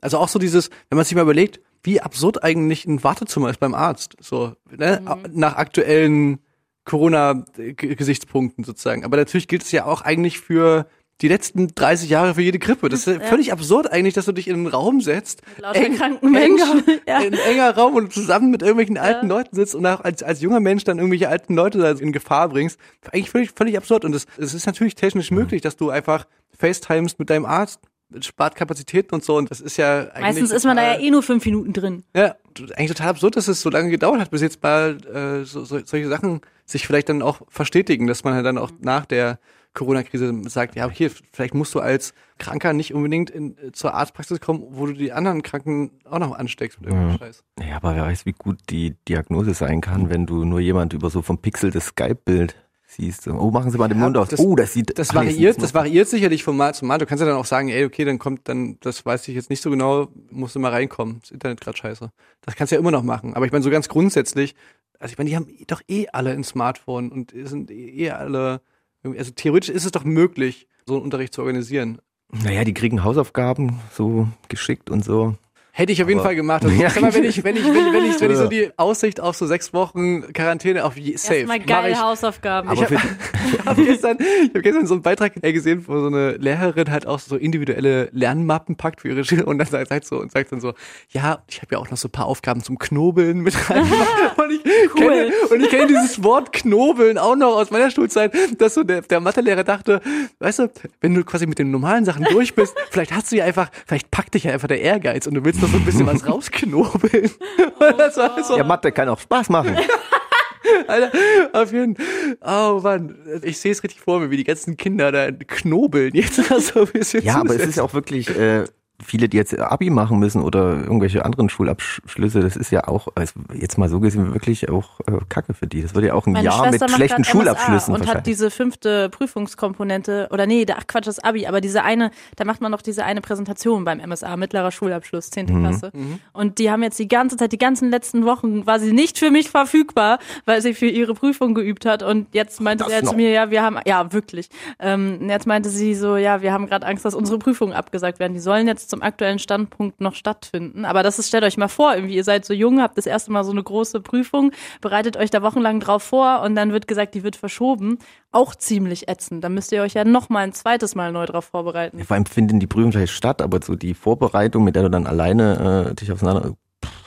Also 0.00 0.18
auch 0.18 0.28
so 0.28 0.38
dieses, 0.38 0.70
wenn 0.88 0.96
man 0.96 1.04
sich 1.04 1.14
mal 1.14 1.22
überlegt, 1.22 1.60
wie 1.82 2.00
absurd 2.00 2.42
eigentlich 2.42 2.86
ein 2.86 3.02
Wartezimmer 3.02 3.50
ist 3.50 3.60
beim 3.60 3.74
Arzt. 3.74 4.16
So, 4.20 4.54
ne? 4.76 5.02
Nach 5.32 5.56
aktuellen 5.56 6.38
Corona-Gesichtspunkten 6.84 8.64
sozusagen. 8.64 9.04
Aber 9.04 9.16
natürlich 9.16 9.48
gilt 9.48 9.62
es 9.62 9.72
ja 9.72 9.84
auch 9.84 10.02
eigentlich 10.02 10.40
für 10.40 10.86
die 11.20 11.28
letzten 11.28 11.68
30 11.68 12.10
Jahre 12.10 12.34
für 12.34 12.42
jede 12.42 12.58
Grippe. 12.58 12.88
Das 12.88 13.06
ist 13.06 13.20
ja 13.20 13.20
völlig 13.20 13.52
absurd 13.52 13.92
eigentlich, 13.92 14.14
dass 14.14 14.24
du 14.24 14.32
dich 14.32 14.48
in 14.48 14.54
einen 14.54 14.66
Raum 14.66 15.00
setzt. 15.00 15.42
lauter 15.58 15.88
kranken 15.90 16.30
Menschen. 16.32 16.82
Ja. 17.06 17.20
In 17.20 17.32
enger 17.32 17.74
Raum 17.76 17.94
und 17.94 18.12
zusammen 18.12 18.50
mit 18.50 18.62
irgendwelchen 18.62 18.96
alten 18.96 19.28
Leuten 19.28 19.54
sitzt 19.54 19.74
und 19.74 19.84
auch 19.86 20.02
als, 20.02 20.22
als 20.22 20.40
junger 20.40 20.60
Mensch 20.60 20.84
dann 20.84 20.98
irgendwelche 20.98 21.28
alten 21.28 21.54
Leute 21.54 21.78
da 21.78 21.90
in 21.90 22.12
Gefahr 22.12 22.48
bringst. 22.48 22.78
Eigentlich 23.12 23.30
völlig, 23.30 23.50
völlig 23.52 23.76
absurd. 23.76 24.04
Und 24.04 24.14
es, 24.14 24.26
ist 24.36 24.66
natürlich 24.66 24.94
technisch 24.94 25.30
möglich, 25.30 25.60
dass 25.62 25.76
du 25.76 25.90
einfach 25.90 26.26
FaceTimes 26.58 27.18
mit 27.18 27.30
deinem 27.30 27.44
Arzt 27.44 27.80
spart 28.20 28.54
Kapazitäten 28.56 29.14
und 29.14 29.24
so 29.24 29.36
und 29.36 29.50
das 29.50 29.60
ist 29.60 29.76
ja 29.76 30.08
eigentlich 30.10 30.20
Meistens 30.20 30.50
ist 30.52 30.64
man 30.64 30.76
da 30.76 30.82
ja 30.82 30.88
total- 30.94 31.04
eh 31.06 31.10
nur 31.10 31.22
fünf 31.22 31.44
Minuten 31.44 31.72
drin. 31.72 32.04
ja, 32.14 32.34
eigentlich 32.76 32.88
total 32.90 33.08
absurd, 33.08 33.36
dass 33.36 33.48
es 33.48 33.60
so 33.60 33.70
lange 33.70 33.90
gedauert 33.90 34.20
hat, 34.20 34.30
bis 34.30 34.42
jetzt 34.42 34.62
mal 34.62 34.98
äh, 35.06 35.44
so, 35.44 35.64
so, 35.64 35.78
solche 35.84 36.08
Sachen 36.08 36.40
sich 36.64 36.86
vielleicht 36.86 37.08
dann 37.08 37.22
auch 37.22 37.42
verstetigen, 37.48 38.06
dass 38.06 38.24
man 38.24 38.34
halt 38.34 38.46
dann 38.46 38.58
auch 38.58 38.70
nach 38.80 39.06
der 39.06 39.38
Corona-Krise 39.74 40.34
sagt, 40.48 40.76
ja, 40.76 40.86
okay, 40.86 41.10
vielleicht 41.32 41.54
musst 41.54 41.74
du 41.74 41.80
als 41.80 42.12
Kranker 42.38 42.74
nicht 42.74 42.92
unbedingt 42.92 43.30
in, 43.30 43.56
äh, 43.56 43.72
zur 43.72 43.94
Arztpraxis 43.94 44.38
kommen, 44.38 44.62
wo 44.68 44.84
du 44.84 44.92
die 44.92 45.12
anderen 45.12 45.42
Kranken 45.42 45.92
auch 46.04 46.18
noch 46.18 46.32
ansteckst 46.38 46.78
mit 46.80 46.90
irgendeinem 46.90 47.18
Scheiß. 47.18 47.42
Ja, 47.58 47.76
aber 47.76 47.96
wer 47.96 48.02
weiß, 48.02 48.26
wie 48.26 48.32
gut 48.32 48.58
die 48.68 48.94
Diagnose 49.08 49.54
sein 49.54 49.80
kann, 49.80 50.10
wenn 50.10 50.26
du 50.26 50.44
nur 50.44 50.60
jemand 50.60 50.92
über 50.92 51.08
so 51.08 51.22
vom 51.22 51.38
Pixel 51.38 51.70
das 51.70 51.86
Skype-Bild 51.86 52.54
siehst. 52.92 53.26
Oh, 53.28 53.50
machen 53.50 53.70
Sie 53.70 53.78
mal 53.78 53.88
den 53.88 53.98
Ja, 53.98 54.04
Mund 54.04 54.16
auf. 54.16 54.28
das- 54.28 54.40
oh, 54.40 54.54
das 54.56 54.72
sieht 54.72 54.98
Das 54.98 55.14
variiert, 55.14 55.60
das 55.62 55.74
variiert 55.74 56.08
sicherlich 56.08 56.42
von 56.44 56.56
Mal 56.56 56.74
zu 56.74 56.84
Mal. 56.84 56.98
Du 56.98 57.06
kannst 57.06 57.20
ja 57.20 57.26
dann 57.26 57.36
auch 57.36 57.44
sagen, 57.46 57.68
ey, 57.68 57.84
okay, 57.84 58.04
dann 58.04 58.18
kommt 58.18 58.48
dann, 58.48 58.76
das 58.80 59.04
weiß 59.04 59.26
ich 59.28 59.34
jetzt 59.34 59.50
nicht 59.50 59.62
so 59.62 59.70
genau, 59.70 60.08
musst 60.30 60.54
du 60.54 60.60
mal 60.60 60.70
reinkommen. 60.70 61.18
Das 61.20 61.30
Internet 61.30 61.60
gerade 61.60 61.76
scheiße. 61.76 62.10
Das 62.42 62.56
kannst 62.56 62.70
du 62.72 62.76
ja 62.76 62.80
immer 62.80 62.90
noch 62.90 63.02
machen. 63.02 63.34
Aber 63.34 63.46
ich 63.46 63.52
meine, 63.52 63.62
so 63.64 63.70
ganz 63.70 63.88
grundsätzlich, 63.88 64.54
also 64.98 65.12
ich 65.12 65.18
meine, 65.18 65.30
die 65.30 65.36
haben 65.36 65.48
doch 65.66 65.82
eh 65.88 66.06
alle 66.12 66.30
ein 66.30 66.44
Smartphone 66.44 67.10
und 67.10 67.32
sind 67.44 67.70
eh 67.70 68.10
alle, 68.10 68.60
also 69.04 69.30
theoretisch 69.32 69.70
ist 69.70 69.84
es 69.84 69.92
doch 69.92 70.04
möglich, 70.04 70.68
so 70.86 70.94
einen 70.94 71.02
Unterricht 71.04 71.34
zu 71.34 71.40
organisieren. 71.42 71.98
Naja, 72.30 72.64
die 72.64 72.72
kriegen 72.74 73.04
Hausaufgaben 73.04 73.78
so 73.92 74.28
geschickt 74.48 74.88
und 74.90 75.04
so. 75.04 75.34
Hätte 75.74 75.90
ich 75.92 76.02
auf 76.02 76.08
jeden 76.08 76.20
Aber- 76.20 76.28
Fall 76.28 76.36
gemacht. 76.36 76.64
Also, 76.64 76.76
Ja. 76.82 76.90
sag 76.90 77.00
mal, 77.02 77.14
wenn 77.14 77.24
ich, 77.24 77.42
wenn 77.44 77.56
ich, 77.56 77.64
wenn, 77.64 77.74
wenn 77.94 78.04
ich, 78.04 78.20
wenn 78.20 78.30
ich 78.30 78.36
so 78.36 78.46
die 78.46 78.70
Aussicht 78.76 79.20
auf 79.20 79.36
so 79.36 79.46
sechs 79.46 79.72
Wochen 79.72 80.30
Quarantäne 80.34 80.84
auf 80.84 80.98
je- 80.98 81.16
safe. 81.16 81.36
Erstmal 81.36 81.58
mach 81.60 81.66
geil 81.66 81.92
ich, 81.92 81.98
Hausaufgaben. 81.98 82.68
Aber 82.68 82.82
Ich 82.92 83.66
habe 83.66 83.84
gestern, 83.84 84.18
ich 84.20 84.54
hab 84.54 84.62
gestern 84.62 84.86
so 84.86 84.94
einen 84.94 85.02
Beitrag 85.02 85.32
äh, 85.42 85.52
gesehen, 85.52 85.84
wo 85.86 85.98
so 85.98 86.06
eine 86.08 86.32
Lehrerin 86.32 86.90
halt 86.90 87.06
auch 87.06 87.18
so 87.18 87.36
individuelle 87.36 88.08
Lernmappen 88.12 88.76
packt 88.76 89.00
für 89.00 89.08
ihre 89.08 89.24
Schüler 89.24 89.46
und 89.48 89.58
dann 89.58 89.66
sagt, 89.66 89.88
sagt 89.88 90.06
so 90.06 90.18
und 90.20 90.30
sagt 90.30 90.52
dann 90.52 90.60
so, 90.60 90.74
ja, 91.10 91.42
ich 91.48 91.62
habe 91.62 91.74
ja 91.74 91.78
auch 91.78 91.90
noch 91.90 91.96
so 91.96 92.08
ein 92.08 92.12
paar 92.12 92.26
Aufgaben 92.26 92.62
zum 92.62 92.78
Knobeln 92.78 93.38
mit 93.40 93.70
rein. 93.70 93.82
und 94.36 94.50
ich 94.50 94.62
kenne 94.94 95.32
und 95.50 95.60
ich 95.62 95.70
kenne 95.70 95.86
dieses 95.86 96.22
Wort 96.22 96.52
Knobeln 96.52 97.16
auch 97.18 97.36
noch 97.36 97.56
aus 97.56 97.70
meiner 97.70 97.90
Schulzeit, 97.90 98.32
dass 98.58 98.74
so 98.74 98.82
der, 98.84 99.00
der 99.02 99.20
Mathelehrer 99.20 99.64
dachte, 99.64 100.00
weißt 100.40 100.58
du, 100.60 100.70
wenn 101.00 101.14
du 101.14 101.24
quasi 101.24 101.46
mit 101.46 101.58
den 101.58 101.70
normalen 101.70 102.04
Sachen 102.04 102.24
durch 102.30 102.54
bist, 102.54 102.74
vielleicht 102.90 103.12
hast 103.12 103.32
du 103.32 103.36
ja 103.36 103.44
einfach, 103.46 103.70
vielleicht 103.86 104.10
packt 104.10 104.34
dich 104.34 104.44
ja 104.44 104.52
einfach 104.52 104.68
der 104.68 104.80
Ehrgeiz 104.82 105.26
und 105.26 105.34
du 105.34 105.44
willst 105.44 105.61
noch 105.62 105.68
so 105.70 105.76
ein 105.76 105.84
bisschen 105.84 106.06
was 106.06 106.26
rausknobeln. 106.28 107.30
War 107.78 108.42
so, 108.44 108.56
ja, 108.56 108.64
Mathe 108.64 108.92
kann 108.92 109.08
auch 109.08 109.20
Spaß 109.20 109.48
machen. 109.48 109.76
Alter, 110.86 111.12
auf 111.52 111.72
jeden 111.72 111.96
Oh 112.40 112.80
Mann, 112.82 113.16
ich 113.42 113.58
sehe 113.58 113.72
es 113.72 113.82
richtig 113.82 114.00
vor 114.00 114.20
mir, 114.20 114.30
wie 114.30 114.36
die 114.36 114.44
ganzen 114.44 114.76
Kinder 114.76 115.10
da 115.10 115.30
knobeln 115.30 116.14
jetzt 116.14 116.36
so 116.36 116.80
ein 116.80 116.86
bisschen 116.86 117.24
Ja, 117.24 117.40
aber 117.40 117.54
es 117.54 117.66
ist 117.66 117.76
ja 117.76 117.82
auch 117.82 117.94
wirklich 117.94 118.28
äh, 118.30 118.64
viele, 119.04 119.28
die 119.28 119.36
jetzt 119.36 119.58
Abi 119.58 119.90
machen 119.90 120.18
müssen 120.18 120.42
oder 120.42 120.76
irgendwelche 120.76 121.24
anderen 121.24 121.48
Schulabschlüsse, 121.48 122.40
das 122.40 122.56
ist 122.56 122.70
ja 122.70 122.88
auch, 122.88 123.08
also 123.14 123.32
jetzt 123.52 123.78
mal 123.78 123.88
so 123.88 124.00
gesehen, 124.00 124.32
wirklich 124.32 124.68
auch 124.68 125.00
äh, 125.00 125.18
Kacke 125.28 125.54
für 125.54 125.66
die. 125.66 125.82
Das 125.82 125.94
wird 125.94 126.04
ja 126.06 126.14
auch 126.14 126.26
ein 126.26 126.32
Meine 126.32 126.44
Jahr 126.44 126.60
mit 126.60 126.70
Schwester 126.70 126.86
macht 126.86 126.96
schlechten 126.96 127.22
grad 127.22 127.34
MSA 127.34 127.38
Schulabschlüssen 127.38 127.94
und 127.94 128.06
hat 128.06 128.26
diese 128.26 128.50
fünfte 128.50 129.08
Prüfungskomponente 129.10 130.28
oder 130.30 130.46
nee, 130.46 130.64
da, 130.64 130.76
ach 130.78 130.86
Quatsch, 130.86 131.06
das 131.06 131.18
Abi, 131.18 131.46
aber 131.46 131.60
diese 131.60 131.82
eine, 131.82 132.10
da 132.36 132.44
macht 132.44 132.60
man 132.60 132.70
noch 132.70 132.82
diese 132.82 133.04
eine 133.04 133.20
Präsentation 133.20 133.84
beim 133.84 133.98
MSA, 133.98 134.36
mittlerer 134.36 134.70
Schulabschluss, 134.70 135.30
10. 135.30 135.46
Mhm. 135.46 135.60
Klasse. 135.60 135.92
Und 136.32 136.58
die 136.58 136.70
haben 136.70 136.82
jetzt 136.82 136.98
die 136.98 137.08
ganze 137.08 137.36
Zeit, 137.36 137.52
die 137.52 137.58
ganzen 137.58 137.90
letzten 137.90 138.24
Wochen 138.24 138.66
war 138.66 138.78
sie 138.78 138.92
nicht 138.92 139.18
für 139.18 139.30
mich 139.30 139.50
verfügbar, 139.50 140.18
weil 140.44 140.62
sie 140.62 140.74
für 140.74 140.86
ihre 140.86 141.14
Prüfung 141.14 141.54
geübt 141.54 141.86
hat 141.86 142.02
und 142.02 142.28
jetzt 142.32 142.60
meinte 142.60 142.84
Das 142.84 142.92
sie 142.92 143.04
noch. 143.04 143.10
zu 143.12 143.16
mir, 143.16 143.30
ja, 143.30 143.50
wir 143.50 143.62
haben, 143.62 143.78
ja, 143.86 144.12
wirklich. 144.12 144.48
Ähm, 144.78 145.28
jetzt 145.28 145.46
meinte 145.46 145.68
sie 145.68 145.94
so, 145.94 146.16
ja, 146.16 146.42
wir 146.42 146.52
haben 146.52 146.66
gerade 146.66 146.86
Angst, 146.86 147.04
dass 147.04 147.14
unsere 147.14 147.38
Prüfungen 147.38 147.72
abgesagt 147.72 148.18
werden. 148.18 148.34
Die 148.34 148.40
sollen 148.40 148.66
jetzt 148.66 148.81
zum 148.88 149.02
aktuellen 149.02 149.38
Standpunkt 149.38 150.00
noch 150.00 150.14
stattfinden. 150.14 150.84
Aber 150.84 151.02
das 151.02 151.18
ist, 151.18 151.28
stellt 151.28 151.44
euch 151.44 151.56
mal 151.56 151.68
vor, 151.68 151.94
irgendwie, 151.94 152.16
ihr 152.16 152.24
seid 152.24 152.44
so 152.44 152.54
jung, 152.54 152.80
habt 152.80 152.98
das 152.98 153.06
erste 153.06 153.32
Mal 153.32 153.44
so 153.44 153.52
eine 153.52 153.62
große 153.62 154.00
Prüfung, 154.00 154.52
bereitet 154.80 155.16
euch 155.16 155.30
da 155.30 155.42
wochenlang 155.42 155.80
drauf 155.80 156.02
vor 156.02 156.42
und 156.42 156.54
dann 156.54 156.72
wird 156.72 156.88
gesagt, 156.88 157.14
die 157.14 157.22
wird 157.22 157.36
verschoben. 157.36 157.98
Auch 158.30 158.54
ziemlich 158.54 159.08
ätzend. 159.08 159.44
Dann 159.44 159.54
müsst 159.54 159.72
ihr 159.72 159.82
euch 159.82 159.94
ja 159.94 160.04
noch 160.04 160.28
mal 160.28 160.40
ein 160.40 160.52
zweites 160.52 160.94
Mal 160.94 161.12
neu 161.12 161.26
drauf 161.26 161.46
vorbereiten. 161.46 162.02
Vor 162.04 162.14
allem 162.14 162.26
finden 162.26 162.60
die 162.60 162.66
Prüfungen 162.66 162.92
gleich 162.92 163.10
statt, 163.10 163.42
aber 163.42 163.60
so 163.62 163.74
die 163.74 163.94
Vorbereitung, 163.94 164.64
mit 164.64 164.76
der 164.76 164.84
du 164.84 164.90
dann 164.90 165.06
alleine 165.06 165.90
äh, 165.90 165.94
dich 165.94 166.10
auseinander, 166.10 166.54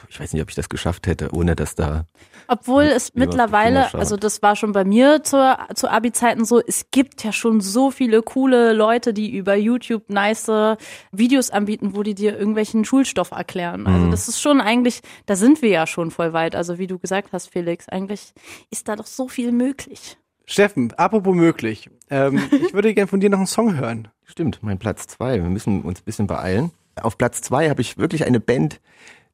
ich 0.10 0.20
weiß 0.20 0.34
nicht, 0.34 0.42
ob 0.42 0.50
ich 0.50 0.56
das 0.56 0.70
geschafft 0.70 1.08
hätte, 1.08 1.34
ohne 1.34 1.56
dass 1.56 1.76
da 1.76 2.06
Obwohl 2.48 2.84
es 2.84 3.14
mittlerweile, 3.14 3.94
also 3.94 4.18
das 4.18 4.42
war 4.42 4.56
schon 4.56 4.72
bei 4.72 4.84
mir 4.84 5.24
zur, 5.24 5.58
zu 5.74 5.90
Abi-Zeiten 5.90 6.46
so, 6.46 6.62
es 6.62 6.88
gibt 6.92 7.24
ja 7.24 7.32
schon 7.32 7.62
so 7.62 7.92
viele 7.92 8.22
coole 8.22 8.74
Leute, 8.74 9.14
die 9.14 9.36
über 9.36 9.56
YouTube 9.56 10.10
nice 10.10 10.78
Videos 11.12 11.50
anbieten, 11.50 11.96
wo 11.96 12.04
die 12.04 12.16
dir 12.16 12.38
irgendwelchen 12.38 12.86
Schulstoff 12.86 13.32
erklären. 13.32 13.82
Mhm. 13.82 13.88
Also 13.88 14.12
das 14.12 14.28
ist 14.28 14.42
schon 14.42 14.62
eigentlich, 14.62 15.02
da 15.26 15.36
sind 15.36 15.62
wir 15.62 15.70
ja 15.70 15.88
schon 15.88 16.12
voll 16.12 16.34
weit. 16.34 16.56
Also 16.56 16.78
wie 16.78 16.88
du 16.88 17.00
gesagt 17.00 17.30
hast, 17.34 17.48
Felix, 17.48 17.90
eigentlich 17.90 18.34
ist 18.70 18.88
da 18.88 18.96
doch 18.96 19.08
so 19.08 19.28
viel 19.28 19.52
möglich. 19.52 20.18
Steffen, 20.46 20.94
apropos 20.94 21.36
möglich. 21.36 21.90
Ähm, 22.10 22.42
ich 22.52 22.74
würde 22.74 22.94
gerne 22.94 23.08
von 23.08 23.20
dir 23.20 23.30
noch 23.30 23.40
einen 23.40 23.48
Song 23.48 23.78
hören. 23.78 24.08
Stimmt, 24.26 24.60
mein 24.62 24.78
Platz 24.78 25.08
zwei. 25.08 25.42
Wir 25.42 25.50
müssen 25.50 25.82
uns 25.82 26.02
ein 26.02 26.06
bisschen 26.06 26.28
beeilen. 26.28 26.72
Auf 27.02 27.18
Platz 27.18 27.42
zwei 27.42 27.70
habe 27.70 27.82
ich 27.82 27.98
wirklich 27.98 28.26
eine 28.26 28.40
Band, 28.40 28.80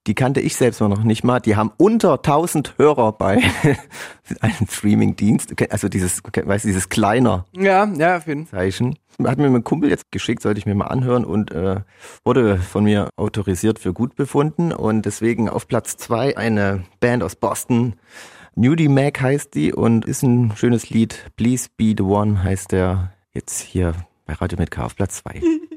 die 0.08 0.16
kannte 0.16 0.42
ich 0.42 0.56
selbst 0.56 0.82
noch 0.82 1.04
nicht 1.04 1.24
mal. 1.24 1.40
Die 1.40 1.56
haben 1.56 1.72
unter 1.78 2.14
1000 2.14 2.76
Hörer 2.78 3.12
bei 3.12 3.40
einem 4.42 4.68
Streaming-Dienst. 4.70 5.54
Also 5.72 5.90
dieses, 5.90 6.22
weißt 6.24 6.66
du, 6.66 6.68
dieses 6.68 6.90
kleiner 6.90 7.46
Ja, 7.56 7.86
ja, 7.86 8.18
auf 8.18 8.28
jeden. 8.28 8.48
Zeichen. 8.48 8.98
Hat 9.24 9.38
mir 9.38 9.50
mein 9.50 9.64
Kumpel 9.64 9.90
jetzt 9.90 10.12
geschickt, 10.12 10.42
sollte 10.42 10.60
ich 10.60 10.66
mir 10.66 10.74
mal 10.74 10.88
anhören 10.88 11.24
und 11.26 11.52
äh, 11.52 11.82
wurde 12.26 12.58
von 12.58 12.84
mir 12.84 13.10
autorisiert 13.16 13.78
für 13.78 13.94
gut 13.94 14.16
befunden. 14.16 14.72
Und 14.72 15.06
deswegen 15.06 15.50
auf 15.50 15.68
Platz 15.68 15.98
zwei 15.98 16.36
eine 16.36 16.84
Band 17.00 17.22
aus 17.22 17.36
Boston. 17.36 17.96
Nudie 18.56 18.88
Mac 18.88 19.22
heißt 19.22 19.54
die 19.54 19.74
und 19.74 20.06
ist 20.06 20.24
ein 20.24 20.54
schönes 20.56 20.90
Lied. 20.90 21.32
Please 21.38 21.70
Be 21.78 21.94
the 21.96 22.04
One 22.04 22.44
heißt 22.44 22.72
der 22.72 23.14
jetzt 23.34 23.60
hier 23.62 23.94
bei 24.26 24.34
Radio 24.34 24.58
mit 24.58 24.72
K 24.72 24.84
auf 24.86 24.96
Platz 24.96 25.22
zwei. 25.24 25.42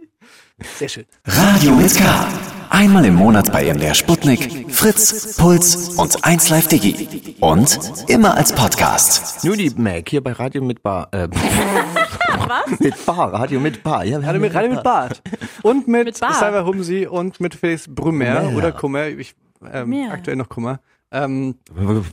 Sehr 0.60 0.88
schön. 0.88 1.04
Radio 1.24 1.72
mit 1.72 1.96
K. 1.96 2.28
Einmal 2.70 3.04
im 3.04 3.16
Monat 3.16 3.52
bei 3.52 3.72
MDR 3.72 3.94
Sputnik, 3.94 4.72
Fritz, 4.72 5.36
Puls 5.36 5.98
und 5.98 6.16
1Live 6.24 6.68
Digi. 6.68 7.36
Und 7.40 7.76
immer 8.06 8.36
als 8.36 8.52
Podcast. 8.52 9.44
Nudie 9.44 9.72
Mac 9.76 10.08
hier 10.08 10.22
bei 10.22 10.30
Radio 10.30 10.62
mit 10.62 10.80
Bar. 10.80 11.08
Äh, 11.12 11.26
mit 12.78 13.04
Bar, 13.04 13.32
Radio 13.32 13.58
mit 13.58 13.82
Bar. 13.82 14.04
Ja, 14.04 14.18
Radio 14.18 14.40
mit, 14.40 14.54
Radio 14.54 14.70
mit 14.70 14.84
Bart. 14.84 15.22
Und 15.62 15.88
mit, 15.88 16.06
Mit. 16.06 16.16
Cyber 16.16 16.64
Humsi 16.64 17.06
und 17.06 17.40
mit 17.40 17.56
Felix 17.56 17.92
Brümmer 17.92 18.52
oder 18.54 18.70
Kummer. 18.70 19.08
Ich, 19.08 19.34
ähm, 19.72 20.08
aktuell 20.08 20.36
noch 20.36 20.48
Kummer. 20.48 20.78
Ähm, 21.10 21.56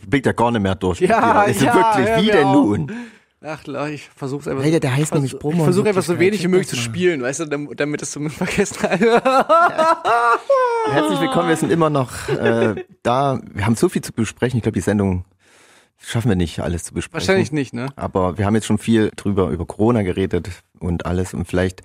Blickt 0.07 0.25
ja 0.25 0.31
gar 0.31 0.49
nicht 0.51 0.61
mehr 0.61 0.75
durch. 0.75 0.99
Ja, 0.99 1.43
ist 1.43 1.61
ja, 1.61 1.75
wirklich, 1.75 2.07
hör 2.07 2.21
wie 2.21 2.27
denn 2.27 2.51
nun? 2.51 2.91
Ach, 3.41 3.63
ich 3.89 4.09
versuch's 4.15 4.47
einfach. 4.47 4.63
Alter, 4.63 4.79
der 4.79 4.95
heißt 4.95 5.13
nämlich 5.13 5.37
Brummer 5.39 5.57
Ich 5.59 5.63
versuche 5.63 5.89
einfach 5.89 6.03
so 6.03 6.19
wenig 6.19 6.43
wie 6.43 6.47
möglich 6.47 6.67
zu 6.67 6.75
spielen, 6.75 7.21
weißt 7.21 7.41
du, 7.41 7.45
dam- 7.45 7.69
damit 7.75 8.01
es 8.01 8.11
zumindest 8.11 8.37
vergessen 8.43 8.77
Herzlich 10.89 11.19
willkommen, 11.21 11.49
wir 11.49 11.55
sind 11.57 11.71
immer 11.71 11.89
noch 11.89 12.29
äh, 12.29 12.83
da. 13.03 13.39
Wir 13.53 13.65
haben 13.65 13.75
so 13.75 13.89
viel 13.89 14.01
zu 14.01 14.13
besprechen. 14.13 14.57
Ich 14.57 14.63
glaube, 14.63 14.73
die 14.75 14.81
Sendung 14.81 15.25
schaffen 15.97 16.29
wir 16.29 16.35
nicht, 16.35 16.59
alles 16.59 16.83
zu 16.83 16.93
besprechen. 16.93 17.27
Wahrscheinlich 17.27 17.51
nicht, 17.51 17.73
ne? 17.73 17.87
Aber 17.95 18.37
wir 18.37 18.45
haben 18.45 18.55
jetzt 18.55 18.65
schon 18.65 18.77
viel 18.77 19.11
drüber, 19.15 19.49
über 19.49 19.65
Corona 19.65 20.01
geredet 20.01 20.49
und 20.79 21.05
alles. 21.05 21.33
Und 21.33 21.45
vielleicht 21.47 21.81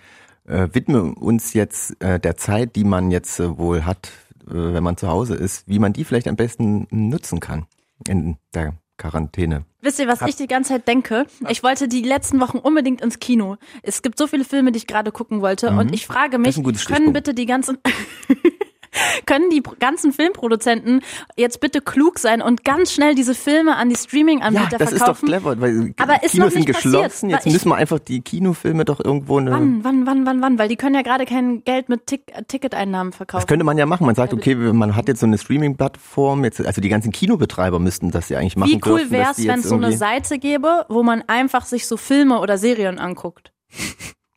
äh, 0.47 0.69
widmen 0.73 1.15
wir 1.17 1.23
uns 1.23 1.53
jetzt 1.53 2.03
äh, 2.03 2.19
der 2.19 2.37
Zeit, 2.37 2.77
die 2.77 2.85
man 2.85 3.11
jetzt 3.11 3.39
äh, 3.41 3.59
wohl 3.59 3.85
hat, 3.85 4.11
äh, 4.49 4.53
wenn 4.55 4.83
man 4.83 4.97
zu 4.97 5.09
Hause 5.09 5.35
ist, 5.35 5.69
wie 5.69 5.79
man 5.79 5.93
die 5.93 6.05
vielleicht 6.05 6.29
am 6.29 6.37
besten 6.37 6.87
nutzen 6.91 7.41
kann 7.41 7.67
in 8.09 8.37
der 8.55 8.75
Quarantäne. 8.99 9.65
Wisst 9.83 9.99
ihr, 9.99 10.09
was 10.09 10.23
ich 10.23 10.37
die 10.37 10.47
ganze 10.47 10.71
Zeit 10.71 10.89
denke? 10.89 11.27
Ich 11.49 11.63
wollte 11.63 11.87
die 11.87 12.03
letzten 12.03 12.41
Wochen 12.41 12.59
unbedingt 12.59 13.01
ins 13.03 13.19
Kino. 13.19 13.57
Es 13.83 14.03
gibt 14.03 14.19
so 14.19 14.27
viele 14.27 14.45
Filme, 14.45 14.73
die 14.73 14.79
ich 14.79 14.87
gerade 14.87 15.13
gucken 15.13 15.43
wollte. 15.43 15.71
Und 15.71 15.93
ich 15.95 16.07
frage 16.07 16.39
mich, 16.39 16.57
Mhm. 16.57 16.75
können 16.87 17.13
bitte 17.13 17.35
die 17.35 17.47
ganzen, 17.47 17.79
können 19.27 19.51
die 19.51 19.63
ganzen 19.79 20.13
Filmproduzenten 20.13 21.03
jetzt 21.37 21.61
bitte 21.61 21.81
klug 21.81 22.19
sein 22.19 22.43
und 22.43 22.65
ganz 22.65 22.93
schnell 22.93 23.15
diese 23.15 23.35
Filme 23.35 23.77
an 23.77 23.89
die 23.89 23.97
Streaming-Anbieter 23.97 24.73
Ja, 24.73 24.79
das 24.79 24.93
ist 24.93 25.01
doch 25.01 25.17
verkaufen? 25.17 25.27
clever, 25.27 25.61
weil 25.61 25.95
Aber 25.99 26.23
ist 26.23 26.33
Kinos 26.33 26.55
noch 26.55 26.57
nicht 26.57 26.67
sind 26.67 26.67
geschlossen. 26.67 27.31
passiert, 27.31 27.45
Jetzt 27.45 27.53
müssen 27.53 27.69
wir 27.69 27.77
einfach 27.77 27.99
die 27.99 28.21
Kinofilme 28.21 28.85
doch 28.85 29.05
irgendwo 29.05 29.39
eine. 29.39 29.51
Wann, 29.51 29.85
wann, 29.85 30.07
wann, 30.07 30.27
wann, 30.27 30.43
wann? 30.43 30.59
Weil 30.59 30.69
die 30.69 30.77
können 30.77 30.95
ja 30.95 31.03
gerade 31.03 31.25
kein 31.27 31.63
Geld 31.65 31.89
mit 31.89 32.07
Tick 32.07 32.33
Ticketeinnahmen 32.49 33.13
verkaufen. 33.13 33.43
Das 33.43 33.47
könnte 33.47 33.65
man 33.65 33.79
ja 33.79 33.87
machen. 33.87 34.07
Man 34.07 34.15
sagt, 34.15 34.33
okay, 34.33 34.55
man 34.55 34.97
hat 34.97 35.09
jetzt 35.09 35.21
so 35.21 35.27
eine 35.27 35.39
Streaming-Plattform, 35.39 36.45
jetzt, 36.45 36.65
also 36.65 36.81
die 36.81 36.89
ganzen 36.89 37.13
Kinobetreiber 37.13 37.79
müssten 37.79 38.11
das 38.11 38.29
ja 38.29 38.39
eigentlich 38.39 38.57
machen 38.57 38.71
Wie 38.73 38.81
cool 38.87 39.11
wär's, 39.11 39.37
die 39.37 39.49
wenn 39.49 39.61
es 39.61 39.69
so 39.69 39.75
eine 39.75 39.97
Seite 39.97 40.39
gäbe, 40.39 40.87
wo 40.89 41.03
man 41.03 41.23
einfach 41.27 41.65
sich 41.65 41.87
so 41.87 41.97
Filme 41.97 42.41
oder 42.41 42.59
Serien 42.59 42.99
anguckt? 42.99 43.53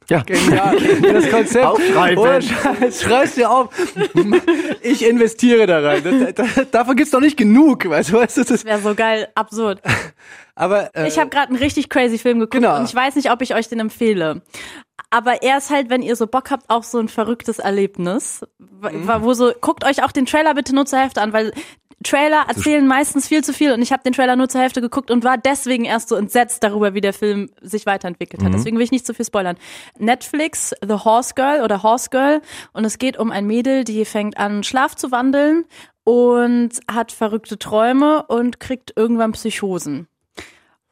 Ja, 0.10 0.22
Genial. 0.24 0.76
Das 1.02 1.30
Konzept. 1.30 1.66
Aufschreiben. 1.66 2.18
Ohne 2.18 2.42
Scheiß, 2.42 3.02
schreib's 3.04 3.36
dir 3.36 3.50
auf. 3.52 3.70
Ich 4.82 5.06
investiere 5.08 5.68
da 5.68 5.80
rein. 5.80 6.04
Da, 6.04 6.32
da, 6.32 6.64
davon 6.72 6.96
gibt's 6.96 7.12
doch 7.12 7.20
nicht 7.22 7.38
genug, 7.38 7.88
weißt 7.88 8.10
du, 8.10 8.14
weißt 8.14 8.38
du, 8.38 8.44
das, 8.44 8.66
Wäre 8.66 8.80
so 8.80 8.96
geil, 8.96 9.28
absurd. 9.36 9.82
aber, 10.56 10.96
äh, 10.96 11.08
Ich 11.08 11.20
habe 11.20 11.30
gerade 11.30 11.50
einen 11.50 11.58
richtig 11.58 11.90
crazy 11.90 12.18
Film 12.18 12.40
geguckt 12.40 12.54
Genau. 12.56 12.78
und 12.80 12.86
ich 12.90 12.96
weiß 12.96 13.16
nicht, 13.16 13.32
ob 13.32 13.42
ich 13.42 13.54
euch 13.56 13.68
den 13.70 13.80
empfehle. 13.80 14.42
Aber 15.12 15.42
er 15.44 15.58
ist 15.58 15.70
halt, 15.70 15.90
wenn 15.90 16.02
ihr 16.02 16.16
so 16.16 16.28
Bock 16.28 16.52
habt, 16.52 16.70
auch 16.70 16.84
so 16.84 17.00
ein 17.00 17.08
verrücktes 17.08 17.58
Erlebnis. 17.60 18.42
Mhm. 18.60 19.08
Wo 19.22 19.34
so, 19.34 19.52
guckt 19.60 19.84
euch 19.86 20.04
auch 20.04 20.12
den 20.12 20.26
Trailer 20.26 20.54
bitte 20.54 20.76
nur 20.76 20.86
zur 20.86 21.00
Hälfte 21.00 21.22
an, 21.22 21.34
weil 21.34 21.52
Trailer 22.04 22.46
erzählen 22.48 22.88
meistens 22.88 23.28
viel 23.28 23.44
zu 23.44 23.54
viel 23.54 23.74
und 23.74 23.82
ich 23.82 23.92
habe 23.92 24.04
den 24.04 24.14
Trailer 24.14 24.36
nur 24.36 24.48
zur 24.48 24.62
Hälfte 24.62 24.82
geguckt 24.82 25.12
und 25.12 25.24
war 25.24 25.38
deswegen 25.38 25.86
erst 25.86 26.10
so 26.10 26.16
entsetzt 26.16 26.64
darüber, 26.64 26.94
wie 26.94 27.02
der 27.02 27.14
Film 27.14 27.50
sich 27.62 27.86
weiterentwickelt 27.86 28.44
hat. 28.44 28.54
Deswegen 28.54 28.78
will 28.78 28.84
ich 28.84 28.92
nicht 28.92 29.06
zu 29.06 29.14
viel 29.14 29.26
spoilern. 29.26 29.58
Netflix, 29.98 30.74
The 30.82 30.94
Horse 30.94 31.34
Girl 31.36 31.62
oder 31.62 31.84
Horse 31.84 32.10
Girl 32.10 32.42
und 32.72 32.86
es 32.86 33.00
geht 33.00 33.18
um 33.18 33.32
ein 33.32 33.46
Mädel, 33.48 33.84
die 33.84 34.06
fängt 34.06 34.38
an, 34.38 34.64
Schlaf 34.64 34.96
zu 34.96 35.12
wandeln 35.12 35.66
und 36.06 36.80
hat 36.90 37.12
verrückte 37.12 37.60
Träume 37.60 38.26
und 38.28 38.60
kriegt 38.60 38.94
irgendwann 38.96 39.34
Psychosen. 39.34 40.08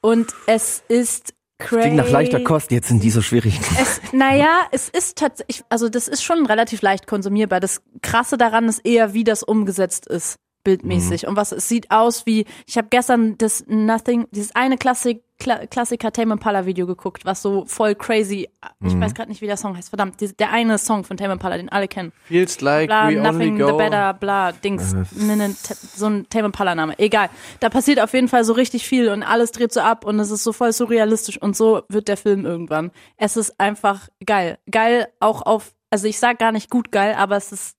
Und 0.01 0.27
es 0.45 0.83
ist 0.89 1.33
crazy. 1.57 1.81
klingt 1.81 1.97
nach 1.97 2.09
leichter 2.09 2.43
Kost 2.43 2.71
jetzt 2.71 2.91
in 2.91 2.99
dieser 2.99 3.21
schwierigen. 3.21 3.59
Es, 3.81 4.01
naja, 4.11 4.67
es 4.71 4.89
ist 4.89 5.17
tatsächlich, 5.17 5.63
also 5.69 5.89
das 5.89 6.07
ist 6.07 6.23
schon 6.23 6.45
relativ 6.45 6.81
leicht 6.81 7.07
konsumierbar. 7.07 7.59
Das 7.59 7.81
Krasse 8.01 8.37
daran 8.37 8.65
ist 8.65 8.85
eher, 8.85 9.13
wie 9.13 9.23
das 9.23 9.41
umgesetzt 9.41 10.07
ist, 10.07 10.37
bildmäßig. 10.67 11.23
Mhm. 11.23 11.29
Und 11.29 11.35
was 11.37 11.53
es 11.53 11.69
sieht 11.69 11.89
aus 11.91 12.25
wie, 12.25 12.45
ich 12.65 12.77
habe 12.77 12.87
gestern 12.89 13.37
das 13.37 13.63
Nothing, 13.67 14.27
dieses 14.31 14.53
eine 14.53 14.77
Klassik, 14.77 15.23
Kla 15.39 15.65
Klassiker 15.67 16.11
Tame 16.11 16.33
Impala 16.33 16.65
Video 16.65 16.85
geguckt, 16.87 17.23
was 17.23 17.41
so 17.43 17.63
voll 17.67 17.93
crazy, 17.95 18.49
ich 18.83 18.93
Mhm. 18.95 19.01
weiß 19.01 19.13
gerade 19.13 19.29
nicht, 19.29 19.39
wie 19.41 19.45
der 19.45 19.55
Song 19.55 19.77
heißt, 19.77 19.89
verdammt, 19.89 20.19
die- 20.19 20.35
der 20.35 20.51
eine 20.51 20.77
Song 20.79 21.03
von 21.05 21.15
Tame 21.15 21.33
Impala, 21.33 21.55
den 21.57 21.69
alle 21.69 21.87
kennen. 21.87 22.11
feels 22.27 22.59
like 22.59 22.87
Bla, 22.87 23.03
we 23.09 23.17
only 23.19 23.31
nothing, 23.31 23.57
the 23.57 23.63
go. 23.71 23.77
better, 23.77 24.13
bla, 24.15 24.51
Dings, 24.51 24.93
ne, 25.15 25.37
ne, 25.37 25.55
so 25.95 26.07
ein 26.07 26.27
Tame 26.29 26.47
Impala 26.47 26.73
Name, 26.75 26.97
egal. 26.99 27.29
Da 27.61 27.69
passiert 27.69 28.01
auf 28.01 28.13
jeden 28.13 28.27
Fall 28.27 28.43
so 28.43 28.53
richtig 28.53 28.87
viel 28.87 29.09
und 29.09 29.21
alles 29.23 29.51
dreht 29.51 29.71
so 29.71 29.79
ab 29.81 30.03
und 30.05 30.19
es 30.19 30.31
ist 30.31 30.43
so 30.43 30.51
voll 30.53 30.73
surrealistisch 30.73 31.39
und 31.41 31.55
so 31.55 31.83
wird 31.87 32.07
der 32.09 32.17
Film 32.17 32.43
irgendwann. 32.45 32.89
Es 33.15 33.37
ist 33.37 33.57
einfach 33.59 34.09
geil. 34.25 34.57
Geil 34.69 35.07
auch 35.19 35.43
auf, 35.43 35.75
also 35.91 36.07
ich 36.07 36.17
sag 36.19 36.39
gar 36.39 36.51
nicht 36.51 36.69
gut 36.71 36.91
geil, 36.91 37.13
aber 37.15 37.37
es 37.37 37.51
ist, 37.51 37.76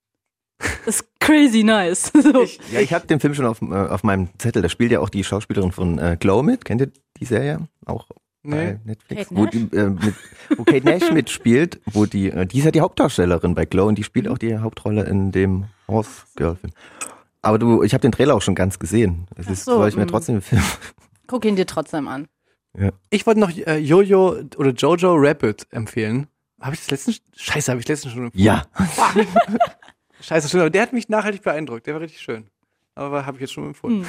ist 0.86 1.04
crazy 1.20 1.62
nice. 1.62 2.12
So. 2.22 2.44
Ja, 2.72 2.80
ich 2.80 2.92
habe 2.92 3.06
den 3.06 3.20
Film 3.20 3.34
schon 3.34 3.46
auf, 3.46 3.62
äh, 3.62 3.74
auf 3.74 4.02
meinem 4.02 4.28
Zettel. 4.38 4.62
Da 4.62 4.68
spielt 4.68 4.92
ja 4.92 5.00
auch 5.00 5.10
die 5.10 5.24
Schauspielerin 5.24 5.72
von 5.72 5.98
äh, 5.98 6.16
Glow 6.18 6.42
mit. 6.42 6.64
Kennt 6.64 6.80
ihr 6.80 6.90
die 7.18 7.24
Serie? 7.24 7.68
Auch 7.86 8.06
Nee. 8.42 8.56
bei 8.56 8.80
Netflix. 8.84 9.28
Kate 9.28 9.36
wo, 9.36 9.44
Nash? 9.44 9.50
die, 9.52 9.76
äh, 9.76 9.90
mit, 9.90 10.14
wo 10.56 10.64
Kate 10.64 10.84
Nash 10.84 11.10
mitspielt, 11.12 11.80
wo 11.86 12.06
die, 12.06 12.30
äh, 12.30 12.46
die 12.46 12.58
ist 12.58 12.64
ja 12.64 12.70
die 12.70 12.80
Hauptdarstellerin 12.80 13.54
bei 13.54 13.64
Glow 13.64 13.86
und 13.86 13.98
die 13.98 14.04
spielt 14.04 14.28
auch 14.28 14.38
die 14.38 14.56
Hauptrolle 14.58 15.04
in 15.04 15.32
dem 15.32 15.66
Horse 15.88 16.10
Girl 16.36 16.56
Film. 16.56 16.72
Aber 17.42 17.58
du, 17.58 17.82
ich 17.82 17.94
habe 17.94 18.02
den 18.02 18.12
Trailer 18.12 18.34
auch 18.34 18.42
schon 18.42 18.54
ganz 18.54 18.78
gesehen. 18.78 19.26
Es 19.36 19.48
ist, 19.48 19.64
so, 19.64 19.72
soll 19.72 19.88
ich 19.88 19.96
mir 19.96 20.04
mm. 20.04 20.08
trotzdem 20.08 20.36
den 20.36 20.42
Film 20.42 20.62
Guck 21.26 21.44
ihn 21.44 21.56
dir 21.56 21.66
trotzdem 21.66 22.08
an. 22.08 22.26
Ich 23.10 23.26
wollte 23.26 23.40
noch 23.40 23.50
äh, 23.50 23.78
Jojo 23.78 24.36
oder 24.56 24.70
Jojo 24.70 25.14
Rabbit 25.14 25.66
empfehlen. 25.70 26.28
Habe 26.60 26.74
ich 26.74 26.80
das 26.80 26.90
letztens? 26.90 27.20
Scheiße, 27.36 27.70
habe 27.70 27.80
ich 27.80 27.88
letztens 27.88 28.14
schon 28.14 28.26
empfohlen. 28.26 28.44
Ja. 28.44 28.66
Scheiße, 30.20 30.48
stimmt. 30.48 30.62
Aber 30.62 30.70
der 30.70 30.82
hat 30.82 30.92
mich 30.92 31.08
nachhaltig 31.08 31.42
beeindruckt. 31.42 31.86
Der 31.86 31.94
war 31.94 32.00
richtig 32.00 32.20
schön. 32.20 32.46
Aber 32.94 33.24
habe 33.26 33.36
ich 33.36 33.42
jetzt 33.42 33.52
schon 33.52 33.66
empfohlen. 33.68 34.04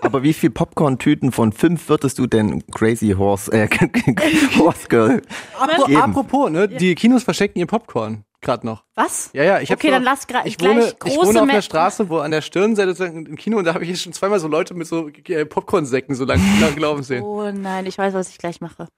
Aber 0.00 0.22
wie 0.22 0.32
viel 0.32 0.48
Popcorn-Tüten 0.48 1.32
von 1.32 1.52
fünf 1.52 1.88
würdest 1.90 2.18
du 2.18 2.26
denn 2.26 2.66
Crazy 2.68 3.10
Horse, 3.18 3.52
äh, 3.52 3.68
Horse 4.58 4.88
Girl 4.88 5.20
Apro 5.60 5.84
geben? 5.84 6.00
apropos, 6.00 6.50
ne? 6.50 6.66
Die 6.66 6.94
Kinos 6.94 7.24
verschenken 7.24 7.58
ihr 7.60 7.66
Popcorn 7.66 8.24
gerade 8.40 8.66
noch. 8.66 8.84
Was? 8.94 9.28
Ja, 9.34 9.44
ja, 9.44 9.60
ich 9.60 9.70
hab 9.70 9.78
Okay, 9.78 9.88
so, 9.88 9.92
dann 9.92 10.02
lass 10.02 10.26
gra- 10.26 10.46
ich 10.46 10.56
gleich 10.56 10.76
wohne, 10.76 10.86
ich 10.88 10.98
große 10.98 11.26
wohne 11.28 11.42
auf 11.42 11.48
einer 11.50 11.60
Straße, 11.62 12.08
wo 12.08 12.18
an 12.18 12.30
der 12.30 12.40
Stirnseite 12.40 12.88
sozusagen 12.94 13.18
ein 13.26 13.36
Kino 13.36 13.58
und 13.58 13.64
da 13.66 13.74
habe 13.74 13.84
ich 13.84 13.90
jetzt 13.90 14.02
schon 14.02 14.14
zweimal 14.14 14.40
so 14.40 14.48
Leute 14.48 14.72
mit 14.72 14.86
so 14.88 15.08
äh, 15.08 15.44
Popcornsäcken 15.44 16.14
so 16.14 16.24
lang, 16.24 16.40
lang 16.60 16.76
laufen 16.78 17.02
sehen. 17.02 17.22
Oh 17.22 17.52
nein, 17.52 17.84
ich 17.84 17.98
weiß, 17.98 18.14
was 18.14 18.30
ich 18.30 18.38
gleich 18.38 18.62
mache. 18.62 18.88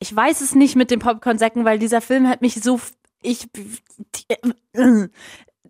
Ich 0.00 0.14
weiß 0.14 0.42
es 0.42 0.54
nicht 0.54 0.76
mit 0.76 0.90
den 0.90 0.98
Popcorn-Säcken, 0.98 1.64
weil 1.64 1.78
dieser 1.78 2.02
Film 2.02 2.28
hat 2.28 2.42
mich 2.42 2.54
so. 2.62 2.78
Ich. 3.22 3.46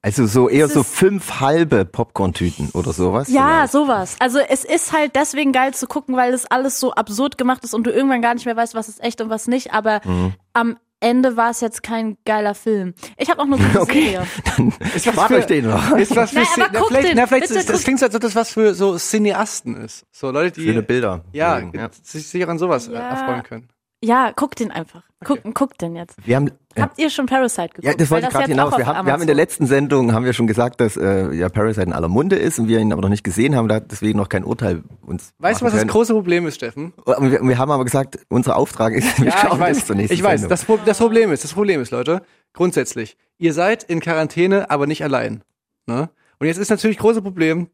Also 0.05 0.27
so 0.27 0.49
eher 0.49 0.67
Es 0.67 0.75
so 0.75 0.83
fünf 0.83 1.39
halbe 1.41 1.85
Popcorn-Tüten 1.85 2.71
oder 2.73 2.93
sowas? 2.93 3.29
Ja, 3.29 3.49
vielleicht. 3.69 3.73
sowas. 3.73 4.17
Also 4.19 4.41
es 4.41 4.65
ist 4.65 4.93
halt 4.93 5.15
deswegen 5.15 5.53
geil 5.53 5.75
zu 5.75 5.87
gucken, 5.87 6.17
weil 6.17 6.33
das 6.33 6.45
alles 6.51 6.81
so 6.81 6.93
absurd 6.93 7.39
gemacht 7.39 7.63
ist 7.63 7.73
und 7.73 7.85
du 7.87 7.93
irgendwann 7.93 8.21
gar 8.21 8.35
nicht 8.35 8.45
mehr 8.45 8.57
weißt, 8.57 8.75
was 8.75 8.89
ist 8.89 9.03
echt 9.03 9.21
und 9.21 9.31
was 9.31 9.47
nicht. 9.47 9.73
Aber 9.73 10.01
Mhm. 10.05 10.35
am 10.55 10.77
Ende 10.99 11.37
war 11.37 11.51
es 11.51 11.61
jetzt 11.61 11.83
kein 11.85 12.17
geiler 12.25 12.55
Film. 12.57 12.95
Ich 13.17 13.29
habe 13.31 13.41
auch 13.41 13.47
eine 13.47 13.57
gute 13.59 13.81
Okay. 13.81 14.19
Serie. 14.57 14.73
Ist 14.95 15.17
was 15.17 15.27
für- 15.27 15.35
euch 15.37 15.47
den 15.47 15.69
noch. 15.69 15.93
Ist 15.97 16.15
was 16.17 16.31
für 16.31 16.37
Nein, 16.37 16.47
Cin- 16.47 16.63
aber 16.63 16.71
na, 16.73 16.79
guck 16.81 16.89
vielleicht, 16.89 17.09
den. 17.09 17.17
na, 17.17 17.27
vielleicht 17.29 17.51
ist, 17.51 17.69
das 17.71 17.83
klingt 17.85 17.99
so, 18.01 18.07
als 18.07 18.15
ob 18.17 18.21
das 18.23 18.35
was 18.37 18.51
für 18.53 18.75
so 18.75 18.97
Cineasten 18.97 19.77
ist. 19.85 20.05
So 20.11 20.31
Leute, 20.33 20.61
die 20.61 20.67
Schöne 20.67 20.83
Bilder. 20.83 21.25
ja, 21.33 21.59
ja. 21.61 21.91
sich 22.03 22.27
sicher 22.29 22.49
an 22.49 22.59
sowas 22.59 22.89
Ja. 22.93 22.99
erfreuen 23.01 23.43
können. 23.45 23.69
Ja, 24.05 24.33
guck 24.35 24.57
den 24.57 24.71
einfach. 24.73 25.05
Guck, 25.25 25.39
guck 25.55 25.79
den 25.79 25.95
jetzt. 25.95 26.17
Wir 26.27 26.37
haben. 26.37 26.51
Habt 26.77 26.99
ihr 26.99 27.11
schon 27.11 27.27
Parasite 27.27 27.69
geguckt? 27.69 27.85
Ja, 27.85 27.95
das 27.95 28.11
wollte 28.11 28.27
ich 28.27 28.33
gerade 28.33 28.49
hinaus. 28.49 28.77
Wir 28.77 28.87
haben, 28.87 29.07
wir 29.07 29.13
haben 29.13 29.21
in 29.21 29.27
der 29.27 29.37
letzten 29.37 29.67
Sendung 29.67 30.13
haben 30.13 30.25
wir 30.25 30.33
schon 30.33 30.47
gesagt, 30.49 30.81
dass 30.81 30.97
äh, 30.97 31.33
ja 31.33 31.49
Parasite 31.49 31.87
in 31.87 31.93
aller 31.93 32.09
Munde 32.09 32.37
ist 32.37 32.59
und 32.59 32.67
wir 32.67 32.81
ihn 32.81 32.93
aber 32.93 33.03
noch 33.03 33.09
nicht 33.09 33.23
gesehen 33.23 33.55
haben, 33.55 33.69
da 33.69 33.79
deswegen 33.79 34.19
noch 34.19 34.29
kein 34.29 34.43
Urteil 34.43 34.83
uns. 35.03 35.33
Weißt 35.39 35.61
du, 35.61 35.67
was 35.67 35.73
das 35.73 35.83
können. 35.83 35.91
große 35.91 36.15
Problem 36.15 36.47
ist, 36.47 36.57
Steffen? 36.57 36.93
Und 37.05 37.31
wir, 37.31 37.41
wir 37.43 37.59
haben 37.59 37.71
aber 37.71 37.85
gesagt, 37.85 38.19
unser 38.29 38.57
Auftrag 38.57 38.95
ist, 38.95 39.19
wir 39.23 39.27
Ja, 39.27 39.39
schauen 39.39 39.53
ich 39.53 39.61
weiß, 39.61 39.87
zur 39.87 39.97
nächsten 39.97 40.15
ich 40.15 40.23
weiß. 40.23 40.49
Das, 40.49 40.67
das 40.85 40.99
Problem 40.99 41.31
ist, 41.31 41.45
das 41.45 41.53
Problem 41.53 41.81
ist, 41.81 41.93
Leute, 41.93 42.23
grundsätzlich, 42.53 43.17
ihr 43.39 43.53
seid 43.53 43.85
in 43.85 44.01
Quarantäne, 44.01 44.71
aber 44.71 44.87
nicht 44.87 45.05
allein. 45.05 45.45
Ne? 45.87 46.11
Und 46.41 46.47
jetzt 46.49 46.59
ist 46.59 46.71
natürlich 46.71 46.99
große 46.99 47.23
Problem, 47.23 47.69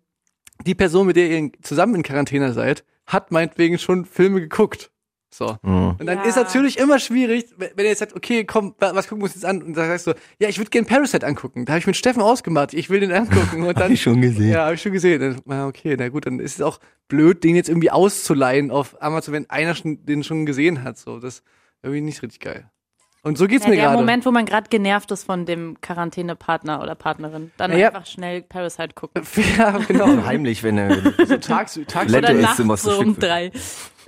die 0.66 0.74
Person, 0.74 1.07
mit 1.07 1.16
der 1.16 1.31
ihr 1.31 1.51
zusammen 1.62 1.95
in 1.95 2.03
Quarantäne 2.03 2.53
seid, 2.53 2.85
hat 3.07 3.33
meinetwegen 3.33 3.79
schon 3.79 4.05
Filme 4.05 4.41
geguckt. 4.41 4.91
So. 5.31 5.57
Mhm. 5.62 5.97
Und 5.99 6.07
dann 6.07 6.18
Ja. 6.18 6.24
ist 6.24 6.37
natürlich 6.37 6.79
immer 6.79 6.99
schwierig, 6.99 7.47
wenn 7.59 7.70
ihr 7.76 7.85
jetzt 7.91 7.99
sagt, 7.99 8.14
okay, 8.16 8.45
komm, 8.45 8.74
wa- 8.79 8.93
was 8.95 9.09
gucken 9.09 9.20
wir 9.22 9.24
uns 9.26 9.35
jetzt 9.35 9.45
an? 9.45 9.62
Und 9.62 9.74
dann 9.76 9.87
sagst 9.89 10.07
du, 10.07 10.14
ja, 10.39 10.49
ich 10.49 10.59
würde 10.59 10.70
gerne 10.70 10.87
Parasite 10.87 11.26
angucken. 11.26 11.64
Da 11.66 11.72
habe 11.74 11.81
ich 11.81 11.87
mit 11.87 11.97
Steffen 11.97 12.22
ausgemacht, 12.22 12.72
ich 12.72 12.89
will 12.89 13.01
den 13.01 13.12
angucken. 13.12 13.62
Und 13.62 13.68
dann, 13.76 13.85
Hab 13.85 13.91
ich 13.91 14.01
schon 14.03 14.20
gesehen. 14.22 14.51
Ja, 14.53 14.64
habe 14.64 14.74
ich 14.74 14.83
schon 14.83 14.93
gesehen. 14.93 15.20
Dann, 15.20 15.41
na, 15.45 15.66
okay, 15.66 15.97
na 15.99 16.09
gut, 16.09 16.26
dann 16.26 16.41
ist 16.41 16.57
es 16.57 16.62
auch 16.62 16.81
blöd, 17.09 17.45
den 17.45 17.57
jetzt 17.57 17.68
irgendwie 17.68 17.91
auszuleihen 17.91 18.70
auf 18.70 19.01
Amazon, 19.03 19.35
wenn 19.35 19.51
einer 19.51 19.74
schon, 19.74 20.05
den 20.07 20.24
schon 20.24 20.47
gesehen 20.47 20.83
hat. 20.83 20.97
So, 20.99 21.18
das 21.20 21.37
ist 21.37 21.45
irgendwie 21.83 22.01
nicht 22.01 22.22
richtig 22.22 22.41
geil. 22.41 22.70
Und 23.23 23.37
so 23.37 23.47
geht's 23.47 23.64
Ja, 23.64 23.71
mir 23.71 23.77
der 23.77 23.85
gerade. 23.87 23.99
Moment, 23.99 24.25
wo 24.27 24.31
man 24.31 24.47
gerade 24.47 24.69
genervt 24.71 25.11
ist 25.11 25.25
von 25.25 25.45
dem 25.45 25.81
Quarantänepartner 25.81 26.81
oder 26.83 26.95
Partnerin. 26.95 27.51
Dann 27.57 27.77
Ja. 27.77 27.89
einfach 27.89 28.07
schnell 28.07 28.43
Parasite 28.43 28.95
gucken. 28.95 29.23
Ja, 29.59 29.79
genau. 29.79 30.07
So 30.07 30.25
heimlich, 30.27 30.62
wenn 30.62 30.79
er 30.79 30.97
so 31.27 31.37
tags, 31.37 31.79
tags 31.89 32.14
Oder 32.14 32.31
ist 32.31 32.43
nachts 32.43 32.59
immer 32.61 32.77
so 32.77 32.99
um 32.99 33.19
drei. 33.19 33.51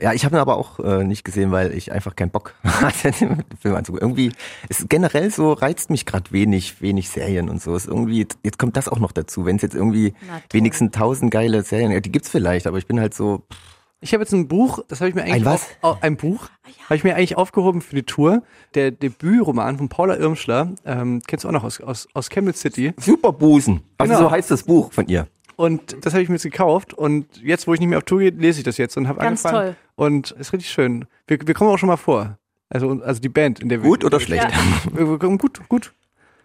Ja, 0.01 0.15
ich 0.15 0.25
habe 0.25 0.37
ihn 0.37 0.41
aber 0.41 0.57
auch 0.57 0.79
äh, 0.79 1.05
nicht 1.05 1.25
gesehen, 1.25 1.51
weil 1.51 1.75
ich 1.75 1.93
einfach 1.93 2.17
keinen 2.17 2.31
Bock 2.31 2.55
hatte, 2.65 3.11
den 3.11 3.45
Film 3.61 3.75
anzugucken. 3.75 4.09
Irgendwie, 4.09 4.33
ist 4.71 4.89
generell 4.89 5.31
so 5.31 5.53
reizt 5.53 5.91
mich 5.91 6.07
gerade 6.07 6.31
wenig, 6.33 6.81
wenig 6.81 7.11
Serien 7.11 7.51
und 7.51 7.61
so. 7.61 7.75
Ist 7.77 7.87
irgendwie, 7.89 8.27
jetzt 8.43 8.59
kommt 8.59 8.77
das 8.79 8.89
auch 8.89 8.99
noch 8.99 9.13
dazu. 9.13 9.45
Wenn 9.45 9.57
es 9.57 9.63
jetzt 9.63 9.75
irgendwie 9.75 10.15
Na 10.27 10.41
wenigstens 10.53 10.93
tausend 10.93 11.31
geile 11.31 11.63
Serien, 11.65 11.91
ja, 11.91 12.01
die 12.01 12.11
gibt's 12.13 12.31
vielleicht, 12.31 12.67
aber 12.67 12.79
ich 12.79 12.87
bin 12.87 12.99
halt 12.99 13.13
so, 13.13 13.43
pff, 13.53 13.70
Ich 14.03 14.15
habe 14.15 14.23
jetzt 14.23 14.33
ein 14.33 14.49
Buch, 14.49 14.83
das 14.89 15.01
habe 15.01 15.11
ich 15.11 15.15
mir 15.15 15.23
eigentlich 15.23 15.35
Ein 15.35 15.45
was? 15.45 15.63
Auf, 15.83 15.97
au- 15.97 15.99
ein 16.01 16.17
Buch 16.17 16.49
habe 16.87 16.97
ich 16.97 17.05
mir 17.05 17.15
eigentlich 17.17 17.37
aufgehoben 17.37 17.83
für 17.83 17.95
die 17.97 18.03
Tour. 18.03 18.43
Der 18.75 18.91
Debütroman 18.91 19.77
von 19.77 19.89
Paula 19.91 20.17
Irmschler, 20.17 20.73
ähm, 20.87 21.21
kennst 21.27 21.45
du 21.45 21.49
auch 21.49 21.53
noch 21.53 21.65
aus 21.65 21.81
aus, 21.81 22.09
aus 22.15 22.31
Chemnitz 22.31 22.61
City. 22.61 22.95
Superbusen. 22.99 23.83
Also 23.99 24.15
Genau. 24.15 24.25
so 24.27 24.31
heißt 24.31 24.51
das 24.51 24.63
Buch 24.63 24.93
von 24.93 25.07
ihr. 25.09 25.27
Und 25.57 26.05
das 26.07 26.15
habe 26.15 26.23
ich 26.23 26.31
mir 26.31 26.37
jetzt 26.37 26.45
gekauft 26.45 26.95
und 26.95 27.27
jetzt, 27.43 27.67
wo 27.67 27.75
ich 27.75 27.81
nicht 27.81 27.91
mehr 27.91 27.99
auf 27.99 28.05
Tour 28.05 28.21
gehe, 28.21 28.31
lese 28.31 28.61
ich 28.61 28.65
das 28.65 28.79
jetzt 28.79 28.97
und 28.97 29.07
habe 29.07 29.21
Ganz 29.21 29.45
angefangen. 29.45 29.75
toll. 29.97 30.07
Und 30.07 30.31
ist 30.31 30.55
richtig 30.55 30.71
schön. 30.71 31.05
Wir, 31.27 31.39
wir 31.47 31.53
kommen 31.53 31.71
auch 31.71 31.77
schon 31.79 31.89
mal 31.89 31.99
vor. 31.99 32.39
Also 32.71 33.03
also 33.03 33.21
die 33.21 33.29
Band, 33.29 33.61
in 33.61 33.69
der 33.69 33.83
wir 33.83 33.89
Gut 33.91 34.05
oder 34.05 34.19
schlecht? 34.21 34.49
Wir, 34.95 35.07
wir 35.11 35.19
kommen 35.19 35.37
gut, 35.37 35.61
gut. 35.69 35.93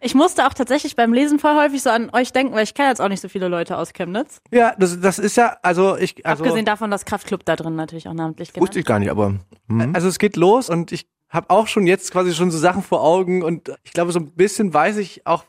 Ich 0.05 0.13
musste 0.13 0.45
auch 0.45 0.53
tatsächlich 0.53 0.95
beim 0.95 1.13
Lesen 1.13 1.39
voll 1.39 1.55
häufig 1.55 1.81
so 1.81 1.89
an 1.89 2.11
euch 2.13 2.31
denken, 2.31 2.53
weil 2.53 2.63
ich 2.63 2.75
kenne 2.75 2.89
jetzt 2.89 3.01
auch 3.01 3.09
nicht 3.09 3.21
so 3.21 3.27
viele 3.27 3.47
Leute 3.47 3.75
aus 3.75 3.91
Chemnitz. 3.91 4.39
Ja, 4.51 4.75
das, 4.77 5.01
das 5.01 5.17
ist 5.17 5.35
ja, 5.35 5.57
also 5.63 5.97
ich, 5.97 6.23
also, 6.23 6.43
Abgesehen 6.43 6.63
davon, 6.63 6.91
dass 6.91 7.05
Kraftclub 7.05 7.43
da 7.43 7.55
drin 7.55 7.75
natürlich 7.75 8.07
auch 8.07 8.13
namentlich 8.13 8.53
genannt 8.53 8.69
Wusste 8.69 8.79
ich 8.79 8.85
gar 8.85 8.99
nicht, 8.99 9.09
aber 9.09 9.39
hm. 9.67 9.95
also 9.95 10.07
es 10.07 10.19
geht 10.19 10.35
los 10.35 10.69
und 10.69 10.91
ich 10.91 11.07
habe 11.29 11.49
auch 11.49 11.65
schon 11.65 11.87
jetzt 11.87 12.11
quasi 12.11 12.35
schon 12.35 12.51
so 12.51 12.59
Sachen 12.59 12.83
vor 12.83 13.01
Augen 13.01 13.41
und 13.41 13.71
ich 13.81 13.93
glaube 13.93 14.11
so 14.11 14.19
ein 14.19 14.29
bisschen 14.33 14.75
weiß 14.75 14.97
ich 14.97 15.25
auch, 15.25 15.43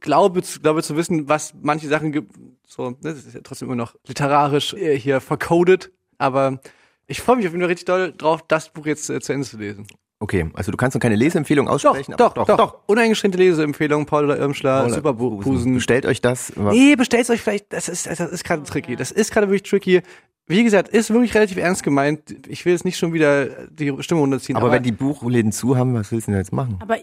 glaube, 0.00 0.42
zu- 0.42 0.60
glaube 0.60 0.82
zu 0.82 0.96
wissen, 0.96 1.28
was 1.28 1.52
manche 1.60 1.88
Sachen 1.88 2.10
gibt. 2.10 2.34
So, 2.66 2.88
ne, 2.88 2.96
das 3.02 3.26
ist 3.26 3.34
ja 3.34 3.40
trotzdem 3.44 3.68
immer 3.68 3.76
noch 3.76 3.94
literarisch 4.06 4.72
äh, 4.72 4.98
hier 4.98 5.20
vercodet, 5.20 5.92
aber 6.16 6.60
ich 7.06 7.20
freue 7.20 7.36
mich 7.36 7.46
auf 7.46 7.52
jeden 7.52 7.60
Fall 7.60 7.68
richtig 7.68 7.84
doll 7.84 8.14
drauf, 8.16 8.42
das 8.48 8.70
Buch 8.70 8.86
jetzt 8.86 9.10
äh, 9.10 9.20
zu 9.20 9.34
Ende 9.34 9.46
zu 9.46 9.58
lesen. 9.58 9.86
Okay. 10.20 10.50
Also 10.54 10.70
du 10.70 10.76
kannst 10.76 10.94
noch 10.94 11.00
keine 11.00 11.16
Leseempfehlung 11.16 11.66
Doch, 11.66 11.74
aussprechen. 11.74 12.14
doch, 12.16 12.36
aber 12.36 12.44
doch, 12.44 12.56
doch, 12.56 12.78
Uneingeschränkte 12.86 13.38
Leseempfehlung, 13.38 14.06
Paula 14.06 14.36
Irmschler, 14.36 14.82
Paula 14.82 14.94
Superbusen. 14.94 15.74
Bestellt 15.74 16.06
euch 16.06 16.20
das. 16.20 16.52
Nee, 16.56 16.96
bestellt 16.96 17.28
euch 17.30 17.40
vielleicht, 17.40 17.72
das 17.72 17.88
ist, 17.88 18.06
das 18.06 18.20
ist 18.20 18.44
gerade 18.44 18.62
tricky. 18.64 18.96
Das 18.96 19.10
ist 19.10 19.32
gerade 19.32 19.48
wirklich 19.48 19.68
tricky. 19.68 20.02
Wie 20.46 20.64
gesagt, 20.64 20.88
ist 20.88 21.10
wirklich 21.10 21.34
relativ 21.34 21.58
ernst 21.58 21.82
gemeint. 21.82 22.48
Ich 22.48 22.64
will 22.64 22.72
jetzt 22.72 22.86
nicht 22.86 22.96
schon 22.96 23.12
wieder 23.12 23.46
die 23.68 23.94
Stimme 24.00 24.20
runterziehen. 24.20 24.56
Aber, 24.56 24.72
wenn 24.72 24.82
die 24.82 24.92
Buchläden 24.92 25.52
zu 25.52 25.76
haben, 25.76 25.92
was 25.92 26.10
willst 26.10 26.26
du 26.26 26.30
denn 26.30 26.40
jetzt 26.40 26.54
machen? 26.54 26.78
Aber 26.80 26.96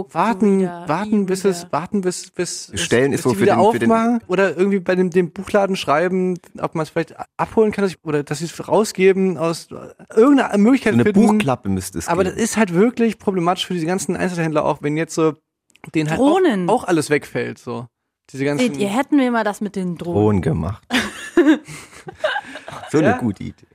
E-Book. 0.00 0.14
warten, 0.14 0.60
wieder, 0.60 0.88
warten, 0.88 1.26
bis 1.26 1.44
es, 1.44 1.58
E-Reader. 1.62 1.72
warten, 1.72 2.00
bis, 2.02 2.30
bis, 2.30 2.68
Bestellen 2.70 3.10
bis 3.10 3.20
ist 3.20 3.24
so 3.24 3.30
die 3.30 3.36
für 3.36 3.42
wieder 3.42 3.56
den- 3.56 3.72
für 3.72 3.78
den- 3.78 3.90
aufmachen 3.92 4.20
oder 4.28 4.56
irgendwie 4.56 4.80
bei 4.80 4.94
dem, 4.94 5.10
dem 5.10 5.30
Buchladen 5.30 5.76
schreiben, 5.76 6.38
ob 6.58 6.74
man 6.74 6.82
es 6.84 6.90
vielleicht 6.90 7.14
abholen 7.36 7.72
kann, 7.72 7.82
dass 7.82 7.92
ich, 7.92 7.98
oder 8.04 8.22
dass 8.22 8.38
sie 8.40 8.44
es 8.46 8.68
rausgeben 8.68 9.38
aus 9.38 9.68
irgendeiner 10.14 10.56
Möglichkeit 10.58 10.94
So 10.94 11.00
eine 11.00 11.04
finden. 11.04 11.26
Buchklappe 11.26 11.68
müsste 11.68 11.98
es 11.98 12.08
Aber 12.08 12.24
geben. 12.24 12.36
das 12.36 12.44
ist 12.44 12.56
halt 12.56 12.74
wirklich 12.74 13.18
problematisch 13.18 13.66
für 13.66 13.74
diese 13.74 13.86
ganzen 13.86 14.16
Einzelhändler 14.16 14.64
auch, 14.64 14.82
wenn 14.82 14.96
jetzt 14.96 15.14
so 15.14 15.34
denen 15.94 16.10
halt 16.10 16.20
auch, 16.20 16.38
Drohnen. 16.38 16.68
auch 16.68 16.84
alles 16.84 17.10
wegfällt, 17.10 17.58
so. 17.58 17.86
Diese 18.30 18.44
ganzen, 18.44 18.62
Seht 18.72 18.76
ihr, 18.78 18.88
hätten 18.88 19.18
wir 19.18 19.30
mal 19.30 19.44
das 19.44 19.60
mit 19.60 19.76
den 19.76 19.96
Drohnen. 19.98 20.14
Drohnen 20.14 20.42
gemacht. 20.42 20.82
so 22.90 22.98
Ja? 22.98 23.12
eine 23.14 23.20
gute 23.20 23.42
Idee. 23.42 23.66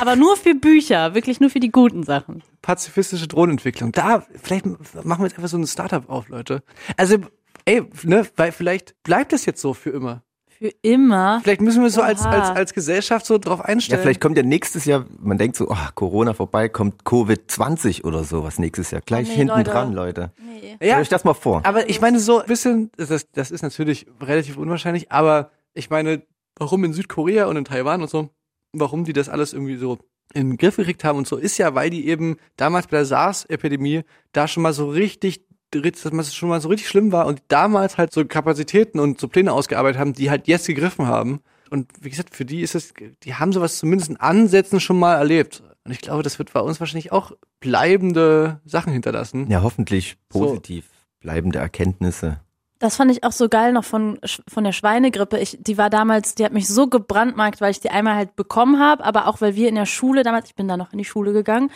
Aber 0.00 0.16
nur 0.16 0.36
für 0.36 0.54
Bücher, 0.54 1.14
wirklich 1.14 1.40
nur 1.40 1.50
für 1.50 1.60
die 1.60 1.70
guten 1.70 2.02
Sachen. 2.02 2.42
pazifistische 2.62 3.28
Drohnenentwicklung. 3.28 3.92
Da, 3.92 4.24
vielleicht 4.42 4.66
machen 4.66 5.22
wir 5.22 5.26
jetzt 5.28 5.36
einfach 5.36 5.48
so 5.48 5.58
ein 5.58 5.66
Startup 5.66 6.08
auf, 6.08 6.28
Leute. 6.28 6.62
Also, 6.96 7.18
ey, 7.64 7.82
ne, 8.02 8.26
weil 8.36 8.50
vielleicht 8.52 9.00
bleibt 9.04 9.32
das 9.32 9.44
jetzt 9.46 9.60
so 9.60 9.74
für 9.74 9.90
immer. 9.90 10.22
Für 10.48 10.72
immer. 10.82 11.40
Vielleicht 11.44 11.60
müssen 11.60 11.82
wir 11.82 11.90
so 11.90 12.02
als, 12.02 12.22
Oha. 12.22 12.30
als, 12.30 12.48
als 12.50 12.74
Gesellschaft 12.74 13.24
so 13.26 13.38
drauf 13.38 13.60
Ja, 13.60 13.66
einstellen. 13.66 14.02
vielleicht 14.02 14.20
kommt 14.20 14.36
ja 14.36 14.42
nächstes 14.42 14.86
Jahr, 14.86 15.04
man 15.20 15.38
denkt 15.38 15.56
so, 15.56 15.68
oh, 15.70 15.76
Corona 15.94 16.34
vorbei, 16.34 16.68
kommt 16.68 17.04
Covid-20 17.04 18.02
oder 18.04 18.24
sowas 18.24 18.58
nächstes 18.58 18.90
Jahr. 18.90 19.00
Gleich 19.02 19.28
nee, 19.28 19.34
hinten 19.36 19.56
Leute. 19.58 19.70
dran, 19.70 19.92
Leute. 19.92 20.32
Nee. 20.44 20.70
ja, 20.70 20.76
Stellt 20.94 21.00
euch 21.02 21.08
das 21.10 21.24
mal 21.24 21.34
vor. 21.34 21.60
aber 21.64 21.88
ich 21.88 22.00
meine 22.00 22.18
so 22.18 22.40
ein 22.40 22.46
bisschen, 22.46 22.90
das, 22.96 23.30
das 23.30 23.52
ist 23.52 23.62
natürlich 23.62 24.06
relativ 24.20 24.56
unwahrscheinlich, 24.56 25.12
aber 25.12 25.52
ich 25.74 25.90
meine, 25.90 26.22
warum 26.56 26.82
in 26.82 26.92
Südkorea 26.92 27.46
und 27.46 27.56
in 27.56 27.64
Taiwan 27.64 28.02
und 28.02 28.10
so, 28.10 28.30
warum 28.72 29.04
die 29.04 29.12
das 29.12 29.28
alles 29.28 29.52
irgendwie 29.52 29.76
so 29.76 29.98
in 30.34 30.50
den 30.50 30.56
Griff 30.58 30.76
gekriegt 30.76 31.04
haben 31.04 31.18
und 31.18 31.26
so, 31.26 31.36
ist 31.36 31.58
ja, 31.58 31.74
weil 31.74 31.90
die 31.90 32.06
eben 32.08 32.36
damals 32.56 32.86
bei 32.86 32.98
der 32.98 33.06
SARS-Epidemie 33.06 34.02
da 34.32 34.46
schon 34.46 34.62
mal 34.62 34.72
so 34.72 34.88
richtig, 34.90 35.44
dass 35.70 36.04
es 36.04 36.34
schon 36.34 36.48
mal 36.48 36.60
so 36.60 36.68
richtig 36.68 36.88
schlimm 36.88 37.12
war 37.12 37.26
und 37.26 37.42
damals 37.48 37.98
halt 37.98 38.12
so 38.12 38.24
Kapazitäten 38.24 39.00
und 39.00 39.20
so 39.20 39.28
Pläne 39.28 39.52
ausgearbeitet 39.52 39.98
haben, 39.98 40.12
die 40.12 40.30
halt 40.30 40.46
jetzt 40.48 40.66
gegriffen 40.66 41.06
haben. 41.06 41.40
Und 41.70 41.90
wie 42.00 42.10
gesagt, 42.10 42.34
für 42.34 42.44
die 42.44 42.62
ist 42.62 42.74
es, 42.74 42.94
die 43.22 43.34
haben 43.34 43.52
sowas 43.52 43.78
zumindest 43.78 44.10
in 44.10 44.16
Ansätzen 44.16 44.80
schon 44.80 44.98
mal 44.98 45.16
erlebt. 45.16 45.62
Und 45.84 45.92
ich 45.92 46.00
glaube, 46.00 46.22
das 46.22 46.38
wird 46.38 46.52
bei 46.52 46.60
uns 46.60 46.80
wahrscheinlich 46.80 47.12
auch 47.12 47.32
bleibende 47.60 48.60
Sachen 48.64 48.92
hinterlassen. 48.92 49.50
Ja, 49.50 49.62
hoffentlich 49.62 50.16
So. 50.32 50.40
positiv 50.40 50.86
bleibende 51.20 51.58
Erkenntnisse. 51.58 52.40
Das 52.78 52.94
fand 52.94 53.10
ich 53.10 53.24
auch 53.24 53.32
so 53.32 53.48
geil 53.48 53.72
noch 53.72 53.84
von, 53.84 54.20
von 54.46 54.62
der 54.62 54.72
Schweinegrippe. 54.72 55.38
Ich, 55.38 55.58
die 55.60 55.78
war 55.78 55.90
damals, 55.90 56.36
die 56.36 56.44
hat 56.44 56.52
mich 56.52 56.68
so 56.68 56.86
gebrandmarkt, 56.86 57.60
weil 57.60 57.72
ich 57.72 57.80
die 57.80 57.90
einmal 57.90 58.14
halt 58.14 58.36
bekommen 58.36 58.78
habe, 58.78 59.04
aber 59.04 59.26
auch 59.26 59.40
weil 59.40 59.56
wir 59.56 59.68
in 59.68 59.74
der 59.74 59.86
Schule 59.86 60.22
damals, 60.22 60.48
ich 60.48 60.54
bin 60.54 60.68
da 60.68 60.76
noch 60.76 60.92
in 60.92 60.98
die 60.98 61.04
Schule 61.04 61.32
gegangen, 61.32 61.70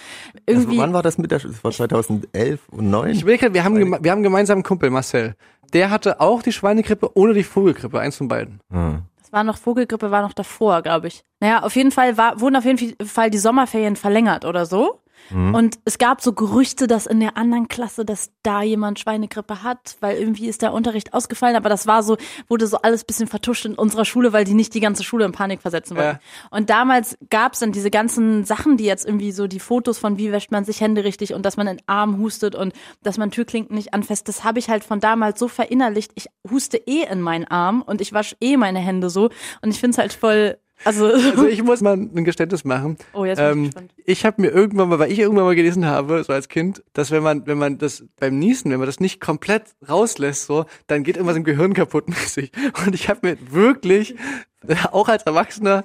irgendwie. 0.46 0.70
Also, 0.70 0.82
wann 0.82 0.92
war 0.92 1.02
das 1.02 1.18
mit 1.18 1.32
der, 1.32 1.40
das 1.40 1.64
war 1.64 1.72
2011 1.72 2.68
und 2.70 2.90
9? 2.90 3.10
Ich 3.10 3.22
überlege 3.22 3.40
gerade, 3.40 3.54
wir 3.54 3.64
haben, 3.64 3.76
wir 3.76 4.10
haben 4.10 4.18
einen 4.18 4.22
gemeinsamen 4.22 4.62
Kumpel, 4.62 4.90
Marcel. 4.90 5.34
Der 5.72 5.90
hatte 5.90 6.20
auch 6.20 6.42
die 6.42 6.52
Schweinegrippe 6.52 7.16
oder 7.16 7.34
die 7.34 7.44
Vogelgrippe, 7.44 7.98
eins 7.98 8.16
von 8.16 8.28
beiden. 8.28 8.60
Hm. 8.70 9.02
das 9.20 9.32
war 9.32 9.42
noch 9.42 9.56
Vogelgrippe, 9.56 10.10
war 10.12 10.22
noch 10.22 10.34
davor, 10.34 10.82
glaube 10.82 11.08
ich. 11.08 11.24
Naja, 11.40 11.62
auf 11.64 11.74
jeden 11.74 11.90
Fall 11.90 12.16
war, 12.16 12.40
wurden 12.40 12.54
auf 12.54 12.64
jeden 12.64 12.94
Fall 13.04 13.30
die 13.30 13.38
Sommerferien 13.38 13.96
verlängert 13.96 14.44
oder 14.44 14.66
so. 14.66 15.01
Mhm. 15.30 15.54
Und 15.54 15.78
es 15.84 15.98
gab 15.98 16.20
so 16.20 16.32
Gerüchte, 16.32 16.86
dass 16.86 17.06
in 17.06 17.20
der 17.20 17.36
anderen 17.36 17.68
Klasse, 17.68 18.04
dass 18.04 18.30
da 18.42 18.62
jemand 18.62 18.98
Schweinegrippe 18.98 19.62
hat, 19.62 19.96
weil 20.00 20.16
irgendwie 20.16 20.46
ist 20.46 20.62
der 20.62 20.72
Unterricht 20.72 21.14
ausgefallen. 21.14 21.56
Aber 21.56 21.68
das 21.68 21.86
war 21.86 22.02
so, 22.02 22.16
wurde 22.48 22.66
so 22.66 22.78
alles 22.78 23.04
bisschen 23.04 23.26
vertuscht 23.26 23.64
in 23.64 23.74
unserer 23.74 24.04
Schule, 24.04 24.32
weil 24.32 24.44
die 24.44 24.54
nicht 24.54 24.74
die 24.74 24.80
ganze 24.80 25.04
Schule 25.04 25.24
in 25.24 25.32
Panik 25.32 25.62
versetzen 25.62 25.96
wollten. 25.96 26.18
Ja. 26.22 26.48
Und 26.50 26.70
damals 26.70 27.16
gab 27.30 27.54
es 27.54 27.60
dann 27.60 27.72
diese 27.72 27.90
ganzen 27.90 28.44
Sachen, 28.44 28.76
die 28.76 28.84
jetzt 28.84 29.06
irgendwie 29.06 29.32
so 29.32 29.46
die 29.46 29.60
Fotos 29.60 29.98
von 29.98 30.18
wie 30.18 30.32
wäscht 30.32 30.50
man 30.50 30.64
sich 30.64 30.80
Hände 30.80 31.04
richtig 31.04 31.34
und 31.34 31.44
dass 31.44 31.56
man 31.56 31.66
in 31.66 31.76
den 31.78 31.88
Arm 31.88 32.18
hustet 32.18 32.54
und 32.54 32.72
dass 33.02 33.18
man 33.18 33.30
Türklinken 33.30 33.76
nicht 33.76 33.94
anfasst. 33.94 34.28
Das 34.28 34.44
habe 34.44 34.58
ich 34.58 34.68
halt 34.68 34.84
von 34.84 35.00
damals 35.00 35.38
so 35.38 35.48
verinnerlicht. 35.48 36.12
Ich 36.14 36.26
huste 36.50 36.76
eh 36.76 37.04
in 37.10 37.20
meinen 37.20 37.46
Arm 37.46 37.82
und 37.82 38.00
ich 38.00 38.12
wasche 38.12 38.36
eh 38.40 38.56
meine 38.56 38.80
Hände 38.80 39.10
so. 39.10 39.30
Und 39.62 39.70
ich 39.70 39.80
finde 39.80 39.92
es 39.92 39.98
halt 39.98 40.12
voll. 40.12 40.58
Also, 40.84 41.06
Also 41.06 41.46
ich 41.48 41.62
muss 41.62 41.80
mal 41.80 41.94
ein 41.94 42.24
Geständnis 42.24 42.64
machen. 42.64 42.96
Oh, 43.12 43.24
jetzt 43.24 43.38
bin 43.38 43.46
ich 43.46 43.52
ähm, 43.52 43.64
gespannt. 43.64 43.94
ich 44.04 44.24
habe 44.24 44.42
mir 44.42 44.48
irgendwann 44.48 44.88
mal, 44.88 44.98
weil 44.98 45.12
ich 45.12 45.18
irgendwann 45.18 45.44
mal 45.44 45.54
gelesen 45.54 45.86
habe, 45.86 46.22
so 46.24 46.32
als 46.32 46.48
Kind, 46.48 46.82
dass 46.92 47.10
wenn 47.10 47.22
man, 47.22 47.46
wenn 47.46 47.58
man 47.58 47.78
das 47.78 48.04
beim 48.18 48.38
Niesen, 48.38 48.70
wenn 48.70 48.78
man 48.78 48.86
das 48.86 49.00
nicht 49.00 49.20
komplett 49.20 49.64
rauslässt, 49.88 50.46
so, 50.46 50.66
dann 50.86 51.02
geht 51.02 51.16
irgendwas 51.16 51.36
im 51.36 51.44
Gehirn 51.44 51.74
kaputt 51.74 52.08
mäßig. 52.08 52.52
Und 52.84 52.94
ich 52.94 53.08
habe 53.08 53.20
mir 53.26 53.38
wirklich, 53.50 54.14
auch 54.92 55.08
als 55.08 55.24
Erwachsener, 55.24 55.84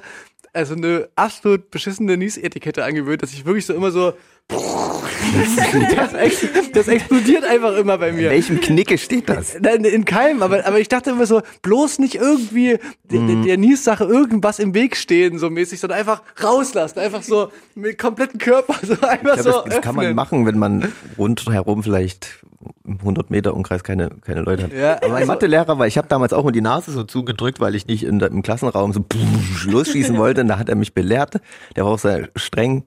also 0.53 0.73
eine 0.73 1.09
absolut 1.15 1.69
beschissene 1.69 2.17
Niesetikette 2.17 2.83
angewöhnt, 2.83 3.21
dass 3.21 3.33
ich 3.33 3.45
wirklich 3.45 3.65
so 3.65 3.73
immer 3.73 3.91
so, 3.91 4.13
das, 4.49 6.13
ex 6.13 6.45
das 6.73 6.87
explodiert 6.87 7.43
einfach 7.43 7.75
immer 7.75 7.97
bei 7.97 8.09
In 8.09 8.15
mir. 8.15 8.29
welchem 8.29 8.59
Knicke 8.61 8.97
steht 8.97 9.29
das? 9.29 9.57
Nein, 9.59 9.83
in 9.83 10.05
keinem, 10.05 10.41
aber, 10.41 10.65
aber 10.65 10.79
ich 10.79 10.87
dachte 10.87 11.09
immer 11.11 11.25
so, 11.25 11.41
bloß 11.61 11.99
nicht 11.99 12.15
irgendwie 12.15 12.79
de- 13.11 13.43
der 13.43 13.57
Nies-Sache 13.57 14.05
irgendwas 14.05 14.59
im 14.59 14.73
Weg 14.73 14.95
stehen, 14.95 15.37
so 15.37 15.49
mäßig, 15.49 15.79
sondern 15.79 15.99
einfach 15.99 16.21
rauslassen, 16.41 16.99
einfach 16.99 17.23
so 17.23 17.51
mit 17.75 17.97
kompletten 17.97 18.39
Körper, 18.39 18.75
so 18.83 18.93
einfach 19.01 19.37
Ich 19.37 19.41
glaube, 19.41 19.43
so 19.43 19.51
das, 19.51 19.63
das 19.75 19.81
kann 19.81 19.95
man 19.95 20.13
machen, 20.15 20.45
wenn 20.45 20.57
man 20.57 20.93
rundherum 21.17 21.83
vielleicht 21.83 22.39
im 22.85 22.99
100 22.99 23.29
Meter 23.29 23.53
Umkreis 23.53 23.83
keine, 23.83 24.09
keine 24.25 24.41
Leute 24.41 24.63
hat. 24.63 24.73
Ja, 24.73 24.95
Aber 24.95 25.07
mein 25.09 25.15
also- 25.17 25.27
Mathelehrer 25.27 25.77
war, 25.77 25.87
ich 25.87 25.97
habe 25.97 26.07
damals 26.07 26.33
auch 26.33 26.43
mal 26.43 26.51
die 26.51 26.61
Nase 26.61 26.91
so 26.91 27.03
zugedrückt, 27.03 27.59
weil 27.59 27.75
ich 27.75 27.85
nicht 27.87 28.03
in 28.03 28.19
im 28.19 28.41
Klassenraum 28.43 28.93
so 28.93 29.03
losschießen 29.65 30.17
wollte. 30.17 30.41
Und 30.41 30.47
da 30.47 30.57
hat 30.57 30.69
er 30.69 30.75
mich 30.75 30.93
belehrt. 30.93 31.35
Der 31.75 31.83
war 31.85 31.91
auch 31.91 31.99
sehr 31.99 32.29
streng, 32.35 32.83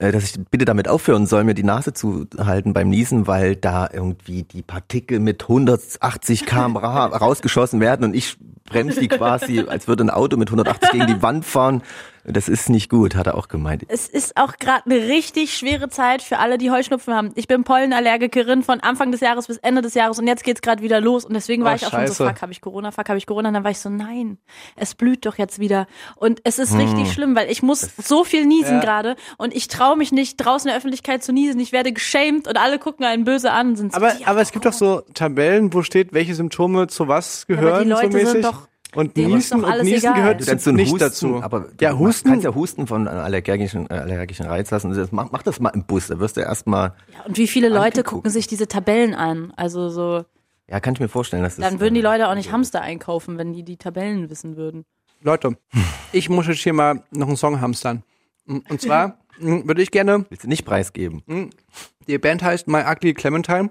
dass 0.00 0.24
ich 0.24 0.40
bitte 0.50 0.64
damit 0.64 0.88
aufhören 0.88 1.26
soll, 1.26 1.44
mir 1.44 1.54
die 1.54 1.62
Nase 1.62 1.92
zu 1.92 2.26
halten 2.38 2.72
beim 2.72 2.88
Niesen, 2.88 3.26
weil 3.26 3.54
da 3.54 3.88
irgendwie 3.92 4.44
die 4.44 4.62
Partikel 4.62 5.20
mit 5.20 5.42
180 5.42 6.46
km/h 6.46 7.06
rausgeschossen 7.16 7.80
werden 7.80 8.04
und 8.04 8.14
ich 8.14 8.38
bremse 8.64 9.00
die 9.00 9.08
quasi, 9.08 9.60
als 9.60 9.88
würde 9.88 10.04
ein 10.04 10.10
Auto 10.10 10.38
mit 10.38 10.48
180 10.48 10.90
gegen 10.90 11.06
die 11.06 11.22
Wand 11.22 11.44
fahren. 11.44 11.82
Das 12.24 12.48
ist 12.48 12.68
nicht 12.68 12.90
gut, 12.90 13.14
hat 13.14 13.26
er 13.26 13.34
auch 13.36 13.48
gemeint. 13.48 13.84
Es 13.88 14.06
ist 14.06 14.36
auch 14.36 14.56
gerade 14.58 14.84
eine 14.86 14.96
richtig 15.08 15.56
schwere 15.56 15.88
Zeit 15.88 16.20
für 16.22 16.38
alle, 16.38 16.58
die 16.58 16.70
Heuschnupfen 16.70 17.14
haben. 17.14 17.30
Ich 17.34 17.48
bin 17.48 17.64
Pollenallergikerin 17.64 18.62
von 18.62 18.80
Anfang 18.80 19.10
des 19.10 19.20
Jahres 19.20 19.46
bis 19.46 19.56
Ende 19.58 19.82
des 19.82 19.94
Jahres 19.94 20.18
und 20.18 20.26
jetzt 20.26 20.44
geht's 20.44 20.60
gerade 20.62 20.82
wieder 20.82 21.00
los 21.00 21.24
und 21.24 21.34
deswegen 21.34 21.64
war 21.64 21.72
Oh, 21.72 21.76
ich 21.76 21.86
auch 21.86 21.90
schon 21.90 22.00
so, 22.06 22.14
scheiße. 22.14 22.26
fuck, 22.28 22.42
habe 22.42 22.52
ich 22.52 22.60
Corona, 22.60 22.90
fuck, 22.90 23.08
habe 23.08 23.18
ich 23.18 23.26
Corona 23.26 23.48
und 23.48 23.54
dann 23.54 23.64
war 23.64 23.70
ich 23.70 23.78
so, 23.78 23.88
nein, 23.88 24.38
es 24.76 24.94
blüht 24.94 25.24
doch 25.26 25.38
jetzt 25.38 25.58
wieder 25.60 25.86
und 26.16 26.40
es 26.44 26.56
Hm. 26.58 26.64
ist 26.64 26.76
richtig 26.76 27.12
schlimm, 27.12 27.34
weil 27.36 27.50
ich 27.50 27.62
muss 27.62 27.88
so 28.02 28.24
viel 28.24 28.44
niesen 28.46 28.74
Ja. 28.76 28.80
gerade 28.80 29.16
und 29.38 29.54
ich 29.54 29.68
traue 29.68 29.96
mich 29.96 30.12
nicht 30.12 30.36
draußen 30.36 30.68
in 30.68 30.72
der 30.72 30.76
Öffentlichkeit 30.78 31.22
zu 31.24 31.32
niesen. 31.32 31.60
Ich 31.60 31.72
werde 31.72 31.92
geschämt 31.92 32.46
und 32.48 32.58
alle 32.58 32.78
gucken 32.78 33.04
einen 33.06 33.24
böse 33.24 33.50
an 33.50 33.76
sind 33.76 33.92
so, 33.92 33.96
Aber, 33.96 34.14
ja, 34.18 34.26
aber 34.26 34.40
es 34.40 34.52
gibt 34.52 34.64
doch 34.66 34.72
so 34.72 35.02
Tabellen, 35.14 35.72
wo 35.72 35.82
steht, 35.82 36.12
welche 36.12 36.34
Symptome 36.34 36.86
zu 36.88 37.08
was 37.08 37.46
aber 37.48 37.56
gehören, 37.56 37.84
die 37.84 37.88
Leute 37.90 38.12
so 38.12 38.18
mäßig. 38.18 38.32
sind 38.32 38.44
doch- 38.44 38.68
und 38.94 39.16
denen 39.16 39.32
alles 39.34 39.52
und 39.52 39.62
Niesen 39.82 39.98
egal. 40.10 40.14
gehört 40.14 40.40
Du 40.40 40.44
Du 40.56 40.68
einen 40.70 40.76
nicht 40.76 40.92
Husten, 40.92 40.98
dazu. 40.98 41.42
aber 41.42 41.66
ja, 41.80 41.90
du 41.92 41.98
Husten. 41.98 42.28
kannst 42.30 42.44
ja 42.44 42.54
Husten 42.54 42.86
von 42.86 43.06
einem 43.08 43.20
allergischen, 43.20 43.88
allergischen 43.90 44.46
Reiz 44.46 44.70
lassen. 44.70 44.92
Das- 44.94 45.12
Mach, 45.12 45.30
mach 45.32 45.42
das 45.42 45.60
mal 45.60 45.70
im 45.70 45.84
Bus, 45.84 46.08
da 46.08 46.18
wirst 46.18 46.36
du 46.36 46.40
erstmal, 46.40 46.94
Ja, 47.14 47.24
und 47.26 47.36
wie 47.38 47.46
viele 47.46 47.68
Leute 47.68 47.80
angeguckt. 48.00 48.08
gucken 48.08 48.30
sich 48.30 48.46
diese 48.46 48.66
Tabellen 48.68 49.14
an? 49.14 49.52
Also 49.56 49.88
so, 49.90 50.24
ja, 50.68 50.80
kann 50.80 50.94
ich 50.94 51.00
mir 51.00 51.08
vorstellen, 51.08 51.42
dass 51.42 51.56
das. 51.56 51.68
dann 51.68 51.80
würden 51.80 51.94
die 51.94 52.00
äh, 52.00 52.04
Leute 52.04 52.28
auch 52.28 52.34
nicht 52.34 52.52
Hamster 52.52 52.80
einkaufen, 52.80 53.38
wenn 53.38 53.52
die 53.52 53.62
die 53.64 53.76
Tabellen 53.76 54.30
wissen 54.30 54.56
würden. 54.56 54.84
Leute, 55.22 55.56
ich 56.12 56.28
muss 56.30 56.46
jetzt 56.46 56.60
hier 56.60 56.72
mal 56.72 57.02
noch 57.10 57.28
einen 57.28 57.36
Song 57.36 57.60
hamstern. 57.60 58.02
Und 58.46 58.80
zwar 58.80 59.18
mm, 59.38 59.60
würde 59.68 59.82
ich 59.82 59.90
gerne, 59.90 60.24
Willst 60.30 60.44
du 60.44 60.48
nicht 60.48 60.64
preisgeben? 60.64 61.22
die 62.06 62.18
Band 62.18 62.42
heißt 62.42 62.66
My 62.68 62.82
Ugly 62.90 63.14
Clementine. 63.14 63.70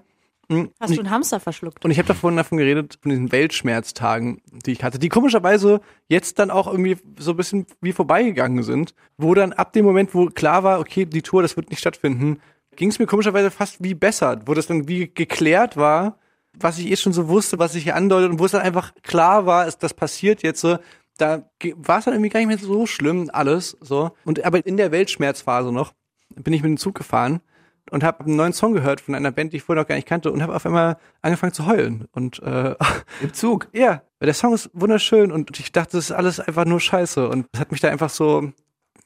Hast 0.79 0.95
du 0.95 0.99
einen 0.99 1.11
Hamster 1.11 1.39
verschluckt? 1.39 1.85
Und 1.85 1.91
ich 1.91 1.99
habe 1.99 2.07
davon 2.07 2.35
davon 2.35 2.57
geredet, 2.57 2.97
von 3.01 3.11
diesen 3.11 3.31
Weltschmerztagen, 3.31 4.41
die 4.65 4.71
ich 4.71 4.83
hatte, 4.83 4.97
die 4.97 5.09
komischerweise 5.09 5.81
jetzt 6.07 6.39
dann 6.39 6.49
auch 6.49 6.67
irgendwie 6.67 6.97
so 7.19 7.31
ein 7.31 7.37
bisschen 7.37 7.67
wie 7.81 7.93
vorbeigegangen 7.93 8.63
sind, 8.63 8.95
wo 9.17 9.35
dann 9.35 9.53
ab 9.53 9.73
dem 9.73 9.85
Moment, 9.85 10.15
wo 10.15 10.25
klar 10.27 10.63
war, 10.63 10.79
okay, 10.79 11.05
die 11.05 11.21
Tour, 11.21 11.43
das 11.43 11.55
wird 11.55 11.69
nicht 11.69 11.79
stattfinden, 11.79 12.39
ging 12.75 12.89
es 12.89 12.97
mir 12.97 13.05
komischerweise 13.05 13.51
fast 13.51 13.83
wie 13.83 13.93
besser, 13.93 14.41
wo 14.45 14.55
das 14.55 14.65
dann 14.65 14.87
wie 14.87 15.13
geklärt 15.13 15.77
war, 15.77 16.17
was 16.53 16.79
ich 16.79 16.89
eh 16.89 16.95
schon 16.95 17.13
so 17.13 17.27
wusste, 17.27 17.59
was 17.59 17.73
sich 17.73 17.83
hier 17.83 17.95
andeutet 17.95 18.31
und 18.31 18.39
wo 18.39 18.45
es 18.45 18.51
dann 18.51 18.61
einfach 18.61 18.93
klar 19.03 19.45
war, 19.45 19.67
ist, 19.67 19.83
das 19.83 19.93
passiert 19.93 20.41
jetzt 20.41 20.61
so, 20.61 20.79
da 21.17 21.47
war 21.75 21.99
es 21.99 22.05
dann 22.05 22.13
irgendwie 22.15 22.29
gar 22.29 22.39
nicht 22.39 22.47
mehr 22.47 22.57
so 22.57 22.87
schlimm 22.87 23.29
alles 23.31 23.77
so. 23.81 24.11
Und 24.23 24.43
aber 24.45 24.65
in 24.65 24.77
der 24.77 24.91
Weltschmerzphase 24.91 25.71
noch 25.71 25.93
bin 26.35 26.53
ich 26.53 26.63
mit 26.63 26.69
dem 26.69 26.77
Zug 26.77 26.95
gefahren 26.95 27.41
und 27.89 28.03
habe 28.03 28.25
einen 28.25 28.35
neuen 28.35 28.53
Song 28.53 28.73
gehört 28.73 29.01
von 29.01 29.15
einer 29.15 29.31
Band, 29.31 29.53
die 29.53 29.57
ich 29.57 29.63
vorher 29.63 29.83
noch 29.83 29.87
gar 29.87 29.95
nicht 29.95 30.07
kannte 30.07 30.31
und 30.31 30.41
habe 30.41 30.55
auf 30.55 30.65
einmal 30.65 30.97
angefangen 31.21 31.53
zu 31.53 31.65
heulen 31.65 32.07
und 32.11 32.41
äh, 32.43 32.75
Im 33.21 33.33
Zug. 33.33 33.67
ja, 33.73 34.01
weil 34.19 34.27
der 34.27 34.33
Song 34.33 34.53
ist 34.53 34.69
wunderschön 34.73 35.31
und 35.31 35.59
ich 35.59 35.71
dachte, 35.71 35.97
das 35.97 36.05
ist 36.05 36.11
alles 36.11 36.39
einfach 36.39 36.65
nur 36.65 36.79
Scheiße 36.79 37.27
und 37.27 37.47
das 37.51 37.61
hat 37.61 37.71
mich 37.71 37.81
da 37.81 37.89
einfach 37.89 38.09
so 38.09 38.51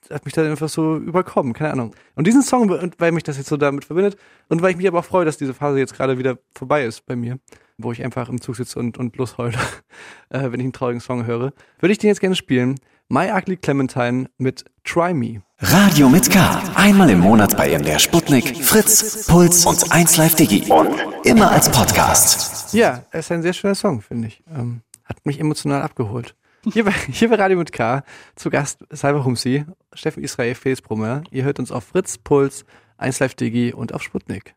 hat 0.09 0.25
mich 0.25 0.33
da 0.33 0.43
einfach 0.43 0.69
so 0.69 0.97
überkommen, 0.97 1.53
keine 1.53 1.71
Ahnung. 1.71 1.95
Und 2.15 2.27
diesen 2.27 2.41
Song, 2.41 2.69
weil 2.97 3.11
mich 3.11 3.23
das 3.23 3.37
jetzt 3.37 3.47
so 3.47 3.57
damit 3.57 3.85
verbindet 3.85 4.17
und 4.49 4.61
weil 4.61 4.71
ich 4.71 4.77
mich 4.77 4.87
aber 4.87 4.99
auch 4.99 5.05
freue, 5.05 5.25
dass 5.25 5.37
diese 5.37 5.53
Phase 5.53 5.79
jetzt 5.79 5.95
gerade 5.95 6.17
wieder 6.17 6.37
vorbei 6.53 6.85
ist 6.85 7.05
bei 7.05 7.15
mir, 7.15 7.39
wo 7.77 7.91
ich 7.91 8.03
einfach 8.03 8.29
im 8.29 8.41
Zug 8.41 8.55
sitze 8.55 8.79
und, 8.79 8.97
und 8.97 9.15
losheule, 9.17 9.53
äh, 10.29 10.51
wenn 10.51 10.59
ich 10.59 10.65
einen 10.65 10.73
traurigen 10.73 11.01
Song 11.01 11.25
höre, 11.25 11.53
würde 11.79 11.91
ich 11.91 11.97
den 11.97 12.09
jetzt 12.09 12.19
gerne 12.19 12.35
spielen. 12.35 12.79
My 13.09 13.29
Ugly 13.31 13.57
Clementine 13.57 14.29
mit 14.37 14.65
Try 14.83 15.13
Me. 15.13 15.41
Radio 15.59 16.09
mit 16.09 16.31
K. 16.31 16.61
Einmal 16.75 17.09
im 17.09 17.19
Monat 17.19 17.55
bei 17.55 17.77
MDR 17.77 17.99
Sputnik, 17.99 18.57
Fritz, 18.63 19.27
Puls 19.27 19.65
und 19.65 19.79
1Live 19.91 20.35
Digi. 20.35 20.71
Und 20.71 20.89
immer 21.25 21.51
als 21.51 21.69
Podcast. 21.69 22.73
Ja, 22.73 23.03
es 23.11 23.25
ist 23.25 23.31
ein 23.31 23.41
sehr 23.41 23.53
schöner 23.53 23.75
Song, 23.75 24.01
finde 24.01 24.29
ich. 24.29 24.43
Ähm, 24.49 24.81
hat 25.03 25.25
mich 25.25 25.39
emotional 25.39 25.81
abgeholt. 25.81 26.35
Hier 26.71 26.85
bei, 26.85 26.91
hier 27.11 27.29
bei 27.29 27.35
Radio 27.35 27.57
mit 27.57 27.71
K, 27.71 28.03
zu 28.35 28.49
Gast 28.49 28.83
Salva 28.89 29.23
Humsi, 29.23 29.65
Steffen 29.93 30.23
Israel, 30.23 30.55
Felix 30.55 30.81
Brummer. 30.81 31.23
Ihr 31.29 31.43
hört 31.43 31.59
uns 31.59 31.71
auf 31.71 31.83
Fritz, 31.83 32.17
Puls, 32.17 32.65
1Live 32.99 33.35
Digi 33.35 33.73
und 33.73 33.93
auf 33.93 34.01
Sputnik. 34.01 34.55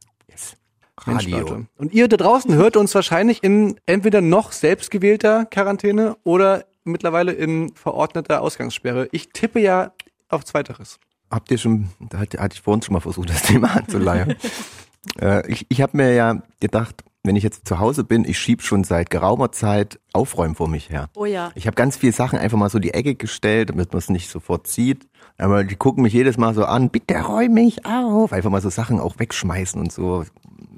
Mensch, 1.05 1.27
Radio. 1.27 1.39
Leute. 1.39 1.67
Und 1.77 1.93
ihr 1.93 2.09
da 2.09 2.17
draußen 2.17 2.55
hört 2.55 2.77
uns 2.77 2.95
wahrscheinlich 2.95 3.43
in 3.43 3.79
entweder 3.87 4.21
noch 4.21 4.53
selbstgewählter 4.53 5.45
Quarantäne 5.45 6.17
oder 6.25 6.65
mittlerweile 6.87 7.33
in 7.33 7.75
verordneter 7.75 8.43
Ausgangssperre. 8.43 9.09
Ich 9.13 9.31
tippe 9.31 9.61
ja 9.61 9.93
auf 10.29 10.45
Zweiteres. 10.45 10.99
Habt 11.31 11.51
ihr 11.51 11.59
schon, 11.59 11.89
da 11.99 12.19
hatte, 12.19 12.39
hatte 12.39 12.55
ich 12.55 12.63
vorhin 12.63 12.83
schon 12.83 12.93
mal 12.93 13.01
versucht, 13.01 13.31
das 13.31 13.43
Thema 13.43 13.77
anzuleiern. 13.77 14.35
äh, 15.21 15.51
ich 15.51 15.67
ich 15.69 15.83
habe 15.83 15.97
mir 15.97 16.15
ja 16.15 16.43
gedacht, 16.61 17.05
wenn 17.27 17.37
ich 17.37 17.43
jetzt 17.43 17.67
zu 17.67 17.79
Hause 17.81 18.05
bin, 18.05 18.25
ich 18.25 18.39
schieb 18.39 18.63
schon 18.63 18.85
seit 18.85 19.11
geraumer 19.11 19.53
Zeit 19.53 19.99
Aufräumen 20.13 20.55
vor 20.55 20.69
mich 20.69 20.91
her. 20.91 21.11
Oh 21.15 21.25
ja. 21.25 21.51
Ich 21.55 21.67
habe 21.67 21.75
ganz 21.75 21.97
viele 21.97 22.13
Sachen 22.13 22.39
einfach 22.39 22.57
mal 22.57 22.71
so 22.71 22.79
die 22.79 22.95
Ecke 22.95 23.17
gestellt, 23.17 23.71
damit 23.71 23.93
man 23.93 23.99
es 23.99 24.09
nicht 24.09 24.31
sofort 24.31 24.67
sieht. 24.67 25.07
Aber 25.37 25.65
die 25.65 25.77
gucken 25.77 26.03
mich 26.03 26.13
jedes 26.13 26.39
Mal 26.39 26.55
so 26.55 26.65
an, 26.65 26.89
bitte 26.89 27.15
räum 27.21 27.53
mich 27.53 27.85
auf. 27.85 28.33
Einfach 28.33 28.51
mal 28.51 28.63
so 28.63 28.71
Sachen 28.71 29.01
auch 29.01 29.19
wegschmeißen 29.19 29.81
und 29.81 29.93
so. 29.93 30.25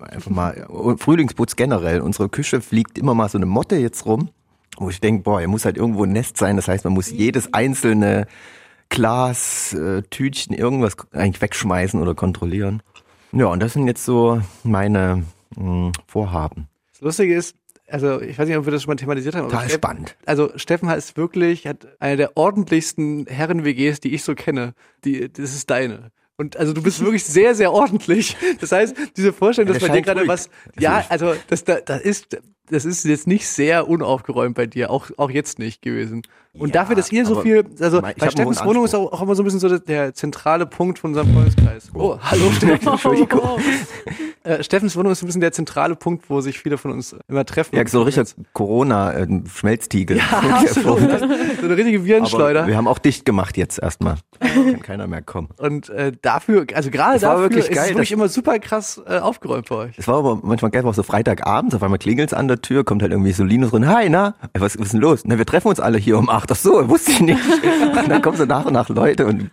Einfach 0.00 0.30
mal, 0.30 0.66
und 0.68 1.00
Frühlingsputz 1.00 1.54
generell. 1.54 2.00
Unsere 2.00 2.28
Küche 2.28 2.60
fliegt 2.60 2.98
immer 2.98 3.14
mal 3.14 3.28
so 3.28 3.38
eine 3.38 3.46
Motte 3.46 3.76
jetzt 3.76 4.06
rum, 4.06 4.30
wo 4.80 4.90
ich 4.90 5.00
denke, 5.00 5.22
boah, 5.22 5.38
hier 5.38 5.48
muss 5.48 5.64
halt 5.64 5.76
irgendwo 5.76 6.04
ein 6.04 6.12
Nest 6.12 6.36
sein. 6.36 6.56
Das 6.56 6.68
heißt, 6.68 6.84
man 6.84 6.92
muss 6.94 7.10
jedes 7.10 7.52
einzelne 7.54 8.26
Glas, 8.88 9.74
äh, 9.74 10.02
Tütchen, 10.02 10.54
irgendwas 10.54 10.96
eigentlich 11.12 11.42
wegschmeißen 11.42 12.00
oder 12.00 12.14
kontrollieren. 12.14 12.82
Ja, 13.32 13.46
und 13.46 13.60
das 13.60 13.74
sind 13.74 13.86
jetzt 13.86 14.04
so 14.04 14.40
meine 14.64 15.24
mh, 15.56 15.92
Vorhaben. 16.06 16.68
Das 16.92 17.02
Lustige 17.02 17.34
ist, 17.34 17.54
also 17.90 18.20
ich 18.20 18.38
weiß 18.38 18.48
nicht, 18.48 18.56
ob 18.56 18.64
wir 18.66 18.72
das 18.72 18.82
schon 18.82 18.90
mal 18.90 18.96
thematisiert 18.96 19.34
haben. 19.34 19.44
aber 19.44 19.52
Total 19.52 19.70
spannend. 19.70 20.16
Also 20.26 20.50
Steffen 20.56 20.88
ist 20.90 21.16
wirklich, 21.16 21.66
hat 21.66 21.86
eine 22.00 22.16
der 22.16 22.36
ordentlichsten 22.36 23.26
Herren-WGs, 23.26 24.00
die 24.00 24.14
ich 24.14 24.24
so 24.24 24.34
kenne. 24.34 24.74
Die, 25.04 25.30
das 25.32 25.54
ist 25.54 25.70
deine. 25.70 26.10
Und 26.36 26.56
also 26.56 26.72
du 26.72 26.82
bist 26.82 27.00
wirklich 27.00 27.24
sehr, 27.24 27.54
sehr 27.54 27.72
ordentlich. 27.72 28.36
Das 28.60 28.72
heißt, 28.72 28.94
diese 29.16 29.32
Vorstellung, 29.32 29.72
Ja, 29.74 29.78
dass 29.78 29.88
bei 29.88 29.94
dir 29.94 30.02
gerade 30.02 30.28
was, 30.28 30.48
Das 30.74 30.82
ja, 30.82 31.04
also 31.08 31.34
das 31.48 31.64
da, 31.64 31.80
da 31.80 31.96
ist, 31.96 32.38
das 32.70 32.84
ist 32.84 33.04
jetzt 33.04 33.26
nicht 33.26 33.48
sehr 33.48 33.88
unaufgeräumt 33.88 34.54
bei 34.54 34.66
dir, 34.66 34.90
auch, 34.90 35.10
auch 35.16 35.30
jetzt 35.30 35.58
nicht 35.58 35.82
gewesen. 35.82 36.22
Und 36.54 36.74
Ja, 36.74 36.80
dafür, 36.80 36.96
dass 36.96 37.12
ihr 37.12 37.24
so 37.24 37.40
viel, 37.40 37.64
also 37.80 38.00
bei 38.00 38.30
Steffens 38.30 38.64
Wohnung 38.64 38.84
ist 38.84 38.94
auch, 38.94 39.12
auch 39.12 39.22
immer 39.22 39.34
so 39.34 39.42
ein 39.42 39.44
bisschen 39.44 39.60
so 39.60 39.78
der, 39.78 40.14
zentrale 40.14 40.66
Punkt 40.66 40.98
von 40.98 41.10
unserem 41.10 41.32
Freundeskreis. 41.32 41.90
Oh, 41.94 42.18
hallo 42.20 42.50
Steffen. 42.52 42.88
Entschuldigung. 42.92 43.60
Äh, 44.42 44.62
Steffens 44.62 44.96
Wohnung 44.96 45.12
ist 45.12 45.22
ein 45.22 45.26
bisschen 45.26 45.40
der 45.40 45.52
zentrale 45.52 45.94
Punkt, 45.94 46.30
wo 46.30 46.40
sich 46.40 46.58
viele 46.58 46.78
von 46.78 46.92
uns 46.92 47.14
immer 47.28 47.44
treffen. 47.44 47.76
Ja, 47.76 47.86
so 47.86 48.02
richtig 48.02 48.34
Corona-Schmelztiegel. 48.54 50.16
Ja, 50.16 50.24
absolut. 50.62 51.00
so 51.60 51.66
eine 51.66 51.76
richtige 51.76 52.04
Virenschleuder. 52.04 52.60
Aber 52.60 52.68
wir 52.68 52.76
haben 52.76 52.88
auch 52.88 52.98
dicht 52.98 53.24
gemacht 53.24 53.56
jetzt 53.56 53.78
erstmal. 53.78 54.16
Kann 54.40 54.80
keiner 54.80 55.06
mehr 55.06 55.22
kommen. 55.22 55.48
Und 55.58 55.90
äh, 55.90 56.12
dafür, 56.22 56.66
also 56.74 56.90
gerade 56.90 57.20
war 57.22 57.34
dafür 57.34 57.50
wirklich 57.50 57.68
ist 57.68 57.74
geil, 57.74 57.84
es 57.84 57.90
wirklich 57.90 58.12
immer 58.12 58.28
super 58.28 58.58
krass 58.58 59.00
äh, 59.06 59.18
aufgeräumt 59.18 59.68
bei 59.68 59.74
euch. 59.74 59.98
Es 59.98 60.08
war 60.08 60.16
aber 60.16 60.40
manchmal 60.42 60.70
geil, 60.70 60.84
auch 60.86 60.94
so 60.94 61.02
Freitagabends, 61.02 61.74
auf 61.74 61.82
einmal 61.82 61.98
klingelt's 61.98 62.32
an 62.32 62.48
der 62.48 62.57
Tür, 62.60 62.84
kommt 62.84 63.02
halt 63.02 63.12
irgendwie 63.12 63.32
so 63.32 63.44
Linus 63.44 63.70
drin, 63.70 63.86
hi, 63.88 64.08
na, 64.08 64.34
Ey, 64.52 64.60
was, 64.60 64.78
was 64.78 64.86
ist 64.86 64.92
denn 64.92 65.00
los? 65.00 65.22
Na, 65.24 65.38
wir 65.38 65.46
treffen 65.46 65.68
uns 65.68 65.80
alle 65.80 65.98
hier 65.98 66.18
um 66.18 66.28
acht. 66.28 66.50
Ach 66.52 66.56
so, 66.56 66.88
wusste 66.88 67.12
ich 67.12 67.20
nicht. 67.20 67.38
Und 67.96 68.08
dann 68.08 68.22
kommen 68.22 68.36
so 68.36 68.44
nach 68.44 68.64
und 68.66 68.72
nach 68.72 68.88
Leute 68.88 69.26
und 69.26 69.50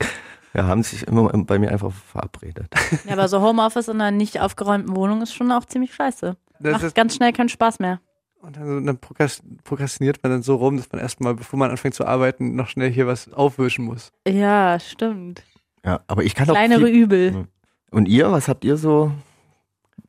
ja, 0.54 0.64
haben 0.68 0.84
sich 0.84 1.06
immer 1.08 1.30
bei 1.30 1.60
mir 1.60 1.72
einfach 1.72 1.92
verabredet. 1.92 2.68
Ja, 3.06 3.14
aber 3.14 3.28
so 3.28 3.42
Homeoffice 3.42 3.88
in 3.90 4.00
einer 4.00 4.12
nicht 4.16 4.40
aufgeräumten 4.40 4.96
Wohnung 4.96 5.22
ist 5.22 5.34
schon 5.34 5.52
auch 5.52 5.66
ziemlich 5.66 5.94
scheiße. 5.94 6.38
Das 6.60 6.72
Macht 6.74 6.84
ist, 6.84 6.96
ganz 6.96 7.16
schnell 7.16 7.34
keinen 7.34 7.50
Spaß 7.50 7.80
mehr. 7.80 8.00
und 8.40 8.56
dann, 8.56 8.86
dann 8.86 8.98
prokrast- 8.98 9.42
prokrastiniert 9.66 10.20
man 10.24 10.32
dann 10.32 10.44
so 10.44 10.56
rum, 10.56 10.78
dass 10.78 10.90
man 10.92 11.02
erstmal, 11.02 11.36
bevor 11.36 11.60
man 11.60 11.72
anfängt 11.72 11.96
zu 11.96 12.06
arbeiten, 12.06 12.56
noch 12.56 12.70
schnell 12.70 12.90
hier 12.90 13.06
was 13.08 13.32
aufwischen 13.34 13.84
muss. 13.86 14.12
Ja, 14.28 14.80
stimmt. 14.80 15.44
Ja, 15.86 16.00
aber 16.08 16.24
ich 16.24 16.34
kann 16.36 16.50
auch 16.50 16.54
Kleinere 16.54 16.90
Übel. 16.90 17.48
Und 17.92 18.08
ihr, 18.08 18.32
was 18.32 18.48
habt 18.48 18.64
ihr 18.64 18.78
so 18.78 19.12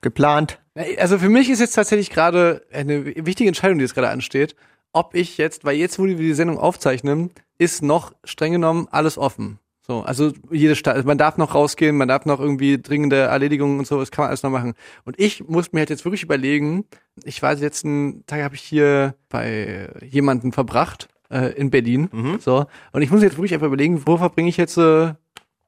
geplant? 0.01 0.61
Also 0.99 1.19
für 1.19 1.29
mich 1.29 1.49
ist 1.51 1.61
jetzt 1.61 1.75
tatsächlich 1.75 2.11
gerade 2.11 2.63
eine 2.73 3.07
wichtige 3.27 3.49
Entscheidung, 3.49 3.79
die 3.79 3.85
jetzt 3.85 3.95
gerade 3.95 4.11
ansteht, 4.11 4.55
ob 4.93 5.15
ich 5.15 5.39
jetzt, 5.39 5.65
weil 5.65 5.77
jetzt, 5.77 5.99
wo 5.99 6.05
wir 6.05 6.17
die 6.17 6.35
Sendung 6.35 6.59
aufzeichnen, 6.59 7.31
ist 7.59 7.83
noch 7.83 8.13
streng 8.25 8.53
genommen 8.53 8.89
alles 8.91 9.17
offen. 9.19 9.59
So, 9.87 10.03
also 10.03 10.33
jede 10.51 10.75
Stadt, 10.75 10.97
also 10.97 11.07
man 11.07 11.17
darf 11.17 11.37
noch 11.37 11.55
rausgehen, 11.55 11.97
man 11.97 12.09
darf 12.09 12.27
noch 12.27 12.41
irgendwie 12.41 12.77
dringende 12.83 13.17
Erledigungen 13.19 13.79
und 13.79 13.87
so, 13.87 14.01
das 14.01 14.11
kann 14.11 14.25
man 14.25 14.31
alles 14.31 14.43
noch 14.43 14.51
machen. 14.51 14.75
Und 15.05 15.19
ich 15.19 15.47
muss 15.49 15.73
mir 15.73 15.81
halt 15.81 15.91
jetzt 15.91 16.05
wirklich 16.05 16.25
überlegen, 16.25 16.85
ich 17.25 17.41
war 17.41 17.55
die 17.55 17.63
letzten 17.63 18.25
Tage 18.27 18.43
habe 18.43 18.57
ich 18.57 18.63
hier 18.63 19.15
bei 19.29 19.89
jemanden 20.05 20.51
verbracht 20.51 21.09
äh, 21.31 21.53
in 21.53 21.71
Berlin, 21.71 22.09
Mhm. 22.13 22.39
so, 22.41 22.67
und 22.93 23.03
ich 23.03 23.11
muss 23.13 23.23
jetzt 23.23 23.37
wirklich 23.37 23.55
einfach 23.55 23.69
überlegen, 23.69 24.03
wo 24.07 24.17
verbringe 24.17 24.49
ich 24.49 24.57
jetzt 24.57 24.77
äh, 24.77 25.15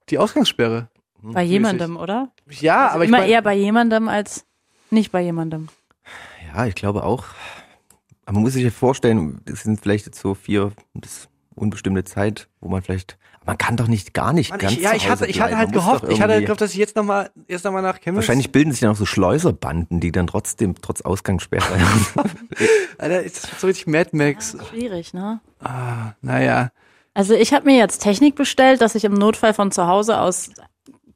die 0.08 0.18
Ausgangssperre? 0.18 0.88
Bei 1.22 1.42
jemandem, 1.42 1.96
oder? 1.96 2.32
Ja, 2.48 2.86
Also 2.86 2.94
aber 2.96 3.04
ich 3.04 3.08
immer 3.10 3.18
mein, 3.18 3.30
eher 3.30 3.42
bei 3.42 3.54
jemandem 3.54 4.08
als 4.08 4.46
nicht 4.92 5.12
bei 5.12 5.20
jemandem. 5.20 5.68
Ja, 6.54 6.66
ich 6.66 6.74
glaube 6.74 7.04
auch. 7.04 7.24
Aber 8.24 8.34
man 8.34 8.42
muss 8.42 8.52
sich 8.54 8.64
ja 8.64 8.70
vorstellen, 8.70 9.40
das 9.44 9.62
sind 9.62 9.80
vielleicht 9.80 10.06
jetzt 10.06 10.20
so 10.20 10.34
vier 10.34 10.72
bis 10.94 11.28
unbestimmte 11.54 12.04
Zeit, 12.04 12.48
wo 12.60 12.68
man 12.68 12.82
vielleicht, 12.82 13.18
man 13.44 13.58
kann 13.58 13.76
doch 13.76 13.88
nicht 13.88 14.14
gar 14.14 14.32
nicht 14.32 14.50
Mann, 14.50 14.58
ganz 14.58 14.74
ich, 14.74 14.80
ja, 14.80 14.90
zu 14.90 14.96
ich 14.96 15.02
Hause 15.04 15.10
hatte, 15.12 15.26
ich 15.26 15.40
hatte 15.40 15.58
halt 15.58 15.72
gehofft, 15.72 16.04
ich 16.08 16.20
hatte 16.20 16.34
halt 16.34 16.44
gehofft, 16.44 16.60
dass 16.60 16.72
ich 16.72 16.76
jetzt 16.76 16.96
nochmal, 16.96 17.30
jetzt 17.48 17.64
nochmal 17.64 17.82
nach 17.82 18.00
Chemnitz. 18.00 18.22
Wahrscheinlich 18.22 18.52
bilden 18.52 18.70
sich 18.70 18.80
dann 18.80 18.90
auch 18.90 18.96
so 18.96 19.06
Schleuserbanden, 19.06 20.00
die 20.00 20.12
dann 20.12 20.26
trotzdem 20.26 20.74
trotz 20.80 21.00
Ausgangssperre. 21.02 21.64
Alter, 22.98 23.22
ist 23.22 23.42
das 23.42 23.60
so 23.60 23.66
richtig 23.66 23.86
Mad 23.86 24.10
Max. 24.12 24.56
Schwierig, 24.70 25.14
ne? 25.14 25.40
Ah, 25.60 26.12
naja. 26.20 26.70
Also 27.14 27.34
ich 27.34 27.52
habe 27.52 27.64
mir 27.64 27.76
jetzt 27.76 27.98
Technik 27.98 28.36
bestellt, 28.36 28.80
dass 28.80 28.94
ich 28.94 29.04
im 29.04 29.14
Notfall 29.14 29.52
von 29.52 29.72
zu 29.72 29.86
Hause 29.86 30.20
aus 30.20 30.50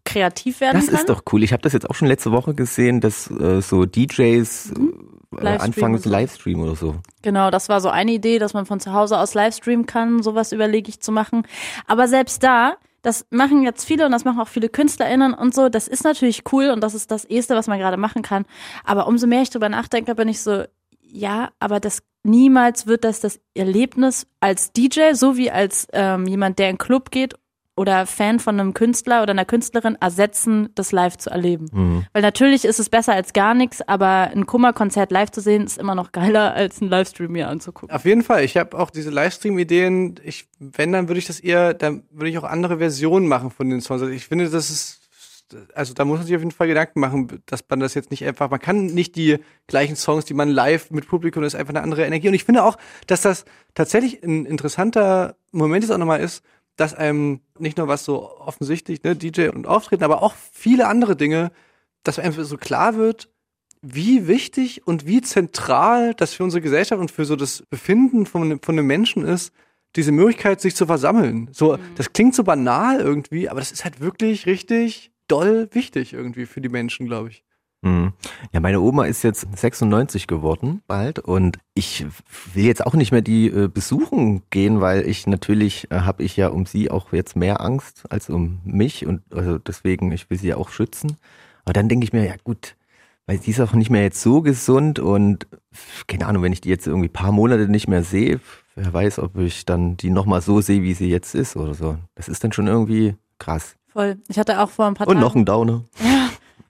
kreativ 0.05 0.61
werden 0.61 0.77
Das 0.81 0.87
kann. 0.87 0.97
ist 0.97 1.09
doch 1.09 1.23
cool. 1.33 1.43
Ich 1.43 1.53
habe 1.53 1.63
das 1.63 1.73
jetzt 1.73 1.89
auch 1.89 1.95
schon 1.95 2.09
letzte 2.09 2.33
Woche 2.33 2.55
gesehen, 2.55 3.01
dass 3.01 3.31
äh, 3.31 3.61
so 3.61 3.85
DJs 3.87 4.73
äh, 4.73 4.79
Mhm. 4.79 5.45
Livestream 5.45 5.61
anfangen 5.63 5.95
und 5.95 6.03
so. 6.03 6.11
Livestream 6.11 6.61
oder 6.61 6.77
so. 6.77 6.95
Genau, 7.23 7.51
das 7.51 7.71
war 7.71 7.81
so 7.81 7.89
eine 7.89 8.13
Idee, 8.13 8.39
dass 8.39 8.53
man 8.53 8.67
von 8.67 8.81
zu 8.81 8.93
Hause 8.93 9.19
aus 9.19 9.33
Livestreamen 9.33 9.87
kann. 9.87 10.23
Sowas 10.23 10.53
überlege 10.53 10.91
ich 10.91 11.01
zu 11.01 11.11
machen. 11.11 11.47
Aber 11.87 12.07
selbst 12.07 12.43
da, 12.43 12.75
das 13.01 13.25
machen 13.31 13.63
jetzt 13.63 13.85
viele 13.87 14.05
und 14.05 14.13
das 14.13 14.27
machen 14.27 14.41
auch 14.41 14.49
viele 14.49 14.69
KünstlerInnen 14.69 15.33
und 15.33 15.55
so. 15.55 15.71
Das 15.71 15.89
ist 15.89 16.05
natürlich 16.05 16.43
cool 16.53 16.69
und 16.69 16.83
das 16.83 16.93
ist 16.93 17.11
das 17.11 17.25
Erste, 17.25 17.55
was 17.55 17.67
man 17.67 17.79
gerade 17.79 17.97
machen 17.97 18.21
kann. 18.21 18.45
Aber 18.85 19.07
umso 19.07 19.27
mehr 19.27 19.41
ich 19.41 19.49
drüber 19.49 19.71
nachdenke, 19.71 20.15
bin 20.15 20.29
ich 20.29 20.41
so, 20.43 20.65
ja, 21.01 21.49
aber 21.59 21.81
das 21.81 22.03
niemals 22.25 22.87
wird 22.87 23.05
das 23.05 23.21
das 23.21 23.41
Erlebnis 23.55 24.27
als 24.41 24.73
DJ, 24.73 25.15
so 25.15 25.37
wie 25.39 25.51
als 25.51 25.89
ähm, 25.95 26.27
jemand, 26.27 26.59
der 26.59 26.69
in 26.69 26.77
Club 26.79 27.11
geht 27.11 27.35
oder 27.75 28.07
Fan 28.07 28.39
von 28.39 28.61
einem 28.61 28.75
Künstler 28.75 29.23
oder 29.23 29.31
einer 29.31 29.47
Künstlerin 29.47 29.97
ersetzen, 29.99 30.69
das 30.75 30.93
live 30.93 31.17
zu 31.17 31.31
erleben. 31.31 31.69
Mhm. 31.73 32.07
Weil 32.13 32.23
natürlich 32.23 32.67
ist 32.67 32.79
es 32.79 32.91
besser 32.91 33.15
als 33.15 33.33
gar 33.33 33.55
nichts, 33.55 33.81
aber 33.81 34.31
ein 34.33 34.45
Kummerkonzert 34.45 35.11
live 35.11 35.31
zu 35.31 35.41
sehen, 35.41 35.65
ist 35.65 35.79
immer 35.79 35.95
noch 35.95 36.13
geiler, 36.13 36.53
als 36.55 36.83
einen 36.83 36.91
Livestream 36.91 37.33
mir 37.33 37.49
anzugucken. 37.49 37.95
Auf 37.95 38.05
jeden 38.05 38.23
Fall. 38.23 38.45
Ich 38.45 38.57
habe 38.59 38.79
auch 38.79 38.91
diese 38.91 39.11
Livestream-Ideen. 39.11 40.17
Ich, 40.23 40.49
wenn, 40.59 40.93
dann 40.93 41.09
würde 41.09 41.19
ich 41.19 41.27
das 41.27 41.41
eher, 41.41 41.73
dann 41.73 42.05
würde 42.11 42.29
ich 42.29 42.39
auch 42.39 42.45
andere 42.45 42.79
Versionen 42.79 43.27
machen 43.27 43.51
von 43.51 43.71
den 43.71 43.81
Songs. 43.81 44.03
Also 44.03 44.13
ich 44.13 44.27
finde, 44.27 44.51
das 44.51 44.71
ist, 44.71 45.01
also 45.75 45.95
da 45.95 46.05
muss 46.05 46.19
man 46.19 46.27
sich 46.27 46.37
auf 46.37 46.43
jeden 46.43 46.51
Fall 46.51 46.67
Gedanken 46.67 47.01
machen, 47.01 47.43
dass 47.47 47.65
man 47.71 47.81
das 47.81 47.95
jetzt 47.95 48.11
nicht 48.11 48.25
einfach, 48.27 48.51
man 48.51 48.61
kann 48.61 48.87
nicht 48.87 49.17
die 49.17 49.39
gleichen 49.67 49.97
Songs, 49.97 50.27
die 50.27 50.35
man 50.35 50.51
live 50.51 50.91
mit 50.91 51.09
Publikum, 51.09 51.43
das 51.43 51.55
ist 51.55 51.61
einfach 51.61 51.75
eine 51.75 51.83
andere 51.83 52.05
Energie. 52.05 52.29
Und 52.29 52.35
ich 52.35 52.45
finde 52.45 52.65
auch, 52.65 52.77
dass 53.07 53.23
das 53.23 53.47
tatsächlich 53.75 54.23
ein 54.23 54.45
interessanter 54.45 55.37
Moment 55.53 55.85
jetzt 55.85 55.91
auch 55.91 55.99
nochmal 55.99 56.21
ist, 56.21 56.43
dass 56.77 56.95
einem 56.95 57.41
nicht 57.59 57.79
nur 57.79 57.89
was 57.89 58.05
so 58.05 58.39
offensichtlich, 58.39 59.03
ne, 59.03 59.17
DJ 59.17 59.49
und 59.49 59.67
Auftreten, 59.67 60.05
aber 60.05 60.23
auch 60.23 60.35
viele 60.53 60.89
andere 60.89 61.17
Dinge, 61.17 61.53
dass 62.03 62.19
einem 62.19 62.33
so 62.33 62.57
klar 62.57 62.97
wird, 62.97 63.29
wie 63.83 64.29
wichtig 64.29 64.87
und 64.87 65.07
wie 65.07 65.21
zentral 65.21 66.15
das 66.15 66.35
für 66.35 66.45
unsere 66.45 66.63
Gesellschaft 66.63 67.01
und 67.01 67.11
für 67.11 67.25
so 67.25 67.37
das 67.37 67.65
Befinden 67.69 68.27
von, 68.27 68.61
von 68.61 68.79
einem 68.79 68.87
Menschen 68.87 69.25
ist, 69.25 69.53
diese 69.97 70.13
Möglichkeit, 70.13 70.61
sich 70.61 70.75
zu 70.75 70.87
versammeln. 70.87 71.51
So, 71.53 71.79
das 71.97 72.13
klingt 72.13 72.35
so 72.35 72.45
banal 72.45 73.01
irgendwie, 73.01 73.49
aber 73.49 73.61
das 73.61 73.73
ist 73.73 73.85
halt 73.85 74.01
wirklich 74.01 74.47
richtig 74.47 75.11
doll 75.29 75.69
wichtig 75.73 76.13
irgendwie 76.13 76.47
für 76.47 76.61
die 76.61 76.69
Menschen, 76.69 77.07
glaube 77.07 77.31
ich. 77.31 77.45
Mhm. 77.83 78.13
Ja, 78.53 78.61
meine 78.61 78.81
Oma 78.81 79.07
ist 79.07 79.23
jetzt 79.25 79.47
96 79.57 80.27
geworden 80.29 80.83
bald 80.87 81.19
und 81.19 81.59
ich 81.75 82.07
will 82.55 82.65
jetzt 82.65 82.87
auch 82.87 82.95
nicht 82.95 83.11
mehr 83.11 83.23
die 83.23 83.49
äh, 83.49 83.69
besuchen 83.69 84.43
gehen, 84.51 84.81
weil 84.81 85.07
ich 85.09 85.27
natürlich 85.27 85.91
äh, 85.91 86.01
habe 86.01 86.23
ich 86.23 86.37
ja 86.37 86.49
um 86.49 86.65
sie 86.65 86.91
auch 86.91 87.13
jetzt 87.13 87.35
mehr 87.35 87.61
Angst 87.61 88.05
als 88.11 88.31
um 88.31 88.61
mich 88.65 89.05
und 89.07 89.23
also 89.35 89.59
deswegen 89.59 90.13
ich 90.13 90.31
will 90.31 90.39
sie 90.39 90.49
ja 90.49 90.57
auch 90.59 90.71
schützen. 90.71 91.17
Aber 91.65 91.73
dann 91.73 91.89
denke 91.89 92.05
ich 92.05 92.13
mir 92.13 92.25
ja 92.25 92.35
gut, 92.45 92.77
weil 93.27 93.41
sie 93.41 93.51
ist 93.51 93.61
auch 93.61 93.73
nicht 93.73 93.91
mehr 93.91 94.03
jetzt 94.03 94.23
so 94.23 94.43
gesund 94.43 95.01
und 95.01 95.49
keine 96.07 96.27
Ahnung, 96.27 96.43
wenn 96.45 96.53
ich 96.53 96.61
die 96.61 96.69
jetzt 96.69 96.87
irgendwie 96.87 97.09
paar 97.09 97.33
Monate 97.33 97.69
nicht 97.69 97.89
mehr 97.89 98.05
sehe, 98.05 98.39
wer 98.77 98.93
weiß, 98.93 99.19
ob 99.19 99.37
ich 99.39 99.65
dann 99.65 99.97
die 99.97 100.11
noch 100.11 100.27
mal 100.27 100.41
so 100.41 100.61
sehe, 100.61 100.83
wie 100.83 100.95
sie 100.95 101.09
jetzt 101.09 101.35
ist 101.35 101.57
oder 101.57 101.75
so. 101.75 101.97
Das 102.15 102.29
ist 102.29 102.45
dann 102.45 102.53
schon 102.53 102.69
irgendwie 102.69 103.17
krass. 103.39 103.75
Voll. 103.89 104.17
Ich 104.29 104.39
hatte 104.39 104.61
auch 104.61 104.71
vor 104.71 104.87
ein 104.87 104.95
paar 104.95 105.07
Und 105.09 105.15
Tagen. 105.17 105.21
noch 105.27 105.35
ein 105.35 105.45
Downer. 105.45 105.85
Ja, 106.03 106.22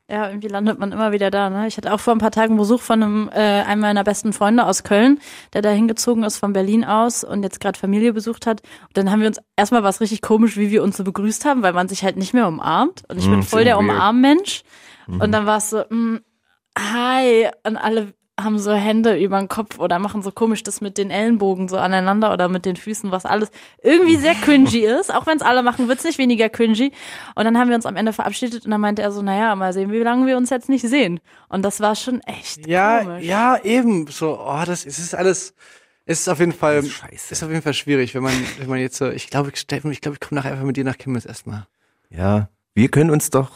irgendwie 0.09 0.49
landet 0.49 0.79
man 0.79 0.93
immer 0.93 1.13
wieder 1.13 1.31
da. 1.31 1.49
Ne? 1.49 1.67
Ich 1.69 1.77
hatte 1.77 1.93
auch 1.93 2.01
vor 2.01 2.15
ein 2.15 2.19
paar 2.19 2.31
Tagen 2.31 2.57
Besuch 2.57 2.83
von 2.83 3.03
einem, 3.03 3.31
äh, 3.33 3.39
einem 3.63 3.81
meiner 3.81 4.05
besten 4.05 4.33
Freunde 4.33 4.67
aus 4.67 4.83
Köln, 4.85 5.21
der 5.53 5.63
da 5.63 5.71
hingezogen 5.71 6.23
ist 6.25 6.37
von 6.39 6.53
Berlin 6.53 6.85
aus 6.85 7.25
und 7.25 7.43
jetzt 7.43 7.61
gerade 7.61 7.79
Familie 7.79 8.13
besucht 8.13 8.47
hat. 8.47 8.61
Und 8.89 8.97
dann 8.97 9.11
haben 9.11 9.21
wir 9.21 9.29
uns 9.29 9.39
erstmal 9.57 9.83
was 9.83 10.01
richtig 10.01 10.21
komisch, 10.21 10.57
wie 10.57 10.71
wir 10.71 10.83
uns 10.83 10.97
so 10.97 11.05
begrüßt 11.05 11.45
haben, 11.45 11.63
weil 11.63 11.73
man 11.73 11.89
sich 11.89 12.05
halt 12.05 12.17
nicht 12.17 12.35
mehr 12.35 12.47
umarmt. 12.49 13.03
Und 13.09 13.19
ich 13.19 13.27
Mm, 13.27 13.31
bin 13.31 13.43
voll 13.43 13.65
der. 13.65 13.79
Umarmmensch. 13.79 14.63
Und 15.07 15.33
dann 15.33 15.47
war 15.47 15.57
es 15.59 15.71
so, 15.71 15.83
mm, 15.89 16.19
hi. 16.79 17.49
Und 17.67 17.77
alle 17.77 18.13
haben 18.45 18.59
so 18.59 18.73
Hände 18.73 19.17
über 19.19 19.39
den 19.39 19.49
Kopf 19.49 19.79
oder 19.79 19.99
machen 19.99 20.23
so 20.23 20.31
komisch 20.33 20.63
das 20.63 20.81
mit 20.81 20.99
den 20.99 21.11
Ellenbogen 21.11 21.69
so 21.69 21.77
aneinander 21.79 22.33
oder 22.33 22.49
mit 22.49 22.65
den 22.65 22.77
Füßen, 22.77 23.11
was 23.11 23.25
alles 23.27 23.51
irgendwie 23.83 24.17
sehr 24.17 24.35
cringy 24.35 24.79
ist. 25.01 25.13
Auch 25.15 25.27
wenn 25.27 25.37
es 25.37 25.43
alle 25.43 25.63
machen, 25.63 25.89
wird's 25.89 26.05
nicht 26.05 26.19
weniger 26.19 26.49
cringy. 26.49 26.93
Und 27.35 27.45
dann 27.45 27.59
haben 27.59 27.69
wir 27.69 27.77
uns 27.77 27.87
am 27.87 27.97
Ende 27.97 28.13
verabschiedet 28.13 28.65
und 28.65 28.71
dann 28.71 28.81
meinte 28.81 29.03
er 29.03 29.13
so, 29.13 29.23
naja, 29.23 29.55
mal 29.57 29.73
sehen, 29.73 29.93
wie 29.93 29.99
lange 29.99 30.27
wir 30.27 30.37
uns 30.37 30.51
jetzt 30.51 30.69
nicht 30.69 30.83
sehen. 30.89 31.21
Und 31.49 31.63
das 31.63 31.81
war 31.81 31.95
schon 31.97 32.21
echt 32.23 32.67
Ja, 32.67 33.03
komisch. 33.05 33.25
ja, 33.25 33.59
eben. 33.63 34.07
So, 34.09 34.39
oh, 34.41 34.63
das 34.67 34.85
es 34.87 34.99
ist 34.99 35.15
alles. 35.15 35.55
Es 36.05 36.21
ist 36.21 36.29
auf 36.29 36.41
jeden 36.41 36.53
Fall, 36.53 36.79
ist 36.79 36.91
scheiße. 36.91 37.33
ist 37.33 37.43
auf 37.45 37.51
jeden 37.51 37.63
Fall 37.63 37.75
schwierig, 37.75 38.15
wenn 38.15 38.25
man, 38.25 38.35
wenn 38.59 38.69
man 38.69 38.81
jetzt 38.81 38.97
so, 38.97 39.09
ich 39.11 39.29
glaube, 39.31 39.53
Steffen, 39.55 39.93
ich 39.93 40.01
glaube, 40.01 40.17
ich 40.17 40.21
komme 40.21 40.41
nachher 40.41 40.51
einfach 40.53 40.65
mit 40.65 40.77
dir 40.77 40.85
nach 40.85 40.99
Chemnitz 40.99 41.25
erstmal. 41.27 41.67
Ja, 42.11 42.49
wir 42.75 42.89
können 42.89 43.11
uns 43.11 43.31
doch, 43.31 43.51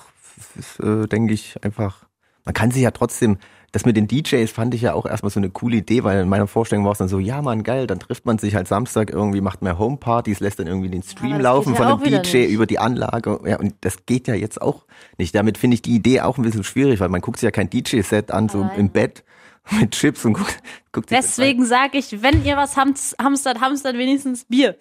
äh, 0.80 1.06
denke 1.08 1.34
ich, 1.34 1.56
einfach. 1.64 2.06
Man 2.44 2.54
kann 2.54 2.70
sich 2.70 2.82
ja 2.82 2.92
trotzdem, 2.92 3.38
das 3.76 3.84
mit 3.84 3.94
den 3.94 4.08
DJs 4.08 4.50
fand 4.50 4.72
ich 4.72 4.80
ja 4.80 4.94
auch 4.94 5.04
erstmal 5.04 5.28
so 5.28 5.38
eine 5.38 5.50
coole 5.50 5.76
Idee, 5.76 6.02
weil 6.02 6.22
in 6.22 6.30
meiner 6.30 6.46
Vorstellung 6.46 6.86
war 6.86 6.92
es 6.92 6.98
dann 6.98 7.08
so, 7.08 7.18
ja 7.18 7.42
man, 7.42 7.62
geil, 7.62 7.86
dann 7.86 8.00
trifft 8.00 8.24
man 8.24 8.38
sich 8.38 8.54
halt 8.54 8.66
Samstag 8.68 9.10
irgendwie, 9.10 9.42
macht 9.42 9.60
mehr 9.60 9.78
Homepartys, 9.78 10.40
lässt 10.40 10.58
dann 10.58 10.66
irgendwie 10.66 10.88
den 10.88 11.02
Stream 11.02 11.32
das 11.32 11.42
laufen 11.42 11.74
ja 11.74 11.98
von 11.98 12.02
dem 12.02 12.22
DJ 12.22 12.46
über 12.46 12.64
die 12.64 12.78
Anlage. 12.78 13.38
Ja, 13.44 13.58
und 13.58 13.74
das 13.82 14.06
geht 14.06 14.28
ja 14.28 14.34
jetzt 14.34 14.62
auch 14.62 14.86
nicht. 15.18 15.34
Damit 15.34 15.58
finde 15.58 15.74
ich 15.74 15.82
die 15.82 15.94
Idee 15.94 16.22
auch 16.22 16.38
ein 16.38 16.42
bisschen 16.42 16.64
schwierig, 16.64 17.00
weil 17.00 17.10
man 17.10 17.20
guckt 17.20 17.38
sich 17.38 17.44
ja 17.44 17.50
kein 17.50 17.68
DJ-Set 17.68 18.30
an, 18.30 18.48
so 18.48 18.62
Alleine. 18.62 18.78
im 18.78 18.88
Bett 18.88 19.24
mit 19.78 19.90
Chips 19.90 20.24
und 20.24 20.32
guckt, 20.32 20.58
guckt 20.90 21.10
Deswegen 21.10 21.66
sage 21.66 21.98
ich, 21.98 22.22
wenn 22.22 22.46
ihr 22.46 22.56
was 22.56 22.78
hamst- 22.78 23.22
hamstert, 23.22 23.60
hamstert 23.60 23.98
wenigstens 23.98 24.46
Bier. 24.46 24.76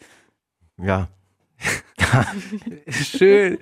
Ja. 0.78 1.10
schön, 2.90 3.58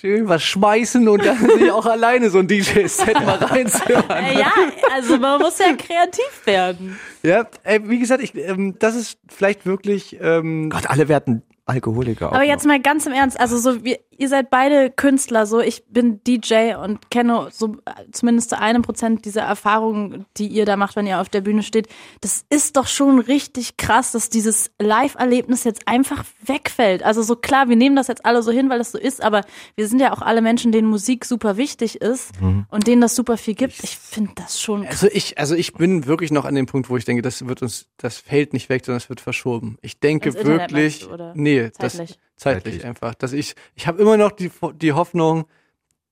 schön 0.00 0.28
was 0.28 0.42
schmeißen 0.42 1.06
und 1.08 1.24
dann 1.24 1.38
sich 1.38 1.70
auch 1.70 1.86
alleine 1.86 2.30
so 2.30 2.38
ein 2.38 2.48
DJ-Set 2.48 3.14
mal 3.24 3.36
reinzuhören. 3.36 4.38
Ja, 4.38 4.52
also 4.92 5.16
man 5.18 5.40
muss 5.40 5.58
ja 5.58 5.74
kreativ 5.74 6.42
werden. 6.44 6.98
Ja, 7.22 7.46
ey, 7.62 7.88
wie 7.88 7.98
gesagt, 7.98 8.22
ich, 8.22 8.34
ähm, 8.34 8.76
das 8.78 8.96
ist 8.96 9.18
vielleicht 9.28 9.66
wirklich. 9.66 10.18
Ähm, 10.20 10.70
Gott, 10.70 10.88
alle 10.88 11.08
werden 11.08 11.42
Alkoholiker. 11.66 12.30
auch 12.30 12.34
Aber 12.34 12.44
jetzt 12.44 12.64
noch. 12.64 12.72
mal 12.72 12.80
ganz 12.80 13.06
im 13.06 13.12
Ernst, 13.12 13.40
also 13.40 13.56
so 13.58 13.84
wir, 13.84 13.98
ihr 14.18 14.28
seid 14.28 14.50
beide 14.50 14.90
Künstler, 14.90 15.46
so 15.46 15.60
ich 15.60 15.84
bin 15.86 16.20
DJ 16.24 16.74
und 16.74 17.10
kenne 17.10 17.48
so 17.50 17.76
zumindest 18.12 18.50
zu 18.50 18.58
einem 18.58 18.82
Prozent 18.82 19.24
dieser 19.24 19.42
Erfahrungen, 19.42 20.26
die 20.36 20.46
ihr 20.46 20.66
da 20.66 20.76
macht, 20.76 20.96
wenn 20.96 21.06
ihr 21.06 21.20
auf 21.20 21.28
der 21.28 21.40
Bühne 21.40 21.62
steht. 21.62 21.88
Das 22.20 22.44
ist 22.50 22.76
doch 22.76 22.86
schon 22.86 23.18
richtig 23.18 23.76
krass, 23.76 24.12
dass 24.12 24.28
dieses 24.28 24.70
Live-Erlebnis 24.78 25.64
jetzt 25.64 25.88
einfach 25.88 26.24
wegfällt. 26.44 27.02
Also 27.02 27.22
so 27.22 27.36
klar, 27.36 27.68
wir 27.68 27.76
nehmen 27.76 27.96
das 27.96 28.08
jetzt 28.08 28.26
alle 28.26 28.42
so 28.42 28.52
hin, 28.52 28.68
weil 28.68 28.80
es 28.80 28.92
so 28.92 28.98
ist, 28.98 29.22
aber 29.22 29.42
wir 29.74 29.88
sind 29.88 30.00
ja 30.00 30.12
auch 30.12 30.22
alle 30.22 30.42
Menschen, 30.42 30.72
denen 30.72 30.88
Musik 30.88 31.24
super 31.24 31.56
wichtig 31.56 32.00
ist 32.00 32.32
und 32.68 32.86
denen 32.86 33.00
das 33.00 33.16
super 33.16 33.36
viel 33.36 33.54
gibt. 33.54 33.82
Ich 33.82 33.96
finde 33.96 34.32
das 34.36 34.60
schon 34.60 34.86
Also 34.86 35.08
ich, 35.10 35.38
also 35.38 35.54
ich 35.54 35.72
bin 35.72 36.06
wirklich 36.06 36.30
noch 36.30 36.44
an 36.44 36.54
dem 36.54 36.66
Punkt, 36.66 36.90
wo 36.90 36.96
ich 36.96 37.04
denke, 37.04 37.22
das 37.22 37.46
wird 37.46 37.62
uns, 37.62 37.86
das 37.96 38.18
fällt 38.18 38.52
nicht 38.52 38.68
weg, 38.68 38.84
sondern 38.84 38.98
es 38.98 39.08
wird 39.08 39.20
verschoben. 39.20 39.78
Ich 39.80 39.98
denke 39.98 40.34
wirklich, 40.34 41.08
oder 41.10 41.32
nee, 41.62 41.70
zeitlich? 41.72 42.08
das 42.10 42.18
zeitlich, 42.36 42.64
Zeitlich. 42.74 42.84
einfach, 42.84 43.14
dass 43.14 43.32
ich, 43.32 43.54
ich 43.74 43.86
habe 43.86 44.00
immer 44.02 44.16
noch 44.16 44.32
die, 44.32 44.50
die 44.80 44.92
Hoffnung, 44.92 45.44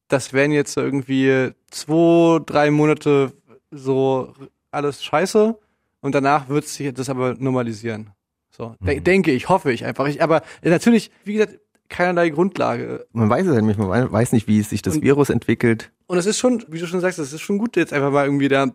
das 0.09 0.33
wären 0.33 0.53
jetzt 0.53 0.77
irgendwie 0.77 1.51
zwei, 1.71 2.41
drei 2.45 2.71
Monate 2.71 3.33
so 3.71 4.33
alles 4.71 5.03
scheiße 5.03 5.59
und 6.01 6.15
danach 6.15 6.49
wird 6.49 6.67
sich 6.67 6.93
das 6.95 7.09
aber 7.09 7.35
normalisieren. 7.39 8.11
So, 8.51 8.77
de 8.81 9.01
denke 9.01 9.33
ich, 9.33 9.49
hoffe 9.49 9.73
ich 9.73 9.85
einfach. 9.85 10.07
Ich, 10.07 10.23
aber 10.23 10.43
natürlich, 10.63 11.11
wie 11.25 11.35
gesagt, 11.35 11.59
keinerlei 11.89 12.29
Grundlage. 12.31 13.07
Man 13.13 13.31
weiß 13.31 13.47
es 13.47 13.55
halt 13.55 13.65
nicht, 13.65 13.79
man 13.79 13.89
wei- 13.89 14.11
weiß 14.13 14.33
nicht, 14.33 14.47
wie 14.47 14.61
sich 14.63 14.83
das 14.83 14.97
Und- 14.97 15.03
Virus 15.03 15.31
entwickelt. 15.31 15.91
Und 16.07 16.19
es 16.19 16.27
ist 16.27 16.39
schon, 16.39 16.63
wie 16.69 16.79
du 16.79 16.87
schon 16.87 17.01
sagst, 17.01 17.19
es 17.19 17.33
ist 17.33 17.41
schon 17.41 17.57
gut, 17.57 17.77
jetzt 17.77 17.93
einfach 17.95 18.11
mal 18.11 18.27
irgendwie 18.27 18.49
da 18.49 18.67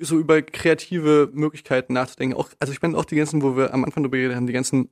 so 0.00 0.18
über 0.18 0.42
kreative 0.42 1.30
Möglichkeiten 1.32 1.92
nachzudenken. 1.92 2.36
Auch, 2.36 2.48
also 2.58 2.72
ich 2.72 2.82
meine 2.82 2.98
auch 2.98 3.04
die 3.04 3.14
ganzen, 3.16 3.42
wo 3.42 3.56
wir 3.56 3.72
am 3.72 3.84
Anfang 3.84 4.02
drüber 4.02 4.16
geredet 4.16 4.36
haben, 4.36 4.46
die 4.48 4.52
ganzen 4.52 4.88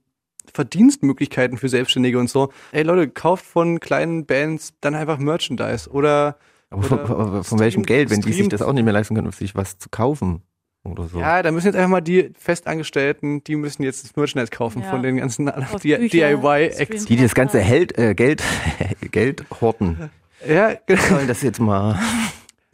Verdienstmöglichkeiten 0.55 1.59
für 1.59 1.69
Selbstständige 1.69 2.19
und 2.19 2.29
so. 2.31 2.51
Ey 2.73 2.83
Leute, 2.83 3.09
kauft 3.09 3.45
von 3.45 3.81
kleinen 3.81 4.27
Bands 4.27 4.75
dann 4.81 4.95
einfach 4.95 5.19
Merchandise 5.19 5.91
oder 5.91 6.37
Aber 6.71 6.83
von, 6.83 6.99
Oder 7.01 7.07
von, 7.07 7.45
von 7.45 7.59
welchem 7.61 7.83
streamt- 7.83 7.87
Geld, 7.87 8.11
wenn 8.11 8.21
die 8.21 8.29
sich 8.29 8.37
streamt- 8.37 8.53
das 8.53 8.63
auch 8.63 8.73
nicht 8.73 8.85
mehr 8.85 8.93
leisten 8.93 9.15
können, 9.15 9.31
sich 9.33 9.55
was 9.55 9.79
zu 9.79 9.89
kaufen 9.89 10.43
oder 10.85 11.07
so. 11.09 11.19
ja, 11.21 11.43
da 11.43 11.51
müssen 11.51 11.67
jetzt 11.67 11.77
einfach 11.77 11.89
mal 11.91 12.01
die 12.01 12.31
Festangestellten, 12.39 13.43
die 13.45 13.57
müssen 13.57 13.83
jetzt 13.83 14.05
das 14.05 14.17
Merchandise 14.17 14.51
kaufen 14.51 14.83
Ja. 14.83 14.91
von 14.91 15.03
den 15.03 15.17
ganzen 15.17 15.47
DIY-Acts. 15.83 17.05
Die, 17.07 17.17
die 17.17 17.23
das 17.23 17.35
ganze 17.35 17.61
Held, 17.61 17.97
äh, 17.99 18.15
Geld, 18.15 18.43
Geld 19.11 19.45
horten, 19.61 20.11
Ja, 20.49 20.75
genau. 20.87 21.03
sollen 21.03 21.29
das 21.29 21.43
jetzt 21.43 21.61
mal. 21.61 21.99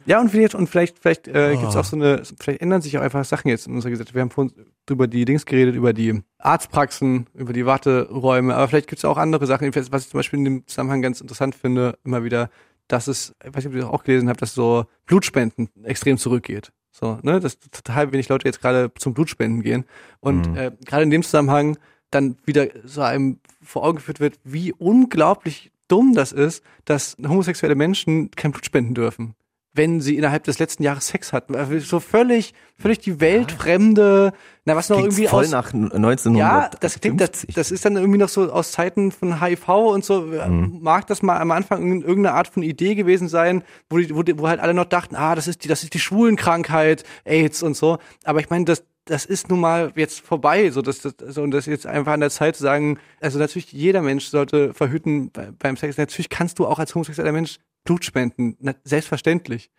Ja, 0.05 0.21
und 0.21 0.29
vielleicht, 0.29 0.53
und 0.55 0.67
vielleicht, 0.67 0.99
vielleicht 0.99 1.27
äh, 1.27 1.53
Oh. 1.55 1.59
gibt's 1.59 1.75
auch 1.75 1.83
so 1.85 1.95
eine, 1.95 2.21
vielleicht 2.39 2.61
ändern 2.61 2.81
sich 2.81 2.97
auch 2.97 3.01
einfach 3.01 3.25
Sachen 3.25 3.47
jetzt 3.49 3.67
in 3.67 3.73
unserer 3.73 3.89
Gesellschaft. 3.91 4.13
Wir 4.13 4.21
haben 4.21 4.29
vorhin 4.31 4.53
über 4.89 5.07
die 5.07 5.25
Dings 5.25 5.45
geredet, 5.45 5.75
über 5.75 5.93
die 5.93 6.21
Arztpraxen, 6.37 7.27
über 7.33 7.53
die 7.53 7.65
Warteräume, 7.65 8.55
aber 8.55 8.67
vielleicht 8.67 8.87
gibt's 8.87 9.03
auch 9.05 9.17
andere 9.17 9.47
Sachen, 9.47 9.73
was 9.75 10.03
ich 10.03 10.09
zum 10.09 10.19
Beispiel 10.19 10.39
in 10.39 10.45
dem 10.45 10.67
Zusammenhang 10.67 11.01
ganz 11.01 11.21
interessant 11.21 11.55
finde, 11.55 11.97
immer 12.03 12.23
wieder, 12.23 12.49
dass 12.87 13.07
es, 13.07 13.33
ich 13.43 13.47
weiß 13.53 13.63
nicht, 13.65 13.67
ob 13.67 13.73
ihr 13.73 13.81
das 13.81 13.89
auch 13.89 14.03
gelesen 14.03 14.29
habt, 14.29 14.41
dass 14.41 14.53
so 14.53 14.85
Blutspenden 15.07 15.69
extrem 15.83 16.17
zurückgeht. 16.17 16.71
So, 16.91 17.17
ne, 17.23 17.39
dass 17.39 17.59
total 17.59 18.11
wenig 18.13 18.29
Leute 18.29 18.45
jetzt 18.47 18.61
gerade 18.61 18.91
zum 18.97 19.13
Blutspenden 19.15 19.63
gehen. 19.63 19.85
Und 20.21 20.49
Mhm. 20.51 20.55
äh, 20.57 20.71
gerade 20.85 21.03
in 21.03 21.09
dem 21.09 21.23
Zusammenhang 21.23 21.77
dann 22.11 22.37
wieder 22.45 22.67
so 22.85 23.01
einem 23.01 23.39
vor 23.61 23.83
Augen 23.83 23.97
geführt 23.97 24.19
wird, 24.19 24.39
wie 24.43 24.71
unglaublich 24.71 25.71
dumm 25.87 26.13
das 26.13 26.31
ist, 26.31 26.63
dass 26.85 27.17
homosexuelle 27.27 27.75
Menschen 27.75 28.31
kein 28.31 28.51
Blut 28.51 28.65
spenden 28.65 28.93
dürfen 28.93 29.33
wenn 29.77 29.99
sie 30.01 30.15
innerhalb 30.17 30.43
des 30.45 30.57
letzten 30.57 30.83
Jahres 30.83 31.07
Sex 31.07 31.33
hatten. 31.33 31.53
Also 31.55 31.77
So 31.79 31.99
völlig, 31.99 32.53
völlig 32.77 32.99
die 32.99 33.19
weltfremde, 33.19 34.31
na 34.65 34.75
was 34.75 34.89
noch 34.89 34.97
Klingt 34.97 35.13
irgendwie 35.13 35.27
voll 35.27 35.43
aus, 35.45 35.51
nach 35.51 35.73
1950. 35.73 36.35
ja, 36.37 36.69
das 36.79 36.99
klingt, 36.99 37.21
das, 37.21 37.45
das 37.53 37.71
ist 37.71 37.85
dann 37.85 37.95
irgendwie 37.95 38.17
noch 38.17 38.29
so 38.29 38.51
aus 38.51 38.71
Zeiten 38.71 39.11
von 39.11 39.41
HIV 39.41 39.67
und 39.69 40.03
so. 40.05 40.21
Mhm. 40.21 40.79
Mag 40.81 41.07
das 41.07 41.21
mal 41.21 41.37
am 41.39 41.51
Anfang 41.51 41.81
irgend- 41.85 42.05
irgendeine 42.05 42.35
Art 42.35 42.47
von 42.47 42.63
Idee 42.63 42.95
gewesen 42.95 43.27
sein, 43.27 43.63
wo, 43.89 43.97
die, 43.97 44.15
wo, 44.15 44.23
die, 44.23 44.37
wo 44.39 44.47
halt 44.47 44.59
alle 44.59 44.73
noch 44.73 44.85
dachten, 44.85 45.15
ah, 45.15 45.35
das 45.35 45.47
ist 45.47 45.63
die, 45.63 45.67
das 45.67 45.83
ist 45.83 45.93
die 45.93 45.99
Schwulenkrankheit, 45.99 47.03
AIDS 47.25 47.61
und 47.63 47.75
so. 47.75 47.97
Aber 48.23 48.39
ich 48.39 48.49
meine, 48.49 48.65
das, 48.65 48.83
das 49.05 49.25
ist 49.25 49.49
nun 49.49 49.59
mal 49.59 49.91
jetzt 49.95 50.21
vorbei, 50.21 50.71
so 50.71 50.81
dass 50.81 50.99
das, 50.99 51.13
so, 51.27 51.43
und 51.43 51.51
das 51.51 51.67
ist 51.67 51.71
jetzt 51.71 51.85
einfach 51.87 52.13
an 52.13 52.21
der 52.21 52.31
Zeit 52.31 52.55
zu 52.55 52.63
sagen, 52.63 52.97
also 53.21 53.37
natürlich 53.39 53.71
jeder 53.71 54.01
Mensch 54.01 54.25
sollte 54.27 54.73
verhüten 54.73 55.31
bei, 55.31 55.49
beim 55.59 55.77
Sex. 55.77 55.97
Natürlich 55.97 56.29
kannst 56.29 56.57
du 56.59 56.65
auch 56.65 56.79
als 56.79 56.95
homosexueller 56.95 57.31
Mensch 57.31 57.57
Blut 57.85 58.03
spenden, 58.03 58.57
na, 58.59 58.75
selbstverständlich. 58.83 59.71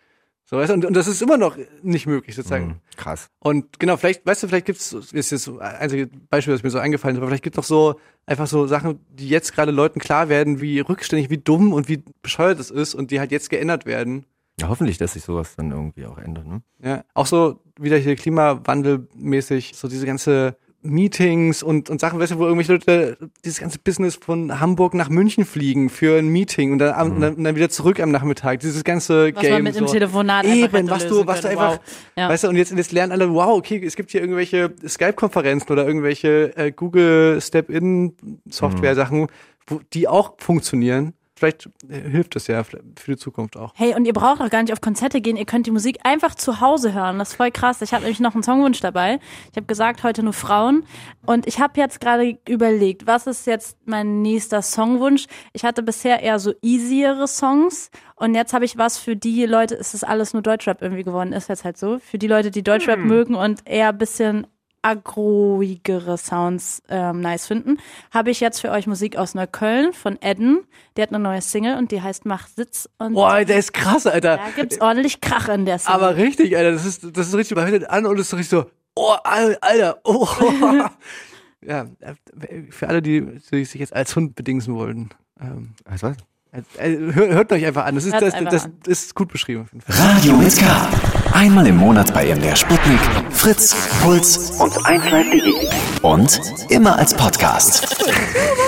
So, 0.49 0.57
weißt 0.57 0.71
du, 0.71 0.75
und, 0.75 0.85
und 0.85 0.95
das 0.95 1.09
ist 1.09 1.21
immer 1.23 1.37
noch 1.37 1.59
nicht 1.83 2.07
möglich, 2.07 2.37
sozusagen. 2.37 2.67
Mhm. 2.67 2.81
Krass. 2.97 3.29
Und 3.41 3.81
genau, 3.81 3.97
vielleicht, 3.97 4.25
weißt 4.25 4.45
du, 4.45 4.49
vielleicht 4.49 4.67
gibt's, 4.67 4.93
ist 4.93 5.33
jetzt 5.33 5.43
so 5.43 5.59
ein 5.59 5.75
einziges 5.77 6.09
Beispiel, 6.31 6.55
das 6.55 6.63
mir 6.63 6.71
so 6.71 6.79
eingefallen 6.79 7.17
ist, 7.17 7.21
aber 7.21 7.27
vielleicht 7.27 7.43
gibt 7.43 7.55
es 7.55 7.59
noch 7.59 7.65
so 7.65 8.01
einfach 8.27 8.47
so 8.47 8.69
Sachen, 8.69 9.01
die 9.11 9.29
jetzt 9.29 9.53
gerade 9.53 9.73
Leuten 9.73 9.99
klar 9.99 10.29
werden, 10.29 10.61
wie 10.61 10.79
rückständig, 10.79 11.31
wie 11.31 11.39
dumm 11.39 11.73
und 11.73 11.89
wie 11.89 12.05
bescheuert 12.23 12.61
es 12.61 12.71
ist 12.71 12.95
und 12.95 13.11
die 13.11 13.19
halt 13.19 13.33
jetzt 13.33 13.51
geändert 13.51 13.87
werden. 13.87 14.25
Ja, 14.61 14.69
hoffentlich, 14.69 14.99
dass 14.99 15.15
sich 15.15 15.25
sowas 15.25 15.57
dann 15.57 15.73
irgendwie 15.73 16.07
auch 16.07 16.17
ändert. 16.17 16.47
Ne? 16.47 16.63
Ja, 16.81 17.05
auch 17.13 17.27
so 17.27 17.61
wieder 17.79 17.97
hier 17.99 18.15
klimawandelmäßig, 18.15 19.73
so 19.75 19.89
diese 19.89 20.07
ganze 20.07 20.57
Meetings 20.91 21.63
und, 21.63 21.91
und 21.91 22.01
Sachen, 22.01 22.19
weißt 22.19 22.33
du, 22.33 22.39
wo 22.39 22.45
irgendwelche 22.45 22.73
Leute 22.73 23.19
dieses 23.45 23.61
ganze 23.61 23.79
Business 23.79 24.17
von 24.17 24.61
Hamburg 24.61 24.95
nach 24.95 25.09
München 25.09 25.45
fliegen 25.45 25.91
für 25.91 26.19
ein 26.19 26.29
Meeting 26.29 26.73
und 26.73 26.79
dann, 26.79 26.95
am- 26.95 27.13
und 27.13 27.21
dann, 27.21 27.35
und 27.35 27.45
dann 27.45 27.57
wieder 27.57 27.69
zurück 27.69 28.01
am 28.01 28.11
Nachmittag. 28.11 28.61
Dieses 28.61 28.85
ganze 28.85 29.35
Was 29.35 29.43
Game. 29.43 29.53
man 29.53 29.63
mit 29.65 29.75
so. 29.75 29.85
dem 29.85 29.89
Telefonat 29.89 30.45
Eben, 30.45 30.89
was 30.91 31.07
du, 31.07 31.27
was 31.27 31.41
du 31.43 31.49
einfach, 31.49 31.73
Wow. 31.73 31.81
Ja. 32.17 32.29
weißt 32.29 32.45
du, 32.45 32.49
und 32.49 32.57
jetzt, 32.57 32.73
jetzt 32.73 32.93
lernen 32.93 33.13
alle, 33.13 33.33
wow, 33.33 33.57
okay, 33.59 33.83
es 33.85 33.97
gibt 33.97 34.11
hier 34.11 34.21
irgendwelche 34.21 34.73
Skype-Konferenzen 34.87 35.71
oder 35.73 35.87
irgendwelche 35.87 36.57
äh, 36.57 36.73
Google 36.73 37.41
Step-In-Software-Sachen, 37.41 39.27
wo 39.67 39.81
die 39.93 40.09
auch 40.09 40.35
funktionieren. 40.39 41.13
Vielleicht 41.39 41.69
äh, 41.89 42.01
hilft 42.01 42.35
das 42.35 42.47
ja 42.47 42.65
für 42.65 42.81
die 43.07 43.17
Zukunft 43.17 43.59
auch. 43.59 43.73
Hey, 43.77 43.95
und 43.95 44.07
ihr 44.07 44.15
braucht 44.15 44.41
auch 44.41 44.49
gar 44.49 44.63
nicht 44.63 44.73
auf 44.73 44.81
Konzerte 44.81 45.21
gehen, 45.21 45.37
ihr 45.37 45.45
könnt 45.45 45.67
die 45.67 45.71
Musik 45.71 45.99
einfach 46.03 46.35
zu 46.35 46.63
Hause 46.63 46.95
hören. 46.95 47.19
Das 47.19 47.31
ist 47.31 47.35
voll 47.35 47.51
krass. 47.51 47.83
Ich 47.83 47.93
habe 47.93 48.05
nämlich 48.05 48.21
noch 48.21 48.35
einen 48.35 48.43
Songwunsch 48.43 48.81
dabei. 48.81 49.21
Ich 49.51 49.57
habe 49.57 49.67
gesagt, 49.67 50.03
heute 50.03 50.23
nur 50.23 50.33
Frauen. 50.33 50.85
Und 51.27 51.47
ich 51.47 51.61
habe 51.61 51.79
jetzt 51.79 52.01
gerade 52.01 52.39
überlegt, 52.49 53.07
was 53.07 53.27
ist 53.27 53.47
jetzt 53.47 53.77
mein 53.85 54.23
nächster 54.23 54.63
Songwunsch? 54.63 55.27
Ich 55.53 55.65
hatte 55.65 55.83
bisher 55.83 56.23
eher 56.23 56.39
so 56.39 56.55
easiere 56.63 57.29
Songs. 57.29 57.91
Und 58.15 58.35
jetzt 58.35 58.55
habe 58.55 58.65
ich 58.65 58.79
was 58.79 58.97
für 58.97 59.15
die 59.15 59.45
Leute, 59.45 59.75
es 59.75 59.93
ist 59.93 60.05
alles 60.05 60.33
nur 60.33 60.43
Deutschrap 60.43 60.81
irgendwie 60.81 61.05
geworden, 61.05 61.35
ist 61.35 61.51
jetzt 61.51 61.65
halt 61.65 61.77
so. 61.77 61.99
Für 61.99 62.17
die 62.17 62.29
Leute, 62.29 62.51
die 62.51 62.63
Deutschrap 62.63 62.99
mögen 62.99 63.35
und 63.35 63.61
eher 63.67 63.91
ein 63.91 63.99
bisschen 63.99 64.47
agroigere 64.87 66.17
Sounds 66.19 66.83
ähm, 66.89 67.21
nice 67.21 67.47
finden, 67.47 67.79
habe 68.13 68.31
ich 68.31 68.41
jetzt 68.41 68.61
für 68.61 68.71
euch 68.71 68.87
Musik 68.87 69.17
aus 69.17 69.35
Neukölln 69.35 69.93
von 69.93 70.21
Edden. 70.23 70.65
Der 70.97 71.03
hat 71.03 71.11
eine 71.11 71.19
neue 71.19 71.41
Single 71.41 71.77
und 71.77 71.91
die 71.91 72.01
heißt 72.03 72.25
Mach 72.27 72.47
Sitz. 72.49 72.89
Und 72.99 73.15
Boah, 73.15 73.45
der 73.45 73.59
ist 73.59 73.73
krass, 73.73 74.07
Alter. 74.07 74.37
da 74.37 74.49
gibt's 74.55 74.81
ordentlich 74.81 75.21
Krach 75.21 75.49
in 75.49 75.65
der 75.67 75.79
Single. 75.79 75.95
Aber 75.95 76.17
richtig, 76.17 76.57
Alter, 76.57 76.73
das 76.73 76.85
ist, 76.87 77.17
das 77.17 77.29
ist 77.29 77.35
richtig, 77.35 77.57
man 77.57 77.67
hört 77.67 77.83
den 77.83 77.87
an 77.91 78.07
und 78.07 78.19
es 78.19 78.29
ist 78.29 78.35
richtig 78.35 78.49
so, 78.51 78.67
oh, 78.95 79.15
Al- 79.25 79.59
Alter, 79.61 79.99
oh. 80.05 80.29
ja, 81.65 81.87
äh, 82.01 82.63
für 82.71 82.89
alle, 82.89 83.03
die, 83.03 83.41
die 83.51 83.65
sich 83.65 83.81
jetzt 83.81 83.95
als 83.95 84.15
Hund 84.15 84.35
bedingsen 84.37 84.75
wollten. 84.75 85.11
Ähm, 85.41 85.75
Was, 85.85 86.03
was? 86.03 86.17
äh, 86.79 86.97
hört, 86.97 87.31
hört 87.31 87.53
euch 87.53 87.67
einfach 87.67 87.85
an, 87.85 87.97
das 87.97 88.05
ist, 88.05 88.15
das, 88.15 88.35
das, 88.45 88.65
an. 88.65 88.79
ist 88.87 89.15
gut 89.15 89.29
beschrieben 89.33 89.63
auf 89.63 89.73
jeden 89.73 89.83
Fall. 89.83 89.95
Radio 89.97 90.37
mit 90.37 90.57
K. 90.57 90.89
Einmal 91.37 91.67
im 91.67 91.77
Monat 91.77 92.15
bei 92.15 92.35
MDR 92.35 92.57
Sputnik, 92.57 92.99
Fritz, 93.29 93.77
Puls 94.01 94.59
und 94.59 94.73
1Live.de. 94.73 95.69
Und 96.01 96.41
immer 96.71 96.99
als 96.99 97.13
Podcast. 97.15 97.95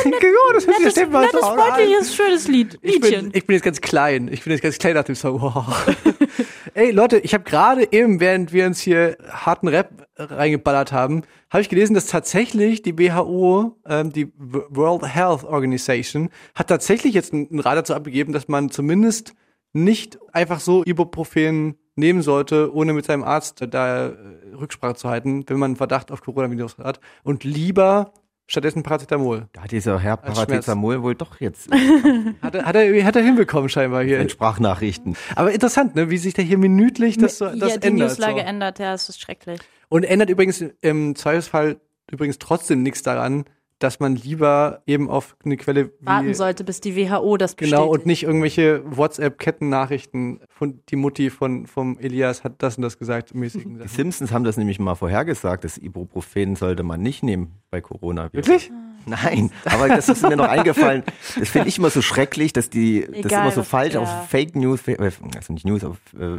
Genau, 0.05 0.53
das 0.53 0.67
hört 0.67 0.77
sich 0.77 0.95
so 1.07 1.17
an. 1.17 1.59
freundliches, 1.59 2.15
schönes 2.15 2.47
Lied. 2.47 2.79
Ich 2.83 3.01
bin, 3.01 3.31
ich 3.33 3.47
bin 3.47 3.55
jetzt 3.55 3.63
ganz 3.63 3.81
klein. 3.81 4.29
Ich 4.31 4.45
bin 4.45 4.53
jetzt 4.53 4.61
ganz 4.61 4.77
klein 4.77 4.97
nach 4.97 5.05
dem 5.05 5.15
Song. 5.15 5.41
Wow. 5.41 5.97
Ey, 6.75 6.91
Leute, 6.91 7.17
ich 7.21 7.33
habe 7.33 7.45
gerade 7.45 7.91
eben, 7.91 8.21
während 8.21 8.53
wir 8.53 8.67
uns 8.67 8.83
hier 8.83 9.17
harten 9.31 9.69
Rap 9.69 10.07
reingeballert 10.19 10.93
haben, 10.93 11.23
habe 11.49 11.63
ich 11.63 11.71
gelesen, 11.71 11.95
dass 11.95 12.05
tatsächlich 12.05 12.83
die 12.83 12.99
WHO, 12.99 13.79
ähm, 13.87 14.13
die 14.13 14.31
World 14.37 15.07
Health 15.07 15.45
Organization, 15.45 16.29
hat 16.55 16.69
tatsächlich 16.69 17.15
jetzt 17.15 17.33
einen 17.33 17.49
einen 17.49 17.61
Rat 17.61 17.79
dazu 17.79 17.95
abgegeben, 17.95 18.35
dass 18.35 18.47
man 18.47 18.71
zumindest 18.71 19.33
nicht 19.73 20.19
einfach 20.35 20.61
so 20.61 20.85
Ibuprofen 20.85 21.79
nehmen 21.99 22.23
sollte, 22.23 22.73
ohne 22.75 22.93
mit 22.93 23.05
seinem 23.05 23.25
Arzt 23.25 23.67
da 23.71 24.07
äh, 24.07 24.13
Rücksprache 24.59 24.95
zu 24.95 25.09
halten, 25.09 25.45
wenn 25.47 25.59
man 25.59 25.71
einen 25.71 25.77
Verdacht 25.77 26.11
auf 26.11 26.23
Coronavirus 26.23 26.79
hat. 26.79 27.01
Und 27.23 27.45
lieber 27.45 28.13
stattdessen 28.47 28.83
Paracetamol. 28.83 29.49
Da 29.53 29.63
hat 29.63 29.73
dieser 29.73 29.99
Herr 29.99 30.17
Paracetamol 30.17 31.03
wohl 31.03 31.15
doch 31.15 31.39
jetzt 31.41 31.71
Hat 32.43 32.55
er, 32.55 32.65
hat 32.65 32.77
er, 32.77 33.05
hat 33.05 33.17
er 33.17 33.23
hinbekommen 33.23 33.69
scheinbar 33.69 34.03
hier. 34.03 34.21
in 34.21 34.31
Sprachnachrichten. 34.31 35.17
Aber 35.37 35.53
interessant, 35.53 35.95
ne, 35.95 36.09
wie 36.09 36.17
sich 36.17 36.33
da 36.33 36.41
hier 36.41 36.57
minütlich 36.57 37.19
das, 37.19 37.39
so, 37.39 37.45
das 37.47 37.75
ja, 37.75 37.77
die 37.77 37.89
ändert. 37.89 38.09
Newslage 38.11 38.41
So. 38.41 38.47
ändert, 38.47 38.79
ja, 38.79 38.95
es 38.95 39.09
ist 39.09 39.21
schrecklich. 39.21 39.61
Und 39.91 40.05
ändert 40.05 40.31
übrigens 40.31 40.65
im 40.81 41.15
Zweifelsfall 41.15 41.81
übrigens 42.11 42.39
trotzdem 42.39 42.83
nichts 42.83 43.03
daran, 43.03 43.45
dass 43.79 44.01
man 44.01 44.17
lieber 44.17 44.83
eben 44.87 45.09
auf 45.09 45.37
eine 45.45 45.57
Quelle 45.57 45.93
wie 46.01 46.07
Warten 46.07 46.35
sollte, 46.35 46.65
bis 46.65 46.81
die 46.81 46.97
WHO 46.97 47.37
das 47.37 47.55
bestätigt. 47.55 47.81
Genau, 47.81 47.93
und 47.93 48.07
nicht 48.07 48.25
irgendwelche 48.25 48.83
WhatsApp-Kettennachrichten 48.85 50.41
von 50.49 50.81
die 50.89 50.97
Mutti 50.97 51.31
von 51.31 51.67
vom 51.67 51.99
Elias 51.99 52.45
hat 52.45 52.55
das 52.59 52.77
und 52.77 52.83
das 52.83 52.99
gesagt, 52.99 53.35
mäßigen 53.35 53.79
Die. 53.79 53.89
Simpsons 53.89 54.33
haben 54.33 54.45
das 54.45 54.57
nämlich 54.57 54.79
mal 54.79 54.95
vorhergesagt, 54.95 55.65
das 55.65 55.79
Ibuprofen 55.79 56.57
sollte 56.57 56.83
man 56.83 57.01
nicht 57.01 57.23
nehmen 57.23 57.61
bei 57.71 57.81
Corona. 57.81 58.33
Wirklich? 58.33 58.71
Nein, 59.07 59.51
aber 59.65 59.89
das 59.89 60.09
ist 60.09 60.23
mir 60.23 60.37
noch 60.37 60.49
eingefallen. 60.49 61.03
Das 61.39 61.49
finde 61.49 61.69
ich 61.69 61.79
immer 61.79 61.91
so 61.91 62.03
schrecklich, 62.03 62.53
dass 62.53 62.69
die 62.69 63.03
das 63.07 63.27
Egal, 63.27 63.43
immer 63.43 63.53
so 63.53 63.63
falsch 63.63 63.95
ja. 63.95 64.01
auf 64.01 64.29
Fake 64.29 64.55
News, 64.55 64.87
äh, 64.87 64.97
also 65.35 65.53
nicht 65.53 65.65
News, 65.65 65.85
auf 65.85 65.97
äh, 66.19 66.39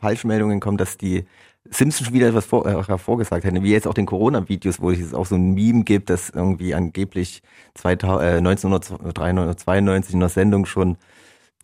Falschmeldungen 0.00 0.60
kommen, 0.60 0.76
dass 0.76 0.98
die 0.98 1.24
Simpsons 1.70 2.06
schon 2.06 2.14
wieder 2.14 2.28
etwas 2.28 2.46
vor, 2.46 2.66
äh, 2.66 2.82
hervorgesagt 2.82 3.44
hätten, 3.44 3.62
wie 3.62 3.72
jetzt 3.72 3.86
auch 3.86 3.94
den 3.94 4.06
Corona-Videos, 4.06 4.80
wo 4.80 4.90
es 4.90 5.14
auch 5.14 5.26
so 5.26 5.34
ein 5.34 5.54
Meme 5.54 5.84
gibt, 5.84 6.10
dass 6.10 6.30
irgendwie 6.30 6.74
angeblich 6.74 7.42
2000, 7.74 8.22
äh, 8.22 8.40
1992 8.40 10.14
in 10.14 10.20
der 10.20 10.28
Sendung 10.28 10.66
schon 10.66 10.96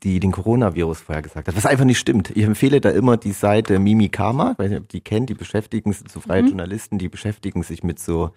die 0.02 0.18
den 0.18 0.32
Coronavirus 0.32 1.00
vorhergesagt 1.00 1.48
hat, 1.48 1.56
was 1.56 1.66
einfach 1.66 1.84
nicht 1.84 1.98
stimmt. 1.98 2.30
Ich 2.34 2.42
empfehle 2.42 2.80
da 2.80 2.90
immer 2.90 3.16
die 3.16 3.32
Seite 3.32 3.78
Mimikama, 3.78 4.54
weiß 4.58 4.70
nicht, 4.70 4.80
ob 4.80 4.84
ihr 4.86 4.98
die 4.98 5.00
kennt, 5.00 5.30
die 5.30 5.34
beschäftigen 5.34 5.92
sich, 5.92 6.10
so 6.10 6.20
freie 6.20 6.42
Journalisten, 6.42 6.98
die 6.98 7.08
beschäftigen 7.08 7.62
sich 7.62 7.84
mit 7.84 8.00
so 8.00 8.30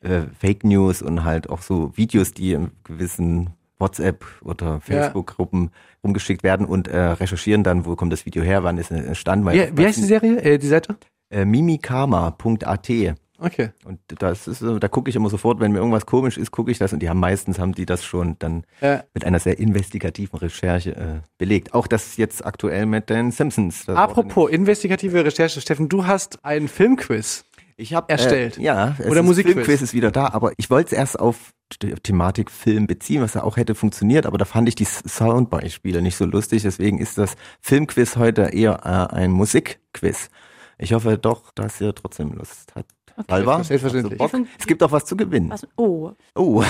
äh, 0.00 0.22
Fake 0.38 0.64
News 0.64 1.02
und 1.02 1.24
halt 1.24 1.48
auch 1.48 1.62
so 1.62 1.96
Videos, 1.96 2.32
die 2.32 2.52
in 2.52 2.70
gewissen 2.84 3.50
WhatsApp 3.78 4.24
oder 4.42 4.80
Facebook-Gruppen 4.80 5.70
rumgeschickt 6.02 6.42
werden 6.42 6.66
und 6.66 6.88
äh, 6.88 6.98
recherchieren 6.98 7.62
dann, 7.62 7.84
wo 7.84 7.96
kommt 7.96 8.12
das 8.12 8.24
Video 8.26 8.42
her, 8.42 8.64
wann 8.64 8.78
ist 8.78 8.90
es 8.90 9.04
entstanden. 9.04 9.46
Wie, 9.50 9.70
wie 9.76 9.86
heißt 9.86 9.98
die 9.98 10.02
Serie? 10.04 10.40
Äh, 10.40 10.58
die 10.58 10.68
Seite? 10.68 10.96
Äh, 11.30 11.44
mimikama.at 11.44 12.90
Okay. 13.38 13.68
und 13.84 13.98
das 14.18 14.48
ist, 14.48 14.62
da 14.62 14.88
gucke 14.88 15.10
ich 15.10 15.16
immer 15.16 15.28
sofort, 15.28 15.60
wenn 15.60 15.70
mir 15.72 15.78
irgendwas 15.78 16.06
komisch 16.06 16.38
ist, 16.38 16.52
gucke 16.52 16.70
ich 16.70 16.78
das 16.78 16.94
und 16.94 17.00
die 17.00 17.10
haben 17.10 17.20
meistens 17.20 17.58
haben 17.58 17.72
die 17.74 17.84
das 17.84 18.02
schon 18.02 18.36
dann 18.38 18.64
Ja. 18.80 19.04
mit 19.12 19.26
einer 19.26 19.38
sehr 19.40 19.58
investigativen 19.58 20.38
Recherche 20.38 20.96
äh, 20.96 21.20
belegt. 21.36 21.74
Auch 21.74 21.86
das 21.86 22.16
jetzt 22.16 22.46
aktuell 22.46 22.86
mit 22.86 23.10
den 23.10 23.32
Simpsons. 23.32 23.90
Apropos 23.90 24.48
investigative 24.50 25.22
Recherche, 25.22 25.60
Steffen, 25.60 25.90
du 25.90 26.06
hast 26.06 26.42
einen 26.46 26.66
Filmquiz. 26.66 27.44
Ich 27.76 27.94
habe 27.94 28.08
erstellt. 28.08 28.58
Äh, 28.58 28.62
ja, 28.62 28.96
Oder 29.06 29.22
Musikquiz. 29.22 29.54
Filmquiz 29.54 29.82
ist 29.82 29.94
wieder 29.94 30.10
da, 30.10 30.28
aber 30.28 30.52
ich 30.56 30.70
wollte 30.70 30.88
es 30.88 30.92
erst 30.92 31.18
auf 31.18 31.52
die 31.82 31.92
Thematik 31.94 32.50
Film 32.50 32.86
beziehen, 32.86 33.22
was 33.22 33.34
ja 33.34 33.42
auch 33.42 33.56
hätte 33.56 33.74
funktioniert, 33.74 34.24
aber 34.24 34.38
da 34.38 34.44
fand 34.44 34.68
ich 34.68 34.76
die 34.76 34.84
Soundbeispiele 34.84 36.00
nicht 36.00 36.16
so 36.16 36.24
lustig, 36.24 36.62
deswegen 36.62 36.98
ist 36.98 37.18
das 37.18 37.34
Filmquiz 37.60 38.16
heute 38.16 38.42
eher 38.42 38.80
äh, 38.84 39.14
ein 39.14 39.32
Musikquiz. 39.32 40.30
Ich 40.78 40.92
hoffe 40.92 41.18
doch, 41.18 41.50
dass 41.52 41.80
ihr 41.80 41.94
trotzdem 41.94 42.32
Lust 42.32 42.72
habt. 42.74 42.95
Salva? 43.28 43.64
Selbstverständlich. 43.64 44.20
Hast 44.20 44.34
du 44.34 44.38
Bock? 44.38 44.48
Es 44.58 44.66
gibt 44.66 44.82
auch 44.82 44.92
was 44.92 45.04
zu 45.04 45.16
gewinnen. 45.16 45.50
Was, 45.50 45.66
oh. 45.76 46.12
Oh. 46.34 46.62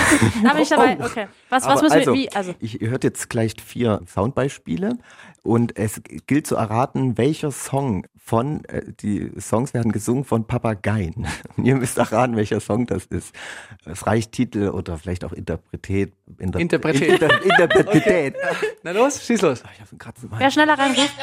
Da 0.43 0.53
bin 0.53 0.63
ich 0.63 0.69
dabei. 0.69 0.97
Okay. 1.07 1.27
Was, 1.49 1.65
was 1.65 1.81
müssen 1.81 1.93
also, 1.93 2.13
wir, 2.13 2.19
wie, 2.19 2.31
also. 2.33 2.53
Ich, 2.59 2.81
ihr 2.81 2.89
hört 2.89 3.03
jetzt 3.03 3.29
gleich 3.29 3.53
vier 3.63 4.01
Soundbeispiele 4.07 4.97
und 5.43 5.77
es 5.77 6.01
gilt 6.27 6.47
zu 6.47 6.55
erraten, 6.55 7.17
welcher 7.17 7.51
Song 7.51 8.05
von, 8.17 8.65
äh, 8.65 8.81
die 8.99 9.31
Songs 9.39 9.73
werden 9.73 9.93
gesungen 9.93 10.25
von 10.25 10.45
Papageien. 10.45 11.27
Und 11.55 11.65
ihr 11.65 11.75
müsst 11.75 11.97
erraten, 11.97 12.35
welcher 12.35 12.59
Song 12.59 12.85
das 12.85 13.05
ist. 13.05 13.33
Es 13.85 14.05
reicht 14.05 14.33
Titel 14.33 14.69
oder 14.69 14.97
vielleicht 14.97 15.23
auch 15.23 15.31
Interpretät. 15.31 16.13
Inter 16.37 16.59
Interpretät. 16.59 17.21
Inter 17.21 17.41
Interpretät. 17.43 18.35
Na 18.83 18.91
los, 18.91 19.25
schieß 19.25 19.41
los. 19.41 19.63
Ich 19.73 19.81
hab 19.81 19.99
gerade 19.99 20.19
so 20.19 20.27
Wer 20.37 20.51
schneller 20.51 20.77
reinruft? 20.77 21.15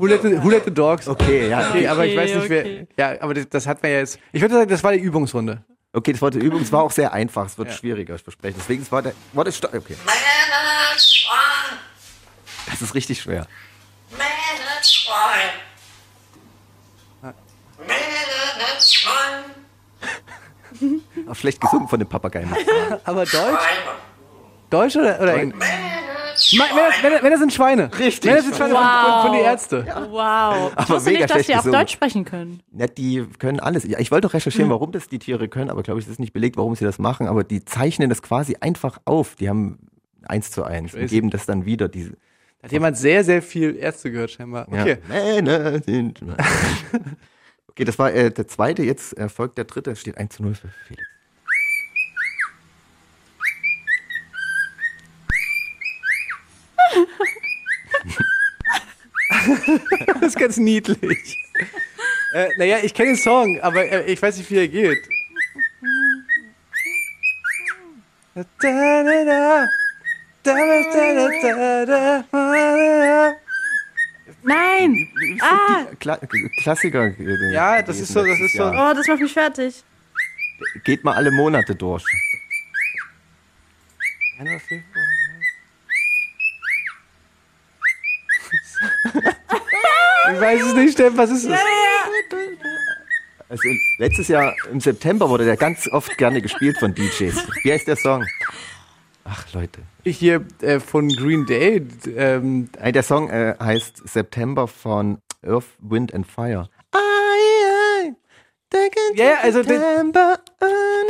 Who 0.00 0.06
let 0.06 0.22
the, 0.22 0.42
who 0.42 0.48
let 0.48 0.64
the 0.64 0.70
dogs? 0.70 1.06
Okay, 1.06 1.50
ja. 1.50 1.68
Okay, 1.68 1.86
aber 1.86 2.06
ich 2.06 2.16
Okay, 2.16 2.20
weiß 2.22 2.34
nicht, 2.36 2.44
okay. 2.46 2.86
wer. 2.96 3.12
Ja, 3.14 3.20
aber 3.22 3.34
das, 3.34 3.46
das 3.50 3.66
hat 3.66 3.82
man 3.82 3.92
ja 3.92 3.98
jetzt. 3.98 4.18
Ich 4.32 4.40
würde 4.40 4.54
sagen, 4.54 4.70
das 4.70 4.82
war 4.82 4.92
die 4.92 4.98
Übungsrunde. 4.98 5.62
Okay, 5.92 6.12
das 6.12 6.22
war 6.22 6.30
die 6.30 6.38
Übung. 6.38 6.62
Es 6.62 6.72
war 6.72 6.84
auch 6.84 6.90
sehr 6.90 7.12
einfach. 7.12 7.44
Es 7.44 7.58
wird 7.58 7.70
schwieriger, 7.70 8.14
ich 8.14 8.22
verspreche. 8.22 8.54
Deswegen 8.58 8.80
es 8.80 8.90
war 8.90 9.02
der. 9.02 9.12
Warte, 9.34 9.52
stopp. 9.52 9.74
Okay. 9.74 9.94
Das 12.66 12.80
ist 12.80 12.94
richtig 12.94 13.20
schwer. 13.20 13.46
Auch 21.28 21.36
schlecht 21.36 21.60
gesungen 21.60 21.88
von 21.88 21.98
den 21.98 22.08
Papageien. 22.08 22.50
Aber 23.04 23.26
Deutsch? 23.26 23.60
Deutsch 24.70 24.96
oder, 24.96 25.20
oder 25.20 25.34
Englisch? 25.34 25.68
Ma- 26.56 26.64
Wenn 26.74 26.76
das, 26.76 27.02
wenn, 27.02 27.12
das, 27.12 27.22
wenn 27.22 27.30
das 27.30 27.40
sind 27.40 27.52
Schweine. 27.52 27.90
Richtig. 27.98 28.28
Wenn 28.30 28.36
das 28.36 28.44
sind 28.44 28.56
Schweine 28.56 28.74
von, 28.74 28.82
von, 28.82 29.22
von 29.22 29.32
die 29.32 29.40
Ärzte. 29.44 29.86
Wow. 30.10 30.72
Ich 30.72 30.78
Aber 30.78 30.88
wusste 30.96 31.10
nicht, 31.10 31.30
dass 31.30 31.46
die 31.46 31.54
auch. 31.56 31.62
Deutsch 31.64 31.92
sprechen 31.92 32.24
können. 32.24 32.60
Ja, 32.72 32.86
die 32.86 33.26
können 33.38 33.60
alles. 33.60 33.84
Ja, 33.84 33.98
ich 33.98 34.10
wollte 34.10 34.26
doch 34.28 34.34
recherchieren, 34.34 34.70
warum 34.70 34.92
das 34.92 35.08
die 35.08 35.18
Tiere 35.18 35.48
können, 35.48 35.70
aber 35.70 35.82
glaube 35.82 36.00
ich, 36.00 36.06
es 36.06 36.12
ist 36.12 36.18
nicht 36.20 36.32
belegt, 36.32 36.56
warum 36.56 36.74
sie 36.74 36.84
das 36.84 36.98
machen. 36.98 37.26
Aber 37.28 37.44
die 37.44 37.64
zeichnen 37.64 38.08
das 38.08 38.22
quasi 38.22 38.56
einfach 38.60 38.98
auf. 39.04 39.36
Die 39.36 39.48
haben 39.48 39.78
eins 40.26 40.50
zu 40.50 40.64
eins 40.64 40.94
und 40.94 41.06
geben 41.06 41.30
das 41.30 41.46
dann 41.46 41.64
wieder. 41.64 41.88
Diese, 41.88 42.12
Hat 42.62 42.72
jemand 42.72 42.96
sehr, 42.98 43.24
sehr 43.24 43.42
viel 43.42 43.76
Ärzte 43.76 44.10
gehört, 44.10 44.30
scheinbar. 44.30 44.66
Okay. 44.68 44.98
Ja. 45.08 45.14
Männer 45.42 45.80
sind- 45.82 46.20
Okay, 47.68 47.84
das 47.84 47.98
war 47.98 48.12
äh, 48.12 48.30
der 48.32 48.48
zweite. 48.48 48.82
Jetzt 48.82 49.16
äh, 49.16 49.28
folgt 49.28 49.56
der 49.56 49.64
dritte. 49.64 49.92
Es 49.92 50.00
steht 50.00 50.18
1 50.18 50.34
zu 50.36 50.42
0 50.42 50.54
für 50.54 50.68
Felix. 50.86 51.06
Das 60.06 60.22
ist 60.22 60.38
ganz 60.38 60.56
niedlich. 60.56 61.38
äh, 62.34 62.48
naja, 62.58 62.78
ich 62.82 62.92
kenne 62.94 63.10
den 63.10 63.16
Song, 63.16 63.60
aber 63.60 63.84
äh, 63.84 64.12
ich 64.12 64.20
weiß 64.20 64.36
nicht, 64.38 64.50
wie 64.50 64.56
er 64.58 64.68
geht. 64.68 64.98
Nein! 74.42 75.08
Ah! 75.40 75.84
Kla 75.98 76.18
Klassiker. 76.62 77.12
Ja, 77.52 77.82
das 77.82 78.00
ist 78.00 78.12
so- 78.12 78.24
das 78.24 78.40
ist 78.40 78.56
so-. 78.56 78.64
Oh, 78.70 78.92
das 78.94 79.06
macht 79.06 79.20
mich 79.20 79.32
fertig. 79.32 79.82
Geht 80.84 81.04
mal 81.04 81.14
alle 81.14 81.30
Monate 81.30 81.74
durch. 81.74 82.04
Januar, 84.38 84.60
Februar. 84.60 85.04
Ich 90.32 90.40
weiß 90.40 90.62
es 90.62 90.74
nicht, 90.74 90.92
Steffen, 90.92 91.16
was 91.18 91.30
ist 91.30 91.44
es? 91.44 91.58
Also 93.48 93.68
letztes 93.98 94.28
Jahr 94.28 94.54
im 94.70 94.78
September 94.80 95.28
wurde 95.28 95.44
der 95.44 95.56
ganz 95.56 95.88
oft 95.90 96.16
gerne 96.18 96.40
gespielt 96.40 96.78
von 96.78 96.94
DJs. 96.94 97.34
Wie 97.64 97.72
heißt 97.72 97.88
der 97.88 97.96
Song? 97.96 98.24
Ach 99.24 99.44
Leute. 99.52 99.80
Hier 100.04 100.44
äh, 100.60 100.78
von 100.80 101.08
Green 101.08 101.46
Day. 101.46 101.86
Ähm, 102.16 102.70
Nein, 102.78 102.92
der 102.92 103.02
Song 103.02 103.28
äh, 103.28 103.54
heißt 103.60 104.08
September 104.08 104.68
von 104.68 105.18
Earth, 105.44 105.66
Wind 105.80 106.14
and 106.14 106.26
Fire. 106.26 106.68
Ja, 109.16 109.24
ja, 109.24 109.34
also 109.42 109.62
den- 109.64 109.80
September. 109.80 110.38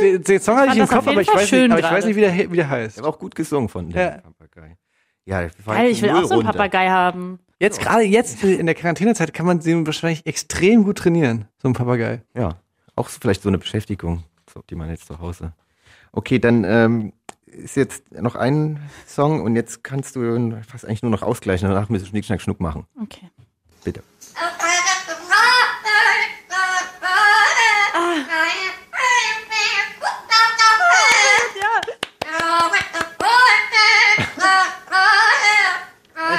den, 0.01 0.23
den 0.23 0.39
Song 0.39 0.57
hatte 0.57 0.69
ich 0.69 0.73
im 0.75 0.79
das 0.81 0.89
Kopf, 0.89 1.07
aber 1.07 1.21
ich 1.21 1.27
weiß, 1.27 1.51
nicht, 1.51 1.71
aber 1.71 1.79
ich 1.79 1.85
weiß 1.91 2.05
nicht, 2.05 2.15
wie 2.15 2.21
der, 2.21 2.51
wie 2.51 2.55
der 2.55 2.69
heißt. 2.69 2.97
Der 2.97 3.03
war 3.03 3.11
auch 3.11 3.19
gut 3.19 3.35
gesungen 3.35 3.69
von 3.69 3.87
dem 3.89 3.97
Ja. 3.99 4.17
Papagei. 4.17 4.77
Ja, 5.25 5.43
das 5.43 5.51
Geil, 5.63 5.91
ich 5.91 6.01
will 6.01 6.09
auch 6.09 6.23
so 6.23 6.33
einen. 6.35 6.43
Papagei 6.45 6.89
haben. 6.89 7.39
Jetzt, 7.61 7.79
gerade 7.79 8.01
jetzt 8.01 8.43
in 8.43 8.65
der 8.65 8.73
Quarantänezeit 8.73 9.35
kann 9.35 9.45
man 9.45 9.59
den 9.59 9.85
wahrscheinlich 9.85 10.25
extrem 10.25 10.83
gut 10.83 10.97
trainieren, 10.97 11.45
so 11.61 11.67
ein 11.67 11.73
Papagei. 11.73 12.23
Ja, 12.33 12.55
auch 12.95 13.07
so, 13.07 13.19
vielleicht 13.21 13.43
so 13.43 13.49
eine 13.49 13.59
Beschäftigung, 13.59 14.23
so, 14.51 14.63
die 14.67 14.73
man 14.73 14.89
jetzt 14.89 15.05
zu 15.05 15.19
Hause. 15.19 15.53
Okay, 16.11 16.39
dann 16.39 16.63
ähm, 16.63 17.13
ist 17.45 17.75
jetzt 17.75 18.11
noch 18.13 18.33
ein 18.33 18.79
Song 19.05 19.43
und 19.43 19.55
jetzt 19.55 19.83
kannst 19.83 20.15
du 20.15 20.59
fast 20.67 20.85
eigentlich 20.85 21.03
nur 21.03 21.11
noch 21.11 21.21
ausgleichen. 21.21 21.69
Danach 21.69 21.87
müssen 21.89 22.05
wir 22.05 22.09
Schnick, 22.09 22.25
Schnack, 22.25 22.41
Schnuck 22.41 22.59
machen. 22.59 22.87
Okay. 22.99 23.29
Bitte. 23.83 24.01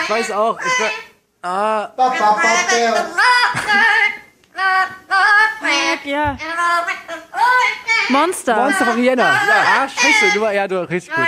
Ich 0.02 0.10
weiß 0.10 0.30
auch. 0.32 0.58
Ich 0.58 0.80
weiß, 0.80 1.11
Ja. 6.04 6.36
Monster. 8.10 8.56
Monster 8.56 8.86
von 8.86 8.96
Vienna. 8.96 9.22
Ja, 9.22 9.64
ah, 9.82 9.88
scheiße. 9.88 10.34
Du 10.34 10.40
war, 10.40 10.52
ja, 10.52 10.68
du 10.68 10.88
richtig 10.88 11.12
gut. 11.12 11.24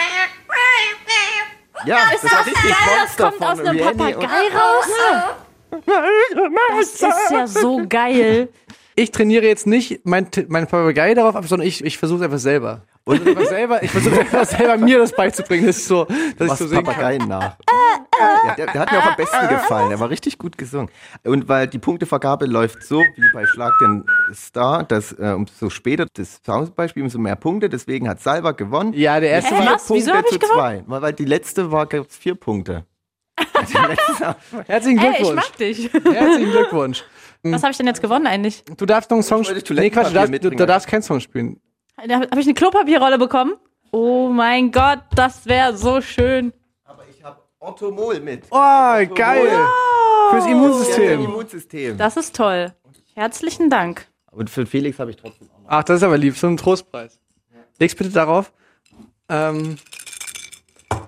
Ja, 1.85 1.99
das 2.13 2.33
war 2.33 2.47
richtig 2.47 2.63
Geil, 2.63 2.73
das 2.73 2.97
Monster 2.97 3.31
kommt 3.31 3.43
aus 3.43 3.59
von 3.59 3.69
einem 3.69 3.79
Rihanna 3.79 4.11
Papagei 4.11 4.57
raus. 4.57 4.89
Das 7.01 7.25
ist 7.25 7.31
ja 7.31 7.47
so 7.49 7.83
geil. 7.89 8.49
Ich 8.95 9.11
trainiere 9.11 9.45
jetzt 9.45 9.67
nicht 9.67 10.03
mein, 10.05 10.29
mein 10.47 10.69
Papagei 10.69 11.15
darauf 11.15 11.35
ab, 11.35 11.45
sondern 11.47 11.67
ich, 11.67 11.85
ich 11.85 11.99
versuche 11.99 12.19
es 12.21 12.25
einfach 12.25 12.39
selber. 12.39 12.83
Und 13.03 13.27
einfach 13.27 13.47
selber, 13.47 13.83
ich 13.83 13.91
versuche 13.91 14.21
einfach 14.21 14.45
selber 14.47 14.77
mir 14.77 14.99
das 14.99 15.13
beizubringen. 15.13 15.67
Das 15.67 15.79
ist 15.79 15.89
so, 15.89 16.05
dass 16.05 16.15
ich 16.15 16.49
Was 16.49 16.59
so 16.61 16.69
sehen 16.69 16.85
kann. 16.85 16.95
Papageien 16.95 17.29
nach. 17.29 17.57
Ja, 18.25 18.55
der, 18.55 18.67
der 18.67 18.81
hat 18.81 18.93
mir 18.93 18.99
auch 18.99 19.07
am 19.07 19.17
besten 19.17 19.49
gefallen. 19.49 19.89
Der 19.91 20.01
war 20.01 20.11
richtig 20.11 20.39
gut 20.39 20.59
gesungen. 20.59 20.91
Und 21.25 21.49
weil 21.49 21.67
die 21.67 21.79
Punktevergabe 21.79 22.47
läuft 22.47 22.83
so 22.83 22.99
wie 22.99 23.33
bei 23.33 23.47
Schlag 23.47 23.73
den 23.81 24.05
Star, 24.33 24.85
dass 24.85 25.13
äh, 25.13 25.33
umso 25.35 25.71
später 25.71 26.07
das 26.13 26.41
Soundbeispiel, 26.45 27.03
umso 27.03 27.19
mehr 27.19 27.37
Punkte. 27.37 27.69
Deswegen 27.69 28.09
hat 28.09 28.21
Salva 28.21 28.53
gewonnen. 28.53 28.93
Ja, 28.95 29.21
der 29.21 29.31
erste 29.31 29.55
war. 29.57 29.77
Ich 29.77 29.83
zu 29.83 30.39
zwei. 30.39 30.83
Weil, 30.87 31.03
weil 31.03 31.13
die 31.13 31.25
letzte 31.25 31.71
war 31.71 31.87
gab's 31.87 32.17
vier 32.17 32.35
Punkte. 32.35 32.85
Herzlichen 34.67 34.99
Ey, 34.99 35.11
ich 35.11 35.17
Glückwunsch. 35.19 35.37
mag 35.37 35.57
dich. 35.57 35.93
Herzlichen 35.93 36.51
Glückwunsch. 36.51 37.05
Was 37.43 37.63
habe 37.63 37.73
ich 37.73 37.77
denn 37.77 37.87
jetzt 37.87 38.01
gewonnen 38.01 38.27
eigentlich? 38.27 38.65
Du 38.77 38.87
darfst 38.87 39.11
noch 39.11 39.17
einen 39.17 39.23
Song 39.23 39.45
spielen. 39.45 39.81
Nee, 39.81 39.91
Quatsch, 39.91 40.11
du 40.11 40.15
darfst, 40.15 40.33
du, 40.33 40.51
du 40.51 40.67
darfst 40.67 40.89
keinen 40.89 41.03
Song 41.03 41.21
spielen. 41.21 41.61
Da 42.07 42.21
habe 42.21 42.41
ich 42.41 42.47
eine 42.47 42.55
Klopapierrolle 42.55 43.19
bekommen. 43.19 43.55
Oh 43.93 44.29
mein 44.29 44.73
Gott, 44.73 45.01
das 45.15 45.47
wäre 45.47 45.77
so 45.77 46.01
schön. 46.01 46.53
Orthomol 47.65 48.21
mit. 48.21 48.45
Oh, 48.51 48.57
geil. 49.15 49.49
Fürs 50.31 50.45
Ja, 50.45 50.51
Immunsystem. 50.53 51.25
Immunsystem. 51.25 51.97
Das 51.97 52.17
ist 52.19 52.37
toll. 52.37 52.73
Herzlichen 53.15 53.71
Dank. 53.71 54.07
Und 54.31 54.51
für 54.51 54.67
Felix 54.67 54.99
habe 54.99 55.11
ich 55.13 55.17
trotzdem 55.17 55.49
auch 55.51 55.61
noch. 55.61 55.67
Ach, 55.69 55.85
das 55.85 55.97
ist 55.99 56.03
aber 56.03 56.19
lieb. 56.19 56.37
So 56.37 56.47
ein 56.47 56.59
Trostpreis. 56.59 57.19
Leg's 57.79 57.95
bitte 57.95 58.11
darauf. 58.11 58.53
Ähm, 59.31 59.77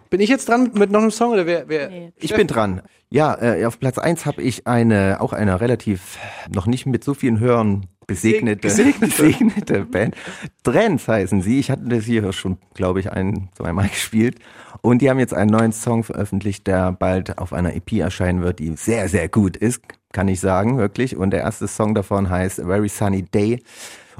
bin 0.08 0.20
ich 0.20 0.30
jetzt 0.30 0.48
dran 0.48 0.70
mit 0.74 0.90
noch 0.90 1.02
einem 1.02 1.10
Song 1.10 1.32
oder 1.32 1.44
wer? 1.44 1.68
wer? 1.68 1.90
Nee. 1.90 2.12
Ich 2.16 2.32
bin 2.32 2.46
dran. 2.46 2.80
Ja, 3.10 3.36
äh, 3.40 3.64
auf 3.66 3.78
Platz 3.78 3.98
eins 3.98 4.24
habe 4.24 4.40
ich 4.42 4.66
eine, 4.66 5.18
auch 5.20 5.32
eine 5.34 5.60
relativ 5.60 6.18
noch 6.52 6.66
nicht 6.66 6.86
mit 6.86 7.04
so 7.04 7.12
vielen 7.12 7.38
Hörern 7.38 7.86
besegnete, 8.06 8.68
besegnete 8.68 9.84
Band. 9.90 10.14
Trends 10.62 11.06
heißen 11.06 11.42
sie. 11.42 11.60
Ich 11.60 11.70
hatte 11.70 11.84
das 11.84 12.04
hier 12.04 12.32
schon, 12.32 12.56
glaube 12.74 13.00
ich, 13.00 13.12
ein, 13.12 13.50
zweimal 13.54 13.88
gespielt. 13.90 14.38
Und 14.82 15.02
die 15.02 15.10
haben 15.10 15.18
jetzt 15.18 15.34
einen 15.34 15.50
neuen 15.50 15.72
Song 15.72 16.04
veröffentlicht, 16.04 16.66
der 16.66 16.92
bald 16.92 17.38
auf 17.38 17.52
einer 17.52 17.74
EP 17.74 17.92
erscheinen 17.92 18.42
wird, 18.42 18.58
die 18.58 18.74
sehr, 18.76 19.08
sehr 19.08 19.28
gut 19.28 19.56
ist, 19.56 19.82
kann 20.12 20.28
ich 20.28 20.40
sagen, 20.40 20.78
wirklich. 20.78 21.16
Und 21.16 21.30
der 21.30 21.40
erste 21.40 21.68
Song 21.68 21.94
davon 21.94 22.30
heißt 22.30 22.60
A 22.60 22.66
Very 22.66 22.88
Sunny 22.88 23.22
Day. 23.22 23.62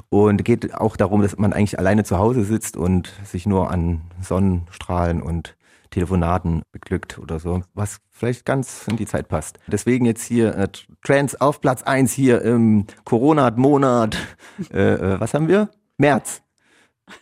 Und 0.09 0.45
geht 0.45 0.73
auch 0.75 0.95
darum, 0.95 1.21
dass 1.21 1.37
man 1.37 1.53
eigentlich 1.53 1.79
alleine 1.79 2.03
zu 2.03 2.17
Hause 2.17 2.43
sitzt 2.43 2.77
und 2.77 3.11
sich 3.25 3.45
nur 3.45 3.71
an 3.71 4.01
Sonnenstrahlen 4.21 5.21
und 5.21 5.57
Telefonaten 5.89 6.63
beglückt 6.71 7.17
oder 7.17 7.39
so, 7.39 7.61
was 7.73 7.97
vielleicht 8.11 8.45
ganz 8.45 8.87
in 8.87 8.97
die 8.97 9.05
Zeit 9.05 9.27
passt. 9.27 9.59
Deswegen 9.67 10.05
jetzt 10.05 10.23
hier 10.23 10.55
äh, 10.55 10.67
Trends 11.03 11.39
auf 11.39 11.61
Platz 11.61 11.83
eins 11.83 12.13
hier 12.13 12.41
im 12.41 12.85
Corona-Monat. 13.03 14.17
Äh, 14.73 14.93
äh, 14.93 15.19
was 15.19 15.35
haben 15.35 15.47
wir? 15.47 15.69
März. 15.99 16.41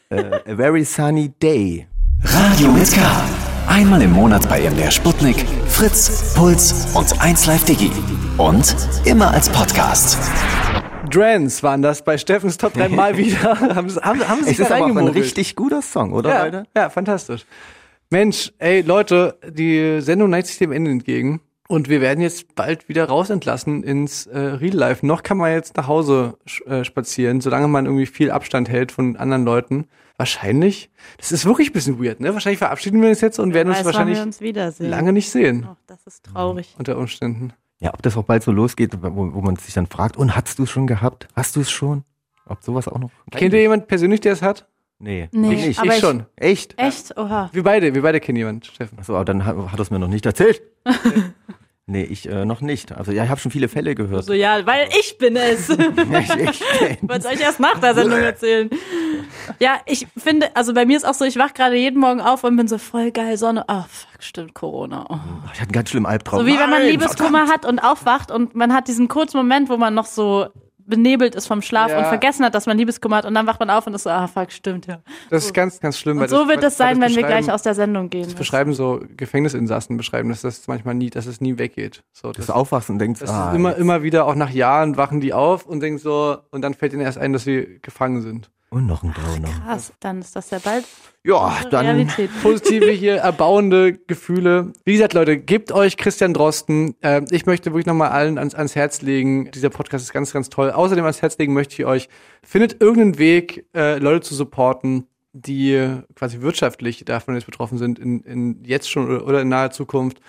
Äh, 0.10 0.40
a 0.48 0.56
very 0.56 0.86
sunny 0.86 1.28
day. 1.30 1.86
Radio 2.24 2.72
mit 2.72 2.92
K. 2.92 3.02
Einmal 3.68 4.02
im 4.02 4.12
Monat 4.12 4.48
bei 4.50 4.62
MDR 4.70 4.92
Sputnik, 4.92 5.46
Fritz, 5.68 6.34
Puls 6.36 6.88
und 6.96 7.08
1Live 7.20 7.66
Digi. 7.66 7.92
Und 8.38 8.76
immer 9.06 9.32
als 9.32 9.50
Podcast. 9.50 10.18
Drans 11.12 11.62
waren 11.64 11.82
das 11.82 12.04
bei 12.04 12.18
Steffens 12.18 12.58
Top 12.58 12.74
3 12.74 12.90
mal 12.90 13.18
wieder. 13.18 13.60
haben, 13.76 13.90
sie- 13.90 14.00
haben, 14.02 14.28
haben 14.28 14.44
sie 14.44 14.52
Es 14.52 14.58
sich 14.58 14.66
ist 14.66 14.72
aber 14.72 14.86
auch 14.86 14.96
ein 14.96 15.08
richtig 15.08 15.56
guter 15.56 15.82
Song, 15.82 16.14
oder 16.14 16.30
ja, 16.30 16.44
Leute? 16.46 16.64
ja, 16.76 16.90
fantastisch. 16.90 17.46
Mensch, 18.10 18.52
ey 18.60 18.82
Leute, 18.82 19.38
die 19.50 20.00
Sendung 20.02 20.30
neigt 20.30 20.48
sich 20.48 20.58
dem 20.58 20.72
Ende 20.72 20.92
entgegen. 20.92 21.42
Und 21.68 21.90
wir 21.90 22.00
werden 22.00 22.22
jetzt 22.22 22.54
bald 22.54 22.88
wieder 22.90 23.06
rausentlassen 23.06 23.82
ins 23.84 24.28
äh, 24.28 24.38
Real 24.38 24.76
Life. 24.76 25.04
Noch 25.06 25.24
kann 25.24 25.38
man 25.38 25.52
jetzt 25.52 25.76
nach 25.78 25.88
Hause 25.88 26.38
äh, 26.68 26.84
spazieren, 26.84 27.42
solange 27.42 27.68
man 27.68 27.86
irgendwie 27.86 28.06
viel 28.06 28.30
Abstand 28.30 28.70
hält 28.70 28.92
von 28.92 29.16
anderen 29.16 29.46
Leuten. 29.46 29.88
Wahrscheinlich. 30.18 30.90
Das 31.18 31.32
ist 31.32 31.46
wirklich 31.46 31.70
ein 31.70 31.74
bisschen 31.74 32.04
weird, 32.04 32.20
ne? 32.22 32.34
Wahrscheinlich 32.34 32.60
verabschieden 32.60 33.02
wir 33.02 33.10
uns 33.10 33.22
jetzt 33.22 33.38
und 33.40 33.54
werden 33.54 33.70
uns 33.70 33.80
Weiß, 33.80 33.86
wahrscheinlich 33.86 34.18
wir 34.18 34.24
uns 34.24 34.40
wiedersehen. 34.42 34.90
lange 34.90 35.12
nicht 35.14 35.30
sehen. 35.30 35.68
Oh, 35.70 35.76
das 35.88 36.06
ist 36.08 36.24
traurig. 36.24 36.74
Unter 36.78 36.98
Umständen. 36.98 37.52
Ja, 37.80 37.94
ob 37.94 38.02
das 38.02 38.16
auch 38.16 38.24
bald 38.24 38.42
so 38.44 38.52
losgeht, 38.52 38.94
wo, 39.02 39.34
wo 39.34 39.42
man 39.42 39.58
sich 39.58 39.74
dann 39.74 39.88
fragt, 39.88 40.16
und 40.16 40.36
hast 40.36 40.58
du 40.60 40.64
es 40.64 40.70
schon 40.72 40.88
gehabt? 40.88 41.28
Hast 41.36 41.56
du 41.58 41.62
es 41.62 41.70
schon? 41.70 42.04
Ob 42.48 42.64
sowas 42.64 42.88
auch 42.88 43.00
noch? 43.00 43.12
Kennt 43.32 43.54
ihr 43.54 43.60
jemand 43.62 43.88
persönlich, 43.88 44.22
der 44.22 44.34
es 44.34 44.42
hat? 44.42 44.68
Nee. 44.98 45.28
Nee, 45.34 45.54
ich 45.56 45.66
nicht. 45.68 45.80
aber 45.80 45.90
ich 45.90 45.96
ich- 45.96 46.00
schon. 46.00 46.26
Echt? 46.38 46.80
Echt? 46.80 47.18
Oha. 47.18 47.50
Wir 47.52 47.64
beide, 47.64 47.94
wir 47.94 48.02
beide 48.02 48.22
kennen 48.22 48.38
jemanden, 48.38 48.64
Steffen. 48.64 48.98
Achso, 48.98 49.16
aber 49.16 49.26
dann 49.26 49.46
hat, 49.46 49.58
hat 49.58 49.74
er 49.78 49.82
es 49.82 49.92
mir 49.92 50.00
noch 50.00 50.08
nicht 50.08 50.26
erzählt. 50.26 50.62
nee, 51.88 52.04
ich 52.04 52.30
äh, 52.30 52.46
noch 52.46 52.62
nicht. 52.62 52.92
Also 52.92 53.12
ja, 53.12 53.24
ich 53.24 53.30
habe 53.30 53.40
schon 53.40 53.52
viele 53.52 53.68
Fälle 53.68 53.96
gehört. 53.96 54.26
So, 54.26 54.34
ja, 54.34 54.66
weil 54.66 54.90
ich 55.00 55.18
bin 55.18 55.36
es. 55.36 55.70
ich, 55.70 55.78
ich, 55.78 57.00
Wollte 57.02 57.28
euch 57.28 57.42
erst 57.42 57.60
nach 57.60 57.80
der 57.80 57.94
Sendung 57.94 58.20
erzählen. 58.20 58.70
Ja, 59.60 59.80
ich 59.86 60.08
finde, 60.18 60.56
also 60.56 60.74
bei 60.74 60.86
mir 60.86 60.98
ist 60.98 61.06
auch 61.06 61.14
so, 61.14 61.26
ich 61.26 61.38
wach 61.38 61.54
gerade 61.54 61.76
jeden 61.76 62.00
Morgen 62.00 62.22
auf 62.22 62.44
und 62.44 62.56
bin 62.56 62.68
so 62.68 62.78
voll 62.78 63.12
geil 63.12 63.38
Sonne. 63.38 63.68
Ah, 63.70 63.86
fuck, 63.90 64.24
stimmt, 64.24 64.54
Corona. 64.54 65.06
Oh. 65.10 65.20
ich 65.46 65.60
hatte 65.60 65.62
einen 65.64 65.72
ganz 65.72 65.90
schlimmen 65.90 66.06
Albtraum. 66.06 66.42
So 66.42 66.46
wie 66.46 66.58
wenn 66.58 66.70
man 66.70 66.84
Liebeskummer 66.84 67.48
hat 67.48 67.66
und 67.66 67.80
aufwacht 67.80 68.32
und 68.32 68.56
man 68.56 68.74
hat 68.74 68.88
diesen 68.88 69.08
kurzen 69.08 69.38
Moment, 69.38 69.70
wo 69.70 69.78
man 69.78 69.94
noch 69.94 70.06
so 70.06 70.48
benebelt 70.86 71.36
ist 71.36 71.48
vom 71.48 71.62
Schlaf 71.62 71.90
Ja. 71.90 72.00
und 72.00 72.06
vergessen 72.06 72.46
hat, 72.46 72.54
dass 72.56 72.66
man 72.68 72.78
Liebeskummer 72.78 73.18
hat 73.18 73.26
und 73.26 73.34
dann 73.34 73.48
wacht 73.48 73.60
man 73.60 73.70
auf 73.70 73.88
und 73.88 73.94
ist 73.94 74.04
so, 74.04 74.10
ah, 74.10 74.28
fuck, 74.28 74.52
stimmt, 74.52 74.86
ja. 74.88 75.02
Das 75.30 75.46
ist 75.46 75.54
ganz, 75.54 75.80
ganz 75.80 75.98
schlimm. 75.98 76.18
weil 76.18 76.24
Und 76.26 76.30
so 76.30 76.40
das- 76.40 76.48
wird 76.48 76.64
es 76.64 76.78
sein, 76.78 77.00
das 77.00 77.10
wenn 77.10 77.16
wir 77.18 77.24
gleich 77.28 77.52
aus 77.52 77.64
der 77.64 77.74
Sendung 77.76 78.10
gehen. 78.10 78.24
Das 78.26 78.34
beschreiben 78.36 78.74
so 78.74 79.02
Gefängnisinsassen 79.18 79.98
beschreiben, 79.98 80.30
dass 80.30 80.42
das 80.42 80.68
manchmal 80.68 80.96
nie, 80.96 81.10
dass 81.10 81.26
es 81.26 81.42
nie 81.42 81.58
weggeht. 81.58 82.04
So, 82.14 82.32
das, 82.32 82.46
du 82.48 82.54
aufwachst 82.56 82.90
und 82.90 83.00
denkst, 83.00 83.20
das 83.20 83.30
ah, 83.30 83.50
ist 83.50 83.56
immer, 83.56 83.70
jetzt- 83.72 83.80
immer 83.80 84.04
wieder, 84.04 84.26
auch 84.28 84.36
nach 84.36 84.50
Jahren 84.52 84.98
wachen 84.98 85.22
die 85.22 85.34
auf 85.34 85.66
und 85.66 85.80
denken 85.82 85.98
so, 86.00 86.38
und 86.52 86.62
dann 86.62 86.74
fällt 86.74 86.94
ihnen 86.94 87.02
erst 87.02 87.18
ein, 87.18 87.34
dass 87.34 87.44
sie 87.44 87.80
gefangen 87.82 88.22
sind. 88.22 88.52
Und 88.70 88.88
noch 88.88 89.04
ein 89.04 89.12
Brauner. 89.14 89.48
Krass, 89.64 89.94
dann 90.00 90.20
ist 90.20 90.36
das 90.36 90.50
ja 90.50 90.60
bald 90.60 90.86
Ja, 91.24 91.62
dann 91.70 91.86
Realität. 91.86 92.30
Positive 92.44 92.92
hier, 92.92 93.18
erbauende 93.18 93.94
Gefühle. 93.94 94.74
Wie 94.84 94.94
gesagt, 94.94 95.14
Leute, 95.14 95.38
gebt 95.38 95.72
euch 95.72 95.98
Christian 95.98 96.34
Drosten. 96.34 96.96
Ähm, 97.02 97.26
ich 97.32 97.46
möchte 97.46 97.72
wirklich 97.72 97.86
nochmal 97.86 98.10
allen 98.10 98.38
ans, 98.38 98.56
ans 98.56 98.76
Herz 98.76 99.02
legen. 99.02 99.50
Dieser 99.52 99.70
Podcast 99.70 100.04
ist 100.04 100.14
ganz, 100.14 100.34
ganz 100.34 100.50
toll. 100.50 100.72
Außerdem 100.72 101.04
ans 101.06 101.22
Herz 101.22 101.38
legen 101.38 101.54
möchte 101.54 101.76
ich 101.76 101.86
euch, 101.86 102.10
findet 102.44 102.82
irgendeinen 102.82 103.18
Weg, 103.18 103.66
äh, 103.76 103.98
Leute 103.98 104.22
zu 104.22 104.36
supporten, 104.36 105.08
die 105.32 106.00
quasi 106.16 106.42
wirtschaftlich 106.42 107.06
davon 107.06 107.36
jetzt 107.36 107.46
betroffen 107.46 107.78
sind, 107.78 108.00
in, 108.00 108.22
in 108.22 108.64
jetzt 108.64 108.90
schon 108.90 109.08
oder, 109.10 109.28
oder 109.28 109.42
in 109.42 109.50
naher 109.50 109.72
Zukunft. 109.72 110.20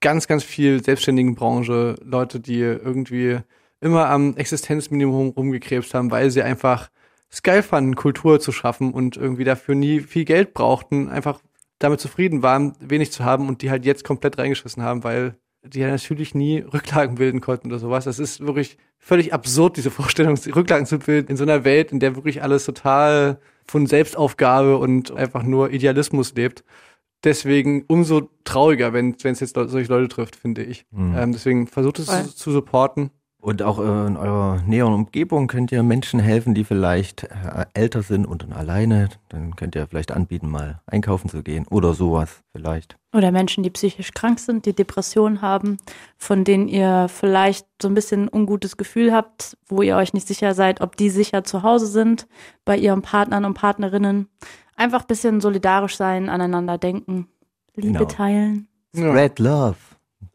Ganz, 0.00 0.26
ganz 0.26 0.44
viel 0.44 0.82
selbstständigen 0.82 1.34
Branche, 1.34 1.96
Leute, 2.04 2.38
die 2.38 2.60
irgendwie 2.60 3.38
immer 3.80 4.08
am 4.08 4.36
Existenzminimum 4.36 5.30
rumgekrebst 5.30 5.94
haben, 5.94 6.10
weil 6.10 6.30
sie 6.30 6.42
einfach 6.42 6.90
es 7.30 7.42
geil 7.42 7.62
fanden, 7.62 7.94
Kultur 7.94 8.40
zu 8.40 8.52
schaffen 8.52 8.92
und 8.92 9.16
irgendwie 9.16 9.44
dafür 9.44 9.74
nie 9.74 10.00
viel 10.00 10.24
Geld 10.24 10.54
brauchten, 10.54 11.08
einfach 11.08 11.40
damit 11.78 12.00
zufrieden 12.00 12.42
waren, 12.42 12.74
wenig 12.80 13.12
zu 13.12 13.24
haben 13.24 13.48
und 13.48 13.62
die 13.62 13.70
halt 13.70 13.84
jetzt 13.84 14.04
komplett 14.04 14.38
reingeschissen 14.38 14.82
haben, 14.82 15.04
weil 15.04 15.36
die 15.62 15.80
ja 15.80 15.88
natürlich 15.88 16.34
nie 16.34 16.60
Rücklagen 16.60 17.16
bilden 17.16 17.40
konnten 17.40 17.68
oder 17.68 17.78
sowas. 17.78 18.04
Das 18.04 18.18
ist 18.18 18.40
wirklich 18.40 18.78
völlig 18.98 19.32
absurd, 19.32 19.76
diese 19.76 19.90
Vorstellung, 19.90 20.36
Rücklagen 20.36 20.86
zu 20.86 20.98
bilden 20.98 21.30
in 21.30 21.36
so 21.36 21.44
einer 21.44 21.64
Welt, 21.64 21.92
in 21.92 22.00
der 22.00 22.16
wirklich 22.16 22.42
alles 22.42 22.64
total 22.64 23.40
von 23.66 23.86
Selbstaufgabe 23.86 24.78
und 24.78 25.10
einfach 25.12 25.42
nur 25.42 25.70
Idealismus 25.70 26.34
lebt. 26.34 26.64
Deswegen 27.24 27.84
umso 27.88 28.30
trauriger, 28.44 28.92
wenn 28.92 29.16
es 29.22 29.40
jetzt 29.40 29.54
solche 29.54 29.92
Leute 29.92 30.08
trifft, 30.08 30.36
finde 30.36 30.62
ich. 30.62 30.86
Ähm, 31.16 31.32
deswegen 31.32 31.66
versucht 31.66 31.98
es 31.98 32.06
zu, 32.06 32.34
zu 32.34 32.52
supporten. 32.52 33.10
Und 33.40 33.62
auch 33.62 33.78
äh, 33.78 34.06
in 34.06 34.16
eurer 34.16 34.60
näheren 34.66 34.92
Umgebung 34.92 35.46
könnt 35.46 35.70
ihr 35.70 35.82
Menschen 35.84 36.18
helfen, 36.18 36.54
die 36.54 36.64
vielleicht 36.64 37.22
äh, 37.24 37.66
älter 37.72 38.02
sind 38.02 38.26
und 38.26 38.42
dann 38.42 38.52
alleine. 38.52 39.10
Dann 39.28 39.54
könnt 39.54 39.76
ihr 39.76 39.86
vielleicht 39.86 40.10
anbieten, 40.10 40.50
mal 40.50 40.80
einkaufen 40.86 41.28
zu 41.30 41.42
gehen 41.44 41.64
oder 41.68 41.94
sowas 41.94 42.42
vielleicht. 42.50 42.96
Oder 43.14 43.30
Menschen, 43.30 43.62
die 43.62 43.70
psychisch 43.70 44.12
krank 44.12 44.40
sind, 44.40 44.66
die 44.66 44.72
Depressionen 44.74 45.40
haben, 45.40 45.76
von 46.16 46.42
denen 46.42 46.66
ihr 46.66 47.06
vielleicht 47.08 47.66
so 47.80 47.88
ein 47.88 47.94
bisschen 47.94 48.24
ein 48.24 48.28
ungutes 48.32 48.76
Gefühl 48.76 49.12
habt, 49.12 49.56
wo 49.68 49.82
ihr 49.82 49.96
euch 49.96 50.12
nicht 50.14 50.26
sicher 50.26 50.54
seid, 50.54 50.80
ob 50.80 50.96
die 50.96 51.08
sicher 51.08 51.44
zu 51.44 51.62
Hause 51.62 51.86
sind, 51.86 52.26
bei 52.64 52.76
ihren 52.76 53.02
Partnern 53.02 53.44
und 53.44 53.54
Partnerinnen. 53.54 54.28
Einfach 54.74 55.02
ein 55.02 55.06
bisschen 55.06 55.40
solidarisch 55.40 55.96
sein, 55.96 56.28
aneinander 56.28 56.76
denken, 56.76 57.28
Liebe 57.76 57.92
Genau. 57.92 58.04
teilen. 58.06 58.66
Spread 58.94 59.38
love. 59.38 59.76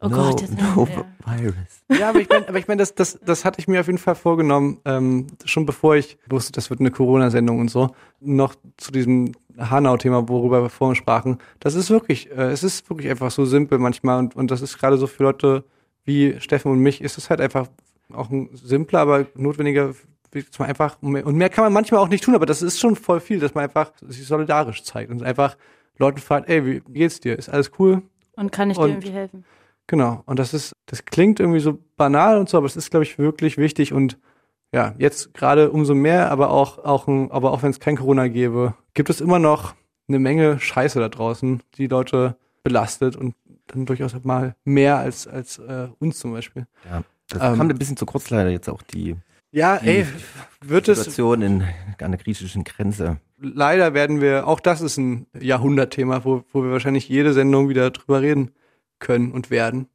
Oh 0.00 0.08
no, 0.08 0.16
Gott, 0.16 0.40
jetzt 0.40 0.58
no 0.58 0.86
ja. 0.90 1.40
virus. 1.40 1.54
Ja, 1.88 2.08
aber 2.10 2.20
ich 2.20 2.28
meine, 2.28 2.48
aber 2.48 2.58
ich 2.58 2.68
mein, 2.68 2.78
das, 2.78 2.94
das, 2.94 3.18
das 3.24 3.44
hatte 3.44 3.60
ich 3.60 3.68
mir 3.68 3.80
auf 3.80 3.86
jeden 3.86 3.98
Fall 3.98 4.14
vorgenommen, 4.14 4.78
ähm, 4.84 5.26
schon 5.44 5.66
bevor 5.66 5.96
ich 5.96 6.18
wusste, 6.28 6.52
das 6.52 6.70
wird 6.70 6.80
eine 6.80 6.90
Corona-Sendung 6.90 7.58
und 7.60 7.70
so, 7.70 7.90
noch 8.20 8.54
zu 8.76 8.92
diesem 8.92 9.32
Hanau-Thema, 9.58 10.28
worüber 10.28 10.62
wir 10.62 10.68
vorhin 10.70 10.96
sprachen. 10.96 11.38
Das 11.60 11.74
ist 11.74 11.90
wirklich, 11.90 12.30
äh, 12.30 12.50
es 12.50 12.62
ist 12.62 12.88
wirklich 12.90 13.10
einfach 13.10 13.30
so 13.30 13.44
simpel 13.44 13.78
manchmal 13.78 14.18
und, 14.18 14.36
und 14.36 14.50
das 14.50 14.62
ist 14.62 14.78
gerade 14.78 14.98
so 14.98 15.06
für 15.06 15.22
Leute 15.22 15.64
wie 16.04 16.38
Steffen 16.40 16.70
und 16.70 16.80
mich, 16.80 17.00
ist 17.00 17.16
es 17.16 17.30
halt 17.30 17.40
einfach 17.40 17.68
auch 18.12 18.30
ein 18.30 18.50
simpler, 18.52 19.00
aber 19.00 19.26
notwendiger, 19.34 19.94
dass 20.32 20.58
man 20.58 20.68
einfach, 20.68 20.98
und 21.00 21.36
mehr 21.36 21.48
kann 21.48 21.64
man 21.64 21.72
manchmal 21.72 22.00
auch 22.00 22.08
nicht 22.08 22.24
tun, 22.24 22.34
aber 22.34 22.46
das 22.46 22.60
ist 22.62 22.80
schon 22.80 22.96
voll 22.96 23.20
viel, 23.20 23.38
dass 23.38 23.54
man 23.54 23.64
einfach 23.64 23.92
sich 24.02 24.26
solidarisch 24.26 24.82
zeigt 24.82 25.10
und 25.10 25.22
einfach 25.22 25.56
Leuten 25.98 26.18
fragt, 26.18 26.48
ey, 26.48 26.66
wie 26.66 26.82
geht's 26.92 27.20
dir? 27.20 27.38
Ist 27.38 27.48
alles 27.48 27.70
cool? 27.78 28.02
Und 28.36 28.50
kann 28.50 28.70
ich 28.70 28.76
dir 28.76 28.82
Und- 28.82 28.90
irgendwie 28.90 29.10
helfen? 29.12 29.44
Genau. 29.86 30.22
Und 30.26 30.38
das 30.38 30.54
ist, 30.54 30.72
das 30.86 31.04
klingt 31.04 31.40
irgendwie 31.40 31.60
so 31.60 31.78
banal 31.96 32.38
und 32.38 32.48
so, 32.48 32.56
aber 32.56 32.66
es 32.66 32.76
ist, 32.76 32.90
glaube 32.90 33.04
ich, 33.04 33.18
wirklich 33.18 33.58
wichtig 33.58 33.92
und 33.92 34.18
ja, 34.72 34.94
jetzt 34.98 35.34
gerade 35.34 35.70
umso 35.70 35.94
mehr, 35.94 36.30
aber 36.32 36.50
auch, 36.50 36.78
auch, 36.78 37.06
ein, 37.06 37.30
aber 37.30 37.52
auch 37.52 37.62
wenn 37.62 37.70
es 37.70 37.78
kein 37.80 37.96
Corona 37.96 38.26
gäbe, 38.28 38.74
gibt 38.94 39.08
es 39.08 39.20
immer 39.20 39.38
noch 39.38 39.74
eine 40.08 40.18
Menge 40.18 40.58
Scheiße 40.58 40.98
da 40.98 41.08
draußen, 41.08 41.62
die 41.76 41.86
Leute 41.86 42.36
belastet 42.62 43.14
und 43.14 43.34
dann 43.68 43.86
durchaus 43.86 44.14
mal 44.24 44.56
mehr 44.64 44.98
als, 44.98 45.26
als 45.28 45.58
äh, 45.58 45.88
uns 46.00 46.18
zum 46.18 46.32
Beispiel. 46.32 46.66
Ja, 46.90 47.02
das 47.28 47.42
Ähm, 47.42 47.58
kam 47.58 47.70
ein 47.70 47.78
bisschen 47.78 47.96
zu 47.96 48.04
kurz 48.04 48.30
leider 48.30 48.50
jetzt 48.50 48.68
auch 48.68 48.82
die 48.82 49.16
Ja, 49.52 49.78
Die 49.78 49.88
ey, 49.88 50.06
wird 50.60 50.88
es, 50.88 50.98
Situation 50.98 51.42
in, 51.42 51.62
an 52.00 52.10
der 52.10 52.18
griechischen 52.20 52.64
Grenze. 52.64 53.18
leider 53.40 53.94
werden 53.94 54.20
wir, 54.20 54.46
auch 54.48 54.60
das 54.60 54.80
ist 54.80 54.96
ein 54.96 55.26
Jahrhundertthema, 55.38 56.24
wo, 56.24 56.42
wo 56.52 56.64
wir 56.64 56.72
wahrscheinlich 56.72 57.08
jede 57.08 57.32
Sendung 57.32 57.68
wieder 57.68 57.90
drüber 57.90 58.22
reden 58.22 58.50
können 58.98 59.32
und 59.32 59.50
werden. 59.50 59.88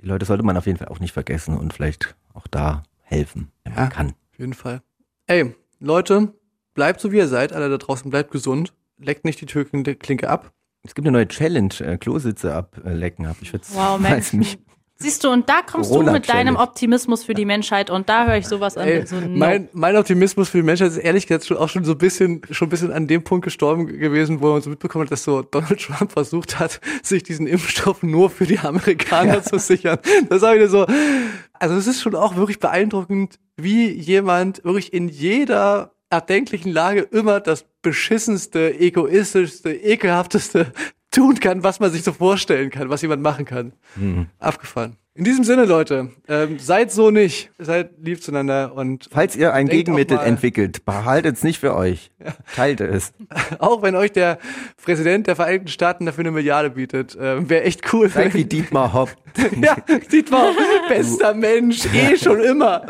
Die 0.00 0.06
Leute 0.06 0.26
sollte 0.26 0.42
man 0.44 0.56
auf 0.56 0.66
jeden 0.66 0.78
Fall 0.78 0.88
auch 0.88 1.00
nicht 1.00 1.12
vergessen 1.12 1.56
und 1.56 1.72
vielleicht 1.72 2.16
auch 2.34 2.46
da 2.46 2.82
helfen, 3.02 3.50
wenn 3.64 3.74
Ja. 3.74 3.80
man 3.80 3.88
kann. 3.90 4.08
Auf 4.32 4.38
jeden 4.38 4.54
Fall. 4.54 4.82
Ey, 5.26 5.54
Leute, 5.80 6.34
bleibt 6.74 7.00
so 7.00 7.12
wie 7.12 7.16
ihr 7.18 7.28
seid, 7.28 7.52
alle 7.52 7.68
da 7.70 7.78
draußen, 7.78 8.10
bleibt 8.10 8.30
gesund, 8.30 8.74
leckt 8.98 9.24
nicht 9.24 9.40
die 9.40 9.46
Türklinke 9.46 10.28
ab. 10.28 10.52
Es 10.82 10.94
gibt 10.94 11.06
eine 11.06 11.12
neue 11.16 11.28
Challenge, 11.28 11.72
äh, 11.80 11.96
Klositze 11.96 12.54
ablecken. 12.54 13.26
Hab 13.28 13.40
ich 13.40 13.52
jetzt 13.52 13.74
Wow, 13.74 13.98
als 14.04 14.32
mich 14.34 14.58
Siehst 14.96 15.24
du, 15.24 15.30
und 15.30 15.48
da 15.48 15.62
kommst 15.62 15.92
du 15.92 16.02
mit 16.02 16.28
deinem 16.28 16.54
Optimismus 16.54 17.24
für 17.24 17.34
die 17.34 17.44
Menschheit 17.44 17.90
und 17.90 18.08
da 18.08 18.26
höre 18.26 18.36
ich 18.36 18.46
sowas 18.46 18.76
an. 18.76 18.86
Ey, 18.86 19.04
so, 19.04 19.16
no. 19.16 19.26
mein, 19.28 19.68
mein 19.72 19.96
Optimismus 19.96 20.50
für 20.50 20.58
die 20.58 20.62
Menschheit 20.62 20.92
ist 20.92 20.98
ehrlich 20.98 21.26
gesagt 21.26 21.46
schon, 21.46 21.56
auch 21.56 21.68
schon 21.68 21.84
so 21.84 21.92
ein 21.92 21.98
bisschen, 21.98 22.42
schon 22.50 22.68
ein 22.68 22.70
bisschen 22.70 22.92
an 22.92 23.08
dem 23.08 23.24
Punkt 23.24 23.44
gestorben 23.44 23.86
gewesen, 23.86 24.40
wo 24.40 24.52
man 24.52 24.62
so 24.62 24.70
mitbekommen 24.70 25.04
hat, 25.04 25.10
dass 25.10 25.24
so 25.24 25.42
Donald 25.42 25.80
Trump 25.80 26.12
versucht 26.12 26.60
hat, 26.60 26.80
sich 27.02 27.24
diesen 27.24 27.48
Impfstoff 27.48 28.04
nur 28.04 28.30
für 28.30 28.46
die 28.46 28.60
Amerikaner 28.60 29.42
zu 29.42 29.58
sichern. 29.58 29.98
Das 30.28 30.42
war 30.42 30.54
wieder 30.54 30.68
so, 30.68 30.86
also 31.54 31.74
es 31.74 31.88
ist 31.88 32.00
schon 32.00 32.14
auch 32.14 32.36
wirklich 32.36 32.60
beeindruckend, 32.60 33.40
wie 33.56 33.90
jemand 33.90 34.64
wirklich 34.64 34.92
in 34.92 35.08
jeder 35.08 35.92
erdenklichen 36.08 36.70
Lage 36.70 37.00
immer 37.00 37.40
das 37.40 37.66
beschissenste, 37.82 38.78
egoistischste, 38.78 39.72
ekelhafteste 39.72 40.72
tun 41.14 41.40
kann, 41.40 41.62
was 41.62 41.80
man 41.80 41.90
sich 41.90 42.02
so 42.02 42.12
vorstellen 42.12 42.70
kann, 42.70 42.90
was 42.90 43.02
jemand 43.02 43.22
machen 43.22 43.44
kann. 43.44 43.72
Abgefahren. 44.38 44.96
In 45.16 45.22
diesem 45.22 45.44
Sinne, 45.44 45.64
Leute, 45.64 46.10
ähm, 46.26 46.58
seid 46.58 46.90
so 46.90 47.12
nicht. 47.12 47.52
Seid 47.60 47.90
lieb 48.02 48.20
zueinander 48.20 48.74
und 48.74 49.08
Falls 49.12 49.36
ihr 49.36 49.52
ein 49.52 49.68
Gegenmittel 49.68 50.18
entwickelt, 50.18 50.84
behaltet 50.84 51.36
es 51.36 51.44
nicht 51.44 51.60
für 51.60 51.76
euch. 51.76 52.10
Teilt 52.56 52.80
es. 52.80 53.12
auch 53.60 53.80
wenn 53.82 53.94
euch 53.94 54.10
der 54.10 54.38
Präsident 54.82 55.28
der 55.28 55.36
Vereinigten 55.36 55.68
Staaten 55.68 56.04
dafür 56.04 56.22
eine 56.22 56.32
Milliarde 56.32 56.70
bietet, 56.70 57.16
ähm, 57.20 57.48
wäre 57.48 57.62
echt 57.62 57.92
cool. 57.92 58.08
Seid 58.08 58.34
wie 58.34 58.44
Dietmar 58.44 58.92
Hopp. 58.92 59.14
ja, 59.62 59.76
sieht 60.08 60.32
mal, 60.32 60.52
bester 60.88 61.32
Mensch, 61.32 61.86
eh 61.94 62.16
schon 62.16 62.40
immer. 62.40 62.84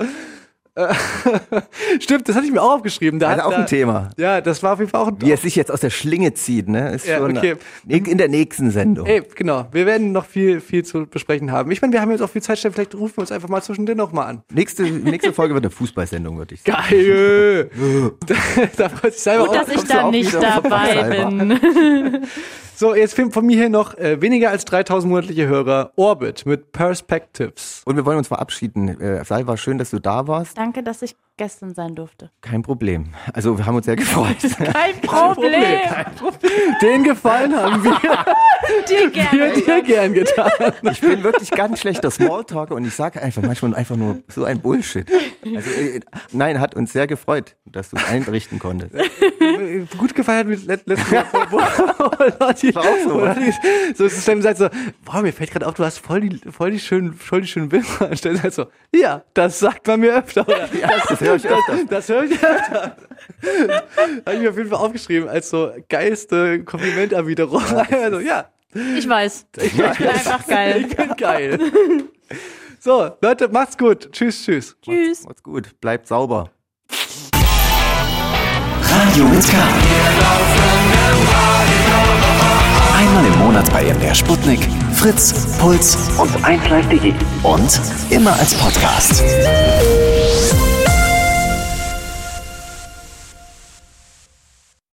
Stimmt, 2.01 2.29
das 2.29 2.35
hatte 2.37 2.47
ich 2.47 2.53
mir 2.53 2.61
auch 2.61 2.75
aufgeschrieben. 2.75 3.21
Da 3.21 3.29
Das 3.29 3.37
ist 3.37 3.43
hat 3.43 3.49
auch 3.49 3.55
da, 3.55 3.61
ein 3.63 3.67
Thema. 3.67 4.11
Ja, 4.17 4.41
das 4.41 4.63
war 4.63 4.73
auf 4.73 4.81
jeden 4.81 4.91
Fall 4.91 5.01
auch 5.03 5.09
ein 5.09 5.21
Wie 5.21 5.31
er 5.31 5.37
sich 5.37 5.55
jetzt 5.55 5.71
aus 5.71 5.81
der 5.81 5.91
Schlinge 5.91 6.35
zieht, 6.35 6.69
ne? 6.69 6.95
Ist 6.95 7.07
Ja, 7.07 7.19
schon 7.19 7.37
okay. 7.37 7.57
in 7.87 8.19
der 8.19 8.29
nächsten 8.29 8.71
Sendung. 8.71 9.07
Ey, 9.07 9.23
genau. 9.35 9.67
Wir 9.71 9.87
werden 9.87 10.11
noch 10.13 10.27
viel, 10.27 10.61
viel 10.61 10.85
zu 10.85 11.07
besprechen 11.07 11.53
haben. 11.53 11.71
Ich 11.71 11.81
meine, 11.81 11.93
wir 11.93 12.01
haben 12.01 12.11
jetzt 12.11 12.23
auch 12.23 12.31
viel 12.31 12.43
Zeit. 12.43 12.59
Vielleicht 12.59 12.95
rufen 12.95 13.19
wir 13.19 13.21
uns 13.21 13.31
einfach 13.33 13.49
mal 13.49 13.63
zwischendrin 13.63 13.97
noch 13.97 14.13
mal 14.13 14.25
an. 14.27 14.43
Nächste, 14.53 14.83
nächste 14.83 15.33
Folge 15.33 15.55
wird 15.55 15.65
eine 15.65 15.71
Fußballsendung, 15.71 16.39
würde 16.39 16.55
ich 16.55 16.63
sagen. 16.63 16.83
Geil! 16.91 17.71
da, 18.77 18.89
da 18.89 19.11
sich 19.11 19.21
selber 19.21 19.47
Gut, 19.47 19.57
auch. 19.57 19.65
dass 19.65 19.69
ich 19.75 19.85
da 19.85 20.11
nicht 20.11 20.35
dabei 20.35 21.03
bin. 21.29 22.27
So, 22.77 22.95
jetzt 22.97 23.15
von 23.15 23.31
von 23.31 23.47
mir 23.47 23.57
hier 23.57 23.69
noch 23.69 23.97
äh, 23.99 24.21
weniger 24.21 24.51
als 24.51 24.65
3000 24.65 25.09
monatliche 25.09 25.47
Hörer. 25.47 25.93
Orbit 25.95 26.45
mit 26.45 26.73
Perspectives. 26.73 27.83
Und 27.85 27.95
wir 27.95 28.05
wollen 28.05 28.19
uns 28.19 28.27
verabschieden. 28.27 29.01
Äh, 29.01 29.25
Sai, 29.25 29.47
war 29.47 29.57
schön, 29.57 29.79
dass 29.79 29.91
du 29.91 30.01
da 30.01 30.27
warst. 30.27 30.59
Danke, 30.59 30.83
dass 30.83 31.03
ich 31.03 31.15
gestern 31.37 31.75
sein 31.75 31.95
durfte. 31.95 32.31
Kein 32.41 32.63
Problem. 32.63 33.13
Also, 33.33 33.59
wir 33.59 33.67
haben 33.67 33.77
uns 33.77 33.87
sehr 33.87 33.97
gefreut. 33.97 34.37
Kein 34.73 35.01
Problem. 35.03 35.63
Den 36.81 37.05
Gefallen 37.05 37.55
haben 37.57 37.83
wir 37.83 37.99
Dir 38.89 39.11
gerne. 39.11 39.53
dir 39.53 39.83
gern 39.83 40.15
getan. 40.15 40.51
Ich 40.91 41.01
bin 41.01 41.23
wirklich 41.23 41.51
ganz 41.51 41.81
schlechter 41.81 42.11
Smalltalker 42.11 42.75
und 42.75 42.87
ich 42.87 42.95
sage 42.95 43.21
einfach 43.21 43.43
manchmal 43.43 43.75
einfach 43.75 43.97
nur 43.97 44.23
so 44.29 44.45
ein 44.45 44.61
Bullshit. 44.61 45.07
Also, 45.45 45.71
äh, 45.71 46.01
nein, 46.33 46.61
hat 46.61 46.75
uns 46.75 46.93
sehr 46.93 47.07
gefreut, 47.07 47.57
dass 47.67 47.91
du 47.91 47.97
es 47.97 48.05
einrichten 48.09 48.59
konntest. 48.59 48.95
Gut 49.99 50.15
gefeiert 50.15 50.47
mit 50.47 50.65
let 50.67 50.87
letztes 50.87 51.11
Mal. 51.11 51.25
Wo, 51.51 51.59
wo 51.59 52.45
Lotti, 52.45 52.75
War 52.75 52.83
auch 52.83 52.97
so. 53.05 53.21
Lotti 53.21 53.53
so 53.95 54.05
ist 54.05 54.19
es 54.19 54.25
dann 54.25 54.41
sagt 54.43 54.59
so, 54.59 54.69
boah, 55.05 55.23
mir 55.23 55.33
fällt 55.33 55.51
gerade 55.51 55.67
auf, 55.67 55.75
du 55.75 55.85
hast 55.85 55.99
voll 55.99 56.21
die, 56.21 56.41
voll 56.51 56.71
die 56.71 56.79
schönen, 56.81 57.13
voll 57.13 57.43
die 57.43 57.47
schönen 57.49 57.69
Bilder. 57.69 58.11
Und 58.11 58.25
dann 58.25 58.43
halt 58.43 58.55
so, 58.55 58.67
ja, 58.95 59.23
das 59.35 59.59
sagt 59.59 59.87
man 59.87 60.01
mir 60.01 60.17
öfter. 60.17 60.47
Oder? 60.47 60.69
das 61.09 61.21
höre 61.25 61.37
ich 61.37 61.47
öfter. 61.47 61.79
Das 61.89 62.09
höre 62.09 62.25
ich 62.25 62.33
öfter. 62.33 62.97
Habe 64.27 64.35
ich 64.35 64.41
mir 64.41 64.51
auf 64.51 64.57
jeden 64.57 64.71
Fall 64.71 64.79
aufgeschrieben 64.79 65.29
als 65.29 65.51
so 65.51 65.71
geilste 65.89 66.63
Komplimenterwiderung. 66.65 67.63
Also, 67.91 68.21
ja, 68.21 68.47
Ich 68.97 69.09
weiß. 69.09 69.47
Ich 69.63 69.73
bin 69.77 69.85
einfach 69.87 70.47
geil. 70.47 70.87
ich 70.89 70.97
bin 70.97 71.17
geil. 71.17 71.59
So, 72.81 73.11
Leute, 73.23 73.49
macht's 73.49 73.79
gut. 73.79 74.11
Tschüss, 74.13 74.45
tschüss. 74.45 74.77
Tschüss. 74.83 75.25
Macht's 75.25 75.43
gut. 75.43 75.81
Bleibt 75.81 76.07
sauber. 76.07 76.51
Radio 78.83 79.25
mit 79.25 79.43
K. 79.49 79.57
Einmal 82.97 83.27
im 83.27 83.39
Monat 83.39 83.71
bei 83.73 83.85
MDR 83.93 84.15
Sputnik, 84.15 84.61
Fritz, 84.95 85.57
Puls 85.59 85.97
und 86.19 86.31
1Live.de. 86.45 87.13
Und 87.43 87.81
immer 88.11 88.33
als 88.39 88.55
Podcast. 88.55 89.23